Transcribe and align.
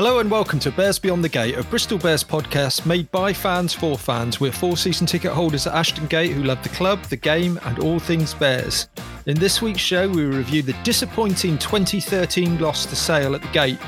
Hello 0.00 0.18
and 0.18 0.30
welcome 0.30 0.58
to 0.60 0.70
Bears 0.70 0.98
Beyond 0.98 1.22
the 1.22 1.28
Gate, 1.28 1.58
a 1.58 1.62
Bristol 1.62 1.98
Bears 1.98 2.24
podcast 2.24 2.86
made 2.86 3.10
by 3.10 3.34
fans 3.34 3.74
for 3.74 3.98
fans. 3.98 4.40
We're 4.40 4.50
four 4.50 4.78
season 4.78 5.06
ticket 5.06 5.30
holders 5.30 5.66
at 5.66 5.74
Ashton 5.74 6.06
Gate 6.06 6.32
who 6.32 6.42
love 6.42 6.62
the 6.62 6.70
club, 6.70 7.02
the 7.02 7.18
game, 7.18 7.60
and 7.64 7.78
all 7.80 7.98
things 7.98 8.32
Bears. 8.32 8.88
In 9.26 9.38
this 9.38 9.60
week's 9.60 9.82
show, 9.82 10.08
we 10.08 10.24
review 10.24 10.62
the 10.62 10.72
disappointing 10.84 11.58
2013 11.58 12.58
loss 12.58 12.86
to 12.86 12.96
Sale 12.96 13.34
at 13.34 13.42
the 13.42 13.48
Gate. 13.48 13.78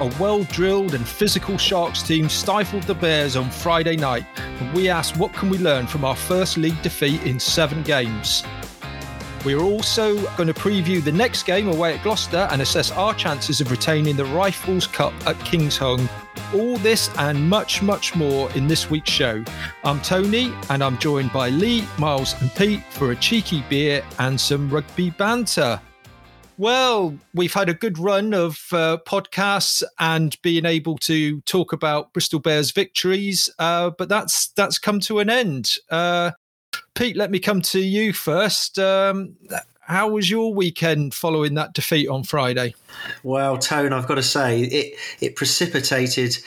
A 0.00 0.12
well 0.20 0.44
drilled 0.44 0.92
and 0.92 1.08
physical 1.08 1.56
Sharks 1.56 2.02
team 2.02 2.28
stifled 2.28 2.82
the 2.82 2.94
Bears 2.94 3.34
on 3.34 3.50
Friday 3.50 3.96
night, 3.96 4.26
and 4.36 4.74
we 4.74 4.90
ask 4.90 5.18
what 5.18 5.32
can 5.32 5.48
we 5.48 5.56
learn 5.56 5.86
from 5.86 6.04
our 6.04 6.16
first 6.16 6.58
league 6.58 6.82
defeat 6.82 7.22
in 7.22 7.40
seven 7.40 7.82
games. 7.82 8.44
We 9.44 9.54
are 9.54 9.62
also 9.62 10.14
going 10.36 10.46
to 10.46 10.54
preview 10.54 11.02
the 11.02 11.10
next 11.10 11.42
game 11.42 11.66
away 11.68 11.96
at 11.96 12.02
Gloucester 12.04 12.46
and 12.52 12.62
assess 12.62 12.92
our 12.92 13.12
chances 13.12 13.60
of 13.60 13.72
retaining 13.72 14.14
the 14.14 14.24
Rifles 14.26 14.86
Cup 14.86 15.12
at 15.26 15.36
Kings 15.40 15.78
Kingsholm. 15.78 16.08
All 16.54 16.76
this 16.78 17.10
and 17.18 17.48
much, 17.48 17.82
much 17.82 18.14
more 18.14 18.50
in 18.52 18.68
this 18.68 18.88
week's 18.88 19.10
show. 19.10 19.42
I'm 19.82 20.00
Tony 20.00 20.52
and 20.70 20.84
I'm 20.84 20.96
joined 20.98 21.32
by 21.32 21.48
Lee, 21.48 21.84
Miles, 21.98 22.40
and 22.40 22.54
Pete 22.54 22.84
for 22.90 23.10
a 23.10 23.16
cheeky 23.16 23.64
beer 23.68 24.04
and 24.20 24.40
some 24.40 24.70
rugby 24.70 25.10
banter. 25.10 25.80
Well, 26.56 27.18
we've 27.34 27.52
had 27.52 27.68
a 27.68 27.74
good 27.74 27.98
run 27.98 28.34
of 28.34 28.58
uh, 28.72 28.98
podcasts 29.06 29.82
and 29.98 30.36
being 30.42 30.66
able 30.66 30.98
to 30.98 31.40
talk 31.40 31.72
about 31.72 32.12
Bristol 32.12 32.38
Bears 32.38 32.70
victories, 32.70 33.50
uh, 33.58 33.90
but 33.98 34.08
that's 34.08 34.52
that's 34.52 34.78
come 34.78 35.00
to 35.00 35.18
an 35.18 35.30
end. 35.30 35.72
Uh, 35.90 36.32
Pete, 36.94 37.16
let 37.16 37.30
me 37.30 37.38
come 37.38 37.62
to 37.62 37.80
you 37.80 38.12
first. 38.12 38.78
Um, 38.78 39.36
how 39.92 40.08
was 40.08 40.30
your 40.30 40.54
weekend 40.54 41.14
following 41.14 41.54
that 41.54 41.72
defeat 41.74 42.08
on 42.08 42.24
Friday? 42.24 42.74
Well, 43.22 43.58
Tone, 43.58 43.92
I've 43.92 44.08
got 44.08 44.16
to 44.16 44.22
say 44.22 44.62
it 44.62 44.98
it 45.20 45.36
precipitated 45.36 46.38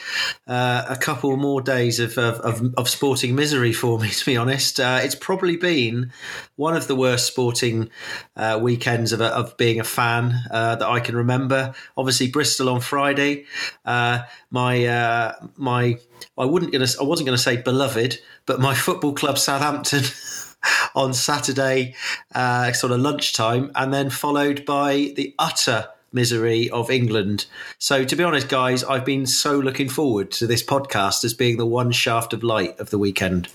uh, 0.46 0.84
a 0.88 0.96
couple 0.96 1.36
more 1.36 1.60
days 1.60 2.00
of, 2.00 2.18
of, 2.18 2.74
of, 2.76 2.88
sporting 2.88 3.34
misery 3.34 3.72
for 3.72 3.98
me. 3.98 4.10
To 4.16 4.24
be 4.24 4.36
honest, 4.36 4.80
uh, 4.80 5.00
it's 5.02 5.14
probably 5.14 5.56
been 5.56 6.10
one 6.56 6.74
of 6.74 6.88
the 6.88 6.96
worst 6.96 7.26
sporting 7.26 7.90
uh, 8.34 8.58
weekends 8.60 9.12
of, 9.12 9.20
of 9.20 9.56
being 9.56 9.78
a 9.78 9.84
fan 9.84 10.34
uh, 10.50 10.76
that 10.76 10.88
I 10.88 11.00
can 11.00 11.16
remember. 11.16 11.74
Obviously, 11.96 12.30
Bristol 12.30 12.68
on 12.70 12.80
Friday. 12.80 13.44
Uh, 13.84 14.20
my 14.50 14.86
uh, 14.86 15.34
my 15.56 15.98
I 16.38 16.44
wouldn't 16.44 16.72
gonna 16.72 16.86
I 17.00 17.04
wasn't 17.04 17.28
to 17.28 17.38
say 17.38 17.56
beloved, 17.56 18.18
but 18.46 18.60
my 18.60 18.74
football 18.74 19.12
club 19.12 19.38
Southampton. 19.38 20.02
on 20.94 21.14
Saturday, 21.14 21.94
uh, 22.34 22.72
sort 22.72 22.92
of 22.92 23.00
lunchtime, 23.00 23.70
and 23.74 23.92
then 23.92 24.10
followed 24.10 24.64
by 24.64 25.12
the 25.16 25.34
utter 25.38 25.88
misery 26.12 26.70
of 26.70 26.90
England. 26.90 27.46
So, 27.78 28.04
to 28.04 28.16
be 28.16 28.24
honest, 28.24 28.48
guys, 28.48 28.82
I've 28.84 29.04
been 29.04 29.26
so 29.26 29.58
looking 29.58 29.88
forward 29.88 30.30
to 30.32 30.46
this 30.46 30.62
podcast 30.62 31.24
as 31.24 31.34
being 31.34 31.56
the 31.58 31.66
one 31.66 31.92
shaft 31.92 32.32
of 32.32 32.42
light 32.42 32.78
of 32.80 32.90
the 32.90 32.98
weekend. 32.98 33.48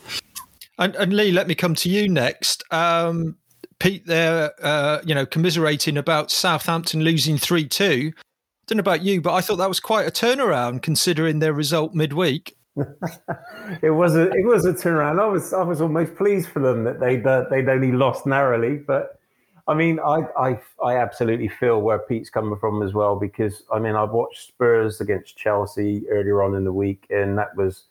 And, 0.78 0.96
and 0.96 1.14
Lee, 1.14 1.32
let 1.32 1.48
me 1.48 1.56
come 1.56 1.76
to 1.76 1.90
you 1.90 2.08
next. 2.08 2.64
Um, 2.72 3.38
Pete, 3.80 4.06
there, 4.06 4.52
uh, 4.64 5.00
you 5.06 5.16
know, 5.16 5.26
commiserating 5.26 5.98
about 5.98 6.32
Southampton 6.32 7.04
losing 7.04 7.38
three 7.38 7.68
two. 7.68 8.14
I 8.16 8.22
Don't 8.68 8.78
know 8.78 8.82
about 8.82 9.02
you, 9.02 9.22
but 9.22 9.34
I 9.34 9.42
thought 9.42 9.58
that 9.58 9.68
was 9.68 9.80
quite 9.80 10.08
a 10.08 10.12
turnaround 10.12 10.82
considering 10.82 11.40
their 11.40 11.54
result 11.54 11.94
midweek. 11.94 12.56
it 13.82 13.90
was 13.90 14.16
a 14.16 14.30
it 14.32 14.46
was 14.46 14.66
a 14.66 14.74
turnaround. 14.74 15.20
I 15.20 15.26
was 15.26 15.54
I 15.54 15.64
was 15.64 15.82
almost 15.82 16.16
pleased 16.16 16.50
for 16.50 16.60
them 16.60 16.84
that 16.86 17.00
they'd 17.00 17.26
uh, 17.26 17.46
they'd 17.50 17.68
only 17.68 17.92
lost 17.92 18.26
narrowly, 18.26 18.78
but 18.78 19.20
I 19.68 19.74
mean 19.74 20.00
I, 20.00 20.22
I 20.40 20.62
I 20.84 20.98
absolutely 20.98 21.50
feel 21.50 21.82
where 21.82 22.00
Pete's 22.00 22.30
coming 22.30 22.58
from 22.60 22.82
as 22.82 22.94
well 22.94 23.18
because 23.18 23.64
I 23.74 23.80
mean 23.80 23.96
I've 23.96 24.12
watched 24.12 24.48
Spurs 24.48 25.02
against 25.02 25.38
Chelsea 25.38 26.04
earlier 26.10 26.42
on 26.44 26.56
in 26.56 26.64
the 26.64 26.74
week 26.74 27.08
and 27.10 27.38
that 27.38 27.56
was 27.58 27.84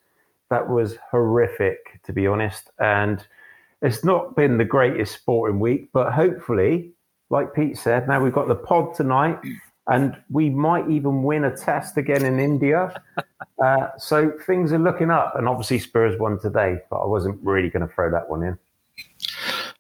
that 0.49 0.69
was 0.69 0.97
horrific 1.10 2.00
to 2.05 2.12
be 2.12 2.26
honest 2.26 2.71
and 2.78 3.26
it's 3.82 4.03
not 4.03 4.34
been 4.34 4.59
the 4.59 4.65
greatest 4.65 5.15
sporting 5.15 5.60
week 5.60 5.91
but 5.93 6.12
hopefully 6.12 6.93
like 7.28 7.55
Pete 7.55 7.78
said 7.78 8.09
now 8.09 8.21
we've 8.22 8.32
got 8.32 8.49
the 8.49 8.56
pod 8.56 8.94
tonight 8.94 9.38
and 9.91 10.16
we 10.31 10.49
might 10.49 10.88
even 10.88 11.22
win 11.22 11.44
a 11.44 11.56
test 11.56 11.97
again 11.97 12.25
in 12.25 12.38
India. 12.38 12.94
Uh, 13.65 13.88
so 13.98 14.32
things 14.47 14.72
are 14.72 14.78
looking 14.78 15.10
up, 15.10 15.37
and 15.37 15.47
obviously 15.47 15.78
Spurs 15.78 16.19
won 16.19 16.38
today, 16.41 16.78
but 16.88 17.00
I 17.00 17.06
wasn't 17.06 17.38
really 17.43 17.69
going 17.69 17.87
to 17.87 17.94
throw 17.94 18.10
that 18.10 18.28
one 18.28 18.43
in. 18.43 18.59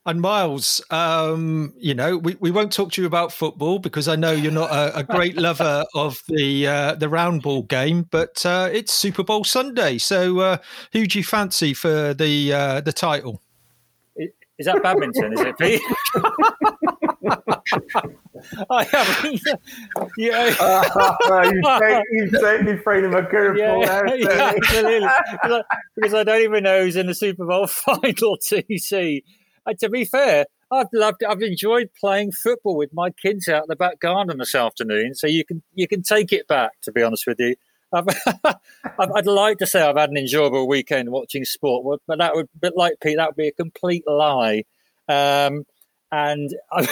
And 0.06 0.20
Miles, 0.20 0.82
um, 0.90 1.74
you 1.78 1.94
know, 1.94 2.16
we, 2.16 2.36
we 2.40 2.50
won't 2.50 2.72
talk 2.72 2.92
to 2.92 3.02
you 3.02 3.06
about 3.06 3.32
football 3.32 3.78
because 3.78 4.08
I 4.08 4.16
know 4.16 4.32
you're 4.32 4.50
not 4.50 4.70
a, 4.70 4.98
a 4.98 5.04
great 5.04 5.36
lover 5.38 5.84
of 5.94 6.22
the 6.28 6.66
uh, 6.66 6.94
the 6.94 7.08
round 7.08 7.42
ball 7.42 7.62
game, 7.62 8.08
but 8.10 8.44
uh, 8.46 8.70
it's 8.72 8.94
Super 8.94 9.22
Bowl 9.22 9.44
Sunday. 9.44 9.98
So, 9.98 10.40
uh, 10.40 10.56
who 10.92 11.06
do 11.06 11.18
you 11.18 11.24
fancy 11.24 11.74
for 11.74 12.14
the 12.14 12.52
uh, 12.52 12.80
the 12.80 12.92
title? 12.92 13.42
Is 14.16 14.66
that 14.66 14.82
badminton? 14.82 15.32
is 15.32 15.40
it, 15.40 15.58
Pete? 15.58 15.82
I 18.70 18.84
haven't. 18.84 19.40
Yeah, 20.16 20.54
uh, 20.60 21.50
you've, 21.52 22.04
you've 22.12 22.40
certainly 22.40 22.78
thrown 22.78 23.04
him 23.04 23.14
a 23.14 23.22
curveball 23.22 23.84
yeah, 23.84 24.02
there. 24.02 24.16
Yeah, 24.16 24.52
absolutely. 24.56 25.08
Because 25.30 25.52
I, 25.52 25.62
because 25.96 26.14
I, 26.14 26.24
don't 26.24 26.42
even 26.42 26.64
know 26.64 26.82
who's 26.82 26.96
in 26.96 27.06
the 27.06 27.14
Super 27.14 27.46
Bowl 27.46 27.66
final. 27.66 28.38
TC. 28.38 29.22
Uh, 29.66 29.74
to 29.80 29.88
be 29.90 30.04
fair, 30.04 30.46
I've 30.70 30.88
loved. 30.92 31.22
I've 31.24 31.42
enjoyed 31.42 31.90
playing 31.98 32.32
football 32.32 32.76
with 32.76 32.90
my 32.92 33.10
kids 33.10 33.48
out 33.48 33.64
in 33.64 33.68
the 33.68 33.76
back 33.76 34.00
garden 34.00 34.38
this 34.38 34.54
afternoon. 34.54 35.14
So 35.14 35.26
you 35.26 35.44
can 35.44 35.62
you 35.74 35.86
can 35.86 36.02
take 36.02 36.32
it 36.32 36.48
back. 36.48 36.80
To 36.82 36.92
be 36.92 37.02
honest 37.02 37.26
with 37.26 37.38
you. 37.38 37.56
I've, 37.92 38.06
I'd 38.98 39.26
like 39.26 39.58
to 39.58 39.66
say 39.66 39.82
I've 39.82 39.96
had 39.96 40.10
an 40.10 40.16
enjoyable 40.16 40.68
weekend 40.68 41.10
watching 41.10 41.44
sport, 41.44 42.00
but 42.06 42.18
that 42.18 42.36
would, 42.36 42.48
but 42.60 42.76
like 42.76 42.94
Pete, 43.02 43.16
that 43.16 43.30
would 43.30 43.36
be 43.36 43.48
a 43.48 43.52
complete 43.52 44.04
lie. 44.06 44.62
Um, 45.08 45.64
and 46.12 46.54
I, 46.70 46.88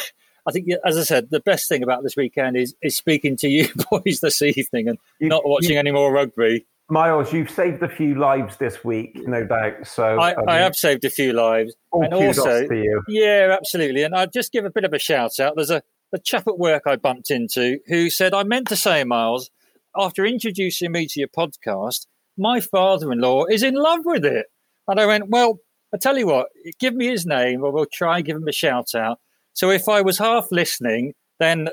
I 0.48 0.50
think, 0.50 0.68
as 0.86 0.96
I 0.96 1.02
said, 1.02 1.28
the 1.30 1.40
best 1.40 1.68
thing 1.68 1.82
about 1.82 2.02
this 2.02 2.16
weekend 2.16 2.56
is 2.56 2.74
is 2.80 2.96
speaking 2.96 3.36
to 3.36 3.48
you 3.48 3.68
boys 3.90 4.20
this 4.20 4.40
evening 4.40 4.88
and 4.88 4.98
you, 5.20 5.28
not 5.28 5.46
watching 5.46 5.72
you, 5.72 5.78
any 5.78 5.90
more 5.90 6.10
rugby. 6.10 6.66
Miles, 6.88 7.34
you've 7.34 7.50
saved 7.50 7.82
a 7.82 7.88
few 7.88 8.14
lives 8.14 8.56
this 8.56 8.82
week, 8.82 9.28
no 9.28 9.44
doubt. 9.44 9.86
So 9.86 10.18
I, 10.18 10.34
mean, 10.34 10.48
I 10.48 10.56
have 10.56 10.74
saved 10.74 11.04
a 11.04 11.10
few 11.10 11.34
lives, 11.34 11.74
and 11.92 12.14
also, 12.14 12.66
yeah, 13.08 13.54
absolutely. 13.54 14.04
And 14.04 14.14
I'd 14.14 14.32
just 14.32 14.52
give 14.52 14.64
a 14.64 14.70
bit 14.70 14.84
of 14.84 14.94
a 14.94 14.98
shout 14.98 15.38
out. 15.38 15.52
There's 15.54 15.70
a, 15.70 15.82
a 16.14 16.18
chap 16.18 16.48
at 16.48 16.58
work 16.58 16.84
I 16.86 16.96
bumped 16.96 17.30
into 17.30 17.78
who 17.88 18.08
said, 18.08 18.32
"I 18.32 18.42
meant 18.42 18.68
to 18.68 18.76
say, 18.76 19.04
Miles, 19.04 19.50
after 19.94 20.24
introducing 20.24 20.92
me 20.92 21.06
to 21.08 21.20
your 21.20 21.28
podcast, 21.28 22.06
my 22.38 22.60
father-in-law 22.62 23.46
is 23.46 23.62
in 23.62 23.74
love 23.74 24.00
with 24.04 24.24
it." 24.24 24.46
And 24.86 24.98
I 24.98 25.04
went, 25.04 25.28
"Well, 25.28 25.58
I 25.92 25.98
tell 25.98 26.16
you 26.16 26.26
what, 26.26 26.46
give 26.78 26.94
me 26.94 27.08
his 27.08 27.26
name, 27.26 27.62
or 27.62 27.70
we'll 27.70 27.84
try 27.92 28.16
and 28.16 28.24
give 28.24 28.36
him 28.36 28.48
a 28.48 28.52
shout 28.52 28.94
out." 28.94 29.20
So 29.58 29.70
if 29.70 29.88
I 29.88 30.02
was 30.02 30.18
half 30.18 30.52
listening, 30.52 31.14
then 31.40 31.68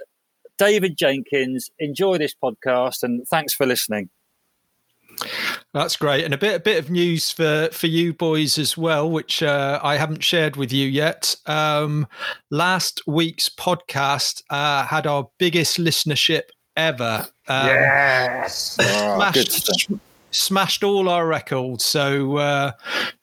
David 0.58 0.98
Jenkins, 0.98 1.70
enjoy 1.78 2.18
this 2.18 2.34
podcast 2.34 3.04
and 3.04 3.28
thanks 3.28 3.54
for 3.54 3.68
listening. 3.68 4.10
That's 5.72 5.96
great, 5.96 6.26
and 6.26 6.34
a 6.34 6.38
bit 6.38 6.56
a 6.56 6.60
bit 6.60 6.80
of 6.80 6.90
news 6.90 7.30
for 7.30 7.70
for 7.72 7.86
you 7.86 8.12
boys 8.12 8.58
as 8.58 8.76
well, 8.76 9.08
which 9.10 9.44
uh, 9.44 9.80
I 9.84 9.98
haven't 9.98 10.24
shared 10.24 10.56
with 10.56 10.74
you 10.74 10.88
yet. 10.88 11.36
Um, 11.46 12.08
last 12.50 13.04
week's 13.06 13.50
podcast 13.50 14.42
uh, 14.50 14.88
had 14.88 15.06
our 15.06 15.30
biggest 15.38 15.78
listenership 15.78 16.46
ever. 16.76 17.28
Um, 17.48 17.68
yes, 17.68 18.72
smashed, 18.74 19.92
smashed 20.36 20.84
all 20.84 21.10
our 21.10 21.28
records. 21.28 21.84
So 21.84 22.38
uh, 22.38 22.72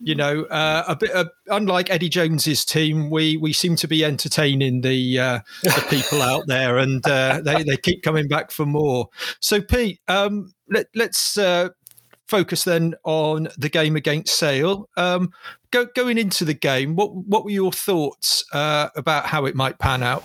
you 0.00 0.14
know, 0.14 0.44
uh, 0.44 0.84
a 0.88 0.96
bit 0.96 1.14
uh, 1.14 1.26
unlike 1.48 1.90
Eddie 1.90 2.08
Jones's 2.08 2.64
team, 2.64 3.10
we 3.10 3.36
we 3.36 3.52
seem 3.52 3.76
to 3.76 3.88
be 3.88 4.04
entertaining 4.04 4.80
the 4.80 5.18
uh, 5.18 5.40
the 5.62 5.86
people 5.88 6.22
out 6.22 6.44
there, 6.46 6.78
and 6.78 7.06
uh, 7.06 7.40
they 7.44 7.62
they 7.62 7.76
keep 7.76 8.02
coming 8.02 8.28
back 8.28 8.50
for 8.50 8.66
more. 8.66 9.08
So 9.40 9.60
Pete, 9.60 10.00
um, 10.08 10.52
let, 10.68 10.86
us 10.96 11.36
uh, 11.36 11.70
focus 12.26 12.64
then 12.64 12.94
on 13.04 13.48
the 13.58 13.68
game 13.68 13.96
against 13.96 14.36
Sale. 14.36 14.88
Um, 14.96 15.32
go, 15.70 15.86
going 15.94 16.18
into 16.18 16.44
the 16.44 16.54
game, 16.54 16.96
what 16.96 17.14
what 17.14 17.44
were 17.44 17.50
your 17.50 17.72
thoughts 17.72 18.44
about 18.52 19.26
how 19.26 19.44
it 19.44 19.54
might 19.54 19.78
pan 19.78 20.02
out? 20.02 20.24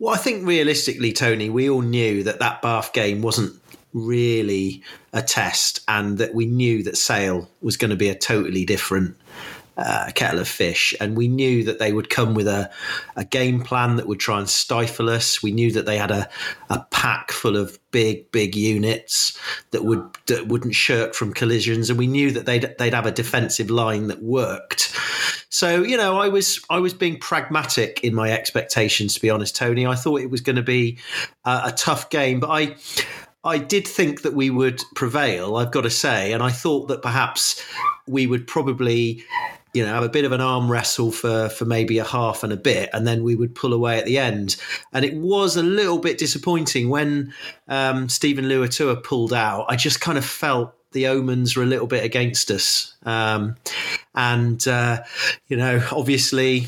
Well, 0.00 0.14
I 0.14 0.18
think 0.18 0.46
realistically, 0.46 1.12
Tony, 1.12 1.50
we 1.50 1.68
all 1.68 1.82
knew 1.82 2.22
that 2.22 2.38
that 2.38 2.62
Bath 2.62 2.92
game 2.92 3.20
wasn't 3.20 3.60
really 3.92 4.82
a 5.12 5.22
test, 5.22 5.80
and 5.88 6.18
that 6.18 6.34
we 6.34 6.46
knew 6.46 6.82
that 6.84 6.96
Sale 6.96 7.48
was 7.60 7.76
going 7.76 7.90
to 7.90 7.96
be 7.96 8.08
a 8.08 8.14
totally 8.14 8.64
different 8.64 9.16
uh, 9.78 10.10
kettle 10.14 10.40
of 10.40 10.48
fish. 10.48 10.94
And 11.00 11.16
we 11.16 11.28
knew 11.28 11.62
that 11.64 11.78
they 11.78 11.92
would 11.92 12.10
come 12.10 12.34
with 12.34 12.48
a, 12.48 12.70
a 13.16 13.24
game 13.24 13.62
plan 13.62 13.96
that 13.96 14.08
would 14.08 14.18
try 14.18 14.38
and 14.38 14.48
stifle 14.48 15.08
us. 15.08 15.42
We 15.42 15.52
knew 15.52 15.70
that 15.72 15.86
they 15.86 15.96
had 15.96 16.10
a, 16.10 16.28
a 16.68 16.80
pack 16.90 17.30
full 17.30 17.56
of 17.56 17.78
big, 17.92 18.30
big 18.32 18.56
units 18.56 19.38
that 19.70 19.84
would 19.84 20.04
that 20.26 20.48
wouldn't 20.48 20.74
shirk 20.74 21.14
from 21.14 21.32
collisions, 21.32 21.88
and 21.88 21.98
we 21.98 22.08
knew 22.08 22.32
that 22.32 22.44
they'd 22.44 22.74
they'd 22.78 22.94
have 22.94 23.06
a 23.06 23.12
defensive 23.12 23.70
line 23.70 24.08
that 24.08 24.22
worked. 24.22 24.92
So 25.48 25.82
you 25.82 25.96
know, 25.96 26.18
I 26.18 26.28
was 26.28 26.60
I 26.68 26.80
was 26.80 26.92
being 26.92 27.18
pragmatic 27.18 28.02
in 28.02 28.14
my 28.14 28.32
expectations. 28.32 29.14
To 29.14 29.20
be 29.20 29.30
honest, 29.30 29.54
Tony, 29.54 29.86
I 29.86 29.94
thought 29.94 30.20
it 30.20 30.30
was 30.30 30.40
going 30.40 30.56
to 30.56 30.62
be 30.62 30.98
a, 31.44 31.62
a 31.66 31.72
tough 31.72 32.10
game, 32.10 32.40
but 32.40 32.50
I 32.50 32.76
I 33.44 33.58
did 33.58 33.86
think 33.86 34.22
that 34.22 34.34
we 34.34 34.50
would 34.50 34.82
prevail, 34.94 35.56
I've 35.56 35.70
got 35.70 35.82
to 35.82 35.90
say, 35.90 36.32
and 36.32 36.42
I 36.42 36.50
thought 36.50 36.88
that 36.88 37.02
perhaps 37.02 37.64
we 38.06 38.26
would 38.26 38.46
probably 38.46 39.24
you 39.74 39.84
know, 39.84 39.92
have 39.92 40.02
a 40.02 40.08
bit 40.08 40.24
of 40.24 40.32
an 40.32 40.40
arm 40.40 40.70
wrestle 40.70 41.12
for 41.12 41.48
for 41.50 41.64
maybe 41.64 41.98
a 41.98 42.04
half 42.04 42.42
and 42.42 42.52
a 42.52 42.56
bit, 42.56 42.88
and 42.92 43.06
then 43.06 43.22
we 43.22 43.36
would 43.36 43.54
pull 43.54 43.72
away 43.72 43.98
at 43.98 44.06
the 44.06 44.18
end. 44.18 44.56
And 44.92 45.04
it 45.04 45.14
was 45.14 45.56
a 45.56 45.62
little 45.62 45.98
bit 45.98 46.18
disappointing 46.18 46.88
when 46.88 47.34
um, 47.68 48.08
Steven 48.08 48.46
Luatua 48.46 49.02
pulled 49.02 49.32
out. 49.32 49.66
I 49.68 49.76
just 49.76 50.00
kind 50.00 50.16
of 50.16 50.24
felt 50.24 50.74
the 50.92 51.06
omens 51.06 51.54
were 51.54 51.62
a 51.62 51.66
little 51.66 51.86
bit 51.86 52.02
against 52.02 52.50
us, 52.50 52.94
um, 53.04 53.56
and 54.14 54.66
uh, 54.66 55.02
you 55.48 55.56
know, 55.56 55.86
obviously 55.92 56.66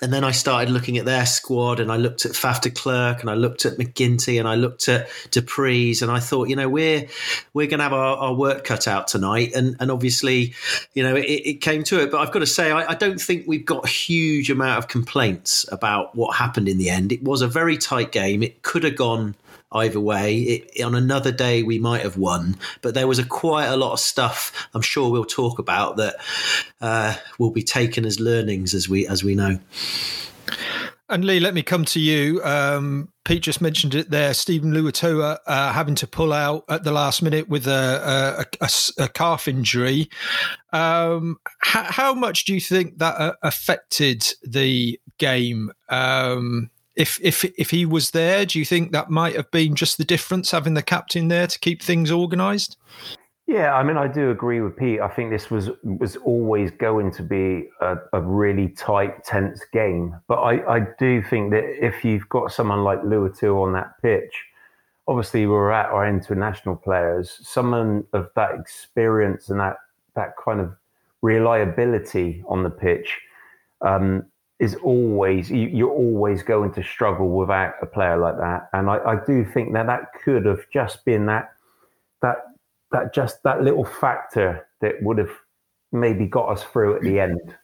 and 0.00 0.12
then 0.12 0.24
I 0.24 0.30
started 0.30 0.70
looking 0.70 0.98
at 0.98 1.04
their 1.04 1.26
squad 1.26 1.80
and 1.80 1.92
I 1.92 1.96
looked 1.96 2.24
at 2.24 2.32
Faf 2.32 2.62
de 2.62 2.70
Klerk 2.70 3.20
and 3.20 3.28
I 3.28 3.34
looked 3.34 3.66
at 3.66 3.76
MacGinty 3.76 4.38
and 4.38 4.48
I 4.48 4.54
looked 4.54 4.88
at 4.88 5.08
du 5.30 5.42
Preez 5.42 6.02
and 6.02 6.10
I 6.10 6.20
thought, 6.20 6.48
you 6.48 6.56
know, 6.56 6.68
we're 6.68 7.06
we're 7.52 7.66
going 7.66 7.78
to 7.78 7.84
have 7.84 7.92
our, 7.92 8.16
our, 8.16 8.34
work 8.34 8.64
cut 8.64 8.88
out 8.88 9.08
tonight. 9.08 9.52
And 9.54 9.76
and 9.80 9.90
obviously, 9.90 10.54
you 10.94 11.02
know, 11.02 11.16
it, 11.16 11.24
it 11.24 11.60
came 11.60 11.84
to 11.84 12.00
it. 12.00 12.10
But 12.10 12.20
I've 12.20 12.32
got 12.32 12.38
to 12.40 12.46
say, 12.46 12.70
I, 12.70 12.92
I, 12.92 12.94
don't 12.94 13.20
think 13.20 13.46
we've 13.46 13.64
got 13.64 13.84
a 13.84 13.88
huge 13.88 14.50
amount 14.50 14.78
of 14.78 14.88
complaints 14.88 15.66
about 15.70 16.14
what 16.14 16.36
happened 16.36 16.68
in 16.68 16.78
the 16.78 16.88
end. 16.88 17.12
It 17.12 17.22
was 17.22 17.42
a 17.42 17.48
very 17.48 17.76
tight 17.76 18.12
game. 18.12 18.42
It 18.42 18.62
could 18.62 18.84
have 18.84 18.96
gone 18.96 19.34
either 19.72 20.00
way. 20.00 20.38
It, 20.38 20.82
on 20.82 20.94
another 20.94 21.32
day, 21.32 21.62
we 21.62 21.78
might 21.78 22.02
have 22.02 22.16
won, 22.16 22.56
but 22.82 22.94
there 22.94 23.06
was 23.06 23.18
a 23.18 23.24
quite 23.24 23.66
a 23.66 23.76
lot 23.76 23.92
of 23.92 24.00
stuff. 24.00 24.68
I'm 24.74 24.82
sure 24.82 25.10
we'll 25.10 25.24
talk 25.24 25.58
about 25.58 25.96
that 25.96 26.16
uh, 26.80 27.16
will 27.38 27.50
be 27.50 27.62
taken 27.62 28.04
as 28.04 28.20
learnings 28.20 28.74
as 28.74 28.88
we 28.88 29.06
as 29.06 29.24
we 29.24 29.34
know. 29.34 29.58
And 31.10 31.24
Lee, 31.24 31.40
let 31.40 31.54
me 31.54 31.62
come 31.64 31.84
to 31.86 31.98
you. 31.98 32.40
Um, 32.44 33.08
Pete 33.24 33.42
just 33.42 33.60
mentioned 33.60 33.96
it 33.96 34.10
there. 34.10 34.32
Steven 34.32 34.72
Luatua 34.72 35.38
uh, 35.44 35.72
having 35.72 35.96
to 35.96 36.06
pull 36.06 36.32
out 36.32 36.64
at 36.68 36.84
the 36.84 36.92
last 36.92 37.20
minute 37.20 37.48
with 37.48 37.66
a, 37.66 38.46
a, 38.60 38.64
a, 38.64 39.04
a 39.04 39.08
calf 39.08 39.48
injury. 39.48 40.08
Um, 40.72 41.40
how, 41.58 41.82
how, 41.82 42.14
much 42.14 42.44
do 42.44 42.54
you 42.54 42.60
think 42.60 42.98
that 42.98 43.16
uh, 43.16 43.34
affected 43.42 44.24
the 44.44 45.00
game? 45.18 45.72
Um, 45.88 46.70
if 46.96 47.18
if 47.22 47.44
if 47.44 47.70
he 47.70 47.86
was 47.86 48.10
there, 48.10 48.44
do 48.44 48.58
you 48.58 48.64
think 48.64 48.92
that 48.92 49.10
might 49.10 49.36
have 49.36 49.50
been 49.50 49.74
just 49.74 49.98
the 49.98 50.04
difference 50.04 50.50
having 50.50 50.74
the 50.74 50.82
captain 50.82 51.28
there 51.28 51.46
to 51.46 51.58
keep 51.58 51.82
things 51.82 52.10
organised? 52.10 52.76
Yeah, 53.46 53.74
I 53.74 53.82
mean, 53.82 53.96
I 53.96 54.06
do 54.06 54.30
agree 54.30 54.60
with 54.60 54.76
Pete. 54.76 55.00
I 55.00 55.08
think 55.08 55.30
this 55.30 55.50
was 55.50 55.70
was 55.82 56.14
always 56.16 56.70
going 56.70 57.10
to 57.12 57.22
be 57.24 57.68
a, 57.80 57.96
a 58.12 58.20
really 58.20 58.68
tight, 58.68 59.24
tense 59.24 59.64
game. 59.72 60.14
But 60.28 60.36
I, 60.36 60.76
I 60.76 60.86
do 61.00 61.20
think 61.20 61.50
that 61.50 61.64
if 61.84 62.04
you've 62.04 62.28
got 62.28 62.52
someone 62.52 62.84
like 62.84 63.00
Luatua 63.02 63.66
on 63.66 63.72
that 63.72 64.00
pitch, 64.02 64.32
obviously 65.08 65.46
we're 65.46 65.72
at 65.72 65.90
our 65.90 66.06
international 66.08 66.76
players, 66.76 67.40
someone 67.42 68.04
of 68.12 68.28
that 68.36 68.54
experience 68.54 69.50
and 69.50 69.58
that 69.58 69.78
that 70.14 70.34
kind 70.44 70.60
of 70.60 70.72
reliability 71.20 72.44
on 72.48 72.62
the 72.62 72.70
pitch. 72.70 73.18
Um, 73.80 74.26
is 74.60 74.76
always 74.76 75.50
you, 75.50 75.88
are 75.88 75.92
always 75.92 76.42
going 76.42 76.70
to 76.74 76.82
struggle 76.82 77.30
without 77.30 77.74
a 77.80 77.86
player 77.86 78.18
like 78.18 78.36
that. 78.36 78.68
And 78.74 78.90
I, 78.90 78.98
I, 78.98 79.16
do 79.26 79.42
think 79.42 79.72
that 79.72 79.86
that 79.86 80.12
could 80.22 80.44
have 80.44 80.60
just 80.70 81.02
been 81.06 81.24
that 81.26 81.52
that 82.20 82.36
that 82.92 83.14
just 83.14 83.42
that 83.42 83.62
little 83.62 83.86
factor 83.86 84.66
that 84.82 85.02
would 85.02 85.16
have 85.16 85.30
maybe 85.92 86.26
got 86.26 86.50
us 86.50 86.62
through 86.62 86.94
at 86.94 87.02
the 87.02 87.18
end. 87.18 87.56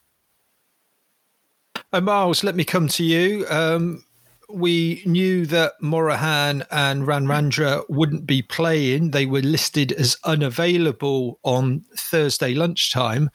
Uh, 1.92 2.00
Miles, 2.00 2.42
let 2.42 2.56
me 2.56 2.64
come 2.64 2.88
to 2.88 3.04
you. 3.04 3.46
Um, 3.50 4.02
we 4.48 5.02
knew 5.04 5.46
that 5.46 5.74
Morahan 5.80 6.64
and 6.70 7.02
Radradra 7.02 7.84
wouldn't 7.88 8.26
be 8.26 8.42
playing. 8.42 9.10
They 9.10 9.26
were 9.26 9.40
listed 9.40 9.92
as 9.92 10.16
unavailable 10.24 11.38
on 11.42 11.84
Thursday 11.96 12.54
lunchtime. 12.54 13.30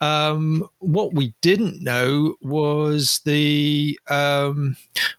Um, 0.00 0.68
what 0.78 1.14
we 1.14 1.34
didn't 1.42 1.82
know 1.82 2.34
was 2.40 3.20
the, 3.24 3.98
um, 4.08 4.76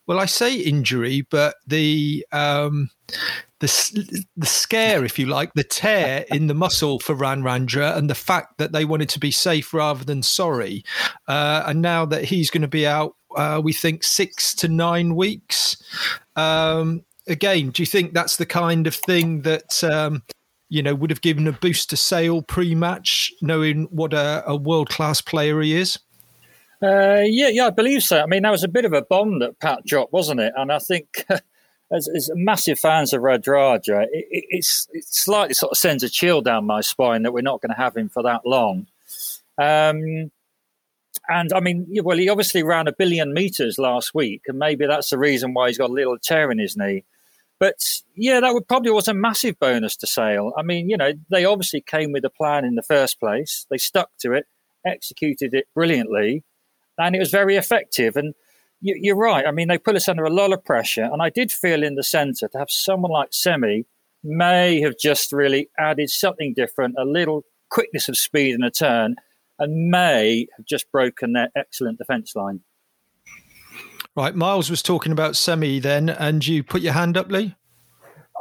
well, 0.07 0.19
I 0.19 0.25
say 0.25 0.55
injury, 0.55 1.21
but 1.29 1.55
the 1.65 2.25
um, 2.31 2.89
the 3.59 4.25
the 4.37 4.45
scare, 4.45 5.03
if 5.03 5.19
you 5.19 5.25
like, 5.25 5.53
the 5.53 5.63
tear 5.63 6.25
in 6.31 6.47
the 6.47 6.53
muscle 6.53 6.99
for 6.99 7.15
Radradra, 7.15 7.95
and 7.95 8.09
the 8.09 8.15
fact 8.15 8.57
that 8.57 8.71
they 8.71 8.85
wanted 8.85 9.09
to 9.09 9.19
be 9.19 9.31
safe 9.31 9.73
rather 9.73 10.03
than 10.03 10.23
sorry. 10.23 10.83
Uh, 11.27 11.63
and 11.65 11.81
now 11.81 12.05
that 12.05 12.25
he's 12.25 12.49
going 12.49 12.61
to 12.61 12.67
be 12.67 12.87
out, 12.87 13.15
uh, 13.35 13.61
we 13.63 13.73
think 13.73 14.03
six 14.03 14.53
to 14.55 14.67
nine 14.67 15.15
weeks. 15.15 15.77
Um, 16.35 17.03
again, 17.27 17.69
do 17.69 17.81
you 17.81 17.87
think 17.87 18.13
that's 18.13 18.37
the 18.37 18.45
kind 18.45 18.87
of 18.87 18.95
thing 18.95 19.41
that? 19.43 19.83
Um, 19.83 20.23
you 20.71 20.83
know, 20.83 20.93
would 20.93 21.09
have 21.09 21.21
given 21.21 21.47
a 21.47 21.51
boost 21.51 21.89
to 21.89 21.97
Sale 21.97 22.43
pre-match, 22.43 23.33
knowing 23.41 23.85
what 23.85 24.13
a, 24.13 24.43
a 24.45 24.55
world-class 24.55 25.19
player 25.19 25.59
he 25.61 25.75
is. 25.75 25.97
Uh, 26.81 27.23
yeah, 27.25 27.49
yeah, 27.49 27.67
I 27.67 27.69
believe 27.71 28.03
so. 28.03 28.21
I 28.21 28.25
mean, 28.25 28.43
that 28.43 28.51
was 28.51 28.63
a 28.63 28.69
bit 28.69 28.85
of 28.85 28.93
a 28.93 29.01
bomb 29.01 29.39
that 29.39 29.59
Pat 29.59 29.83
dropped, 29.85 30.13
wasn't 30.13 30.39
it? 30.39 30.53
And 30.55 30.71
I 30.71 30.79
think 30.79 31.25
as, 31.91 32.07
as 32.15 32.29
massive 32.35 32.79
fans 32.79 33.13
of 33.13 33.21
Radradra, 33.21 34.03
it, 34.03 34.27
it, 34.29 34.45
it's, 34.49 34.87
it 34.93 35.03
slightly 35.05 35.53
sort 35.53 35.71
of 35.71 35.77
sends 35.77 36.03
a 36.03 36.09
chill 36.09 36.41
down 36.41 36.65
my 36.65 36.81
spine 36.81 37.23
that 37.23 37.33
we're 37.33 37.41
not 37.41 37.61
going 37.61 37.73
to 37.73 37.81
have 37.81 37.97
him 37.97 38.07
for 38.07 38.23
that 38.23 38.45
long. 38.45 38.87
Um, 39.57 40.31
and 41.29 41.53
I 41.53 41.59
mean, 41.59 41.87
well, 42.03 42.17
he 42.17 42.27
obviously 42.27 42.63
ran 42.63 42.87
a 42.87 42.93
billion 42.93 43.33
meters 43.33 43.77
last 43.77 44.13
week, 44.13 44.41
and 44.47 44.57
maybe 44.57 44.87
that's 44.87 45.11
the 45.11 45.17
reason 45.17 45.53
why 45.53 45.67
he's 45.67 45.77
got 45.77 45.89
a 45.89 45.93
little 45.93 46.17
tear 46.17 46.51
in 46.51 46.59
his 46.59 46.75
knee. 46.75 47.05
But 47.59 47.75
yeah, 48.15 48.39
that 48.39 48.53
would 48.53 48.67
probably 48.67 48.91
was 48.91 49.07
a 49.07 49.13
massive 49.13 49.59
bonus 49.59 49.95
to 49.97 50.07
Sale. 50.07 50.53
I 50.57 50.63
mean, 50.63 50.89
you 50.89 50.97
know, 50.97 51.11
they 51.29 51.45
obviously 51.45 51.81
came 51.81 52.11
with 52.11 52.25
a 52.25 52.29
plan 52.29 52.65
in 52.65 52.75
the 52.75 52.81
first 52.81 53.19
place. 53.19 53.65
They 53.69 53.77
stuck 53.77 54.09
to 54.21 54.31
it, 54.31 54.45
executed 54.85 55.53
it 55.53 55.67
brilliantly, 55.75 56.43
and 56.97 57.15
it 57.15 57.19
was 57.19 57.31
very 57.31 57.57
effective. 57.57 58.15
And 58.15 58.33
you, 58.81 59.13
are 59.13 59.17
right. 59.17 59.45
I 59.45 59.51
mean, 59.51 59.67
they 59.67 59.77
put 59.77 59.97
us 59.97 60.07
under 60.07 60.23
a 60.23 60.33
lot 60.33 60.53
of 60.53 60.63
pressure, 60.63 61.03
and 61.03 61.21
I 61.21 61.29
did 61.29 61.51
feel 61.51 61.83
in 61.83 61.95
the 61.95 62.03
centre 62.03 62.47
to 62.47 62.57
have 62.57 62.71
someone 62.71 63.11
like 63.11 63.33
Semi 63.33 63.85
may 64.23 64.81
have 64.81 64.97
just 64.97 65.31
really 65.31 65.69
added 65.77 66.09
something 66.09 66.53
different, 66.53 66.95
a 66.97 67.05
little 67.05 67.43
quickness 67.69 68.09
of 68.09 68.17
speed 68.17 68.55
in 68.55 68.63
a 68.63 68.71
turn, 68.71 69.15
and 69.59 69.89
may 69.89 70.47
have 70.57 70.65
just 70.65 70.91
broken 70.91 71.33
their 71.33 71.49
excellent 71.55 71.97
defence 71.97 72.35
line. 72.35 72.61
Right, 74.15 74.35
Miles 74.35 74.69
was 74.69 74.81
talking 74.81 75.11
about 75.11 75.35
Semi 75.35 75.79
then, 75.79 76.09
and 76.09 76.45
you 76.45 76.63
put 76.63 76.81
your 76.81 76.93
hand 76.93 77.15
up, 77.15 77.29
Lee. 77.29 77.55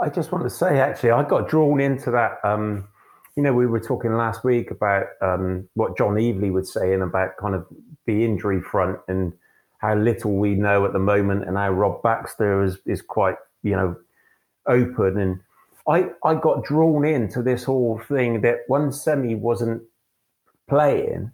I 0.01 0.09
just 0.09 0.33
want 0.33 0.45
to 0.45 0.51
say, 0.51 0.79
actually, 0.81 1.11
I 1.11 1.23
got 1.25 1.49
drawn 1.49 1.81
into 1.81 2.11
that. 2.13 2.39
Um, 2.45 2.89
you 3.37 3.43
know, 3.43 3.53
we 3.53 3.67
were 3.67 3.81
talking 3.81 4.15
last 4.15 4.45
week 4.45 4.71
about 4.71 5.07
um, 5.21 5.69
what 5.75 5.97
John 5.97 6.15
Evely 6.15 6.51
was 6.51 6.73
saying 6.73 7.03
about 7.03 7.37
kind 7.37 7.55
of 7.55 7.67
the 8.07 8.25
injury 8.25 8.61
front 8.61 8.99
and 9.09 9.33
how 9.79 9.95
little 9.95 10.37
we 10.37 10.55
know 10.55 10.85
at 10.85 10.93
the 10.93 10.99
moment 10.99 11.47
and 11.47 11.57
how 11.57 11.71
Rob 11.71 12.03
Baxter 12.03 12.65
is, 12.65 12.79
is 12.87 13.03
quite, 13.03 13.37
you 13.63 13.77
know, 13.77 13.97
open. 14.67 15.19
And 15.19 15.41
I, 15.87 16.11
I 16.25 16.35
got 16.35 16.65
drawn 16.65 17.05
into 17.05 17.43
this 17.43 17.65
whole 17.65 18.01
thing 18.09 18.41
that 18.41 18.61
one 18.67 18.93
Semi 18.93 19.35
wasn't 19.35 19.83
playing, 20.69 21.31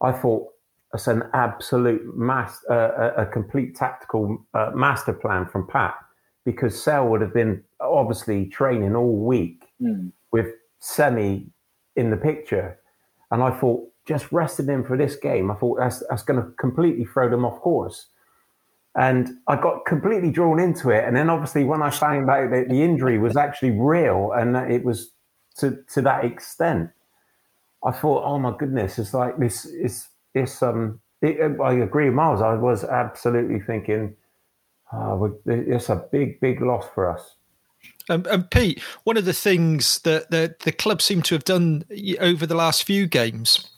I 0.00 0.12
thought 0.12 0.48
it's 0.92 1.06
an 1.06 1.24
absolute 1.32 2.16
mass, 2.16 2.60
uh, 2.70 3.12
a, 3.16 3.22
a, 3.22 3.26
complete 3.26 3.74
tactical 3.74 4.46
uh, 4.54 4.70
master 4.74 5.12
plan 5.12 5.46
from 5.46 5.66
Pat 5.66 5.94
because 6.44 6.80
Sale 6.80 7.08
would 7.08 7.20
have 7.20 7.34
been 7.34 7.64
obviously 7.80 8.46
training 8.46 8.94
all 8.94 9.16
week 9.16 9.64
mm. 9.82 10.12
with 10.30 10.46
Semi 10.78 11.46
in 11.96 12.10
the 12.10 12.16
picture. 12.16 12.78
And 13.30 13.42
I 13.42 13.50
thought, 13.50 13.88
just 14.06 14.30
rested 14.32 14.68
him 14.68 14.84
for 14.84 14.96
this 14.96 15.16
game, 15.16 15.50
I 15.50 15.54
thought 15.54 15.78
that's 15.78 16.02
that's 16.10 16.22
going 16.22 16.40
to 16.42 16.50
completely 16.58 17.04
throw 17.04 17.30
them 17.30 17.44
off 17.44 17.60
course. 17.60 18.08
And 18.96 19.30
I 19.48 19.56
got 19.56 19.86
completely 19.86 20.30
drawn 20.30 20.60
into 20.60 20.90
it. 20.90 21.04
And 21.04 21.16
then 21.16 21.28
obviously 21.28 21.64
when 21.64 21.82
I 21.82 21.90
found 21.90 22.30
out 22.30 22.50
that 22.50 22.68
the 22.68 22.82
injury 22.82 23.18
was 23.18 23.36
actually 23.36 23.72
real 23.72 24.30
and 24.36 24.54
that 24.54 24.70
it 24.70 24.84
was 24.84 25.12
to 25.56 25.78
to 25.94 26.02
that 26.02 26.24
extent, 26.24 26.90
I 27.84 27.92
thought, 27.92 28.24
oh 28.24 28.38
my 28.38 28.54
goodness, 28.56 28.98
it's 28.98 29.14
like 29.14 29.38
this 29.38 29.64
is 29.64 30.08
this 30.34 30.62
um. 30.62 31.00
It, 31.22 31.58
I 31.60 31.72
agree, 31.74 32.10
Miles. 32.10 32.42
I 32.42 32.54
was 32.54 32.84
absolutely 32.84 33.58
thinking, 33.60 34.14
oh, 34.92 35.38
it's 35.46 35.88
a 35.88 36.04
big, 36.12 36.38
big 36.38 36.60
loss 36.60 36.86
for 36.94 37.10
us. 37.10 37.36
Um, 38.10 38.26
and 38.30 38.50
Pete, 38.50 38.82
one 39.04 39.16
of 39.16 39.24
the 39.24 39.32
things 39.32 40.00
that 40.00 40.30
the, 40.30 40.54
the 40.64 40.72
club 40.72 41.00
seem 41.00 41.22
to 41.22 41.34
have 41.34 41.44
done 41.44 41.84
over 42.20 42.46
the 42.46 42.54
last 42.54 42.84
few 42.84 43.06
games 43.06 43.70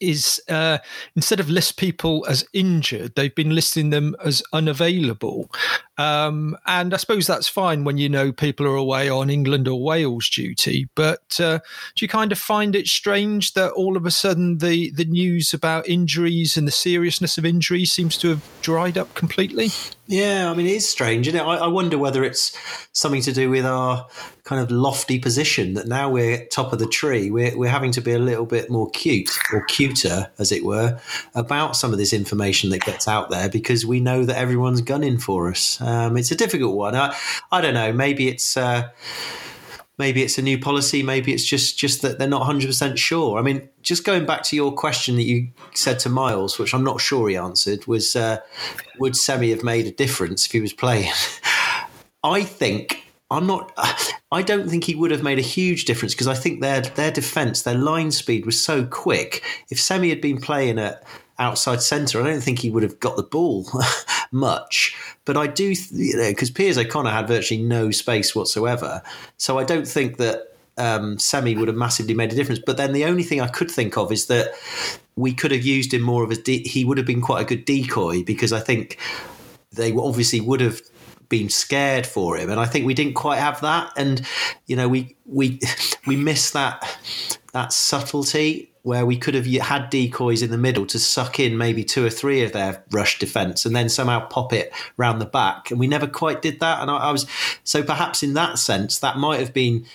is 0.00 0.42
uh, 0.48 0.78
instead 1.14 1.40
of 1.40 1.48
list 1.48 1.76
people 1.76 2.26
as 2.28 2.44
injured, 2.52 3.14
they've 3.14 3.34
been 3.34 3.54
listing 3.54 3.90
them 3.90 4.16
as 4.24 4.42
unavailable. 4.52 5.50
Um, 5.96 6.56
and 6.66 6.92
I 6.92 6.96
suppose 6.96 7.26
that's 7.26 7.48
fine 7.48 7.84
when 7.84 7.98
you 7.98 8.08
know 8.08 8.32
people 8.32 8.66
are 8.66 8.76
away 8.76 9.08
on 9.08 9.30
England 9.30 9.68
or 9.68 9.80
Wales 9.80 10.28
duty. 10.28 10.88
But 10.94 11.38
uh, 11.40 11.58
do 11.94 12.04
you 12.04 12.08
kind 12.08 12.32
of 12.32 12.38
find 12.38 12.74
it 12.74 12.86
strange 12.86 13.52
that 13.52 13.72
all 13.72 13.96
of 13.96 14.06
a 14.06 14.10
sudden 14.10 14.58
the, 14.58 14.90
the 14.90 15.04
news 15.04 15.54
about 15.54 15.88
injuries 15.88 16.56
and 16.56 16.66
the 16.66 16.72
seriousness 16.72 17.38
of 17.38 17.44
injuries 17.44 17.92
seems 17.92 18.18
to 18.18 18.28
have 18.28 18.42
dried 18.60 18.98
up 18.98 19.14
completely? 19.14 19.70
Yeah, 20.06 20.50
I 20.50 20.54
mean, 20.54 20.66
it 20.66 20.72
is 20.72 20.88
strange, 20.88 21.28
it? 21.28 21.34
I, 21.36 21.56
I 21.56 21.66
wonder 21.66 21.96
whether 21.96 22.24
it's 22.24 22.56
something 22.92 23.22
to 23.22 23.32
do 23.32 23.48
with 23.48 23.64
our 23.64 24.06
kind 24.44 24.60
of 24.60 24.70
lofty 24.70 25.18
position 25.18 25.72
that 25.74 25.88
now 25.88 26.10
we're 26.10 26.44
top 26.46 26.74
of 26.74 26.78
the 26.78 26.86
tree. 26.86 27.30
We're, 27.30 27.56
we're 27.56 27.70
having 27.70 27.92
to 27.92 28.02
be 28.02 28.12
a 28.12 28.18
little 28.18 28.44
bit 28.44 28.70
more 28.70 28.90
cute 28.90 29.30
or 29.50 29.64
cuter, 29.64 30.30
as 30.38 30.52
it 30.52 30.64
were, 30.64 31.00
about 31.34 31.76
some 31.76 31.92
of 31.92 31.98
this 31.98 32.12
information 32.12 32.68
that 32.70 32.84
gets 32.84 33.08
out 33.08 33.30
there 33.30 33.48
because 33.48 33.86
we 33.86 34.00
know 34.00 34.26
that 34.26 34.36
everyone's 34.36 34.82
gunning 34.82 35.16
for 35.16 35.48
us. 35.48 35.80
Um, 35.84 36.16
it's 36.16 36.30
a 36.30 36.36
difficult 36.36 36.74
one. 36.74 36.94
I, 36.94 37.16
I 37.52 37.60
don't 37.60 37.74
know. 37.74 37.92
Maybe 37.92 38.28
it's. 38.28 38.56
Uh, 38.56 38.90
maybe 39.96 40.22
it's 40.22 40.38
a 40.38 40.42
new 40.42 40.58
policy 40.58 41.04
maybe 41.04 41.32
it's 41.32 41.44
just 41.44 41.78
just 41.78 42.02
that 42.02 42.18
they're 42.18 42.26
not 42.26 42.42
100% 42.42 42.96
sure 42.98 43.38
i 43.38 43.42
mean 43.42 43.68
just 43.80 44.04
going 44.04 44.26
back 44.26 44.42
to 44.42 44.56
your 44.56 44.72
question 44.72 45.14
that 45.14 45.22
you 45.22 45.48
said 45.72 46.00
to 46.00 46.08
miles 46.08 46.58
which 46.58 46.74
i'm 46.74 46.82
not 46.82 47.00
sure 47.00 47.28
he 47.28 47.36
answered 47.36 47.86
was 47.86 48.16
uh, 48.16 48.38
would 48.98 49.14
semi 49.14 49.50
have 49.50 49.62
made 49.62 49.86
a 49.86 49.92
difference 49.92 50.46
if 50.46 50.50
he 50.50 50.60
was 50.60 50.72
playing 50.72 51.12
i 52.24 52.42
think 52.42 53.04
I'm 53.30 53.46
not. 53.46 53.72
I 54.30 54.42
don't 54.42 54.68
think 54.68 54.84
he 54.84 54.94
would 54.94 55.10
have 55.10 55.22
made 55.22 55.38
a 55.38 55.42
huge 55.42 55.86
difference 55.86 56.14
because 56.14 56.28
I 56.28 56.34
think 56.34 56.60
their 56.60 56.82
their 56.82 57.10
defense, 57.10 57.62
their 57.62 57.76
line 57.76 58.10
speed 58.10 58.46
was 58.46 58.60
so 58.60 58.84
quick. 58.84 59.42
If 59.70 59.80
Semi 59.80 60.10
had 60.10 60.20
been 60.20 60.40
playing 60.40 60.78
at 60.78 61.02
outside 61.38 61.82
centre, 61.82 62.20
I 62.20 62.24
don't 62.24 62.40
think 62.42 62.58
he 62.58 62.70
would 62.70 62.82
have 62.82 63.00
got 63.00 63.16
the 63.16 63.22
ball 63.22 63.66
much. 64.30 64.96
But 65.24 65.36
I 65.36 65.46
do, 65.46 65.74
you 65.92 66.16
know, 66.16 66.30
because 66.30 66.50
Piers 66.50 66.78
O'Connor 66.78 67.10
had 67.10 67.28
virtually 67.28 67.62
no 67.62 67.90
space 67.90 68.34
whatsoever. 68.34 69.02
So 69.36 69.58
I 69.58 69.64
don't 69.64 69.86
think 69.88 70.18
that 70.18 70.54
um, 70.76 71.18
Semi 71.18 71.56
would 71.56 71.68
have 71.68 71.76
massively 71.76 72.14
made 72.14 72.32
a 72.32 72.36
difference. 72.36 72.60
But 72.64 72.76
then 72.76 72.92
the 72.92 73.04
only 73.04 73.22
thing 73.22 73.40
I 73.40 73.48
could 73.48 73.70
think 73.70 73.96
of 73.96 74.12
is 74.12 74.26
that 74.26 74.52
we 75.16 75.32
could 75.32 75.52
have 75.52 75.64
used 75.64 75.94
him 75.94 76.02
more 76.02 76.24
of 76.24 76.30
a. 76.30 76.36
De- 76.36 76.66
he 76.66 76.84
would 76.84 76.98
have 76.98 77.06
been 77.06 77.20
quite 77.20 77.42
a 77.42 77.44
good 77.44 77.64
decoy 77.64 78.24
because 78.24 78.52
I 78.52 78.60
think 78.60 78.98
they 79.72 79.92
obviously 79.92 80.40
would 80.40 80.60
have 80.60 80.80
been 81.28 81.48
scared 81.48 82.06
for 82.06 82.36
him, 82.36 82.50
and 82.50 82.60
I 82.60 82.66
think 82.66 82.86
we 82.86 82.94
didn't 82.94 83.14
quite 83.14 83.38
have 83.38 83.60
that. 83.60 83.92
And 83.96 84.26
you 84.66 84.76
know, 84.76 84.88
we 84.88 85.16
we 85.24 85.60
we 86.06 86.16
missed 86.16 86.52
that 86.54 86.98
that 87.52 87.72
subtlety 87.72 88.73
where 88.84 89.06
we 89.06 89.16
could 89.16 89.34
have 89.34 89.46
had 89.46 89.88
decoys 89.88 90.42
in 90.42 90.50
the 90.50 90.58
middle 90.58 90.84
to 90.84 90.98
suck 90.98 91.40
in 91.40 91.56
maybe 91.56 91.82
two 91.82 92.04
or 92.04 92.10
three 92.10 92.42
of 92.42 92.52
their 92.52 92.84
rush 92.90 93.18
defence 93.18 93.64
and 93.64 93.74
then 93.74 93.88
somehow 93.88 94.20
pop 94.28 94.52
it 94.52 94.70
round 94.98 95.22
the 95.22 95.26
back. 95.26 95.70
And 95.70 95.80
we 95.80 95.86
never 95.86 96.06
quite 96.06 96.42
did 96.42 96.60
that. 96.60 96.82
And 96.82 96.90
I, 96.90 96.96
I, 96.96 97.10
was 97.10 97.26
so 97.64 97.82
perhaps 97.82 98.22
in 98.22 98.34
that 98.34 98.58
sense 98.58 98.98
that 98.98 99.16
might 99.16 99.40
have 99.40 99.54
been 99.54 99.86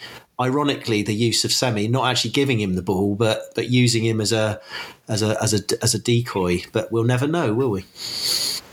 ironically 0.41 1.03
the 1.03 1.13
use 1.13 1.45
of 1.45 1.51
Semi, 1.51 1.87
not 1.87 2.09
actually 2.09 2.31
giving 2.31 2.59
him 2.59 2.73
the 2.73 2.81
ball, 2.81 3.13
but 3.13 3.53
but 3.53 3.69
using 3.69 4.03
him 4.03 4.19
as 4.19 4.31
a 4.31 4.59
as 5.07 5.21
a 5.21 5.39
as 5.41 5.53
a 5.53 5.83
as 5.83 5.93
a 5.93 5.99
decoy. 5.99 6.63
But 6.71 6.91
we'll 6.91 7.03
never 7.03 7.27
know, 7.27 7.53
will 7.53 7.69
we? 7.69 7.85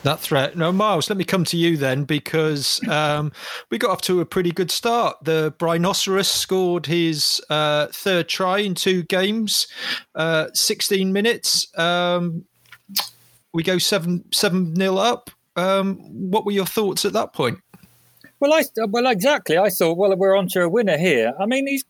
That 0.07 0.21
threat. 0.21 0.57
No, 0.57 0.73
Miles, 0.73 1.11
let 1.11 1.17
me 1.17 1.25
come 1.25 1.45
to 1.45 1.57
you 1.57 1.77
then 1.77 2.05
because 2.05 2.81
um, 2.89 3.33
we 3.71 3.79
got 3.79 3.91
off 3.91 4.01
to 4.03 4.21
a 4.21 4.27
pretty 4.27 4.51
good 4.51 4.71
start. 4.71 5.17
The 5.23 5.55
Rhinoceros 5.61 6.29
scored 6.29 6.87
his 6.87 7.41
uh, 7.51 7.89
third 7.93 8.29
try 8.29 8.59
in 8.59 8.75
two 8.75 9.03
games, 9.05 9.67
uh, 10.15 10.49
16 10.55 11.13
minutes. 11.13 11.69
Um, 11.79 12.45
we 13.53 13.63
go 13.63 13.79
7 13.79 14.25
7 14.33 14.75
nil 14.75 14.99
up. 14.99 15.31
Um, 15.57 15.97
what 16.31 16.45
were 16.45 16.53
your 16.53 16.67
thoughts 16.67 17.05
at 17.05 17.13
that 17.15 17.33
point? 17.33 17.59
Well, 18.41 18.53
I 18.53 18.65
well 18.89 19.07
exactly. 19.07 19.57
I 19.57 19.71
thought, 19.71 19.97
well, 19.97 20.15
we're 20.17 20.37
on 20.37 20.49
to 20.49 20.63
a 20.63 20.69
winner 20.69 20.99
here. 20.99 21.33
I 21.41 21.47
mean, 21.47 21.67
he's. 21.67 21.85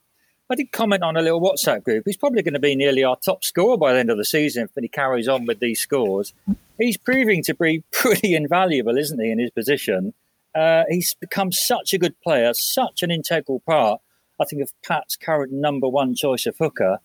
I 0.48 0.54
did 0.54 0.70
comment 0.70 1.02
on 1.02 1.16
a 1.16 1.22
little 1.22 1.40
WhatsApp 1.40 1.82
group. 1.82 2.04
He's 2.06 2.16
probably 2.16 2.42
going 2.42 2.54
to 2.54 2.60
be 2.60 2.76
nearly 2.76 3.02
our 3.02 3.16
top 3.16 3.42
scorer 3.42 3.76
by 3.76 3.92
the 3.92 3.98
end 3.98 4.10
of 4.10 4.16
the 4.16 4.24
season 4.24 4.64
if 4.64 4.70
he 4.80 4.88
carries 4.88 5.26
on 5.26 5.44
with 5.44 5.58
these 5.58 5.80
scores 5.80 6.32
he's 6.78 6.96
proving 6.96 7.42
to 7.44 7.54
be 7.54 7.82
pretty 7.92 8.34
invaluable, 8.34 8.96
isn't 8.96 9.20
he, 9.20 9.30
in 9.30 9.38
his 9.38 9.50
position? 9.50 10.14
Uh, 10.54 10.84
he's 10.88 11.14
become 11.14 11.52
such 11.52 11.92
a 11.92 11.98
good 11.98 12.18
player, 12.22 12.52
such 12.54 13.02
an 13.02 13.10
integral 13.10 13.60
part, 13.60 14.00
I 14.40 14.44
think, 14.44 14.62
of 14.62 14.72
Pat's 14.86 15.16
current 15.16 15.52
number 15.52 15.88
one 15.88 16.14
choice 16.14 16.46
of 16.46 16.56
hooker. 16.56 16.98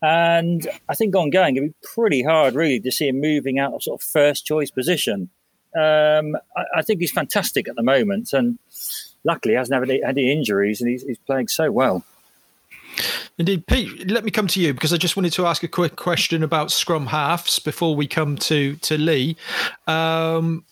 And 0.00 0.68
I 0.88 0.94
think 0.94 1.14
ongoing, 1.14 1.56
it'd 1.56 1.70
be 1.70 1.88
pretty 1.94 2.22
hard, 2.22 2.54
really, 2.54 2.80
to 2.80 2.92
see 2.92 3.08
him 3.08 3.20
moving 3.20 3.58
out 3.58 3.74
of 3.74 3.82
sort 3.82 4.00
of 4.00 4.06
first 4.06 4.46
choice 4.46 4.70
position. 4.70 5.30
Um, 5.76 6.36
I, 6.56 6.64
I, 6.76 6.82
think 6.82 7.00
he's 7.00 7.10
fantastic 7.10 7.68
at 7.68 7.76
the 7.76 7.82
moment. 7.82 8.32
And 8.32 8.58
luckily, 9.24 9.54
hasn't 9.54 9.78
had 9.78 9.90
any, 9.90 10.02
any 10.02 10.32
injuries 10.32 10.80
and 10.80 10.90
he's, 10.90 11.02
he's 11.02 11.18
playing 11.18 11.48
so 11.48 11.70
well. 11.70 12.04
Indeed, 13.38 13.66
Pete. 13.66 14.10
Let 14.10 14.24
me 14.24 14.30
come 14.30 14.46
to 14.48 14.60
you 14.60 14.74
because 14.74 14.92
I 14.92 14.96
just 14.96 15.16
wanted 15.16 15.32
to 15.34 15.46
ask 15.46 15.62
a 15.62 15.68
quick 15.68 15.96
question 15.96 16.42
about 16.42 16.70
scrum 16.70 17.06
halves 17.06 17.58
before 17.58 17.94
we 17.94 18.06
come 18.06 18.36
to 18.38 18.76
to 18.76 18.98
Lee. 18.98 19.36
Um, 19.86 20.64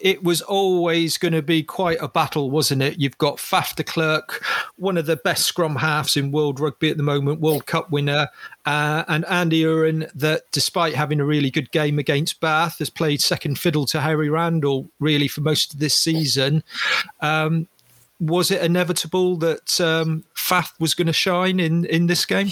it 0.00 0.22
was 0.22 0.40
always 0.40 1.18
going 1.18 1.34
to 1.34 1.42
be 1.42 1.62
quite 1.62 1.98
a 2.00 2.08
battle, 2.08 2.50
wasn't 2.50 2.82
it? 2.82 2.98
You've 2.98 3.18
got 3.18 3.36
Faf 3.36 3.76
de 3.76 3.84
Klerk, 3.84 4.42
one 4.76 4.96
of 4.96 5.06
the 5.06 5.16
best 5.16 5.44
scrum 5.44 5.76
halves 5.76 6.16
in 6.16 6.32
world 6.32 6.58
rugby 6.58 6.90
at 6.90 6.96
the 6.96 7.02
moment, 7.02 7.40
World 7.40 7.66
Cup 7.66 7.90
winner, 7.90 8.28
uh, 8.64 9.04
and 9.08 9.26
Andy 9.26 9.62
Uren, 9.62 10.10
that 10.14 10.50
despite 10.52 10.94
having 10.94 11.20
a 11.20 11.24
really 11.24 11.50
good 11.50 11.70
game 11.70 11.98
against 11.98 12.40
Bath, 12.40 12.78
has 12.78 12.88
played 12.88 13.20
second 13.20 13.58
fiddle 13.58 13.84
to 13.86 14.00
Harry 14.00 14.30
Randall 14.30 14.88
really 15.00 15.28
for 15.28 15.42
most 15.42 15.74
of 15.74 15.80
this 15.80 15.94
season. 15.94 16.64
Um, 17.20 17.68
was 18.20 18.50
it 18.50 18.62
inevitable 18.62 19.36
that 19.38 19.80
um, 19.80 20.24
was 20.78 20.94
going 20.94 21.06
to 21.06 21.12
shine 21.12 21.58
in, 21.58 21.86
in 21.86 22.06
this 22.06 22.26
game? 22.26 22.50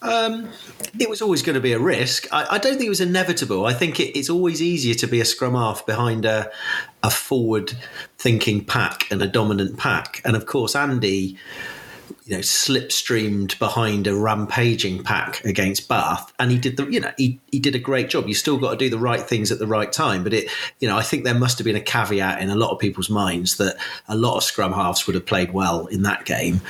Um, 0.00 0.48
it 1.00 1.10
was 1.10 1.20
always 1.20 1.42
going 1.42 1.54
to 1.54 1.60
be 1.60 1.72
a 1.72 1.78
risk. 1.78 2.26
I, 2.32 2.46
I 2.52 2.58
don't 2.58 2.74
think 2.74 2.86
it 2.86 2.90
was 2.90 3.00
inevitable. 3.00 3.66
I 3.66 3.72
think 3.72 3.98
it, 3.98 4.16
it's 4.16 4.30
always 4.30 4.62
easier 4.62 4.94
to 4.94 5.06
be 5.08 5.20
a 5.20 5.24
scrum 5.24 5.54
half 5.54 5.84
behind 5.86 6.24
a, 6.24 6.50
a 7.02 7.10
forward 7.10 7.72
thinking 8.16 8.64
pack 8.64 9.10
and 9.10 9.20
a 9.20 9.26
dominant 9.26 9.76
pack. 9.76 10.20
And 10.24 10.36
of 10.36 10.46
course, 10.46 10.76
Andy 10.76 11.36
you 12.28 12.36
know 12.36 12.42
slipstreamed 12.42 13.58
behind 13.58 14.06
a 14.06 14.14
rampaging 14.14 15.02
pack 15.02 15.42
against 15.46 15.88
Bath, 15.88 16.30
and 16.38 16.50
he 16.50 16.58
did 16.58 16.76
the 16.76 16.86
you 16.86 17.00
know 17.00 17.10
he 17.16 17.40
he 17.50 17.58
did 17.58 17.74
a 17.74 17.78
great 17.78 18.10
job. 18.10 18.28
You 18.28 18.34
still 18.34 18.58
got 18.58 18.72
to 18.72 18.76
do 18.76 18.90
the 18.90 18.98
right 18.98 19.22
things 19.22 19.50
at 19.50 19.58
the 19.58 19.66
right 19.66 19.90
time, 19.90 20.24
but 20.24 20.34
it 20.34 20.50
you 20.78 20.86
know 20.86 20.98
I 20.98 21.02
think 21.02 21.24
there 21.24 21.34
must 21.34 21.56
have 21.56 21.64
been 21.64 21.74
a 21.74 21.80
caveat 21.80 22.42
in 22.42 22.50
a 22.50 22.54
lot 22.54 22.70
of 22.70 22.78
people's 22.78 23.08
minds 23.08 23.56
that 23.56 23.76
a 24.08 24.16
lot 24.16 24.36
of 24.36 24.44
scrum 24.44 24.74
halves 24.74 25.06
would 25.06 25.14
have 25.14 25.24
played 25.24 25.52
well 25.52 25.86
in 25.86 26.02
that 26.02 26.26
game. 26.26 26.60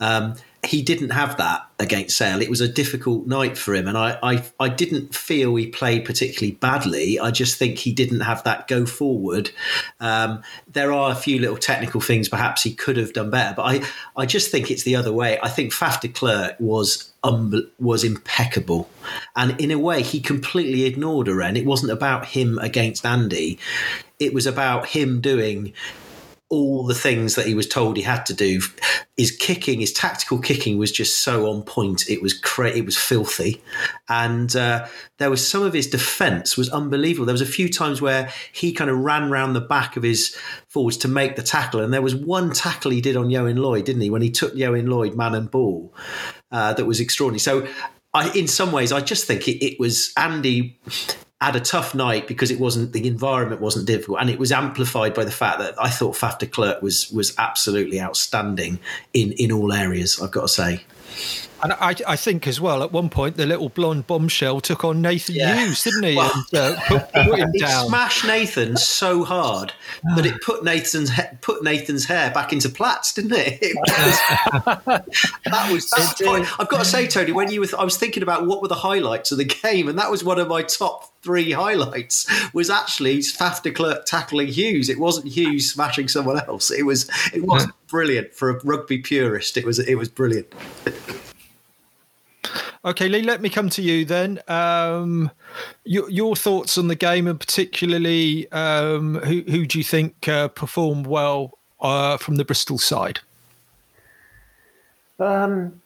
Um, 0.00 0.34
he 0.64 0.82
didn't 0.82 1.10
have 1.10 1.36
that 1.36 1.66
against 1.78 2.16
Sale. 2.16 2.40
It 2.40 2.50
was 2.50 2.60
a 2.60 2.68
difficult 2.68 3.26
night 3.26 3.58
for 3.58 3.74
him, 3.74 3.86
and 3.88 3.96
I, 3.96 4.18
I, 4.22 4.44
I 4.60 4.68
didn't 4.68 5.14
feel 5.14 5.54
he 5.56 5.66
played 5.66 6.04
particularly 6.04 6.52
badly. 6.52 7.18
I 7.18 7.30
just 7.30 7.58
think 7.58 7.78
he 7.78 7.92
didn't 7.92 8.20
have 8.20 8.42
that 8.44 8.68
go 8.68 8.86
forward. 8.86 9.50
Um, 10.00 10.42
there 10.66 10.92
are 10.92 11.10
a 11.10 11.14
few 11.14 11.38
little 11.38 11.56
technical 11.56 12.00
things 12.00 12.28
perhaps 12.28 12.62
he 12.62 12.74
could 12.74 12.96
have 12.96 13.12
done 13.12 13.30
better, 13.30 13.54
but 13.56 13.62
I, 13.62 13.82
I 14.16 14.26
just 14.26 14.50
think 14.50 14.70
it's 14.70 14.84
the 14.84 14.96
other 14.96 15.12
way. 15.12 15.38
I 15.42 15.48
think 15.48 15.72
Faf 15.72 16.00
de 16.00 16.08
Klerk 16.08 16.56
was 16.58 17.12
um, 17.22 17.70
was 17.78 18.04
impeccable, 18.04 18.88
and 19.34 19.58
in 19.60 19.70
a 19.70 19.78
way 19.78 20.02
he 20.02 20.20
completely 20.20 20.84
ignored 20.84 21.26
Uren. 21.26 21.56
It 21.56 21.66
wasn't 21.66 21.92
about 21.92 22.26
him 22.26 22.58
against 22.58 23.04
Andy; 23.04 23.58
it 24.18 24.34
was 24.34 24.46
about 24.46 24.86
him 24.86 25.20
doing 25.20 25.72
all 26.54 26.84
the 26.84 26.94
things 26.94 27.34
that 27.34 27.46
he 27.46 27.54
was 27.54 27.66
told 27.66 27.96
he 27.96 28.02
had 28.02 28.24
to 28.26 28.34
do. 28.34 28.60
His 29.16 29.30
kicking, 29.30 29.80
his 29.80 29.92
tactical 29.92 30.38
kicking, 30.38 30.78
was 30.78 30.92
just 30.92 31.22
so 31.22 31.50
on 31.50 31.62
point. 31.62 32.08
It 32.08 32.22
was 32.22 32.32
cra- 32.32 32.70
it 32.70 32.84
was 32.84 32.96
filthy, 32.96 33.62
and 34.08 34.54
uh, 34.54 34.86
there 35.18 35.30
was 35.30 35.46
some 35.46 35.62
of 35.62 35.72
his 35.72 35.88
defence 35.88 36.56
was 36.56 36.70
unbelievable. 36.70 37.26
There 37.26 37.32
was 37.32 37.40
a 37.40 37.46
few 37.46 37.68
times 37.68 38.00
where 38.00 38.30
he 38.52 38.72
kind 38.72 38.90
of 38.90 38.98
ran 38.98 39.30
round 39.30 39.56
the 39.56 39.60
back 39.60 39.96
of 39.96 40.02
his 40.02 40.36
forwards 40.68 40.96
to 40.98 41.08
make 41.08 41.36
the 41.36 41.42
tackle, 41.42 41.80
and 41.80 41.92
there 41.92 42.02
was 42.02 42.14
one 42.14 42.52
tackle 42.52 42.90
he 42.90 43.00
did 43.00 43.16
on 43.16 43.26
Ioan 43.30 43.56
Lloyd, 43.56 43.84
didn't 43.84 44.02
he? 44.02 44.10
When 44.10 44.22
he 44.22 44.30
took 44.30 44.54
Ioan 44.54 44.88
Lloyd 44.88 45.16
man 45.16 45.34
and 45.34 45.50
ball, 45.50 45.92
uh, 46.50 46.72
that 46.74 46.84
was 46.84 47.00
extraordinary. 47.00 47.40
So. 47.40 47.66
I, 48.16 48.30
in 48.30 48.46
some 48.46 48.70
ways, 48.70 48.92
I 48.92 49.00
just 49.00 49.26
think 49.26 49.48
it, 49.48 49.60
it 49.60 49.80
was 49.80 50.12
Andy 50.16 50.78
had 51.40 51.56
a 51.56 51.60
tough 51.60 51.94
night 51.94 52.26
because 52.26 52.50
it 52.50 52.58
wasn't 52.58 52.92
the 52.92 53.06
environment 53.06 53.60
wasn't 53.60 53.86
difficult, 53.86 54.18
and 54.20 54.30
it 54.30 54.38
was 54.38 54.52
amplified 54.52 55.14
by 55.14 55.24
the 55.24 55.30
fact 55.30 55.58
that 55.58 55.74
I 55.78 55.90
thought 55.90 56.14
Faf 56.14 56.38
de 56.38 56.46
Klerk 56.46 56.82
was 56.82 57.10
was 57.10 57.34
absolutely 57.38 58.00
outstanding 58.00 58.78
in 59.12 59.32
in 59.32 59.52
all 59.52 59.72
areas. 59.72 60.20
I've 60.20 60.30
got 60.30 60.42
to 60.42 60.48
say. 60.48 60.84
And 61.64 61.72
I, 61.72 61.94
I 62.06 62.16
think 62.16 62.46
as 62.46 62.60
well, 62.60 62.82
at 62.82 62.92
one 62.92 63.08
point, 63.08 63.38
the 63.38 63.46
little 63.46 63.70
blonde 63.70 64.06
bombshell 64.06 64.60
took 64.60 64.84
on 64.84 65.00
Nathan 65.00 65.36
yeah. 65.36 65.64
Hughes, 65.64 65.82
didn't 65.82 66.02
he? 66.02 66.14
Well, 66.14 66.30
and 66.52 66.60
uh, 66.60 66.78
put, 66.86 67.10
put 67.10 67.38
him 67.38 67.52
down. 67.58 67.86
smashed 67.86 68.26
Nathan 68.26 68.76
so 68.76 69.24
hard 69.24 69.72
that 70.14 70.26
it 70.26 70.42
put 70.42 70.62
Nathan's 70.62 71.10
put 71.40 71.64
Nathan's 71.64 72.04
hair 72.04 72.30
back 72.32 72.52
into 72.52 72.68
plaits, 72.68 73.14
didn't 73.14 73.32
it? 73.32 73.58
it 73.62 73.74
was, 73.76 74.84
that 75.46 75.72
was 75.72 75.88
that's 75.88 76.20
I've 76.60 76.68
got 76.68 76.80
to 76.80 76.84
say, 76.84 77.06
Tony, 77.06 77.32
when 77.32 77.50
you 77.50 77.60
were, 77.60 77.68
I 77.78 77.84
was 77.84 77.96
thinking 77.96 78.22
about 78.22 78.46
what 78.46 78.60
were 78.60 78.68
the 78.68 78.74
highlights 78.74 79.32
of 79.32 79.38
the 79.38 79.46
game, 79.46 79.88
and 79.88 79.98
that 79.98 80.10
was 80.10 80.22
one 80.22 80.38
of 80.38 80.48
my 80.48 80.60
top 80.60 81.14
three 81.22 81.50
highlights. 81.50 82.30
Was 82.52 82.68
actually 82.68 83.20
Faf 83.20 83.62
de 83.62 83.70
Klerk 83.70 84.04
tackling 84.04 84.48
Hughes. 84.48 84.90
It 84.90 84.98
wasn't 84.98 85.28
Hughes 85.28 85.72
smashing 85.72 86.08
someone 86.08 86.38
else. 86.40 86.70
It 86.70 86.82
was 86.82 87.08
it 87.32 87.42
was 87.46 87.66
brilliant 87.86 88.34
for 88.34 88.50
a 88.50 88.60
rugby 88.64 88.98
purist. 88.98 89.56
It 89.56 89.64
was 89.64 89.78
it 89.78 89.94
was 89.94 90.10
brilliant. 90.10 90.52
Okay, 92.84 93.08
Lee, 93.08 93.22
let 93.22 93.40
me 93.40 93.48
come 93.48 93.70
to 93.70 93.82
you 93.82 94.04
then. 94.04 94.40
Um, 94.46 95.30
your, 95.84 96.10
your, 96.10 96.36
thoughts 96.36 96.76
on 96.76 96.88
the 96.88 96.94
game, 96.94 97.26
and 97.26 97.40
particularly 97.40 98.50
um, 98.52 99.14
who, 99.20 99.40
who, 99.50 99.64
do 99.64 99.78
you 99.78 99.84
think 99.84 100.28
uh, 100.28 100.48
performed 100.48 101.06
well 101.06 101.58
uh, 101.80 102.18
from 102.18 102.36
the 102.36 102.44
Bristol 102.44 102.76
side? 102.76 103.20
Um, 105.18 105.80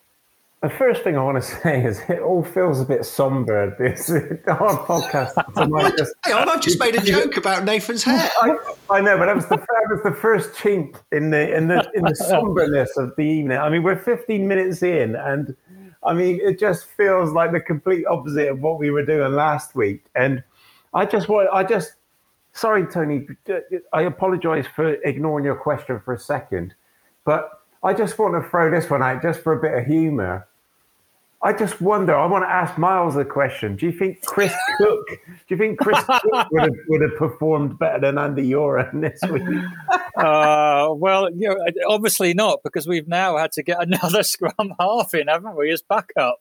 the 0.61 0.71
first 0.71 1.05
thing 1.05 1.17
I 1.17 1.23
want 1.23 1.40
to 1.40 1.49
say 1.62 1.85
is 1.85 2.00
it 2.09 2.19
all 2.19 2.43
feels 2.43 2.81
a 2.81 2.85
bit 2.85 3.05
somber. 3.05 3.76
This 3.78 4.11
our 4.49 4.85
podcast 4.85 5.35
tonight. 5.55 5.95
Just, 5.97 6.14
hey, 6.25 6.33
I've 6.33 6.61
just 6.61 6.81
made 6.81 6.97
a 6.97 7.00
joke 7.00 7.37
about 7.37 7.62
Nathan's 7.62 8.02
hair. 8.02 8.28
I, 8.43 8.57
I, 8.90 9.00
know, 9.00 9.17
but 9.17 9.26
that 9.26 9.37
was 9.37 9.47
the 9.47 9.57
that 9.57 9.87
was 9.88 10.00
the 10.02 10.19
first 10.21 10.52
chink 10.55 10.97
in 11.12 11.31
the 11.31 11.55
in 11.57 11.69
the 11.69 11.88
in 11.95 12.02
the 12.02 12.17
somberness 12.17 12.97
of 12.97 13.14
the 13.17 13.23
evening. 13.23 13.57
I 13.59 13.69
mean, 13.69 13.85
we're 13.85 13.95
15 13.95 14.49
minutes 14.49 14.83
in, 14.83 15.14
and 15.14 15.55
I 16.02 16.14
mean, 16.14 16.40
it 16.43 16.59
just 16.59 16.85
feels 16.85 17.33
like 17.33 17.52
the 17.52 17.61
complete 17.61 18.07
opposite 18.07 18.49
of 18.49 18.61
what 18.61 18.78
we 18.78 18.90
were 18.90 19.05
doing 19.05 19.33
last 19.33 19.75
week. 19.75 20.07
And 20.14 20.43
I 20.95 21.05
just 21.05 21.28
want, 21.28 21.49
I 21.52 21.64
just, 21.64 21.95
sorry, 22.52 22.87
Tony, 22.87 23.26
I 23.93 24.02
apologize 24.02 24.67
for 24.75 24.95
ignoring 25.05 25.45
your 25.45 25.57
question 25.57 26.00
for 26.05 26.14
a 26.14 26.19
second, 26.19 26.75
but 27.25 27.62
I 27.83 27.95
just 27.95 28.19
want 28.19 28.43
to 28.43 28.49
throw 28.49 28.71
this 28.71 28.90
one 28.90 29.02
out 29.02 29.23
just 29.23 29.40
for 29.40 29.52
a 29.52 29.61
bit 29.61 29.75
of 29.75 29.87
humor. 29.87 30.48
I 31.40 31.52
just 31.52 31.80
wonder. 31.80 32.16
I 32.16 32.26
want 32.26 32.45
to 32.45 32.50
ask 32.50 32.76
Miles 32.78 33.14
a 33.16 33.25
question. 33.25 33.76
Do 33.76 33.87
you 33.87 33.92
think 33.92 34.23
Chris 34.25 34.52
Cook? 34.76 35.07
Do 35.09 35.45
you 35.49 35.57
think 35.57 35.78
Chris 35.78 36.02
Cook 36.04 36.50
would 36.50 36.62
have, 36.62 36.73
would 36.88 37.02
have 37.02 37.16
performed 37.16 37.78
better 37.78 38.00
than 38.00 38.18
Andy 38.18 38.50
Uren 38.50 39.00
this 39.00 39.21
week? 39.30 39.42
Uh, 40.16 40.88
well, 40.95 41.30
you 41.33 41.49
know, 41.49 41.57
obviously 41.88 42.35
not, 42.35 42.61
because 42.64 42.88
we've 42.88 43.07
now 43.07 43.37
had 43.37 43.52
to 43.52 43.62
get 43.62 43.80
another 43.83 44.25
scrum 44.25 44.75
half 44.80 45.14
in, 45.14 45.28
haven't 45.28 45.57
we, 45.57 45.71
as 45.71 45.83
backup? 45.83 46.40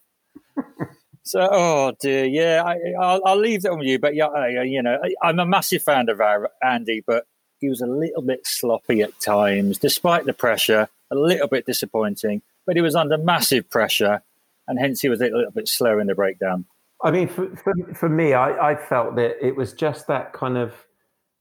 so, 1.23 1.47
oh 1.51 1.93
dear, 2.01 2.25
yeah. 2.25 2.63
I, 2.63 3.19
will 3.23 3.39
leave 3.39 3.61
that 3.61 3.71
on 3.73 3.83
you, 3.83 3.99
but 3.99 4.15
yeah, 4.15 4.25
I, 4.25 4.63
you 4.63 4.81
know, 4.81 4.97
I, 5.03 5.13
I'm 5.21 5.37
a 5.37 5.45
massive 5.45 5.83
fan 5.83 6.09
of 6.09 6.19
our 6.21 6.49
Andy, 6.63 7.03
but 7.05 7.25
he 7.59 7.69
was 7.69 7.81
a 7.81 7.87
little 7.87 8.23
bit 8.23 8.47
sloppy 8.47 9.03
at 9.03 9.19
times, 9.19 9.77
despite 9.77 10.25
the 10.25 10.33
pressure. 10.33 10.89
A 11.09 11.15
little 11.15 11.47
bit 11.47 11.65
disappointing, 11.65 12.41
but 12.65 12.75
he 12.75 12.81
was 12.81 12.93
under 12.93 13.17
massive 13.17 13.69
pressure 13.69 14.21
and 14.67 14.79
hence 14.79 15.01
he 15.01 15.09
was 15.09 15.21
a 15.21 15.25
little 15.25 15.51
bit 15.51 15.67
slower 15.67 15.99
in 15.99 16.07
the 16.07 16.15
breakdown. 16.15 16.65
I 17.03 17.11
mean, 17.11 17.27
for 17.27 17.55
for, 17.55 17.73
for 17.93 18.09
me, 18.09 18.33
I, 18.33 18.71
I 18.71 18.75
felt 18.75 19.15
that 19.15 19.45
it 19.45 19.55
was 19.55 19.73
just 19.73 20.07
that 20.07 20.33
kind 20.33 20.57
of 20.57 20.73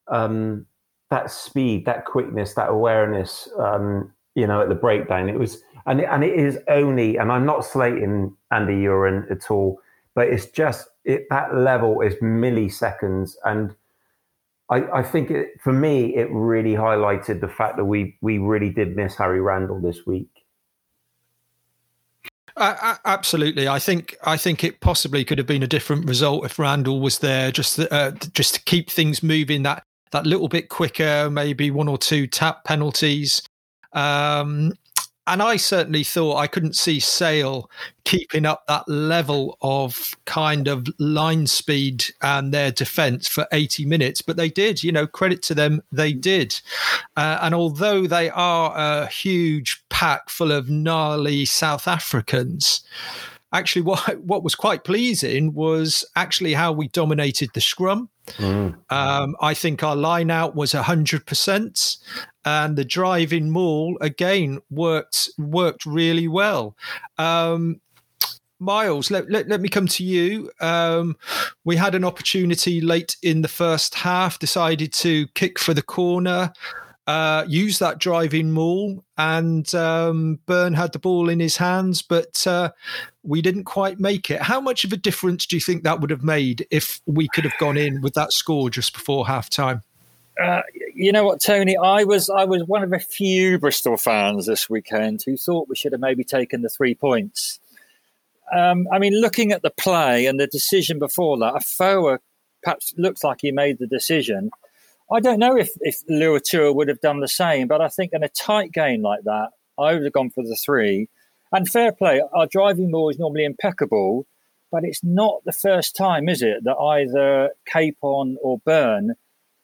um, 0.09 0.67
that 1.11 1.31
speed, 1.31 1.87
that 1.87 2.05
quickness, 2.05 2.55
that 2.55 2.69
awareness. 2.69 3.49
Um, 3.59 4.13
you 4.35 4.47
know, 4.47 4.61
at 4.61 4.69
the 4.69 4.75
breakdown, 4.75 5.31
it 5.31 5.39
was, 5.39 5.63
and 5.87 6.01
and 6.03 6.23
it 6.23 6.39
is 6.39 6.59
only, 6.69 7.17
and 7.17 7.33
I'm 7.33 7.47
not 7.47 7.65
slating 7.65 8.37
Andy 8.51 8.75
Uren 8.75 9.31
at 9.31 9.51
all, 9.51 9.81
but 10.15 10.29
it's 10.29 10.47
just 10.47 10.89
it, 11.05 11.27
that 11.31 11.57
level 11.57 12.03
is 12.03 12.15
milliseconds, 12.17 13.37
and 13.45 13.75
I, 14.69 14.83
I 14.99 15.03
think 15.03 15.31
it, 15.31 15.61
for 15.63 15.73
me, 15.73 16.15
it 16.17 16.29
really 16.31 16.75
highlighted 16.75 17.41
the 17.41 17.49
fact 17.49 17.77
that 17.79 17.87
we 17.87 18.19
we 18.21 18.37
really 18.37 18.69
did 18.69 18.95
miss 18.95 19.17
Harry 19.17 19.41
Randall 19.41 19.81
this 19.81 20.05
week. 20.05 20.29
Uh, 22.57 22.97
absolutely, 23.05 23.69
I 23.69 23.79
think 23.79 24.17
I 24.25 24.39
think 24.39 24.65
it 24.65 24.81
possibly 24.81 25.25
could 25.25 25.37
have 25.37 25.47
been 25.47 25.63
a 25.63 25.67
different 25.67 26.07
result 26.09 26.47
if 26.47 26.59
Randall 26.59 27.01
was 27.01 27.19
there, 27.19 27.53
just 27.53 27.79
uh, 27.79 28.13
just 28.33 28.55
to 28.55 28.63
keep 28.63 28.89
things 28.91 29.23
moving 29.23 29.63
that 29.65 29.83
that 30.13 30.27
little 30.27 30.49
bit 30.49 30.71
quicker, 30.71 31.29
maybe 31.31 31.71
one 31.71 31.89
or 31.89 31.99
two 31.99 32.27
tap 32.27 32.65
penalties. 32.65 33.43
Um, 33.93 34.73
and 35.27 35.43
I 35.43 35.57
certainly 35.57 36.05
thought 36.05 36.37
I 36.37 36.47
couldn't 36.47 36.77
see 36.77 37.01
Sale 37.01 37.71
keeping 38.05 38.47
up 38.47 38.65
that 38.69 38.89
level 38.89 39.59
of 39.61 40.15
kind 40.25 40.69
of 40.69 40.87
line 40.99 41.47
speed 41.47 42.05
and 42.23 42.55
their 42.55 42.71
defence 42.71 43.27
for 43.27 43.47
80 43.53 43.85
minutes, 43.87 44.23
but 44.23 44.37
they 44.37 44.49
did. 44.49 44.85
You 44.85 44.93
know, 44.93 45.07
credit 45.07 45.43
to 45.45 45.55
them, 45.55 45.83
they 45.91 46.13
did. 46.13 46.61
Uh, 47.17 47.39
and 47.43 47.55
although 47.55 48.07
they 48.07 48.31
are 48.31 48.73
a 48.77 49.07
huge 49.09 49.83
pack 49.89 50.29
full 50.29 50.53
of 50.53 50.71
gnarly 50.71 51.45
South 51.45 51.89
Africans, 51.89 52.85
actually 53.53 53.83
what 53.83 54.21
what 54.21 54.43
was 54.43 54.55
quite 54.55 54.85
pleasing 54.85 55.55
was 55.55 56.05
actually 56.15 56.55
how 56.55 56.73
we 56.73 56.89
dominated 56.89 57.51
the 57.55 57.61
scrum. 57.61 58.09
Mm. 58.39 58.77
Um, 58.91 59.37
I 59.41 59.55
think 59.55 59.83
our 59.83 59.97
line 59.97 60.31
out 60.31 60.55
was 60.55 60.73
hundred 60.73 61.27
percent, 61.27 61.97
and 62.47 62.77
the 62.77 62.85
driving 62.85 63.51
maul 63.51 63.99
again 64.01 64.61
worked 64.71 65.29
worked 65.37 65.85
really 65.85 66.29
well. 66.29 66.77
Um, 67.19 67.81
Miles, 68.59 69.11
let, 69.11 69.31
let, 69.31 69.49
let, 69.49 69.61
me 69.61 69.69
come 69.69 69.87
to 69.87 70.03
you. 70.03 70.51
Um, 70.63 71.15
we 71.65 71.77
had 71.77 71.95
an 71.95 72.07
opportunity 72.07 72.81
late 72.81 73.15
in 73.23 73.43
the 73.43 73.49
first 73.49 73.95
half, 73.95 74.39
decided 74.39 74.95
to 74.95 75.27
kick 75.35 75.59
for 75.59 75.75
the 75.75 75.83
corner 75.83 76.53
uh, 77.07 77.45
use 77.47 77.79
that 77.79 77.99
driving 77.99 78.51
maul, 78.51 79.05
and 79.17 79.73
um, 79.75 80.41
Byrne 80.47 80.75
had 80.75 80.93
the 80.93 80.99
ball 80.99 81.29
in 81.29 81.39
his 81.39 81.57
hands, 81.57 82.03
but 82.03 82.45
uh, 82.47 82.71
we 83.23 83.41
didn't 83.41 83.65
quite 83.65 84.01
make 84.01 84.31
it. 84.31 84.43
How 84.43 84.61
much 84.61 84.83
of 84.85 84.93
a 84.93 84.97
difference 84.97 85.47
do 85.47 85.55
you 85.57 85.61
think 85.61 85.85
that 85.85 86.01
would 86.01 86.11
have 86.11 86.25
made 86.25 86.67
if 86.71 87.01
we 87.07 87.29
could 87.29 87.45
have 87.45 87.57
gone 87.59 87.77
in 87.77 88.01
with 88.01 88.15
that 88.15 88.33
score 88.33 88.71
just 88.71 88.93
before 88.93 89.27
half 89.27 89.49
time? 89.49 89.83
Uh, 90.43 90.63
you 90.95 91.13
know 91.13 91.25
what, 91.25 91.41
Tony? 91.41 91.77
I 91.77 92.05
was 92.05 92.29
I 92.29 92.45
was 92.45 92.63
one 92.65 92.83
of 92.83 92.93
a 92.93 92.99
few 92.99 93.59
Bristol 93.59 93.97
fans 93.97 94.47
this 94.47 94.69
weekend 94.69 95.23
who 95.25 95.37
thought 95.37 95.69
we 95.69 95.77
should 95.77 95.93
have 95.93 96.01
maybe 96.01 96.25
taken 96.25 96.63
the 96.63 96.69
three 96.69 96.95
points. 96.95 97.59
Um, 98.53 98.87
I 98.93 98.99
mean, 98.99 99.21
looking 99.21 99.53
at 99.53 99.63
the 99.63 99.71
play 99.71 100.27
and 100.27 100.39
the 100.39 100.47
decision 100.47 100.99
before 100.99 101.39
that, 101.39 101.55
Afoa 101.55 102.19
perhaps 102.63 102.93
looks 102.97 103.25
like 103.25 103.39
he 103.41 103.51
made 103.51 103.79
the 103.79 103.87
decision. 103.87 104.51
I 105.11 105.21
don't 105.21 105.39
know 105.39 105.57
if, 105.57 105.71
if 105.81 106.05
Luatua 106.11 106.75
would 106.75 106.89
have 106.89 107.01
done 107.01 107.21
the 107.21 107.29
same, 107.29 107.69
but 107.69 107.81
I 107.81 107.89
think 107.89 108.13
in 108.13 108.23
a 108.23 108.29
tight 108.29 108.73
game 108.73 109.03
like 109.03 109.23
that, 109.25 109.51
I 109.79 109.95
would 109.95 110.05
have 110.05 110.13
gone 110.13 110.31
for 110.31 110.43
the 110.43 110.57
three. 110.57 111.09
And 111.53 111.69
fair 111.69 111.93
play, 111.93 112.23
our 112.35 112.47
driving 112.47 112.91
maul 112.91 113.09
is 113.09 113.19
normally 113.19 113.45
impeccable, 113.45 114.27
but 114.73 114.85
it's 114.85 115.03
not 115.05 115.45
the 115.45 115.53
first 115.53 115.95
time, 115.95 116.29
is 116.29 116.43
it, 116.43 116.65
that 116.65 116.77
either 116.77 117.51
Capon 117.67 118.37
or 118.43 118.59
Byrne 118.65 119.15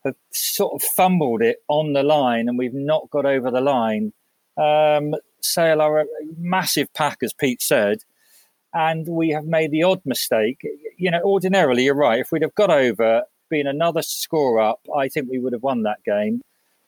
have 0.04 0.16
sort 0.32 0.74
of 0.74 0.82
fumbled 0.82 1.42
it 1.42 1.58
on 1.68 1.92
the 1.92 2.02
line 2.02 2.48
and 2.48 2.58
we've 2.58 2.74
not 2.74 3.10
got 3.10 3.26
over 3.26 3.50
the 3.50 3.60
line. 3.60 4.12
Um, 4.56 5.14
Sale 5.40 5.80
are 5.80 6.00
a 6.00 6.06
massive 6.38 6.92
pack, 6.94 7.18
as 7.22 7.32
Pete 7.32 7.62
said, 7.62 7.98
and 8.74 9.06
we 9.08 9.30
have 9.30 9.44
made 9.44 9.70
the 9.70 9.82
odd 9.82 10.00
mistake. 10.04 10.60
You 10.96 11.10
know, 11.10 11.20
ordinarily, 11.22 11.84
you're 11.84 11.94
right. 11.94 12.20
If 12.20 12.32
we'd 12.32 12.42
have 12.42 12.54
got 12.54 12.70
over 12.70 13.24
been 13.52 13.66
another 13.66 14.02
score 14.02 14.58
up, 14.58 14.80
I 14.96 15.08
think 15.08 15.28
we 15.30 15.38
would 15.38 15.52
have 15.52 15.62
won 15.62 15.82
that 15.82 16.02
game. 16.04 16.40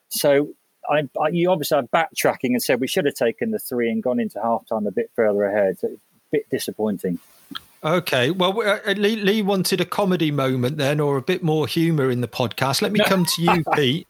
So 0.08 0.54
I, 0.88 1.08
I, 1.20 1.28
you 1.28 1.50
obviously 1.50 1.78
are 1.78 1.82
backtracking 1.82 2.50
and 2.50 2.62
said 2.62 2.80
we 2.80 2.88
should 2.88 3.04
have 3.04 3.14
taken 3.14 3.50
the 3.50 3.58
three 3.58 3.90
and 3.90 4.02
gone 4.02 4.18
into 4.18 4.38
halftime 4.38 4.86
a 4.86 4.90
bit 4.90 5.10
further 5.14 5.44
ahead. 5.44 5.78
So 5.78 5.88
a 5.88 5.96
bit 6.32 6.48
disappointing. 6.50 7.18
Okay, 7.84 8.30
well, 8.30 8.58
uh, 8.60 8.78
uh, 8.86 8.92
Lee, 8.92 9.16
Lee, 9.16 9.42
wanted 9.42 9.80
a 9.80 9.84
comedy 9.84 10.30
moment 10.30 10.78
then, 10.78 11.00
or 11.00 11.18
a 11.18 11.22
bit 11.22 11.42
more 11.42 11.66
humour 11.66 12.10
in 12.10 12.22
the 12.22 12.28
podcast. 12.28 12.80
Let 12.80 12.92
me 12.92 13.00
come 13.04 13.26
to 13.26 13.42
you, 13.42 13.64
Pete. 13.74 14.08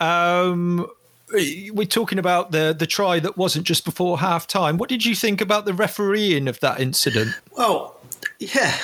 Um, 0.00 0.88
we're 1.30 1.86
talking 1.86 2.18
about 2.18 2.50
the 2.50 2.74
the 2.76 2.86
try 2.86 3.20
that 3.20 3.36
wasn't 3.36 3.66
just 3.66 3.84
before 3.84 4.18
half 4.18 4.46
time. 4.46 4.76
What 4.76 4.88
did 4.88 5.04
you 5.04 5.14
think 5.14 5.40
about 5.40 5.66
the 5.66 5.72
refereeing 5.72 6.48
of 6.48 6.58
that 6.60 6.80
incident? 6.80 7.32
Well, 7.56 7.95
yeah, 8.38 8.76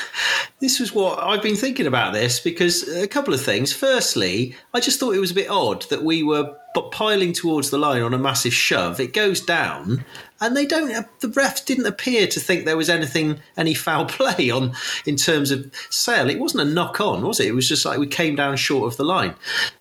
this 0.60 0.80
was 0.80 0.94
what 0.94 1.18
I've 1.18 1.42
been 1.42 1.56
thinking 1.56 1.86
about 1.86 2.12
this 2.12 2.40
because 2.40 2.88
a 2.88 3.06
couple 3.06 3.34
of 3.34 3.42
things. 3.42 3.72
Firstly, 3.72 4.56
I 4.72 4.80
just 4.80 4.98
thought 4.98 5.14
it 5.14 5.20
was 5.20 5.30
a 5.30 5.34
bit 5.34 5.50
odd 5.50 5.82
that 5.90 6.02
we 6.02 6.22
were 6.22 6.56
but 6.74 6.90
piling 6.90 7.34
towards 7.34 7.68
the 7.68 7.76
line 7.76 8.00
on 8.00 8.14
a 8.14 8.18
massive 8.18 8.54
shove. 8.54 8.98
It 8.98 9.12
goes 9.12 9.40
down, 9.42 10.04
and 10.40 10.56
they 10.56 10.64
don't. 10.64 11.06
The 11.20 11.28
refs 11.28 11.64
didn't 11.64 11.86
appear 11.86 12.26
to 12.26 12.40
think 12.40 12.64
there 12.64 12.76
was 12.76 12.88
anything, 12.88 13.40
any 13.56 13.74
foul 13.74 14.06
play 14.06 14.50
on 14.50 14.72
in 15.06 15.16
terms 15.16 15.50
of 15.50 15.70
sale. 15.90 16.30
It 16.30 16.38
wasn't 16.38 16.68
a 16.68 16.72
knock 16.72 17.00
on, 17.00 17.22
was 17.22 17.40
it? 17.40 17.48
It 17.48 17.54
was 17.54 17.68
just 17.68 17.84
like 17.84 17.98
we 17.98 18.06
came 18.06 18.36
down 18.36 18.56
short 18.56 18.90
of 18.90 18.96
the 18.96 19.04
line, 19.04 19.34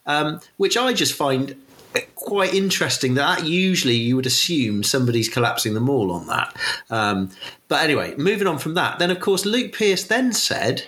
um, 0.05 0.41
which 0.57 0.75
I 0.75 0.91
just 0.93 1.13
find 1.13 1.55
quite 2.15 2.53
interesting 2.53 3.15
that, 3.15 3.45
usually 3.45 3.95
you 3.95 4.15
would 4.15 4.25
assume 4.25 4.83
somebody's 4.83 5.27
collapsing 5.27 5.73
the 5.73 5.79
maul 5.79 6.11
on 6.11 6.27
that. 6.27 6.55
Um, 6.89 7.31
but 7.67 7.83
anyway, 7.83 8.15
moving 8.17 8.47
on 8.47 8.57
from 8.57 8.75
that, 8.75 8.99
then 8.99 9.11
of 9.11 9.19
course 9.19 9.45
Luke 9.45 9.73
Pearce 9.73 10.03
then 10.03 10.33
said, 10.33 10.83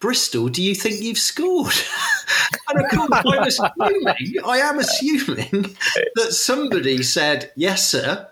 "Bristol, 0.00 0.48
do 0.48 0.62
you 0.62 0.74
think 0.74 1.00
you've 1.00 1.18
scored?" 1.18 1.74
and 2.68 2.84
of 2.84 2.90
course, 2.90 3.58
I'm 3.60 3.80
assuming, 3.80 4.44
I 4.44 4.58
am 4.58 4.78
assuming 4.78 5.50
that 6.14 6.32
somebody 6.32 7.02
said, 7.02 7.50
"Yes, 7.56 7.88
sir." 7.88 8.28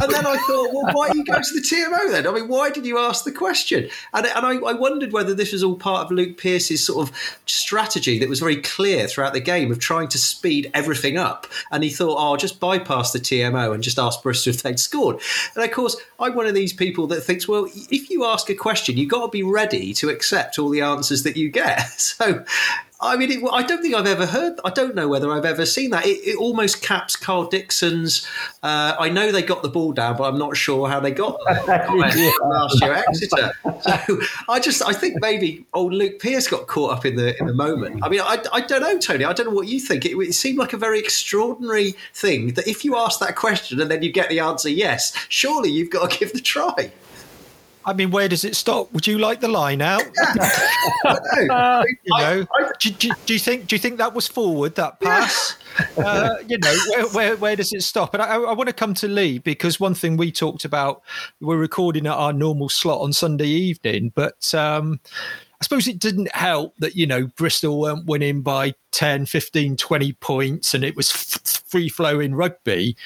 And 0.00 0.12
then 0.12 0.26
I 0.26 0.36
thought, 0.36 0.72
well, 0.72 0.92
why 0.92 1.10
do 1.10 1.18
you 1.18 1.24
go 1.24 1.34
to 1.34 1.54
the 1.54 1.60
TMO 1.60 2.10
then? 2.10 2.26
I 2.26 2.32
mean, 2.32 2.48
why 2.48 2.70
did 2.70 2.84
you 2.84 2.98
ask 2.98 3.24
the 3.24 3.32
question? 3.32 3.88
And, 4.12 4.26
and 4.26 4.46
I, 4.46 4.56
I, 4.56 4.72
wondered 4.74 5.12
whether 5.12 5.32
this 5.32 5.52
was 5.52 5.62
all 5.62 5.76
part 5.76 6.04
of 6.04 6.12
Luke 6.12 6.36
Pearce's 6.36 6.84
sort 6.84 7.08
of 7.08 7.16
strategy 7.46 8.18
that 8.18 8.28
was 8.28 8.40
very 8.40 8.56
clear 8.56 9.08
throughout 9.08 9.32
the 9.32 9.40
game 9.40 9.70
of 9.72 9.78
trying 9.78 10.08
to 10.08 10.18
speed 10.18 10.70
everything 10.74 11.16
up. 11.16 11.46
And 11.70 11.82
he 11.82 11.90
thought, 11.90 12.16
oh, 12.18 12.32
I'll 12.32 12.36
just 12.36 12.60
bypass 12.60 13.12
the 13.12 13.18
TMO 13.18 13.72
and 13.72 13.82
just 13.82 13.98
ask 13.98 14.22
Bristol 14.22 14.52
if 14.52 14.62
they'd 14.62 14.78
scored. 14.78 15.20
And 15.54 15.64
of 15.64 15.70
course, 15.70 15.96
I'm 16.20 16.34
one 16.34 16.46
of 16.46 16.54
these 16.54 16.72
people 16.72 17.06
that 17.08 17.22
thinks, 17.22 17.48
well, 17.48 17.66
if 17.90 18.10
you 18.10 18.24
ask 18.24 18.50
a 18.50 18.54
question, 18.54 18.96
you've 18.96 19.10
got 19.10 19.24
to 19.24 19.30
be 19.30 19.42
ready 19.42 19.94
to 19.94 20.10
accept 20.10 20.58
all 20.58 20.68
the 20.68 20.82
answers 20.82 21.22
that 21.22 21.36
you 21.36 21.50
get. 21.50 21.86
So 22.16 22.44
I 22.98 23.16
mean, 23.16 23.30
it, 23.30 23.44
I 23.52 23.62
don't 23.62 23.82
think 23.82 23.94
I've 23.94 24.06
ever 24.06 24.24
heard. 24.24 24.58
I 24.64 24.70
don't 24.70 24.94
know 24.94 25.06
whether 25.06 25.30
I've 25.30 25.44
ever 25.44 25.66
seen 25.66 25.90
that. 25.90 26.06
It, 26.06 26.18
it 26.26 26.36
almost 26.36 26.82
caps 26.82 27.14
Karl 27.14 27.46
Dickson's. 27.46 28.26
Uh, 28.62 28.96
I 28.98 29.10
know 29.10 29.30
they 29.30 29.42
got 29.42 29.62
the 29.62 29.68
ball 29.68 29.92
down, 29.92 30.16
but 30.16 30.24
I'm 30.24 30.38
not 30.38 30.56
sure 30.56 30.88
how 30.88 30.98
they 31.00 31.10
got 31.10 31.38
yeah. 31.48 32.32
last 32.42 32.80
year 32.80 32.94
Exeter. 32.94 33.52
So 33.82 34.20
I 34.48 34.60
just, 34.60 34.82
I 34.82 34.94
think 34.94 35.20
maybe 35.20 35.66
old 35.74 35.92
Luke 35.92 36.18
Pearce 36.20 36.48
got 36.48 36.66
caught 36.68 36.92
up 36.92 37.04
in 37.04 37.16
the 37.16 37.38
in 37.38 37.46
the 37.46 37.54
moment. 37.54 38.02
I 38.02 38.08
mean, 38.08 38.20
I, 38.20 38.42
I 38.52 38.62
don't 38.62 38.80
know, 38.80 38.98
Tony. 38.98 39.24
I 39.24 39.32
don't 39.34 39.46
know 39.46 39.54
what 39.54 39.68
you 39.68 39.78
think. 39.78 40.06
It, 40.06 40.16
it 40.16 40.32
seemed 40.32 40.58
like 40.58 40.72
a 40.72 40.78
very 40.78 40.98
extraordinary 40.98 41.94
thing 42.14 42.54
that 42.54 42.66
if 42.66 42.84
you 42.84 42.96
ask 42.96 43.20
that 43.20 43.36
question 43.36 43.80
and 43.80 43.90
then 43.90 44.02
you 44.02 44.10
get 44.10 44.30
the 44.30 44.40
answer 44.40 44.70
yes, 44.70 45.12
surely 45.28 45.70
you've 45.70 45.90
got 45.90 46.10
to 46.10 46.18
give 46.18 46.32
the 46.32 46.40
try. 46.40 46.90
I 47.86 47.92
mean, 47.92 48.10
where 48.10 48.28
does 48.28 48.44
it 48.44 48.56
stop? 48.56 48.92
Would 48.92 49.06
you 49.06 49.18
like 49.18 49.40
the 49.40 49.48
line 49.48 49.80
out? 49.80 50.02
you 52.04 52.18
know, 52.18 52.44
do, 52.80 52.90
do, 52.90 53.10
do, 53.24 53.32
you 53.32 53.38
think 53.38 53.68
do 53.68 53.76
you 53.76 53.78
think 53.78 53.98
that 53.98 54.12
was 54.12 54.26
forward 54.26 54.74
that 54.74 54.98
pass? 55.00 55.56
Uh, 55.96 56.34
you 56.48 56.58
know, 56.58 56.74
where, 56.90 57.06
where, 57.08 57.36
where 57.36 57.56
does 57.56 57.72
it 57.72 57.82
stop? 57.82 58.12
And 58.12 58.22
I, 58.22 58.34
I, 58.36 58.52
want 58.54 58.68
to 58.68 58.72
come 58.72 58.92
to 58.94 59.08
Lee 59.08 59.38
because 59.38 59.78
one 59.78 59.94
thing 59.94 60.16
we 60.16 60.32
talked 60.32 60.64
about, 60.64 61.02
we're 61.40 61.58
recording 61.58 62.06
at 62.06 62.14
our 62.14 62.32
normal 62.32 62.68
slot 62.68 63.00
on 63.00 63.12
Sunday 63.12 63.46
evening, 63.46 64.10
but 64.14 64.52
um, 64.52 64.98
I 65.60 65.64
suppose 65.64 65.86
it 65.86 65.98
didn't 65.98 66.34
help 66.34 66.74
that, 66.78 66.96
you 66.96 67.06
know, 67.06 67.28
Bristol 67.28 67.80
weren't 67.80 68.06
winning 68.06 68.42
by 68.42 68.74
10, 68.92 69.26
15, 69.26 69.76
20 69.76 70.12
points 70.14 70.74
and 70.74 70.82
it 70.82 70.96
was 70.96 71.10
f- 71.12 71.62
free 71.68 71.88
flowing 71.88 72.34
rugby. 72.34 72.96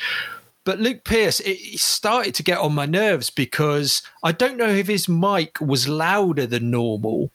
But 0.64 0.78
Luke 0.78 1.04
Pearce, 1.04 1.40
it, 1.40 1.58
started 1.78 2.34
to 2.34 2.42
get 2.42 2.58
on 2.58 2.74
my 2.74 2.86
nerves 2.86 3.30
because 3.30 4.02
I 4.22 4.32
don't 4.32 4.56
know 4.56 4.68
if 4.68 4.86
his 4.86 5.08
mic 5.08 5.60
was 5.60 5.88
louder 5.88 6.46
than 6.46 6.70
normal, 6.70 7.32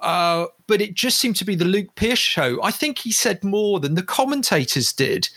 uh, 0.00 0.46
but 0.66 0.80
it 0.80 0.94
just 0.94 1.18
seemed 1.18 1.36
to 1.36 1.44
be 1.44 1.54
the 1.54 1.64
Luke 1.64 1.94
Pearce 1.94 2.18
show. 2.18 2.62
I 2.62 2.70
think 2.70 2.98
he 2.98 3.12
said 3.12 3.42
more 3.42 3.80
than 3.80 3.94
the 3.94 4.02
commentators 4.02 4.92
did. 4.92 5.28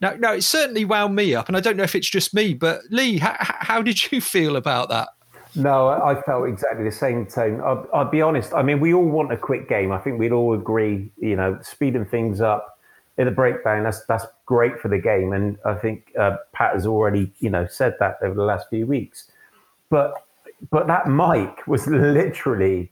Now, 0.00 0.14
now 0.14 0.32
it 0.32 0.42
certainly 0.42 0.84
wound 0.84 1.14
me 1.14 1.34
up, 1.34 1.48
and 1.48 1.56
I 1.56 1.60
don't 1.60 1.76
know 1.76 1.82
if 1.82 1.94
it's 1.94 2.08
just 2.08 2.32
me, 2.32 2.54
but 2.54 2.80
Lee, 2.90 3.18
how, 3.18 3.36
how 3.38 3.82
did 3.82 4.10
you 4.10 4.20
feel 4.20 4.56
about 4.56 4.88
that? 4.88 5.08
No, 5.54 5.88
I 5.88 6.20
felt 6.22 6.48
exactly 6.48 6.84
the 6.84 6.92
same 6.92 7.26
tone. 7.26 7.62
I'll, 7.62 7.88
I'll, 7.92 8.10
be 8.10 8.20
honest. 8.20 8.52
I 8.52 8.62
mean, 8.62 8.78
we 8.78 8.92
all 8.92 9.06
want 9.06 9.32
a 9.32 9.38
quick 9.38 9.70
game. 9.70 9.90
I 9.90 9.96
think 9.96 10.18
we'd 10.18 10.32
all 10.32 10.52
agree, 10.52 11.10
you 11.16 11.34
know, 11.34 11.58
speeding 11.62 12.04
things 12.04 12.42
up 12.42 12.76
in 13.18 13.24
the 13.26 13.30
breakdown, 13.30 13.82
that's 13.82 14.04
that's 14.04 14.26
great 14.46 14.80
for 14.80 14.88
the 14.88 14.98
game, 14.98 15.32
and 15.32 15.58
I 15.64 15.74
think 15.74 16.12
uh, 16.18 16.38
Pat 16.52 16.74
has 16.74 16.86
already 16.86 17.32
you 17.40 17.50
know 17.50 17.66
said 17.66 17.96
that 18.00 18.18
over 18.22 18.34
the 18.34 18.44
last 18.44 18.70
few 18.70 18.86
weeks. 18.86 19.30
But 19.90 20.14
but 20.70 20.86
that 20.86 21.08
mic 21.08 21.66
was 21.66 21.86
literally 21.86 22.90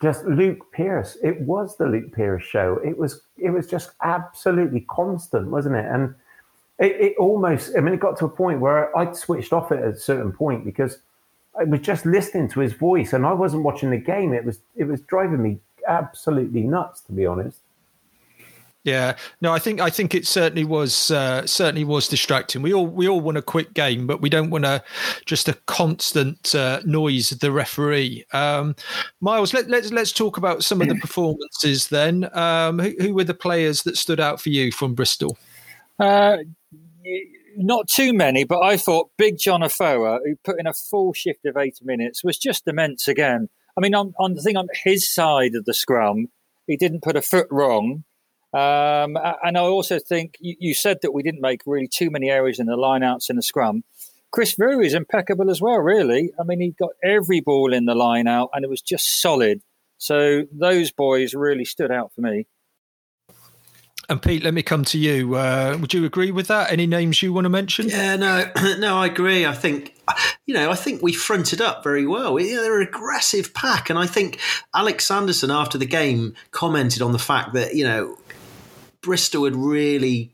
just 0.00 0.24
Luke 0.24 0.72
Pearce. 0.72 1.18
It 1.22 1.40
was 1.40 1.76
the 1.76 1.86
Luke 1.86 2.12
Pearce 2.12 2.44
show. 2.44 2.80
It 2.84 2.96
was 2.96 3.22
it 3.36 3.50
was 3.50 3.66
just 3.66 3.92
absolutely 4.02 4.86
constant, 4.88 5.48
wasn't 5.48 5.76
it? 5.76 5.86
And 5.86 6.14
it, 6.78 6.92
it 7.00 7.16
almost 7.18 7.76
I 7.76 7.80
mean 7.80 7.94
it 7.94 8.00
got 8.00 8.18
to 8.18 8.26
a 8.26 8.30
point 8.30 8.60
where 8.60 8.96
I 8.96 9.12
switched 9.12 9.52
off 9.52 9.72
it 9.72 9.80
at 9.80 9.94
a 9.94 9.98
certain 9.98 10.32
point 10.32 10.64
because 10.64 10.98
I 11.58 11.64
was 11.64 11.80
just 11.80 12.06
listening 12.06 12.48
to 12.50 12.60
his 12.60 12.72
voice 12.72 13.12
and 13.12 13.26
I 13.26 13.32
wasn't 13.32 13.64
watching 13.64 13.90
the 13.90 13.98
game. 13.98 14.32
It 14.32 14.44
was 14.44 14.60
it 14.76 14.84
was 14.84 15.00
driving 15.02 15.42
me 15.42 15.58
absolutely 15.86 16.62
nuts 16.62 17.00
to 17.02 17.12
be 17.12 17.26
honest. 17.26 17.59
Yeah, 18.82 19.16
no, 19.42 19.52
I 19.52 19.58
think 19.58 19.78
I 19.78 19.90
think 19.90 20.14
it 20.14 20.26
certainly 20.26 20.64
was 20.64 21.10
uh, 21.10 21.46
certainly 21.46 21.84
was 21.84 22.08
distracting. 22.08 22.62
We 22.62 22.72
all 22.72 22.86
we 22.86 23.08
all 23.08 23.20
want 23.20 23.36
a 23.36 23.42
quick 23.42 23.74
game, 23.74 24.06
but 24.06 24.22
we 24.22 24.30
don't 24.30 24.48
want 24.48 24.64
a 24.64 24.82
just 25.26 25.50
a 25.50 25.54
constant 25.66 26.54
uh, 26.54 26.80
noise 26.86 27.30
of 27.30 27.40
the 27.40 27.52
referee. 27.52 28.24
Um, 28.32 28.74
Miles, 29.20 29.52
let, 29.52 29.68
let's 29.68 29.92
let's 29.92 30.12
talk 30.12 30.38
about 30.38 30.64
some 30.64 30.80
of 30.80 30.88
the 30.88 30.94
performances 30.94 31.88
then. 31.88 32.30
Um, 32.34 32.78
who, 32.78 32.94
who, 33.00 33.14
were 33.14 33.24
the 33.24 33.34
players 33.34 33.82
that 33.82 33.98
stood 33.98 34.18
out 34.18 34.40
for 34.40 34.48
you 34.48 34.72
from 34.72 34.94
Bristol? 34.94 35.36
Uh, 35.98 36.38
not 37.58 37.86
too 37.86 38.14
many, 38.14 38.44
but 38.44 38.62
I 38.62 38.78
thought 38.78 39.10
Big 39.18 39.36
John 39.36 39.62
Afoa, 39.62 40.20
who 40.24 40.36
put 40.42 40.58
in 40.58 40.66
a 40.66 40.72
full 40.72 41.12
shift 41.12 41.44
of 41.44 41.58
eighty 41.58 41.84
minutes, 41.84 42.24
was 42.24 42.38
just 42.38 42.66
immense 42.66 43.08
again. 43.08 43.50
I 43.76 43.82
mean, 43.82 43.94
on, 43.94 44.14
on 44.18 44.32
the 44.32 44.40
thing 44.40 44.56
on 44.56 44.68
his 44.84 45.06
side 45.06 45.54
of 45.54 45.66
the 45.66 45.74
scrum, 45.74 46.28
he 46.66 46.78
didn't 46.78 47.02
put 47.02 47.16
a 47.16 47.22
foot 47.22 47.46
wrong 47.50 48.04
um, 48.52 49.16
and 49.44 49.56
I 49.56 49.60
also 49.60 49.98
think 49.98 50.36
you, 50.40 50.56
you, 50.58 50.74
said 50.74 50.98
that 51.02 51.12
we 51.12 51.22
didn't 51.22 51.40
make 51.40 51.62
really 51.66 51.86
too 51.86 52.10
many 52.10 52.30
errors 52.30 52.58
in 52.58 52.66
the 52.66 52.76
lineouts 52.76 53.30
in 53.30 53.36
the 53.36 53.42
scrum. 53.42 53.84
Chris 54.32 54.54
Vui 54.54 54.84
is 54.84 54.94
impeccable 54.94 55.50
as 55.50 55.60
well, 55.60 55.78
really. 55.78 56.32
I 56.38 56.44
mean, 56.44 56.60
he 56.60 56.70
got 56.70 56.90
every 57.02 57.40
ball 57.40 57.72
in 57.72 57.84
the 57.84 57.94
line 57.94 58.26
out 58.26 58.50
and 58.52 58.64
it 58.64 58.70
was 58.70 58.82
just 58.82 59.20
solid. 59.20 59.62
So 59.98 60.44
those 60.52 60.90
boys 60.90 61.34
really 61.34 61.64
stood 61.64 61.92
out 61.92 62.12
for 62.14 62.22
me. 62.22 62.46
And 64.08 64.20
Pete, 64.20 64.42
let 64.42 64.54
me 64.54 64.64
come 64.64 64.84
to 64.86 64.98
you. 64.98 65.36
Uh, 65.36 65.78
would 65.80 65.94
you 65.94 66.04
agree 66.04 66.32
with 66.32 66.48
that? 66.48 66.72
Any 66.72 66.88
names 66.88 67.22
you 67.22 67.32
want 67.32 67.44
to 67.44 67.48
mention? 67.48 67.88
Yeah, 67.88 68.16
no, 68.16 68.50
no, 68.78 68.96
I 68.98 69.06
agree. 69.06 69.46
I 69.46 69.52
think, 69.52 69.94
you 70.46 70.54
know, 70.54 70.68
I 70.68 70.74
think 70.74 71.00
we 71.00 71.12
fronted 71.12 71.60
up 71.60 71.84
very 71.84 72.04
well. 72.04 72.40
You 72.40 72.56
know, 72.56 72.62
they're 72.62 72.80
an 72.80 72.88
aggressive 72.88 73.54
pack, 73.54 73.88
and 73.88 73.96
I 73.96 74.08
think 74.08 74.40
Alex 74.74 75.06
Sanderson 75.06 75.52
after 75.52 75.78
the 75.78 75.86
game 75.86 76.34
commented 76.50 77.02
on 77.02 77.12
the 77.12 77.20
fact 77.20 77.52
that 77.52 77.76
you 77.76 77.84
know 77.84 78.18
Bristol 79.02 79.44
had 79.44 79.56
really 79.56 80.32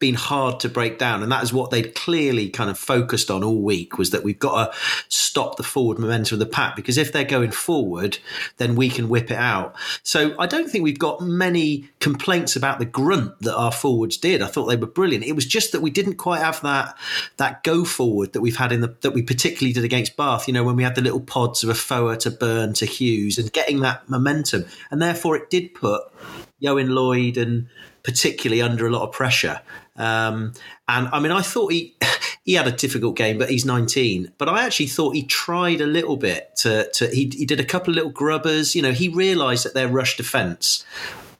been 0.00 0.14
hard 0.14 0.58
to 0.58 0.68
break 0.68 0.98
down 0.98 1.22
and 1.22 1.30
that 1.30 1.42
is 1.42 1.52
what 1.52 1.70
they'd 1.70 1.94
clearly 1.94 2.48
kind 2.48 2.70
of 2.70 2.78
focused 2.78 3.30
on 3.30 3.44
all 3.44 3.60
week 3.60 3.98
was 3.98 4.10
that 4.10 4.24
we've 4.24 4.38
got 4.38 4.72
to 4.72 4.78
stop 5.10 5.56
the 5.56 5.62
forward 5.62 5.98
momentum 5.98 6.36
of 6.36 6.38
the 6.38 6.46
pack 6.46 6.74
because 6.74 6.96
if 6.96 7.12
they're 7.12 7.22
going 7.22 7.50
forward 7.50 8.16
then 8.56 8.74
we 8.74 8.88
can 8.88 9.10
whip 9.10 9.30
it 9.30 9.36
out. 9.36 9.76
So 10.02 10.34
i 10.38 10.46
don't 10.46 10.70
think 10.70 10.82
we've 10.82 10.98
got 10.98 11.20
many 11.20 11.90
complaints 12.00 12.56
about 12.56 12.78
the 12.78 12.86
grunt 12.86 13.38
that 13.42 13.54
our 13.54 13.70
forwards 13.70 14.16
did. 14.16 14.40
I 14.40 14.46
thought 14.46 14.66
they 14.66 14.76
were 14.76 14.86
brilliant. 14.86 15.24
It 15.24 15.34
was 15.34 15.44
just 15.44 15.72
that 15.72 15.82
we 15.82 15.90
didn't 15.90 16.14
quite 16.14 16.40
have 16.40 16.62
that 16.62 16.96
that 17.36 17.62
go 17.62 17.84
forward 17.84 18.32
that 18.32 18.40
we've 18.40 18.56
had 18.56 18.72
in 18.72 18.80
the 18.80 18.96
that 19.02 19.12
we 19.12 19.22
particularly 19.22 19.74
did 19.74 19.84
against 19.84 20.16
bath 20.16 20.48
you 20.48 20.54
know 20.54 20.64
when 20.64 20.76
we 20.76 20.82
had 20.82 20.94
the 20.94 21.02
little 21.02 21.20
pods 21.20 21.62
of 21.62 21.68
Afoa 21.68 22.16
to 22.20 22.30
Byrne 22.30 22.72
to 22.74 22.86
hughes 22.86 23.36
and 23.36 23.52
getting 23.52 23.80
that 23.80 24.08
momentum. 24.08 24.64
And 24.90 25.02
therefore 25.02 25.36
it 25.36 25.50
did 25.50 25.74
put 25.74 26.04
Ioan 26.62 26.90
Lloyd 26.90 27.36
and 27.36 27.68
particularly 28.02 28.62
under 28.62 28.86
a 28.86 28.90
lot 28.90 29.02
of 29.02 29.12
pressure. 29.12 29.60
Um, 29.96 30.54
and 30.88 31.08
I 31.12 31.20
mean, 31.20 31.32
I 31.32 31.42
thought 31.42 31.72
he 31.72 31.96
he 32.44 32.54
had 32.54 32.66
a 32.66 32.72
difficult 32.72 33.16
game, 33.16 33.38
but 33.38 33.50
he's 33.50 33.64
19. 33.64 34.32
But 34.38 34.48
I 34.48 34.64
actually 34.64 34.86
thought 34.86 35.14
he 35.14 35.24
tried 35.24 35.80
a 35.80 35.86
little 35.86 36.16
bit 36.16 36.56
to 36.56 36.90
to 36.94 37.08
he, 37.08 37.30
he 37.32 37.44
did 37.44 37.60
a 37.60 37.64
couple 37.64 37.92
of 37.92 37.96
little 37.96 38.10
grubbers. 38.10 38.74
You 38.74 38.82
know, 38.82 38.92
he 38.92 39.08
realised 39.08 39.64
that 39.64 39.74
their 39.74 39.88
rush 39.88 40.16
defence 40.16 40.84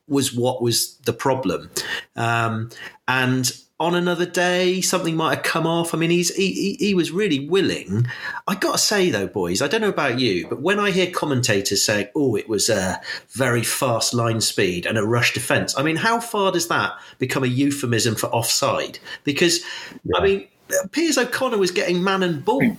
was 0.09 0.35
what 0.35 0.61
was 0.61 0.97
the 0.99 1.13
problem, 1.13 1.71
um, 2.17 2.71
and 3.07 3.53
on 3.81 3.95
another 3.95 4.27
day, 4.27 4.83
something 4.83 5.17
might 5.17 5.37
have 5.37 5.43
come 5.43 5.67
off. 5.67 5.95
I 5.95 5.99
mean, 5.99 6.11
he's 6.11 6.33
he, 6.35 6.53
he, 6.53 6.87
he 6.87 6.95
was 6.95 7.11
really 7.11 7.49
willing. 7.49 8.07
I 8.47 8.55
got 8.55 8.73
to 8.73 8.79
say 8.79 9.09
though, 9.11 9.27
boys, 9.27 9.63
I 9.63 9.69
don't 9.69 9.81
know 9.81 9.89
about 9.89 10.21
you, 10.21 10.47
but 10.47 10.61
when 10.61 10.79
I 10.79 10.91
hear 10.91 11.11
commentators 11.11 11.83
saying, 11.83 12.09
"Oh, 12.15 12.37
it 12.37 12.49
was 12.49 12.69
a 12.69 13.01
very 13.31 13.63
fast 13.63 14.13
line 14.13 14.43
speed 14.43 14.85
and 14.85 14.99
a 14.99 15.07
rush 15.07 15.33
defence," 15.33 15.77
I 15.79 15.83
mean, 15.83 15.97
how 15.97 16.21
far 16.21 16.53
does 16.53 16.69
that 16.69 16.93
become 17.19 17.43
a 17.43 17.49
euphemism 17.49 18.17
for 18.17 18.27
offside? 18.27 18.99
Because 19.25 19.61
yeah. 20.05 20.19
I 20.19 20.25
mean, 20.25 20.49
Piers 20.93 21.17
O'Connor 21.17 21.59
was 21.59 21.71
getting 21.71 22.05
man 22.05 22.23
and 22.23 22.45
ball. 22.45 22.77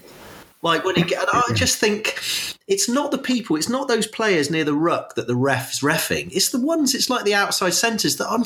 Like 0.62 0.86
when 0.86 0.96
he 0.96 1.04
get, 1.04 1.28
I 1.34 1.54
just 1.54 1.80
think 1.80 2.20
it's 2.68 2.88
not 2.88 3.12
the 3.12 3.18
people, 3.18 3.56
it's 3.56 3.70
not 3.70 3.88
those 3.88 4.08
players 4.08 4.52
near 4.52 4.64
the 4.64 4.74
ruck 4.74 5.16
that 5.16 5.28
the 5.28 5.36
ref's 5.36 5.82
refing. 5.82 6.32
It's 6.32 6.50
the 6.50 6.62
ones, 6.62 6.94
it's 6.94 7.10
like 7.10 7.26
the 7.26 7.34
outside 7.34 7.74
centres 7.74 8.18
that 8.18 8.30
I'm, 8.30 8.44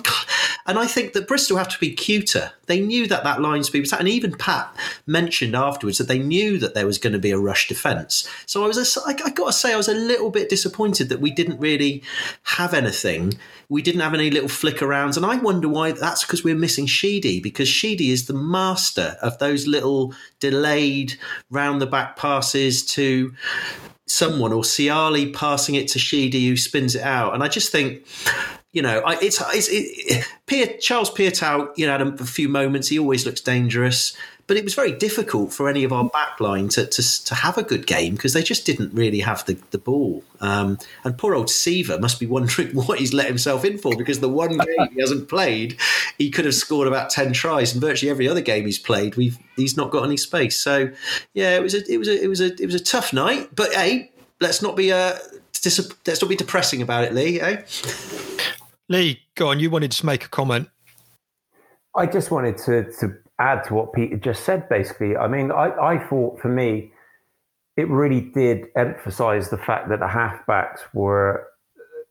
And 0.67 0.79
I 0.79 0.87
think 0.87 1.13
that 1.13 1.27
Bristol 1.27 1.57
have 1.57 1.69
to 1.69 1.79
be 1.79 1.91
cuter. 1.91 2.51
They 2.65 2.79
knew 2.79 3.05
that 3.07 3.23
that 3.23 3.39
line 3.39 3.63
speed 3.63 3.81
was, 3.81 3.93
and 3.93 4.07
even 4.07 4.35
Pat 4.35 4.75
mentioned 5.05 5.55
afterwards 5.55 5.99
that 5.99 6.07
they 6.07 6.17
knew 6.17 6.57
that 6.57 6.73
there 6.73 6.87
was 6.87 6.97
going 6.97 7.13
to 7.13 7.19
be 7.19 7.29
a 7.29 7.37
rush 7.37 7.67
defence. 7.67 8.27
So 8.47 8.63
I 8.63 8.67
was, 8.67 8.97
a, 8.97 9.01
I, 9.01 9.15
I 9.25 9.29
got 9.29 9.47
to 9.47 9.53
say, 9.53 9.73
I 9.73 9.77
was 9.77 9.87
a 9.87 9.93
little 9.93 10.31
bit 10.31 10.49
disappointed 10.49 11.09
that 11.09 11.21
we 11.21 11.29
didn't 11.29 11.59
really 11.59 12.01
have 12.43 12.73
anything. 12.73 13.33
We 13.69 13.81
didn't 13.81 14.01
have 14.01 14.13
any 14.13 14.31
little 14.31 14.49
flick 14.49 14.77
arounds, 14.77 15.17
and 15.17 15.25
I 15.25 15.35
wonder 15.37 15.67
why. 15.67 15.91
That's 15.91 16.23
because 16.23 16.43
we're 16.43 16.55
missing 16.55 16.85
Sheedy 16.85 17.39
because 17.39 17.67
Sheedy 17.67 18.11
is 18.11 18.25
the 18.25 18.33
master 18.33 19.17
of 19.21 19.37
those 19.39 19.65
little 19.65 20.13
delayed 20.39 21.13
round 21.49 21.81
the 21.81 21.87
back 21.87 22.04
passes 22.15 22.85
to 22.87 23.33
someone 24.07 24.53
or 24.53 24.63
Siale 24.63 25.33
passing 25.33 25.75
it 25.75 25.87
to 25.89 25.99
Sheedy 25.99 26.47
who 26.47 26.57
spins 26.57 26.95
it 26.95 27.01
out. 27.01 27.33
And 27.33 27.43
I 27.43 27.47
just 27.47 27.71
think, 27.71 28.05
you 28.71 28.81
know, 28.81 28.99
I, 28.99 29.17
it's, 29.21 29.41
it's 29.53 29.67
it, 29.69 30.27
Pier, 30.45 30.77
Charles 30.79 31.09
Piutau, 31.09 31.71
you 31.75 31.85
know, 31.85 31.97
had 31.97 32.01
a, 32.01 32.25
few 32.25 32.47
moments. 32.47 32.89
He 32.89 32.99
always 32.99 33.25
looks 33.25 33.41
dangerous, 33.41 34.15
but 34.47 34.57
it 34.57 34.63
was 34.63 34.75
very 34.75 34.91
difficult 34.91 35.51
for 35.51 35.69
any 35.69 35.83
of 35.83 35.91
our 35.91 36.09
backline 36.09 36.69
to, 36.71 36.85
to, 36.85 37.25
to 37.25 37.35
have 37.35 37.57
a 37.57 37.63
good 37.63 37.87
game 37.87 38.15
because 38.15 38.33
they 38.33 38.43
just 38.43 38.65
didn't 38.65 38.93
really 38.93 39.19
have 39.19 39.45
the, 39.45 39.57
the 39.71 39.77
ball. 39.77 40.23
Um, 40.39 40.77
and 41.03 41.17
poor 41.17 41.33
old 41.33 41.49
Seaver 41.49 41.99
must 41.99 42.19
be 42.19 42.25
wondering 42.27 42.75
what 42.75 42.99
he's 42.99 43.13
let 43.13 43.27
himself 43.27 43.65
in 43.65 43.77
for 43.77 43.95
because 43.97 44.19
the 44.19 44.29
one 44.29 44.57
game 44.57 44.89
he 44.93 45.01
hasn't 45.01 45.29
played, 45.29 45.77
he 46.17 46.29
could 46.29 46.45
have 46.45 46.55
scored 46.55 46.87
about 46.87 47.09
10 47.09 47.33
tries 47.33 47.73
and 47.73 47.81
virtually 47.81 48.09
every 48.09 48.27
other 48.27 48.41
game 48.41 48.65
he's 48.65 48.79
played, 48.79 49.15
we've, 49.15 49.37
he's 49.55 49.75
not 49.75 49.91
got 49.91 50.03
any 50.03 50.17
space. 50.17 50.59
So 50.59 50.91
yeah, 51.33 51.55
it 51.55 51.63
was 51.63 51.73
a, 51.73 51.91
it 51.91 51.97
was 51.97 52.07
a, 52.07 52.23
it 52.23 52.27
was 52.27 52.41
a, 52.41 52.53
it 52.61 52.65
was 52.65 52.75
a 52.75 52.83
tough 52.83 53.13
night, 53.13 53.49
but 53.55 53.73
hey, 53.73 54.11
let's 54.39 54.61
not 54.61 54.75
be, 54.75 54.91
uh, 54.91 55.17
dis- 55.53 55.91
let's 56.05 56.21
not 56.21 56.29
be 56.29 56.35
depressing 56.35 56.81
about 56.81 57.03
it, 57.03 57.13
Lee, 57.13 57.41
eh? 57.41 57.63
Lee, 58.89 59.21
go 59.33 59.49
on. 59.49 59.59
You 59.59 59.71
wanted 59.71 59.91
to 59.93 60.05
make 60.05 60.25
a 60.25 60.29
comment. 60.29 60.69
I 61.95 62.05
just 62.05 62.29
wanted 62.29 62.57
to, 62.59 62.91
to 62.99 63.17
add 63.39 63.63
to 63.65 63.73
what 63.73 63.93
Peter 63.93 64.17
just 64.17 64.43
said, 64.43 64.69
basically. 64.69 65.17
I 65.17 65.27
mean, 65.27 65.51
I, 65.51 65.71
I 65.71 66.07
thought 66.07 66.39
for 66.39 66.49
me, 66.49 66.91
it 67.77 67.89
really 67.89 68.21
did 68.21 68.67
emphasize 68.75 69.49
the 69.49 69.57
fact 69.57 69.89
that 69.89 69.99
the 69.99 70.07
halfbacks 70.07 70.79
were 70.93 71.47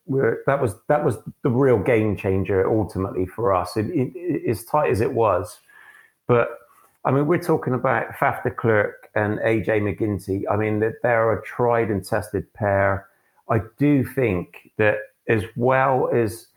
were 0.07 0.43
that 0.47 0.61
was 0.61 0.75
that 0.89 1.03
was 1.03 1.17
the 1.43 1.51
real 1.51 1.79
game 1.79 2.17
changer 2.17 2.69
ultimately 2.71 3.25
for 3.25 3.55
us. 3.55 3.77
It, 3.77 3.87
it, 3.87 4.13
it, 4.15 4.51
as 4.51 4.65
tight 4.65 4.91
as 4.91 5.01
it 5.01 5.13
was, 5.13 5.61
but 6.27 6.59
I 7.05 7.11
mean, 7.11 7.27
we're 7.27 7.39
talking 7.39 7.75
about 7.75 8.13
Faf 8.13 8.43
de 8.43 8.51
Klerk 8.51 9.11
and 9.15 9.39
AJ 9.41 9.83
MacGinty. 9.83 10.45
I 10.51 10.57
mean, 10.57 10.81
that 10.81 10.95
they're 11.03 11.33
a 11.33 11.43
tried 11.43 11.91
and 11.91 12.05
tested 12.05 12.53
pair. 12.55 13.09
I 13.51 13.61
do 13.79 14.05
think 14.05 14.71
that 14.79 14.97
as 15.29 15.45
well 15.57 16.11
as 16.15 16.49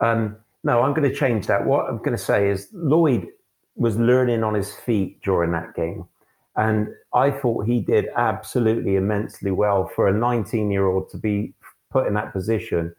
um, 0.00 0.36
no, 0.64 0.82
I'm 0.82 0.94
going 0.94 1.08
to 1.08 1.14
change 1.14 1.46
that. 1.46 1.64
What 1.64 1.88
I'm 1.88 1.98
going 1.98 2.12
to 2.12 2.18
say 2.18 2.48
is 2.48 2.68
Lloyd 2.72 3.28
was 3.76 3.96
learning 3.96 4.42
on 4.42 4.54
his 4.54 4.74
feet 4.74 5.22
during 5.22 5.52
that 5.52 5.74
game. 5.74 6.04
And 6.56 6.88
I 7.14 7.30
thought 7.30 7.66
he 7.66 7.80
did 7.80 8.08
absolutely 8.16 8.96
immensely 8.96 9.50
well 9.50 9.90
for 9.94 10.08
a 10.08 10.12
19 10.12 10.70
year 10.70 10.86
old 10.86 11.08
to 11.10 11.16
be 11.16 11.54
put 11.90 12.06
in 12.06 12.14
that 12.14 12.32
position. 12.32 12.94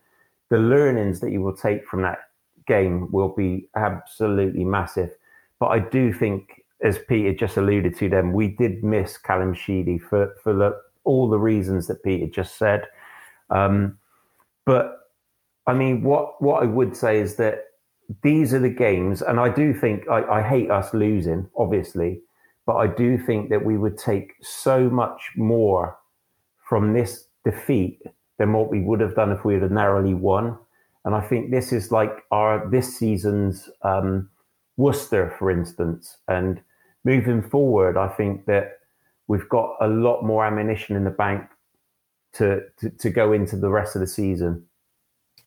The 0.49 0.57
learnings 0.57 1.19
that 1.19 1.31
you 1.31 1.41
will 1.41 1.55
take 1.55 1.86
from 1.86 2.01
that 2.01 2.19
game 2.67 3.12
will 3.12 3.29
be 3.29 3.67
absolutely 3.75 4.63
massive. 4.63 5.12
But 5.60 5.67
I 5.67 5.79
do 5.79 6.13
think, 6.13 6.63
as 6.84 6.97
Peter 7.07 7.34
just 7.34 7.57
alluded 7.57 7.95
to, 7.97 8.10
them 8.10 8.34
we 8.34 8.47
did 8.47 8.84
miss 8.84 9.17
Callum 9.17 9.53
Sheedy 9.53 9.99
for 9.99 10.34
for 10.41 10.53
the, 10.53 10.81
all 11.03 11.29
the 11.29 11.38
reasons 11.38 11.88
that 11.88 12.03
Peter 12.03 12.27
just 12.27 12.57
said. 12.57 12.88
Um, 13.49 13.97
but 14.65 15.10
I 15.67 15.73
mean, 15.73 16.03
what 16.03 16.41
what 16.41 16.63
I 16.63 16.65
would 16.65 16.95
say 16.95 17.19
is 17.19 17.36
that 17.36 17.65
these 18.24 18.54
are 18.54 18.60
the 18.60 18.69
games, 18.69 19.21
and 19.21 19.39
I 19.39 19.50
do 19.50 19.74
think 19.74 20.08
I, 20.10 20.24
I 20.24 20.41
hate 20.41 20.71
us 20.71 20.93
losing, 20.93 21.50
obviously, 21.56 22.21
but 22.65 22.76
I 22.76 22.88
do 22.88 23.17
think 23.17 23.50
that 23.50 23.63
we 23.63 23.78
would 23.78 23.97
take 23.97 24.34
so 24.41 24.89
much 24.89 25.32
more 25.36 25.97
from 26.67 26.93
this 26.93 27.28
defeat 27.43 28.02
than 28.38 28.54
what 28.54 28.69
we 28.69 28.82
would 28.82 29.00
have 29.00 29.15
done 29.15 29.32
if 29.32 29.45
we 29.45 29.56
had 29.56 29.71
narrowly 29.71 30.13
won. 30.13 30.58
And 31.06 31.15
I 31.15 31.21
think 31.21 31.52
this 31.52 31.74
is 31.74 31.91
like 31.91 32.24
our 32.32 32.69
this 32.69 32.97
season's 32.97 33.69
um, 33.84 34.30
Worcester, 34.78 35.36
for 35.38 35.52
instance. 35.52 36.17
And 36.28 36.62
moving 37.04 37.41
forward, 37.41 37.97
I 37.97 38.08
think 38.08 38.45
that 38.45 38.80
we've 39.28 39.50
got 39.50 39.76
a 39.82 39.88
lot 39.88 40.24
more 40.24 40.45
ammunition 40.45 40.95
in 40.95 41.04
the 41.04 41.12
bank 41.12 41.47
to, 42.34 42.62
to, 42.80 42.89
to 42.89 43.10
go 43.10 43.34
into 43.34 43.58
the 43.58 43.69
rest 43.69 43.95
of 43.95 44.00
the 44.00 44.08
season. 44.08 44.65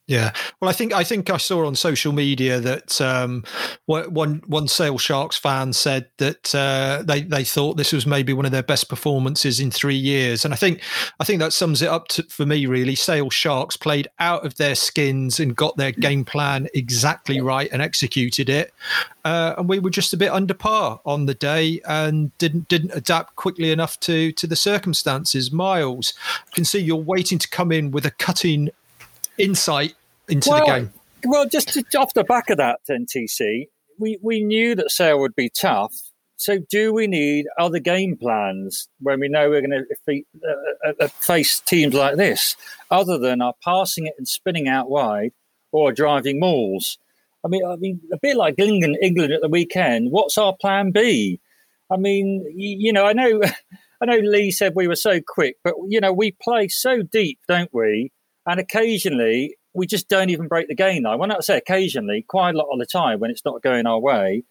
Yeah, 0.06 0.32
well, 0.60 0.68
I 0.68 0.74
think 0.74 0.92
I 0.92 1.02
think 1.02 1.30
I 1.30 1.38
saw 1.38 1.66
on 1.66 1.74
social 1.74 2.12
media 2.12 2.60
that 2.60 3.00
um, 3.00 3.42
one 3.86 4.42
one 4.46 4.68
Sale 4.68 4.98
Sharks 4.98 5.38
fan 5.38 5.72
said 5.72 6.10
that 6.18 6.54
uh, 6.54 7.02
they 7.06 7.22
they 7.22 7.42
thought 7.42 7.78
this 7.78 7.90
was 7.90 8.06
maybe 8.06 8.34
one 8.34 8.44
of 8.44 8.52
their 8.52 8.62
best 8.62 8.90
performances 8.90 9.60
in 9.60 9.70
three 9.70 9.96
years, 9.96 10.44
and 10.44 10.52
I 10.52 10.58
think 10.58 10.82
I 11.20 11.24
think 11.24 11.40
that 11.40 11.54
sums 11.54 11.80
it 11.80 11.88
up 11.88 12.08
to, 12.08 12.22
for 12.24 12.44
me. 12.44 12.66
Really, 12.66 12.94
Sale 12.94 13.30
Sharks 13.30 13.78
played 13.78 14.06
out 14.18 14.44
of 14.44 14.56
their 14.56 14.74
skins 14.74 15.40
and 15.40 15.56
got 15.56 15.78
their 15.78 15.92
game 15.92 16.26
plan 16.26 16.68
exactly 16.74 17.40
right 17.40 17.70
and 17.72 17.80
executed 17.80 18.50
it, 18.50 18.74
uh, 19.24 19.54
and 19.56 19.70
we 19.70 19.78
were 19.78 19.88
just 19.88 20.12
a 20.12 20.18
bit 20.18 20.30
under 20.30 20.52
par 20.52 21.00
on 21.06 21.24
the 21.24 21.34
day 21.34 21.80
and 21.88 22.36
didn't 22.36 22.68
didn't 22.68 22.94
adapt 22.94 23.36
quickly 23.36 23.70
enough 23.70 23.98
to 24.00 24.32
to 24.32 24.46
the 24.46 24.56
circumstances. 24.56 25.50
Miles, 25.50 26.12
I 26.46 26.54
can 26.54 26.66
see 26.66 26.78
you're 26.78 26.96
waiting 26.96 27.38
to 27.38 27.48
come 27.48 27.72
in 27.72 27.90
with 27.90 28.04
a 28.04 28.10
cutting 28.10 28.68
insight 29.38 29.94
into 30.28 30.50
well, 30.50 30.66
the 30.66 30.72
game? 30.72 30.92
Well, 31.24 31.46
just 31.48 31.68
to, 31.74 31.98
off 31.98 32.14
the 32.14 32.24
back 32.24 32.50
of 32.50 32.58
that, 32.58 32.80
NTC, 32.88 33.68
we, 33.98 34.18
we 34.22 34.42
knew 34.42 34.74
that 34.74 34.90
Sale 34.90 35.18
would 35.20 35.34
be 35.34 35.48
tough. 35.48 35.94
So, 36.36 36.58
do 36.58 36.92
we 36.92 37.06
need 37.06 37.46
other 37.58 37.78
game 37.78 38.16
plans 38.16 38.88
when 39.00 39.20
we 39.20 39.28
know 39.28 39.48
we're 39.48 39.60
going 39.60 39.84
to 40.06 40.22
uh, 40.44 40.88
uh, 40.88 40.92
uh, 41.00 41.08
face 41.08 41.60
teams 41.60 41.94
like 41.94 42.16
this, 42.16 42.56
other 42.90 43.18
than 43.18 43.40
our 43.40 43.54
passing 43.62 44.06
it 44.06 44.14
and 44.18 44.26
spinning 44.26 44.68
out 44.68 44.90
wide 44.90 45.32
or 45.70 45.92
driving 45.92 46.40
mauls? 46.40 46.98
I 47.44 47.48
mean, 47.48 47.64
I 47.64 47.76
mean, 47.76 48.00
a 48.12 48.18
bit 48.18 48.36
like 48.36 48.58
England, 48.58 48.98
England 49.00 49.32
at 49.32 49.42
the 49.42 49.48
weekend. 49.48 50.10
What's 50.10 50.36
our 50.36 50.56
plan 50.56 50.90
B? 50.90 51.40
I 51.90 51.96
mean, 51.96 52.44
you, 52.54 52.76
you 52.78 52.92
know, 52.92 53.06
I 53.06 53.12
know, 53.12 53.40
I 54.00 54.06
know. 54.06 54.16
Lee 54.16 54.50
said 54.50 54.74
we 54.74 54.88
were 54.88 54.96
so 54.96 55.20
quick, 55.26 55.56
but 55.62 55.74
you 55.88 56.00
know, 56.00 56.12
we 56.12 56.32
play 56.42 56.68
so 56.68 57.02
deep, 57.02 57.38
don't 57.46 57.72
we? 57.72 58.10
And 58.46 58.60
occasionally 58.60 59.56
we 59.74 59.86
just 59.86 60.08
don't 60.08 60.30
even 60.30 60.48
break 60.48 60.68
the 60.68 60.74
game 60.74 61.02
though. 61.02 61.16
When 61.16 61.30
I 61.30 61.40
say 61.40 61.58
occasionally, 61.58 62.22
quite 62.22 62.54
a 62.54 62.58
lot 62.58 62.68
of 62.72 62.78
the 62.78 62.86
time 62.86 63.20
when 63.20 63.30
it's 63.30 63.44
not 63.44 63.62
going 63.62 63.86
our 63.86 63.98
way. 63.98 64.44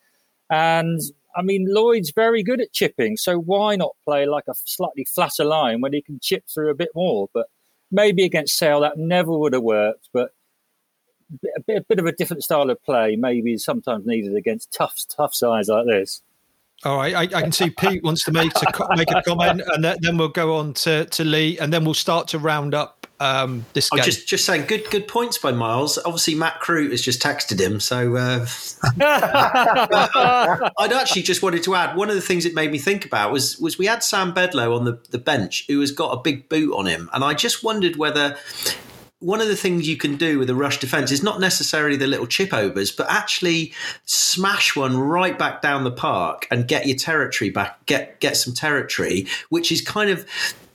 And 0.49 0.99
I 1.35 1.41
mean, 1.41 1.65
Lloyd's 1.67 2.11
very 2.11 2.43
good 2.43 2.61
at 2.61 2.73
chipping, 2.73 3.17
so 3.17 3.39
why 3.39 3.75
not 3.75 3.95
play 4.03 4.27
like 4.27 4.43
a 4.47 4.53
slightly 4.65 5.05
flatter 5.05 5.45
line 5.45 5.81
when 5.81 5.93
he 5.93 6.01
can 6.01 6.19
chip 6.21 6.43
through 6.53 6.69
a 6.69 6.75
bit 6.75 6.89
more? 6.93 7.29
But 7.33 7.47
maybe 7.89 8.23
against 8.23 8.57
Sale 8.57 8.81
that 8.81 8.97
never 8.97 9.35
would 9.35 9.53
have 9.53 9.63
worked. 9.63 10.09
But 10.13 10.31
a 11.55 11.61
bit, 11.61 11.77
a 11.77 11.81
bit 11.81 11.99
of 11.99 12.05
a 12.05 12.11
different 12.11 12.43
style 12.43 12.69
of 12.69 12.83
play 12.83 13.15
maybe 13.15 13.53
is 13.53 13.63
sometimes 13.63 14.05
needed 14.05 14.35
against 14.35 14.71
tough, 14.71 14.95
tough 15.09 15.33
sides 15.33 15.69
like 15.69 15.87
this. 15.87 16.21
All 16.83 16.97
right, 16.97 17.15
I, 17.15 17.21
I, 17.21 17.41
can 17.41 17.53
see 17.53 17.69
Pete 17.69 18.03
wants 18.03 18.25
to 18.25 18.31
make 18.33 18.51
to 18.55 18.87
make 18.97 19.09
a 19.09 19.21
comment, 19.21 19.61
and 19.73 19.85
then 19.85 20.17
we'll 20.17 20.27
go 20.27 20.55
on 20.55 20.73
to, 20.73 21.05
to 21.05 21.23
Lee, 21.23 21.57
and 21.57 21.71
then 21.71 21.85
we'll 21.85 21.93
start 21.93 22.27
to 22.29 22.39
round 22.39 22.75
up 22.75 23.02
um, 23.19 23.65
this 23.73 23.89
oh, 23.93 23.97
just 23.97 24.27
just 24.27 24.45
saying, 24.45 24.65
good 24.67 24.89
good 24.89 25.07
points 25.07 25.37
by 25.37 25.51
Miles. 25.51 25.97
Obviously, 25.99 26.35
Matt 26.35 26.59
Crute 26.61 26.91
has 26.91 27.01
just 27.01 27.21
texted 27.21 27.59
him, 27.59 27.79
so 27.79 28.15
uh, 28.15 28.45
I'd 30.79 30.91
actually 30.91 31.21
just 31.21 31.41
wanted 31.41 31.63
to 31.63 31.75
add 31.75 31.95
one 31.95 32.09
of 32.09 32.15
the 32.15 32.21
things 32.21 32.45
it 32.45 32.53
made 32.53 32.71
me 32.71 32.79
think 32.79 33.05
about 33.05 33.31
was 33.31 33.57
was 33.59 33.77
we 33.77 33.85
had 33.85 34.03
Sam 34.03 34.33
Bedlow 34.33 34.77
on 34.77 34.85
the, 34.85 34.99
the 35.11 35.19
bench 35.19 35.65
who 35.67 35.79
has 35.79 35.91
got 35.91 36.11
a 36.11 36.21
big 36.21 36.49
boot 36.49 36.73
on 36.73 36.85
him, 36.87 37.09
and 37.13 37.23
I 37.23 37.33
just 37.33 37.63
wondered 37.63 37.95
whether 37.95 38.35
one 39.19 39.39
of 39.39 39.47
the 39.47 39.55
things 39.55 39.87
you 39.87 39.95
can 39.95 40.17
do 40.17 40.37
with 40.37 40.49
a 40.49 40.55
rush 40.55 40.79
defense 40.79 41.09
is 41.09 41.23
not 41.23 41.39
necessarily 41.39 41.95
the 41.95 42.07
little 42.07 42.27
chip 42.27 42.53
overs, 42.53 42.91
but 42.91 43.07
actually 43.09 43.73
smash 44.03 44.75
one 44.75 44.97
right 44.97 45.39
back 45.39 45.61
down 45.61 45.85
the 45.85 45.91
park 45.91 46.45
and 46.51 46.67
get 46.67 46.87
your 46.87 46.97
territory 46.97 47.49
back, 47.49 47.85
get 47.85 48.19
get 48.19 48.35
some 48.35 48.53
territory, 48.53 49.25
which 49.47 49.71
is 49.71 49.81
kind 49.81 50.09
of 50.09 50.25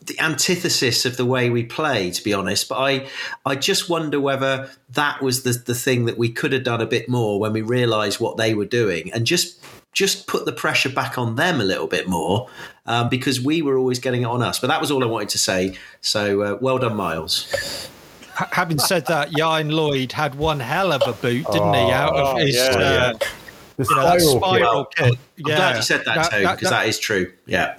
the 0.08 0.18
antithesis 0.20 1.04
of 1.06 1.16
the 1.16 1.24
way 1.24 1.50
we 1.50 1.64
play, 1.64 2.10
to 2.10 2.24
be 2.24 2.34
honest. 2.34 2.68
But 2.68 2.78
I, 2.78 3.06
I 3.46 3.54
just 3.54 3.88
wonder 3.88 4.20
whether 4.20 4.70
that 4.90 5.22
was 5.22 5.42
the 5.42 5.52
the 5.52 5.74
thing 5.74 6.06
that 6.06 6.18
we 6.18 6.30
could 6.30 6.52
have 6.52 6.64
done 6.64 6.80
a 6.80 6.86
bit 6.86 7.08
more 7.08 7.38
when 7.38 7.52
we 7.52 7.62
realised 7.62 8.18
what 8.18 8.36
they 8.36 8.54
were 8.54 8.64
doing, 8.66 9.12
and 9.12 9.26
just 9.26 9.62
just 9.92 10.26
put 10.26 10.44
the 10.44 10.52
pressure 10.52 10.88
back 10.88 11.18
on 11.18 11.36
them 11.36 11.60
a 11.60 11.64
little 11.64 11.86
bit 11.86 12.08
more 12.08 12.48
um, 12.86 13.08
because 13.08 13.40
we 13.40 13.62
were 13.62 13.76
always 13.76 13.98
getting 13.98 14.22
it 14.22 14.26
on 14.26 14.42
us. 14.42 14.58
But 14.58 14.66
that 14.68 14.80
was 14.80 14.90
all 14.90 15.02
I 15.02 15.06
wanted 15.06 15.30
to 15.30 15.38
say. 15.38 15.76
So 16.00 16.42
uh, 16.42 16.58
well 16.60 16.78
done, 16.78 16.96
Miles. 16.96 17.88
Having 18.34 18.78
said 18.78 19.06
that, 19.06 19.30
Ioan 19.32 19.72
Lloyd 19.72 20.12
had 20.12 20.36
one 20.36 20.60
hell 20.60 20.92
of 20.92 21.02
a 21.02 21.12
boot, 21.12 21.44
didn't 21.50 21.74
he? 21.74 21.90
Out 21.90 22.14
of 22.14 22.38
his 22.38 22.54
yeah, 22.54 22.62
uh, 22.62 22.78
yeah. 22.78 23.12
The 23.76 23.84
you 23.88 23.96
know, 23.96 24.18
spiral, 24.18 24.40
spiral 24.40 24.84
kit. 24.84 25.06
kit. 25.06 25.18
Yeah. 25.36 25.54
I'm 25.54 25.56
glad 25.56 25.76
you 25.76 25.82
said 25.82 26.04
that, 26.04 26.30
too, 26.30 26.38
because 26.40 26.60
that, 26.60 26.70
that 26.70 26.88
is 26.88 26.98
true. 26.98 27.32
Yeah. 27.46 27.78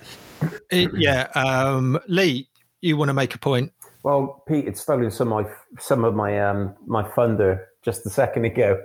It, 0.71 0.91
yeah, 0.95 1.28
um, 1.36 1.99
Lee, 2.08 2.49
you 2.82 2.97
want 2.97 3.10
to 3.10 3.13
make 3.13 3.36
a 3.36 3.39
point? 3.39 3.71
Well, 4.04 4.43
Pete 4.47 4.65
had 4.65 4.78
stolen 4.78 5.12
some 5.12 5.34
of 5.34 5.45
my 5.45 5.52
some 5.80 6.06
of 6.06 6.15
my 6.15 6.39
um, 6.39 6.75
my 6.86 7.04
thunder 7.04 7.67
just 7.84 8.06
a 8.06 8.10
second 8.10 8.45
ago, 8.45 8.82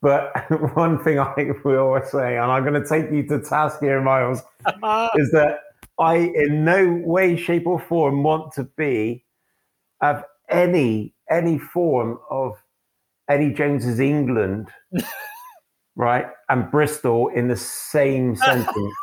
But 0.00 0.32
one 0.74 1.02
thing 1.02 1.18
I 1.18 1.52
will 1.64 1.78
always 1.78 2.10
say, 2.10 2.36
and 2.36 2.50
I'm 2.50 2.64
going 2.64 2.80
to 2.80 2.88
take 2.88 3.10
you 3.10 3.26
to 3.28 3.40
task 3.40 3.80
here, 3.80 4.00
Miles, 4.00 4.42
is 5.16 5.30
that 5.32 5.60
I, 5.98 6.16
in 6.34 6.64
no 6.64 7.00
way, 7.04 7.36
shape, 7.36 7.66
or 7.66 7.80
form, 7.80 8.22
want 8.22 8.52
to 8.54 8.64
be 8.76 9.24
of 10.00 10.22
any 10.48 11.14
any 11.30 11.58
form 11.58 12.18
of 12.30 12.56
Eddie 13.28 13.52
Jones's 13.52 14.00
England, 14.00 14.68
right, 15.96 16.26
and 16.48 16.70
Bristol 16.70 17.28
in 17.28 17.48
the 17.48 17.56
same 17.56 18.36
sentence 18.36 18.94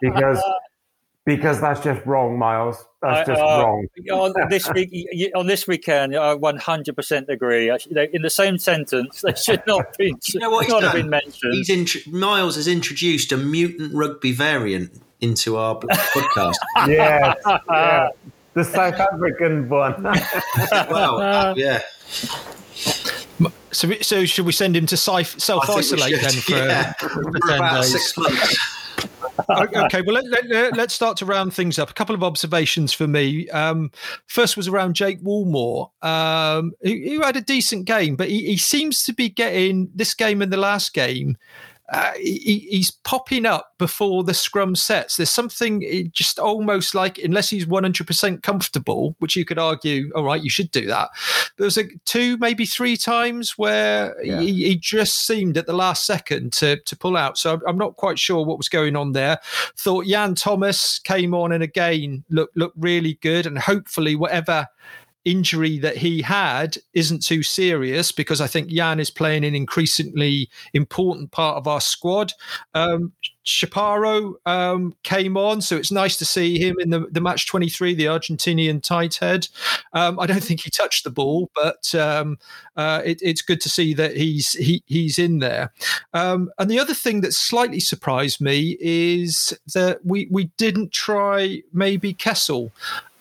because 0.00 0.42
because 1.24 1.60
that's 1.60 1.80
just 1.80 2.04
wrong, 2.04 2.38
Miles. 2.38 2.84
That's 3.00 3.28
just 3.28 3.40
uh, 3.40 3.44
wrong. 3.44 3.86
on 4.10 4.50
this 4.50 4.68
week, 4.72 4.92
on 5.34 5.46
this 5.46 5.66
weekend, 5.66 6.16
I 6.16 6.34
100% 6.34 7.28
agree. 7.28 7.70
In 8.12 8.22
the 8.22 8.30
same 8.30 8.58
sentence, 8.58 9.22
they 9.22 9.34
should 9.34 9.62
not 9.66 9.96
be. 9.98 10.14
you 10.26 10.40
know 10.40 10.50
what 10.50 10.68
not 10.68 10.82
have 10.82 10.92
been 10.94 11.10
mentioned. 11.10 11.54
He's 11.54 11.70
int- 11.70 12.12
Miles 12.12 12.56
has 12.56 12.66
introduced 12.66 13.32
a 13.32 13.36
mutant 13.36 13.94
rugby 13.94 14.32
variant 14.32 15.00
into 15.20 15.56
our 15.56 15.76
podcast. 15.76 16.56
yes, 16.88 17.36
yeah, 17.46 18.08
the 18.54 18.64
South 18.64 18.94
African 18.94 19.68
one. 19.68 20.02
well, 20.90 21.56
yeah. 21.56 21.82
So, 23.70 23.90
so 24.02 24.24
should 24.26 24.44
we 24.44 24.52
send 24.52 24.76
him 24.76 24.86
to 24.86 24.96
self 24.96 25.36
isolate 25.48 26.20
then 26.20 26.32
for, 26.32 26.52
yeah. 26.52 26.92
for, 26.94 27.08
for 27.08 27.54
about 27.54 27.82
days? 27.82 27.92
six 27.92 28.16
months? 28.18 28.81
Okay, 29.38 30.02
well, 30.02 30.22
let, 30.22 30.44
us 30.50 30.76
let, 30.76 30.90
start 30.90 31.16
to 31.18 31.26
round 31.26 31.54
things 31.54 31.78
up. 31.78 31.90
A 31.90 31.94
couple 31.94 32.14
of 32.14 32.22
observations 32.22 32.92
for 32.92 33.06
me. 33.06 33.48
Um, 33.50 33.90
first 34.26 34.56
was 34.56 34.68
around 34.68 34.94
Jake 34.94 35.22
Woolmore, 35.22 35.90
um, 36.02 36.72
who, 36.82 36.90
who, 36.90 37.20
had 37.22 37.36
a 37.36 37.40
decent 37.40 37.86
game, 37.86 38.16
but 38.16 38.28
he, 38.28 38.46
he 38.46 38.56
seems 38.56 39.02
to 39.04 39.12
be 39.12 39.28
getting 39.28 39.90
this 39.94 40.14
game 40.14 40.42
and 40.42 40.52
the 40.52 40.56
last 40.56 40.92
game 40.94 41.36
uh, 41.88 42.12
he, 42.14 42.66
he's 42.70 42.90
popping 42.90 43.44
up 43.44 43.74
before 43.78 44.24
the 44.24 44.32
scrum 44.32 44.74
sets. 44.74 45.16
There's 45.16 45.30
something 45.30 45.84
eh, 45.84 46.04
just 46.12 46.38
almost 46.38 46.94
like, 46.94 47.18
unless 47.18 47.50
he's 47.50 47.66
100% 47.66 48.42
comfortable, 48.42 49.14
which 49.18 49.36
you 49.36 49.44
could 49.44 49.58
argue, 49.58 50.10
all 50.14 50.24
right, 50.24 50.42
you 50.42 50.48
should 50.48 50.70
do 50.70 50.86
that. 50.86 51.10
There 51.58 51.64
was 51.64 51.76
a 51.76 51.84
two, 52.04 52.38
maybe 52.38 52.64
three 52.64 52.96
times 52.96 53.58
where 53.58 54.16
yeah. 54.24 54.40
he, 54.40 54.68
he, 54.68 54.76
just 54.76 55.26
seemed 55.26 55.58
at 55.58 55.66
the 55.66 55.72
last 55.72 56.06
second 56.06 56.52
to, 56.54 56.76
to 56.76 56.96
pull 56.96 57.16
out. 57.16 57.36
So 57.36 57.60
I'm 57.66 57.78
not 57.78 57.96
quite 57.96 58.18
sure 58.18 58.44
what 58.44 58.58
was 58.58 58.68
going 58.68 58.96
on 58.96 59.12
there. 59.12 59.38
Thought 59.76 60.06
Yann 60.06 60.34
Thomas 60.34 60.98
came 60.98 61.34
on 61.34 61.52
and 61.52 61.62
again 61.62 62.24
looked 62.30 62.56
looked 62.56 62.76
really 62.78 63.14
good, 63.22 63.46
and 63.46 63.58
hopefully 63.58 64.16
whatever 64.16 64.66
injury 65.24 65.78
that 65.78 65.96
he 65.96 66.22
had 66.22 66.76
isn't 66.94 67.22
too 67.22 67.42
serious 67.42 68.12
because 68.12 68.40
I 68.40 68.46
think 68.46 68.70
Yann 68.70 69.00
is 69.00 69.10
playing 69.10 69.44
an 69.44 69.54
increasingly 69.54 70.50
important 70.72 71.30
part 71.30 71.56
of 71.56 71.68
our 71.68 71.80
squad. 71.80 72.32
Um, 72.74 73.12
Chaparro 73.44 74.34
um, 74.46 74.94
came 75.02 75.36
on, 75.36 75.60
so 75.62 75.76
it's 75.76 75.90
nice 75.90 76.16
to 76.18 76.24
see 76.24 76.58
him 76.58 76.76
in 76.78 76.90
the, 76.90 77.00
the 77.10 77.20
match 77.20 77.46
23, 77.48 77.94
the 77.94 78.04
Argentinian 78.04 78.82
tight 78.82 79.16
head. 79.16 79.48
Um, 79.92 80.20
I 80.20 80.26
don't 80.26 80.42
think 80.42 80.60
he 80.60 80.70
touched 80.70 81.02
the 81.02 81.10
ball, 81.10 81.50
but 81.54 81.92
um, 81.94 82.38
uh, 82.76 83.02
it, 83.04 83.18
it's 83.20 83.42
good 83.42 83.60
to 83.62 83.68
see 83.68 83.94
that 83.94 84.16
he's 84.16 84.52
he, 84.52 84.82
he's 84.86 85.18
in 85.18 85.40
there. 85.40 85.72
Um, 86.14 86.50
and 86.58 86.70
the 86.70 86.78
other 86.78 86.94
thing 86.94 87.20
that 87.22 87.34
slightly 87.34 87.80
surprised 87.80 88.40
me 88.40 88.76
is 88.80 89.58
that 89.74 90.04
we 90.04 90.28
we 90.30 90.44
didn't 90.56 90.92
try 90.92 91.62
maybe 91.72 92.14
Kessel 92.14 92.72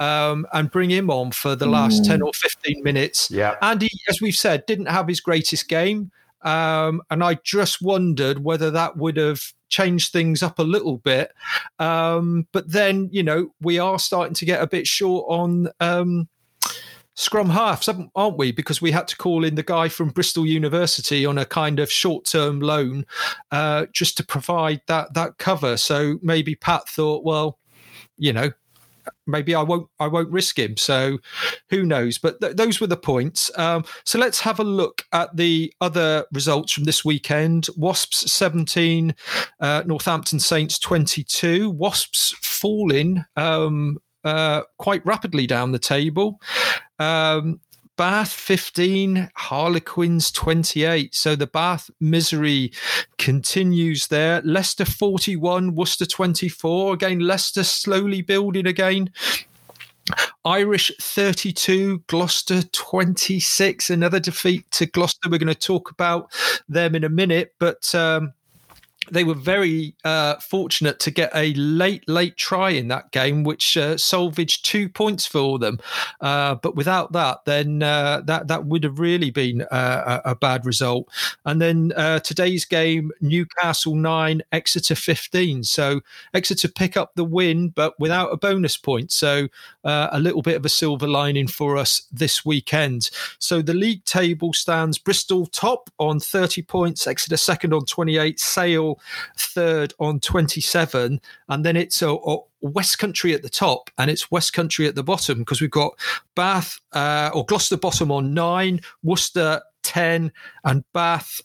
um, 0.02 0.48
and 0.52 0.72
bring 0.72 0.90
him 0.90 1.12
on 1.12 1.32
for 1.32 1.56
the 1.56 1.68
last 1.68 2.02
mm. 2.02 2.08
10 2.08 2.22
or 2.24 2.34
15 2.34 2.84
minutes. 2.84 3.30
Yeah. 3.30 3.56
And 3.62 3.84
he, 3.84 3.90
as 4.10 4.20
we've 4.20 4.36
said, 4.36 4.66
didn't 4.66 4.88
have 4.88 5.08
his 5.08 5.22
greatest 5.22 5.68
game. 5.68 6.12
Um, 6.42 7.04
and 7.12 7.24
I 7.24 7.36
just 7.36 7.84
wondered 7.84 8.44
whether 8.44 8.72
that 8.72 8.98
would 8.98 9.18
have 9.18 9.42
changed 9.70 10.12
things 10.12 10.42
up 10.42 10.58
a 10.58 10.64
little 10.64 10.98
bit. 10.98 11.32
Um, 11.78 12.48
but 12.52 12.72
then, 12.72 13.10
you 13.12 13.22
know, 13.22 13.54
we 13.62 13.78
are 13.78 14.00
starting 14.00 14.34
to 14.34 14.46
get 14.46 14.64
a 14.64 14.66
bit 14.66 14.88
short 14.88 15.28
on 15.30 15.70
um, 15.80 16.28
scrum 17.14 17.52
halves, 17.52 17.88
aren't 18.16 18.38
we? 18.40 18.52
Because 18.52 18.82
we 18.82 18.90
had 18.90 19.08
to 19.10 19.18
call 19.18 19.46
in 19.46 19.54
the 19.54 19.62
guy 19.62 19.88
from 19.88 20.10
Bristol 20.10 20.48
University 20.48 21.28
on 21.28 21.38
a 21.38 21.46
kind 21.46 21.78
of 21.78 21.92
short-term 21.92 22.60
loan 22.60 23.06
uh, 23.52 23.86
just 23.94 24.18
to 24.18 24.26
provide 24.26 24.82
that 24.88 25.14
that 25.14 25.38
cover. 25.38 25.78
So 25.78 26.18
maybe 26.24 26.56
Pat 26.56 26.90
thought, 26.90 27.24
well, 27.24 27.60
you 28.18 28.34
know, 28.34 28.52
maybe 29.28 29.56
I 29.56 29.62
won't 29.62 29.88
I 30.00 30.08
won't 30.08 30.30
risk 30.30 30.58
him. 30.58 30.78
So 30.78 31.20
who 31.70 31.84
knows? 31.84 32.18
But 32.18 32.42
th- 32.42 32.56
those 32.56 32.80
were 32.80 32.88
the 32.88 32.98
points. 32.98 33.52
Um, 33.58 33.86
so 34.06 34.20
let's 34.20 34.40
have 34.42 34.60
a 34.60 34.64
look 34.64 35.04
at 35.12 35.36
the 35.36 35.74
other 35.82 36.26
results 36.34 36.74
from 36.74 36.84
this 36.86 37.06
weekend. 37.06 37.68
Wasps 37.78 38.32
seventeen, 38.32 39.16
uh, 39.60 39.84
Northampton 39.86 40.40
Saints 40.40 40.80
twenty 40.80 41.24
two. 41.24 41.70
Wasps 41.72 42.36
falling 42.42 43.24
um, 43.36 43.98
uh, 44.24 44.62
quite 44.78 45.06
rapidly 45.06 45.48
down 45.48 45.72
the 45.72 45.80
table. 45.80 46.40
Um, 47.00 47.60
Bath 47.98 48.32
15, 48.34 49.30
Harlequins 49.36 50.32
28. 50.32 51.14
So 51.14 51.36
the 51.36 51.48
Bath 51.48 51.90
misery 52.00 52.72
continues 53.18 54.08
there. 54.08 54.42
Leicester 54.44 54.86
41, 54.86 55.76
Worcester 55.76 56.06
24. 56.06 56.94
Again, 56.94 57.20
Leicester 57.20 57.64
slowly 57.64 58.22
building 58.22 58.66
again. 58.66 59.12
Irish 60.46 60.92
32, 61.00 62.00
Gloucester 62.08 62.64
26. 62.64 63.90
Another 63.90 64.20
defeat 64.20 64.70
to 64.72 64.86
Gloucester. 64.88 65.30
We're 65.30 65.38
going 65.38 65.48
to 65.48 65.56
talk 65.56 65.92
about 65.92 66.32
them 66.68 66.96
in 66.96 67.04
a 67.04 67.10
minute, 67.10 67.54
but 67.60 67.94
um, 67.94 68.34
they 69.10 69.24
were 69.24 69.34
very 69.34 69.96
uh, 70.04 70.36
fortunate 70.36 71.00
to 71.00 71.12
get 71.12 71.32
a 71.34 71.54
late, 71.56 72.08
late 72.08 72.38
try 72.38 72.70
in 72.70 72.88
that 72.90 73.12
game, 73.12 73.44
which 73.44 73.76
uh, 73.76 73.98
salvaged 73.98 74.64
two 74.64 74.88
points 74.88 75.26
for 75.26 75.58
them. 75.58 75.80
Uh, 76.20 76.56
but 76.56 76.76
without 76.76 77.12
that, 77.14 77.44
then 77.46 77.82
uh, 77.82 78.22
that 78.26 78.48
that 78.48 78.66
would 78.66 78.84
have 78.84 79.00
really 79.00 79.32
been 79.32 79.64
uh, 79.64 80.22
a, 80.24 80.32
a, 80.32 80.36
bad 80.36 80.66
result. 80.66 81.10
And 81.46 81.60
then 81.60 81.94
uh, 81.96 82.20
today's 82.20 82.64
game, 82.64 83.12
Newcastle 83.22 83.96
nine, 83.96 84.44
Exeter 84.52 84.96
fifteen. 84.96 85.64
So 85.64 86.02
Exeter 86.34 86.68
pick 86.68 86.96
up 86.96 87.16
the 87.16 87.26
win, 87.26 87.70
but 87.70 88.00
without 88.00 88.32
a 88.32 88.38
bonus 88.38 88.78
point. 88.78 89.12
So 89.12 89.48
a 89.84 90.20
little 90.20 90.44
bit 90.44 90.56
of 90.56 90.66
a 90.66 90.70
silver 90.70 91.08
lining 91.08 91.48
for 91.48 91.76
us 91.76 92.04
this 92.12 92.46
weekend. 92.46 93.10
So 93.40 93.62
the 93.64 93.74
league 93.74 94.06
table 94.06 94.54
stands 94.54 95.00
Bristol 95.00 95.48
top 95.48 95.90
on 95.98 96.20
thirty 96.20 96.62
points, 96.62 97.08
Exeter 97.08 97.38
second 97.38 97.74
on 97.74 97.86
twenty 97.86 98.18
eight, 98.18 98.40
Sale 98.40 98.91
third 99.38 99.94
on 100.00 100.20
27. 100.20 101.20
And 101.50 101.66
then 101.66 101.76
it's 101.76 102.02
a, 102.02 102.10
a 102.10 102.38
West 102.62 103.00
Country 103.00 103.34
at 103.34 103.42
the 103.42 103.50
top 103.50 103.90
and 103.98 104.10
it's 104.10 104.32
West 104.32 104.54
Country 104.54 104.88
at 104.88 104.96
the 104.96 105.04
bottom 105.04 105.40
because 105.40 105.62
we've 105.62 105.72
got 105.72 105.94
Bath 106.36 106.80
uh, 106.94 107.32
or 107.34 107.46
Gloucester 107.46 107.78
bottom 107.78 108.12
on 108.12 108.34
nine, 108.34 108.82
Worcester 109.04 109.62
10, 109.84 110.32
and 110.64 110.84
Bath 110.94 111.42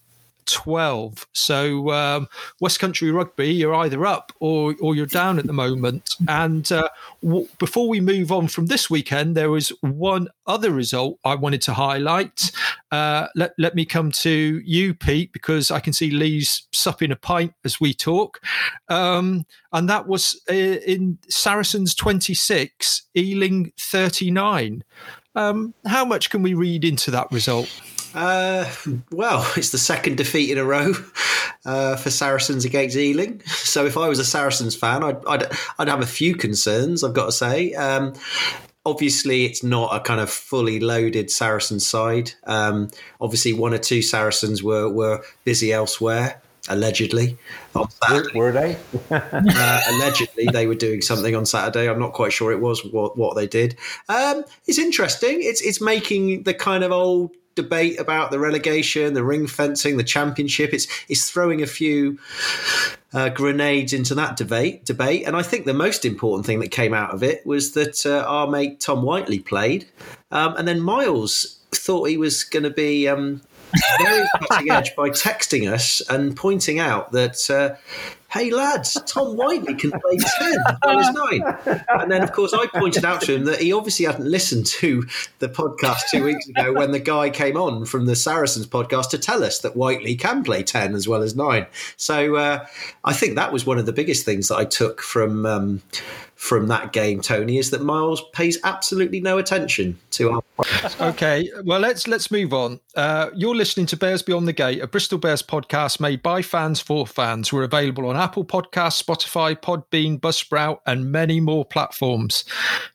12. 0.47 1.27
So 1.33 1.91
um, 1.91 2.29
West 2.61 2.81
Country 2.81 3.11
Rugby, 3.11 3.53
you're 3.53 3.75
either 3.75 4.07
up 4.07 4.33
or, 4.41 4.75
or 4.81 4.95
you're 4.95 5.07
down 5.07 5.39
at 5.39 5.47
the 5.47 5.53
moment. 5.53 6.15
And 6.29 6.71
uh, 6.73 6.89
w- 7.23 7.49
before 7.59 7.89
we 7.89 8.01
move 8.01 8.33
on 8.33 8.49
from 8.49 8.67
this 8.67 8.89
weekend, 8.89 9.37
there 9.37 9.51
was 9.51 9.71
one 9.81 10.29
other 10.47 10.71
result 10.71 11.19
I 11.25 11.35
wanted 11.35 11.63
to 11.63 11.75
highlight. 11.75 12.51
Uh, 12.91 13.27
let, 13.35 13.53
let 13.59 13.75
me 13.75 13.85
come 13.85 14.13
to 14.13 14.61
you, 14.65 14.95
Pete, 14.95 15.33
because 15.33 15.71
I 15.71 15.81
can 15.81 15.93
see 15.93 16.11
Lee's 16.11 16.67
supping 16.73 17.13
a 17.13 17.17
pint 17.17 17.53
as 17.65 17.81
we 17.81 17.93
talk. 17.93 18.41
Um, 18.89 19.45
and 19.73 19.89
that 19.89 20.07
was 20.07 20.41
uh, 20.51 20.55
in 20.55 21.19
Saracens 21.29 21.95
26, 21.95 23.03
Ealing 23.17 23.73
39. 23.79 24.85
Um, 25.35 25.75
how 25.87 26.05
much 26.05 26.31
can 26.31 26.43
we 26.43 26.55
read 26.55 26.85
into 26.85 27.11
that 27.11 27.31
result? 27.31 27.71
Uh, 28.17 28.69
well, 29.13 29.47
it's 29.57 29.71
the 29.71 29.79
second 29.79 30.17
defeat 30.17 30.51
in 30.51 30.59
a 30.59 30.65
row 30.65 30.95
uh, 31.67 31.97
for 31.97 32.11
Saracens 32.11 32.65
against 32.65 32.97
Ealing. 32.97 33.43
So 33.77 33.85
if 33.85 33.99
I 33.99 34.09
was 34.09 34.19
a 34.19 34.25
Saracens 34.25 34.75
fan, 34.75 35.05
I'd, 35.05 35.23
I'd, 35.27 35.45
I'd 35.79 35.89
have 35.89 36.01
a 36.01 36.07
few 36.07 36.35
concerns, 36.35 37.05
I've 37.05 37.13
got 37.13 37.27
to 37.27 37.33
say. 37.33 37.75
Um, 37.75 38.15
obviously, 38.87 39.45
it's 39.45 39.63
not 39.63 39.95
a 39.95 40.01
kind 40.01 40.19
of 40.19 40.31
fully 40.31 40.81
loaded 40.81 41.31
Saracen 41.31 41.79
side. 41.79 42.33
Um, 42.45 42.89
obviously, 43.21 43.53
one 43.53 43.75
or 43.75 43.79
two 43.79 44.01
Saracens 44.01 44.63
were, 44.63 44.89
were 44.89 45.23
busy 45.45 45.75
elsewhere 45.75 46.41
allegedly. 46.71 47.37
on 47.75 47.87
Were, 48.11 48.31
were, 48.35 48.53
they? 48.53 48.79
uh, 49.11 49.81
allegedly, 49.91 50.47
they 50.51 50.67
were 50.67 50.75
doing 50.75 51.03
something 51.03 51.35
on 51.35 51.45
Saturday. 51.45 51.87
I'm 51.87 51.99
not 51.99 52.15
quite 52.15 52.33
sure 52.33 52.53
it 52.53 52.61
was 52.61 52.83
what, 52.83 53.19
what 53.19 53.37
they 53.37 53.47
did. 53.47 53.77
Um, 54.09 54.43
it's 54.67 54.79
interesting. 54.79 55.39
It's 55.41 55.61
it's 55.61 55.83
making 55.83 56.45
the 56.45 56.55
kind 56.55 56.83
of 56.83 56.93
old 56.93 57.33
debate 57.57 57.99
about 57.99 58.31
the 58.31 58.39
relegation, 58.39 59.15
the 59.15 59.25
ring 59.25 59.49
fencing, 59.49 59.97
the 59.97 60.05
championship. 60.05 60.73
It's 60.73 60.87
it's 61.09 61.29
throwing 61.29 61.63
a 61.63 61.67
few 61.67 62.19
uh, 63.13 63.31
grenades 63.31 63.93
into 63.93 64.15
that 64.15 64.37
debate. 64.37 64.85
Debate, 64.85 65.27
and 65.27 65.35
I 65.35 65.43
think 65.43 65.67
the 65.67 65.75
most 65.75 66.05
important 66.05 66.47
thing 66.47 66.61
that 66.61 66.71
came 66.71 66.95
out 66.95 67.13
of 67.13 67.25
it 67.25 67.45
was 67.45 67.73
that 67.73 68.07
uh, 68.07 68.25
our 68.29 68.47
mate 68.47 68.79
Tom 68.79 69.03
Whiteley 69.03 69.41
played, 69.41 69.87
um, 70.31 70.55
and 70.57 70.69
then 70.69 70.81
Miles 70.81 71.59
thought 71.73 72.09
he 72.09 72.17
was 72.17 72.45
going 72.45 72.63
to 72.63 72.71
be. 72.71 73.09
Um, 73.09 73.43
very 74.01 74.27
cutting 74.49 74.71
edge 74.71 74.95
by 74.95 75.11
texting 75.11 75.71
us 75.71 76.01
and 76.09 76.37
pointing 76.37 76.79
out 76.79 77.11
that. 77.13 77.51
Uh, 77.51 77.75
hey 78.37 78.51
lads, 78.51 79.01
Tom 79.07 79.37
Whiteley 79.37 79.75
can 79.75 79.91
play 79.91 80.17
10 80.39 80.57
as 80.69 80.77
well 80.85 80.99
as 80.99 81.13
9. 81.67 81.81
And 81.89 82.11
then, 82.11 82.23
of 82.23 82.33
course, 82.33 82.53
I 82.53 82.67
pointed 82.67 83.05
out 83.05 83.21
to 83.23 83.35
him 83.35 83.45
that 83.45 83.61
he 83.61 83.73
obviously 83.73 84.07
hadn't 84.07 84.29
listened 84.29 84.67
to 84.67 85.07
the 85.39 85.49
podcast 85.49 86.03
two 86.11 86.25
weeks 86.25 86.47
ago 86.49 86.73
when 86.73 86.93
the 86.93 87.01
guy 87.01 87.31
came 87.31 87.57
on 87.57 87.85
from 87.87 88.07
the 88.07 88.17
Saracens 88.17 88.67
podcast 88.67 89.11
to 89.11 89.19
tell 89.19 89.43
us 89.43 89.61
that 89.61 89.77
Whiteley 89.77 90.15
can 90.17 90.45
play 90.45 90.63
10 90.63 90.95
as 90.95 91.09
well 91.09 91.23
as 91.23 91.35
9. 91.35 91.67
So 91.97 92.37
uh, 92.37 92.67
I 93.05 93.13
think 93.13 93.37
that 93.37 93.53
was 93.53 93.67
one 93.67 93.79
of 93.79 93.87
the 93.87 93.93
biggest 93.93 94.25
things 94.25 94.49
that 94.49 94.57
I 94.57 94.65
took 94.65 95.01
from. 95.01 95.47
Um, 95.47 95.83
from 96.37 96.69
that 96.69 96.93
game, 96.93 97.21
Tony, 97.23 97.57
is 97.57 97.71
that 97.71 97.83
Miles 97.83 98.23
pays 98.33 98.59
absolutely 98.63 99.21
no 99.21 99.39
attention 99.39 99.99
to 100.13 100.31
our. 100.33 100.43
okay, 101.01 101.51
well 101.65 101.81
let's 101.81 102.07
let's 102.07 102.31
move 102.31 102.53
on. 102.53 102.79
Uh, 102.95 103.31
you're 103.35 103.55
listening 103.55 103.87
to 103.87 103.97
Bears 103.97 104.23
Beyond 104.23 104.47
the 104.47 104.53
Gate, 104.53 104.83
a 104.83 104.87
Bristol 104.87 105.19
Bears 105.19 105.43
podcast 105.43 105.99
made 105.99 106.23
by 106.23 106.43
fans 106.43 106.79
for 106.79 107.07
fans. 107.07 107.53
We're 107.53 107.65
available 107.65 108.07
on 108.07 108.17
Apple 108.27 108.45
Podcasts, 108.45 109.01
Spotify, 109.01 109.55
Podbean, 109.55 110.19
Buzzsprout, 110.19 110.81
and 110.85 111.13
many 111.13 111.39
more 111.39 111.65
platforms. 111.65 112.45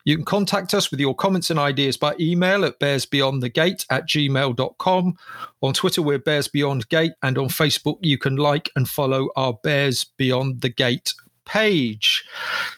You 0.04 0.18
can 0.18 0.26
contact 0.26 0.74
us 0.74 0.92
with 0.92 1.00
your 1.00 1.16
comments 1.16 1.50
and 1.50 1.58
ideas 1.58 1.96
by 1.96 2.16
email 2.20 2.66
at 2.66 2.82
bearsbeyondthegate 2.82 3.86
at 3.90 4.10
gmail.com. 4.10 5.18
On 5.62 5.74
Twitter, 5.74 6.02
we're 6.02 6.20
Bears 6.20 6.50
Beyond 6.50 6.90
Gate, 6.90 7.14
and 7.24 7.38
on 7.38 7.48
Facebook, 7.48 7.98
you 8.02 8.18
can 8.18 8.36
like 8.36 8.70
and 8.76 8.90
follow 8.90 9.30
our 9.38 9.54
Bears 9.64 10.04
Beyond 10.04 10.60
the 10.60 10.68
Gate 10.68 11.14
page. 11.46 12.26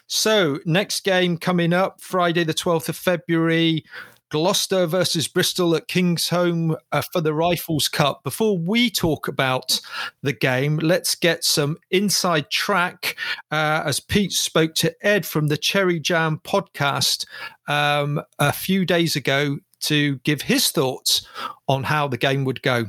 So, 0.06 0.60
next 0.64 1.02
game 1.02 1.36
coming 1.36 1.72
up 1.72 2.00
Friday, 2.00 2.44
the 2.44 2.54
12th 2.54 2.88
of 2.88 2.96
February. 2.96 3.84
Gloucester 4.30 4.86
versus 4.86 5.28
Bristol 5.28 5.74
at 5.76 5.88
Kingsholm 5.88 6.76
uh, 6.92 7.02
for 7.12 7.20
the 7.20 7.34
Rifles 7.34 7.88
Cup. 7.88 8.24
Before 8.24 8.58
we 8.58 8.90
talk 8.90 9.28
about 9.28 9.80
the 10.22 10.32
game, 10.32 10.78
let's 10.78 11.14
get 11.14 11.44
some 11.44 11.76
inside 11.90 12.50
track 12.50 13.16
uh, 13.50 13.82
as 13.84 14.00
Pete 14.00 14.32
spoke 14.32 14.74
to 14.76 14.94
Ed 15.06 15.24
from 15.24 15.48
the 15.48 15.56
Cherry 15.56 16.00
Jam 16.00 16.40
podcast 16.44 17.26
um, 17.68 18.20
a 18.38 18.52
few 18.52 18.84
days 18.84 19.16
ago 19.16 19.58
to 19.80 20.16
give 20.18 20.42
his 20.42 20.70
thoughts 20.70 21.26
on 21.68 21.84
how 21.84 22.08
the 22.08 22.16
game 22.16 22.44
would 22.44 22.62
go. 22.62 22.86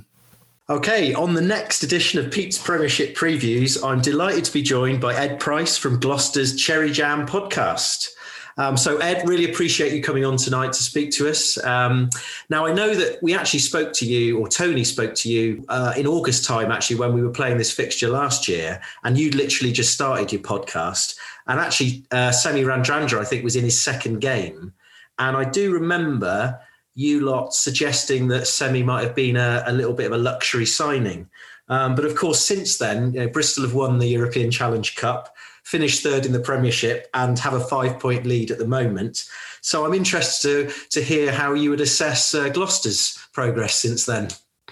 Okay, 0.67 1.13
on 1.13 1.35
the 1.35 1.41
next 1.41 1.83
edition 1.83 2.19
of 2.19 2.31
Pete's 2.31 2.57
Premiership 2.57 3.15
Previews, 3.15 3.87
I'm 3.87 4.01
delighted 4.01 4.45
to 4.45 4.53
be 4.53 4.63
joined 4.63 4.99
by 4.99 5.13
Ed 5.13 5.39
Price 5.39 5.77
from 5.77 5.99
Gloucester's 5.99 6.55
Cherry 6.55 6.89
Jam 6.89 7.27
podcast. 7.27 8.09
Um, 8.57 8.77
so, 8.77 8.97
Ed, 8.97 9.27
really 9.27 9.49
appreciate 9.51 9.91
you 9.91 10.01
coming 10.01 10.23
on 10.23 10.37
tonight 10.37 10.71
to 10.73 10.81
speak 10.81 11.11
to 11.11 11.29
us. 11.29 11.61
Um, 11.63 12.09
now, 12.49 12.65
I 12.65 12.73
know 12.73 12.93
that 12.95 13.21
we 13.21 13.33
actually 13.33 13.59
spoke 13.59 13.91
to 13.93 14.05
you, 14.05 14.39
or 14.39 14.47
Tony 14.47 14.83
spoke 14.83 15.13
to 15.15 15.29
you 15.29 15.65
uh, 15.67 15.93
in 15.97 16.07
August 16.07 16.45
time, 16.45 16.71
actually, 16.71 16.95
when 16.95 17.13
we 17.13 17.21
were 17.21 17.31
playing 17.31 17.57
this 17.57 17.71
fixture 17.71 18.07
last 18.07 18.47
year, 18.47 18.81
and 19.03 19.17
you'd 19.17 19.35
literally 19.35 19.73
just 19.73 19.93
started 19.93 20.31
your 20.31 20.41
podcast. 20.41 21.17
And 21.47 21.59
actually, 21.59 22.05
uh, 22.11 22.31
Semi 22.31 22.63
Radradra, 22.63 23.19
I 23.19 23.25
think, 23.25 23.43
was 23.43 23.57
in 23.57 23.63
his 23.65 23.81
second 23.81 24.19
game. 24.19 24.73
And 25.19 25.35
I 25.35 25.43
do 25.43 25.71
remember 25.71 26.59
you 26.95 27.19
lot 27.19 27.53
suggesting 27.53 28.29
that 28.29 28.47
Semi 28.47 28.81
might 28.81 29.03
have 29.03 29.15
been 29.15 29.35
a, 29.35 29.63
a 29.67 29.73
little 29.73 29.93
bit 29.93 30.07
of 30.07 30.13
a 30.13 30.17
luxury 30.17 30.65
signing. 30.65 31.29
Um, 31.67 31.95
but 31.95 32.05
of 32.05 32.15
course, 32.15 32.39
since 32.39 32.77
then, 32.77 33.13
you 33.13 33.19
know, 33.19 33.27
Bristol 33.27 33.63
have 33.63 33.73
won 33.73 33.99
the 33.99 34.07
European 34.07 34.49
Challenge 34.49 34.95
Cup, 34.95 35.35
finished 35.65 36.03
third 36.03 36.25
in 36.25 36.31
the 36.31 36.39
Premiership, 36.39 37.09
and 37.13 37.37
have 37.39 37.53
a 37.53 37.59
five 37.59 37.99
point 37.99 38.25
lead 38.25 38.51
at 38.51 38.57
the 38.57 38.67
moment. 38.67 39.25
So 39.61 39.85
I'm 39.85 39.93
interested 39.93 40.69
to, 40.69 40.89
to 40.91 41.01
hear 41.03 41.31
how 41.31 41.53
you 41.53 41.71
would 41.71 41.81
assess 41.81 42.33
uh, 42.33 42.49
Gloucester's 42.49 43.17
progress 43.33 43.75
since 43.75 44.05
then. 44.05 44.29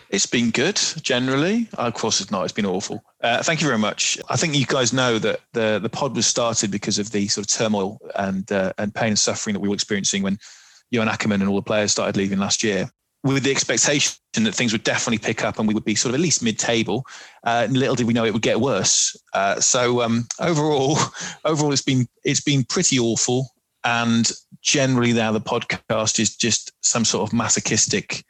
It's 0.09 0.27
been 0.27 0.51
good 0.51 0.79
generally. 1.01 1.67
Of 1.73 1.95
course, 1.95 2.21
it's 2.21 2.29
not. 2.29 2.43
It's 2.43 2.53
been 2.53 2.67
awful. 2.67 3.03
Uh, 3.21 3.41
thank 3.41 3.61
you 3.61 3.67
very 3.67 3.79
much. 3.79 4.19
I 4.29 4.35
think 4.35 4.55
you 4.55 4.65
guys 4.67 4.93
know 4.93 5.17
that 5.17 5.39
the 5.53 5.79
the 5.81 5.89
pod 5.89 6.15
was 6.15 6.27
started 6.27 6.69
because 6.69 6.99
of 6.99 7.11
the 7.11 7.27
sort 7.27 7.47
of 7.47 7.51
turmoil 7.51 7.99
and 8.15 8.49
uh, 8.51 8.73
and 8.77 8.93
pain 8.93 9.09
and 9.09 9.19
suffering 9.19 9.55
that 9.55 9.59
we 9.59 9.69
were 9.69 9.75
experiencing 9.75 10.21
when 10.21 10.37
Johan 10.91 11.07
Ackermann 11.07 11.41
and 11.41 11.49
all 11.49 11.55
the 11.55 11.63
players 11.63 11.91
started 11.91 12.15
leaving 12.15 12.37
last 12.37 12.63
year 12.63 12.91
with 13.23 13.43
the 13.43 13.51
expectation 13.51 14.17
that 14.33 14.53
things 14.53 14.73
would 14.73 14.83
definitely 14.83 15.17
pick 15.17 15.43
up 15.43 15.57
and 15.57 15.67
we 15.67 15.73
would 15.73 15.85
be 15.85 15.95
sort 15.95 16.09
of 16.13 16.15
at 16.15 16.21
least 16.21 16.43
mid-table. 16.43 17.05
Uh, 17.43 17.67
little 17.69 17.95
did 17.95 18.07
we 18.07 18.13
know 18.13 18.25
it 18.25 18.33
would 18.33 18.41
get 18.41 18.59
worse. 18.59 19.15
Uh, 19.33 19.59
so 19.59 20.01
um, 20.01 20.27
overall, 20.39 20.97
overall, 21.45 21.71
it's 21.71 21.81
been 21.81 22.07
it's 22.23 22.41
been 22.41 22.63
pretty 22.63 22.99
awful. 22.99 23.49
And 23.85 24.31
generally, 24.61 25.11
now 25.11 25.31
the 25.31 25.41
podcast 25.41 26.19
is 26.19 26.35
just 26.35 26.71
some 26.81 27.05
sort 27.05 27.27
of 27.27 27.33
masochistic 27.33 28.23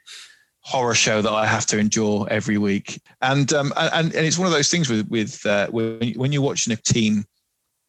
horror 0.60 0.94
show 0.94 1.22
that 1.22 1.30
I 1.32 1.46
have 1.46 1.66
to 1.66 1.78
endure 1.78 2.26
every 2.30 2.58
week. 2.58 3.00
And 3.20 3.52
um, 3.52 3.72
and 3.76 4.14
and 4.14 4.26
it's 4.26 4.38
one 4.38 4.46
of 4.46 4.52
those 4.52 4.70
things 4.70 4.88
with 4.88 5.08
with 5.08 5.44
uh, 5.46 5.68
when 5.68 6.32
you're 6.32 6.42
watching 6.42 6.72
a 6.72 6.76
team 6.76 7.24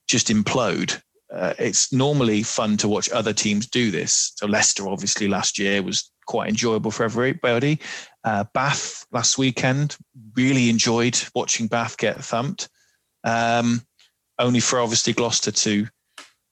just 0.08 0.28
implode 0.28 1.02
uh, 1.34 1.54
it's 1.58 1.92
normally 1.92 2.44
fun 2.44 2.78
to 2.78 2.88
watch 2.88 3.10
other 3.10 3.34
teams 3.34 3.68
do 3.68 3.92
this. 3.92 4.34
So 4.36 4.46
Leicester, 4.46 4.88
obviously, 4.88 5.28
last 5.28 5.58
year 5.58 5.82
was 5.82 6.12
quite 6.26 6.50
enjoyable 6.50 6.92
for 6.92 7.04
everybody. 7.04 7.80
Uh, 8.24 8.46
Bath 8.54 9.06
last 9.12 9.38
weekend, 9.38 9.98
really 10.36 10.70
enjoyed 10.70 11.18
watching 11.34 11.68
Bath 11.68 11.98
get 11.98 12.18
thumped. 12.18 12.70
Um, 13.24 13.82
only 14.40 14.60
for 14.60 14.80
obviously 14.80 15.14
Gloucester 15.14 15.52
to 15.52 15.88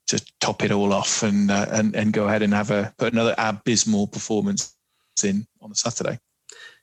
to 0.07 0.25
top 0.41 0.63
it 0.63 0.71
all 0.71 0.93
off 0.93 1.23
and 1.23 1.49
uh, 1.49 1.67
and 1.71 1.95
and 1.95 2.13
go 2.13 2.27
ahead 2.27 2.41
and 2.41 2.53
have 2.53 2.71
a 2.71 2.93
put 2.97 3.13
another 3.13 3.35
abysmal 3.37 4.07
performance 4.07 4.75
in 5.23 5.45
on 5.61 5.69
the 5.69 5.75
Saturday. 5.75 6.19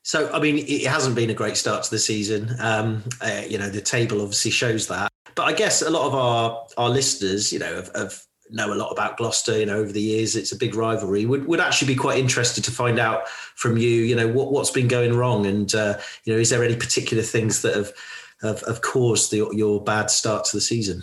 So, 0.03 0.33
I 0.33 0.41
mean, 0.41 0.57
it 0.67 0.87
hasn't 0.87 1.15
been 1.15 1.31
a 1.31 1.35
great 1.35 1.57
start 1.57 1.83
to 1.85 1.91
the 1.91 1.99
season. 1.99 2.55
Um, 2.59 3.05
uh, 3.21 3.43
you 3.47 3.59
know, 3.59 3.69
the 3.69 3.83
table 3.83 4.23
obviously 4.23 4.51
shows 4.51 4.89
that. 4.89 5.13
But 5.35 5.43
I 5.43 5.53
guess 5.53 5.83
a 5.83 5.91
lot 5.91 6.07
of 6.07 6.15
our 6.15 6.67
our 6.77 6.89
listeners, 6.89 7.53
you 7.53 7.59
know, 7.59 7.77
have, 7.77 7.91
have 7.95 8.23
know 8.53 8.73
a 8.73 8.75
lot 8.75 8.91
about 8.91 9.17
Gloucester. 9.17 9.59
You 9.59 9.67
know, 9.67 9.79
over 9.79 9.93
the 9.93 10.01
years, 10.01 10.37
it's 10.37 10.53
a 10.53 10.57
big 10.57 10.75
rivalry. 10.75 11.27
Would 11.27 11.47
would 11.47 11.61
actually 11.61 11.95
be 11.95 11.99
quite 11.99 12.19
interested 12.19 12.65
to 12.65 12.71
find 12.71 12.99
out 12.99 13.29
from 13.29 13.77
you. 13.77 13.89
You 13.89 14.17
know, 14.17 14.29
what 14.29 14.53
what's 14.53 14.71
been 14.71 14.89
going 14.89 15.17
wrong, 15.17 15.47
and 15.47 15.75
uh, 15.75 15.99
you 16.25 16.33
know, 16.33 16.39
is 16.39 16.51
there 16.51 16.65
any 16.65 16.77
particular 16.77 17.23
things 17.23 17.63
that 17.63 17.75
have 17.75 17.93
have, 18.43 18.63
have 18.67 18.83
caused 18.83 19.31
the, 19.31 19.49
your 19.53 19.83
bad 19.83 20.11
start 20.11 20.45
to 20.47 20.57
the 20.57 20.61
season? 20.61 21.03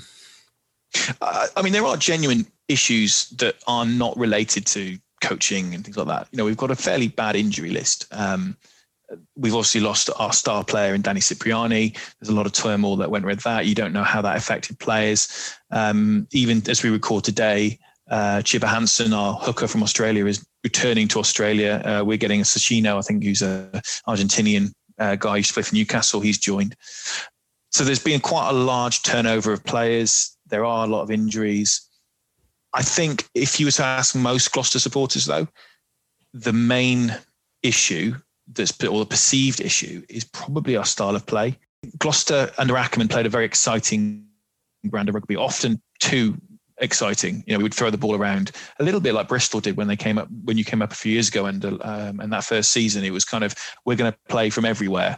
Uh, 1.22 1.48
I 1.56 1.62
mean, 1.62 1.74
there 1.74 1.86
are 1.86 1.98
genuine 1.98 2.48
issues 2.68 3.30
that 3.32 3.56
are 3.68 3.86
not 3.86 4.18
related 4.18 4.66
to 4.68 4.98
coaching 5.22 5.74
and 5.74 5.84
things 5.84 5.98
like 5.98 6.08
that. 6.08 6.28
You 6.32 6.38
know, 6.38 6.46
we've 6.46 6.58
got 6.58 6.72
a 6.72 6.76
fairly 6.76 7.08
bad 7.08 7.36
injury 7.36 7.70
list. 7.70 8.08
Um, 8.12 8.58
we've 9.36 9.54
obviously 9.54 9.82
lost 9.82 10.10
our 10.18 10.34
star 10.34 10.64
player 10.64 10.94
in 10.94 11.02
Danny 11.02 11.22
Cipriani. 11.22 11.94
There's 12.20 12.30
a 12.30 12.36
lot 12.36 12.46
of 12.46 12.52
turmoil 12.52 12.98
that 12.98 13.12
went 13.12 13.26
with 13.26 13.42
that. 13.44 13.66
You 13.66 13.76
don't 13.76 13.94
know 13.94 14.04
how 14.04 14.22
that 14.22 14.36
affected 14.36 14.80
players. 14.80 15.54
Um, 15.72 16.28
even 16.32 16.62
as 16.70 16.84
we 16.84 16.90
record 16.90 17.24
today, 17.24 17.80
uh, 18.10 18.38
Chiba 18.38 18.68
Hansen, 18.68 19.14
our 19.14 19.34
hooker 19.34 19.68
from 19.68 19.84
Australia, 19.84 20.26
is 20.26 20.46
returning 20.64 21.08
to 21.10 21.20
Australia. 21.20 21.82
Uh, 21.86 22.04
we're 22.06 22.18
getting 22.18 22.42
a 22.42 22.46
I 22.98 23.02
think, 23.02 23.24
who's 23.24 23.42
an 23.42 23.70
Argentinian 24.08 24.72
uh, 24.98 25.16
guy 25.16 25.38
who's 25.38 25.52
played 25.52 25.66
for 25.66 25.76
Newcastle. 25.76 26.22
He's 26.22 26.38
joined. 26.38 26.76
So 27.72 27.84
there's 27.84 28.04
been 28.04 28.20
quite 28.20 28.50
a 28.50 28.54
large 28.54 29.04
turnover 29.04 29.52
of 29.52 29.64
players. 29.64 30.36
There 30.48 30.66
are 30.66 30.86
a 30.86 30.90
lot 30.90 31.02
of 31.02 31.12
injuries. 31.12 31.82
I 32.74 32.82
think 32.82 33.28
if 33.36 33.60
you 33.60 33.68
were 33.68 33.72
to 33.74 33.84
ask 33.84 34.16
most 34.16 34.52
Gloucester 34.52 34.80
supporters, 34.80 35.26
though, 35.26 35.48
the 36.34 36.54
main 36.54 37.16
issue 37.64 38.16
that's 38.54 38.72
or 38.84 39.00
the 39.00 39.06
perceived 39.06 39.60
issue 39.60 40.04
is 40.10 40.24
probably 40.24 40.76
our 40.76 40.86
style 40.86 41.16
of 41.16 41.26
play. 41.26 41.58
Gloucester 42.00 42.52
under 42.58 42.74
Ackermann 42.76 43.10
played 43.10 43.26
a 43.26 43.30
very 43.30 43.46
exciting 43.46 44.26
brand 44.86 45.10
of 45.10 45.16
rugby, 45.16 45.36
often 45.36 45.82
too 46.00 46.36
exciting. 46.80 47.44
You 47.46 47.54
know, 47.54 47.58
we 47.60 47.64
would 47.64 47.74
throw 47.74 47.90
the 47.90 47.98
ball 47.98 48.16
around 48.16 48.52
a 48.80 48.84
little 48.84 49.00
bit 49.00 49.14
like 49.14 49.28
Bristol 49.28 49.60
did 49.60 49.78
when 49.78 49.88
they 49.88 49.96
came 49.96 50.18
up 50.18 50.28
when 50.44 50.58
you 50.58 50.64
came 50.64 50.82
up 50.82 50.92
a 50.92 50.96
few 50.96 51.12
years 51.12 51.30
ago, 51.30 51.46
and 51.46 51.64
um, 51.66 52.20
and 52.20 52.32
that 52.32 52.44
first 52.44 52.72
season 52.72 53.04
it 53.04 53.12
was 53.12 53.26
kind 53.26 53.44
of 53.44 53.56
we're 53.86 53.96
going 53.96 54.12
to 54.12 54.18
play 54.30 54.50
from 54.50 54.66
everywhere, 54.66 55.18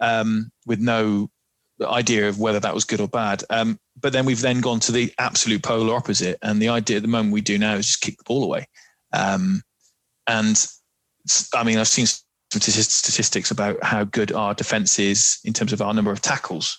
um, 0.00 0.50
with 0.66 0.80
no 0.80 1.30
idea 1.82 2.28
of 2.28 2.38
whether 2.38 2.60
that 2.60 2.74
was 2.74 2.84
good 2.84 3.00
or 3.00 3.08
bad. 3.08 3.42
Um, 3.50 3.78
but 3.98 4.12
then 4.12 4.26
we've 4.26 4.42
then 4.42 4.60
gone 4.60 4.80
to 4.80 4.92
the 4.92 5.12
absolute 5.18 5.62
polar 5.62 5.94
opposite, 5.94 6.38
and 6.42 6.60
the 6.60 6.68
idea 6.68 6.96
at 6.96 7.02
the 7.02 7.08
moment 7.08 7.32
we 7.32 7.40
do 7.40 7.58
now 7.58 7.74
is 7.74 7.86
just 7.86 8.00
kick 8.00 8.16
the 8.18 8.24
ball 8.24 8.44
away. 8.44 8.66
Um, 9.12 9.62
and 10.26 10.66
I 11.54 11.64
mean, 11.64 11.78
I've 11.78 11.88
seen 11.88 12.06
some 12.52 12.60
statistics 12.60 13.50
about 13.50 13.82
how 13.82 14.04
good 14.04 14.32
our 14.32 14.54
defense 14.54 14.98
is 14.98 15.38
in 15.44 15.52
terms 15.52 15.72
of 15.72 15.80
our 15.80 15.94
number 15.94 16.10
of 16.10 16.20
tackles. 16.20 16.78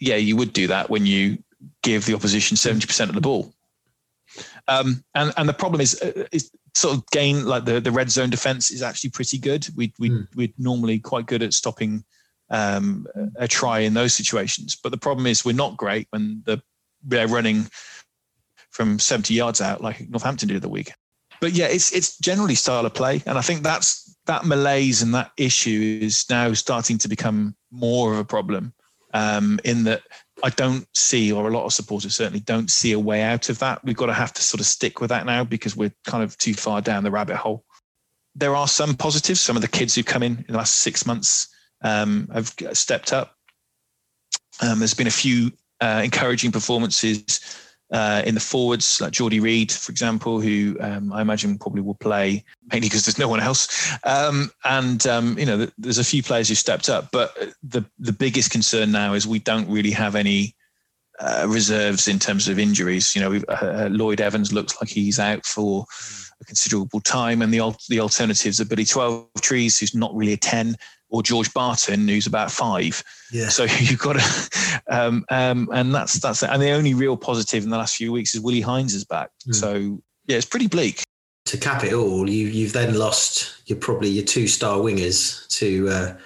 Yeah, 0.00 0.16
you 0.16 0.36
would 0.36 0.52
do 0.52 0.66
that 0.66 0.90
when 0.90 1.06
you 1.06 1.38
give 1.82 2.06
the 2.06 2.14
opposition 2.14 2.56
70% 2.56 3.08
of 3.08 3.14
the 3.14 3.20
ball. 3.20 3.52
Um, 4.68 5.02
and, 5.14 5.32
and 5.36 5.48
the 5.48 5.54
problem 5.54 5.80
is, 5.80 6.00
uh, 6.00 6.26
is 6.32 6.50
sort 6.74 6.96
of 6.96 7.06
gain 7.10 7.44
like 7.44 7.64
the, 7.64 7.80
the 7.80 7.90
red 7.90 8.10
zone 8.10 8.30
defense 8.30 8.70
is 8.70 8.82
actually 8.82 9.10
pretty 9.10 9.38
good. 9.38 9.66
We, 9.74 9.92
we, 9.98 10.10
mm. 10.10 10.28
We're 10.34 10.52
normally 10.58 10.98
quite 10.98 11.26
good 11.26 11.42
at 11.42 11.54
stopping 11.54 12.04
um, 12.50 13.06
a 13.36 13.48
try 13.48 13.80
in 13.80 13.94
those 13.94 14.14
situations. 14.14 14.76
But 14.80 14.90
the 14.90 14.98
problem 14.98 15.26
is 15.26 15.44
we're 15.44 15.52
not 15.52 15.76
great 15.76 16.06
when 16.10 16.42
the, 16.44 16.62
they're 17.02 17.28
running 17.28 17.66
from 18.70 18.98
70 18.98 19.34
yards 19.34 19.60
out 19.60 19.80
like 19.80 20.08
Northampton 20.08 20.48
did 20.48 20.62
the 20.62 20.68
week. 20.68 20.92
But 21.40 21.52
yeah, 21.52 21.66
it's 21.66 21.92
it's 21.92 22.18
generally 22.18 22.54
style 22.54 22.84
of 22.84 22.92
play, 22.92 23.22
and 23.24 23.38
I 23.38 23.40
think 23.40 23.62
that's 23.62 24.09
that 24.30 24.46
malaise 24.46 25.02
and 25.02 25.12
that 25.12 25.32
issue 25.36 25.98
is 26.00 26.24
now 26.30 26.52
starting 26.52 26.96
to 26.98 27.08
become 27.08 27.56
more 27.72 28.12
of 28.12 28.18
a 28.20 28.24
problem. 28.24 28.72
Um, 29.12 29.58
in 29.64 29.82
that 29.84 30.02
I 30.44 30.50
don't 30.50 30.86
see, 30.94 31.32
or 31.32 31.48
a 31.48 31.50
lot 31.50 31.64
of 31.64 31.72
supporters 31.72 32.14
certainly 32.14 32.38
don't 32.38 32.70
see 32.70 32.92
a 32.92 32.98
way 32.98 33.22
out 33.22 33.48
of 33.48 33.58
that. 33.58 33.84
We've 33.84 33.96
got 33.96 34.06
to 34.06 34.12
have 34.12 34.32
to 34.34 34.42
sort 34.42 34.60
of 34.60 34.66
stick 34.66 35.00
with 35.00 35.10
that 35.10 35.26
now 35.26 35.42
because 35.42 35.74
we're 35.74 35.92
kind 36.06 36.22
of 36.22 36.38
too 36.38 36.54
far 36.54 36.80
down 36.80 37.02
the 37.02 37.10
rabbit 37.10 37.38
hole. 37.38 37.64
There 38.36 38.54
are 38.54 38.68
some 38.68 38.94
positives. 38.94 39.40
Some 39.40 39.56
of 39.56 39.62
the 39.62 39.68
kids 39.68 39.96
who've 39.96 40.06
come 40.06 40.22
in 40.22 40.36
in 40.36 40.52
the 40.52 40.58
last 40.58 40.76
six 40.76 41.04
months 41.04 41.48
um, 41.82 42.28
have 42.32 42.54
stepped 42.72 43.12
up. 43.12 43.34
Um, 44.62 44.78
there's 44.78 44.94
been 44.94 45.08
a 45.08 45.10
few 45.10 45.50
uh, 45.80 46.02
encouraging 46.04 46.52
performances 46.52 47.40
uh, 47.92 48.22
in 48.24 48.34
the 48.34 48.40
forwards, 48.40 49.00
like 49.00 49.12
Jordy 49.12 49.40
Reid, 49.40 49.72
for 49.72 49.90
example, 49.90 50.40
who 50.40 50.76
um, 50.80 51.12
I 51.12 51.20
imagine 51.22 51.58
probably 51.58 51.82
will 51.82 51.94
play 51.94 52.44
mainly 52.72 52.88
because 52.88 53.04
there's 53.04 53.18
no 53.18 53.28
one 53.28 53.40
else. 53.40 53.92
Um, 54.04 54.50
and 54.64 55.04
um, 55.06 55.38
you 55.38 55.46
know, 55.46 55.66
there's 55.76 55.98
a 55.98 56.04
few 56.04 56.22
players 56.22 56.48
who 56.48 56.54
stepped 56.54 56.88
up, 56.88 57.10
but 57.10 57.36
the 57.62 57.84
the 57.98 58.12
biggest 58.12 58.50
concern 58.50 58.92
now 58.92 59.14
is 59.14 59.26
we 59.26 59.40
don't 59.40 59.68
really 59.68 59.90
have 59.90 60.14
any 60.14 60.54
uh, 61.18 61.46
reserves 61.48 62.06
in 62.08 62.18
terms 62.18 62.48
of 62.48 62.58
injuries. 62.58 63.14
You 63.14 63.22
know, 63.22 63.40
uh, 63.48 63.88
Lloyd 63.90 64.20
Evans 64.20 64.52
looks 64.52 64.80
like 64.80 64.88
he's 64.88 65.18
out 65.18 65.44
for 65.44 65.84
a 66.40 66.44
considerable 66.44 67.00
time, 67.00 67.42
and 67.42 67.52
the 67.52 67.76
the 67.88 68.00
alternatives 68.00 68.60
are 68.60 68.66
Billy 68.66 68.84
Twelve 68.84 69.26
Trees, 69.40 69.78
who's 69.78 69.94
not 69.94 70.14
really 70.14 70.34
a 70.34 70.38
ten, 70.38 70.76
or 71.10 71.22
George 71.22 71.52
Barton, 71.52 72.08
who's 72.08 72.26
about 72.26 72.50
five. 72.50 73.02
Yeah. 73.32 73.48
So 73.48 73.64
you've 73.78 74.00
got 74.00 74.18
to, 74.18 74.80
um, 74.88 75.24
um, 75.28 75.68
and 75.72 75.94
that's 75.94 76.14
that's 76.14 76.42
and 76.42 76.62
the 76.62 76.70
only 76.70 76.94
real 76.94 77.16
positive 77.16 77.64
in 77.64 77.70
the 77.70 77.78
last 77.78 77.96
few 77.96 78.12
weeks 78.12 78.34
is 78.34 78.40
Willi 78.40 78.60
Heinz 78.60 78.94
is 78.94 79.04
back. 79.04 79.30
Mm. 79.48 79.54
So 79.54 80.02
yeah, 80.26 80.36
it's 80.36 80.46
pretty 80.46 80.68
bleak. 80.68 81.02
To 81.46 81.56
cap 81.58 81.84
it 81.84 81.92
all, 81.92 82.28
you 82.30 82.46
you've 82.46 82.72
then 82.72 82.96
lost 82.96 83.62
your 83.66 83.78
probably 83.78 84.08
your 84.08 84.24
two 84.24 84.46
star 84.46 84.78
wingers 84.78 85.48
to 85.58 85.88
uh, 85.88 86.16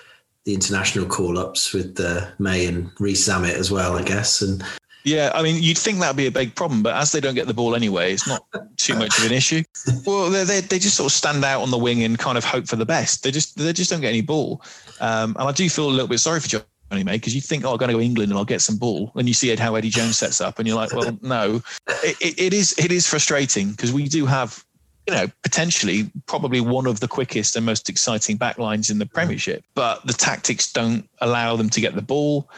the 0.44 0.54
international 0.54 1.06
call 1.06 1.38
ups 1.38 1.72
with 1.72 1.98
uh, 1.98 2.26
May 2.38 2.66
and 2.66 2.90
Rees 3.00 3.26
Zammit 3.26 3.54
as 3.54 3.70
well, 3.70 3.96
I 3.96 4.02
guess, 4.02 4.42
and 4.42 4.62
yeah, 5.04 5.30
I 5.34 5.42
mean, 5.42 5.62
you'd 5.62 5.76
think 5.76 6.00
that'd 6.00 6.16
be 6.16 6.26
a 6.26 6.30
big 6.30 6.54
problem, 6.54 6.82
but 6.82 6.94
as 6.94 7.12
they 7.12 7.20
don't 7.20 7.34
get 7.34 7.46
the 7.46 7.54
ball 7.54 7.74
anyway, 7.74 8.14
it's 8.14 8.26
not 8.26 8.44
too 8.78 8.94
much 8.94 9.18
of 9.18 9.26
an 9.26 9.32
issue. 9.32 9.62
Well, 10.06 10.30
they 10.30 10.44
they 10.44 10.60
they 10.60 10.78
just 10.78 10.96
sort 10.96 11.10
of 11.10 11.12
stand 11.12 11.44
out 11.44 11.62
on 11.62 11.70
the 11.70 11.78
wing 11.78 12.02
and 12.02 12.18
kind 12.18 12.36
of 12.38 12.44
hope 12.44 12.66
for 12.66 12.76
the 12.76 12.86
best. 12.86 13.22
They 13.22 13.30
just 13.30 13.56
they 13.56 13.72
just 13.72 13.90
don't 13.90 14.00
get 14.00 14.08
any 14.08 14.22
ball, 14.22 14.62
um, 15.00 15.36
and 15.38 15.48
I 15.48 15.52
do 15.52 15.68
feel 15.68 15.88
a 15.88 15.90
little 15.90 16.08
bit 16.08 16.18
sorry 16.20 16.40
for 16.40 16.48
Johnny 16.48 17.04
May 17.04 17.16
because 17.16 17.34
you 17.34 17.40
think, 17.40 17.64
oh, 17.64 17.72
I'm 17.72 17.78
going 17.78 17.88
to 17.88 17.94
go 17.94 18.00
England 18.00 18.30
and 18.30 18.38
I'll 18.38 18.44
get 18.44 18.60
some 18.60 18.76
ball, 18.76 19.12
and 19.14 19.28
you 19.28 19.34
see 19.34 19.54
how 19.54 19.74
Eddie 19.74 19.90
Jones 19.90 20.18
sets 20.18 20.40
up, 20.40 20.58
and 20.58 20.66
you're 20.66 20.76
like, 20.76 20.92
well, 20.92 21.16
no, 21.22 21.62
it, 22.02 22.16
it, 22.20 22.40
it 22.40 22.54
is 22.54 22.74
it 22.78 22.92
is 22.92 23.06
frustrating 23.06 23.70
because 23.70 23.92
we 23.92 24.08
do 24.08 24.26
have 24.26 24.64
you 25.06 25.12
know, 25.12 25.26
potentially 25.42 26.10
probably 26.26 26.60
one 26.60 26.86
of 26.86 27.00
the 27.00 27.08
quickest 27.08 27.56
and 27.56 27.66
most 27.66 27.90
exciting 27.90 28.38
backlines 28.38 28.90
in 28.90 28.98
the 28.98 29.06
Premiership. 29.06 29.62
But 29.74 30.06
the 30.06 30.14
tactics 30.14 30.72
don't 30.72 31.08
allow 31.20 31.56
them 31.56 31.68
to 31.70 31.80
get 31.80 31.94
the 31.94 32.02
ball. 32.02 32.48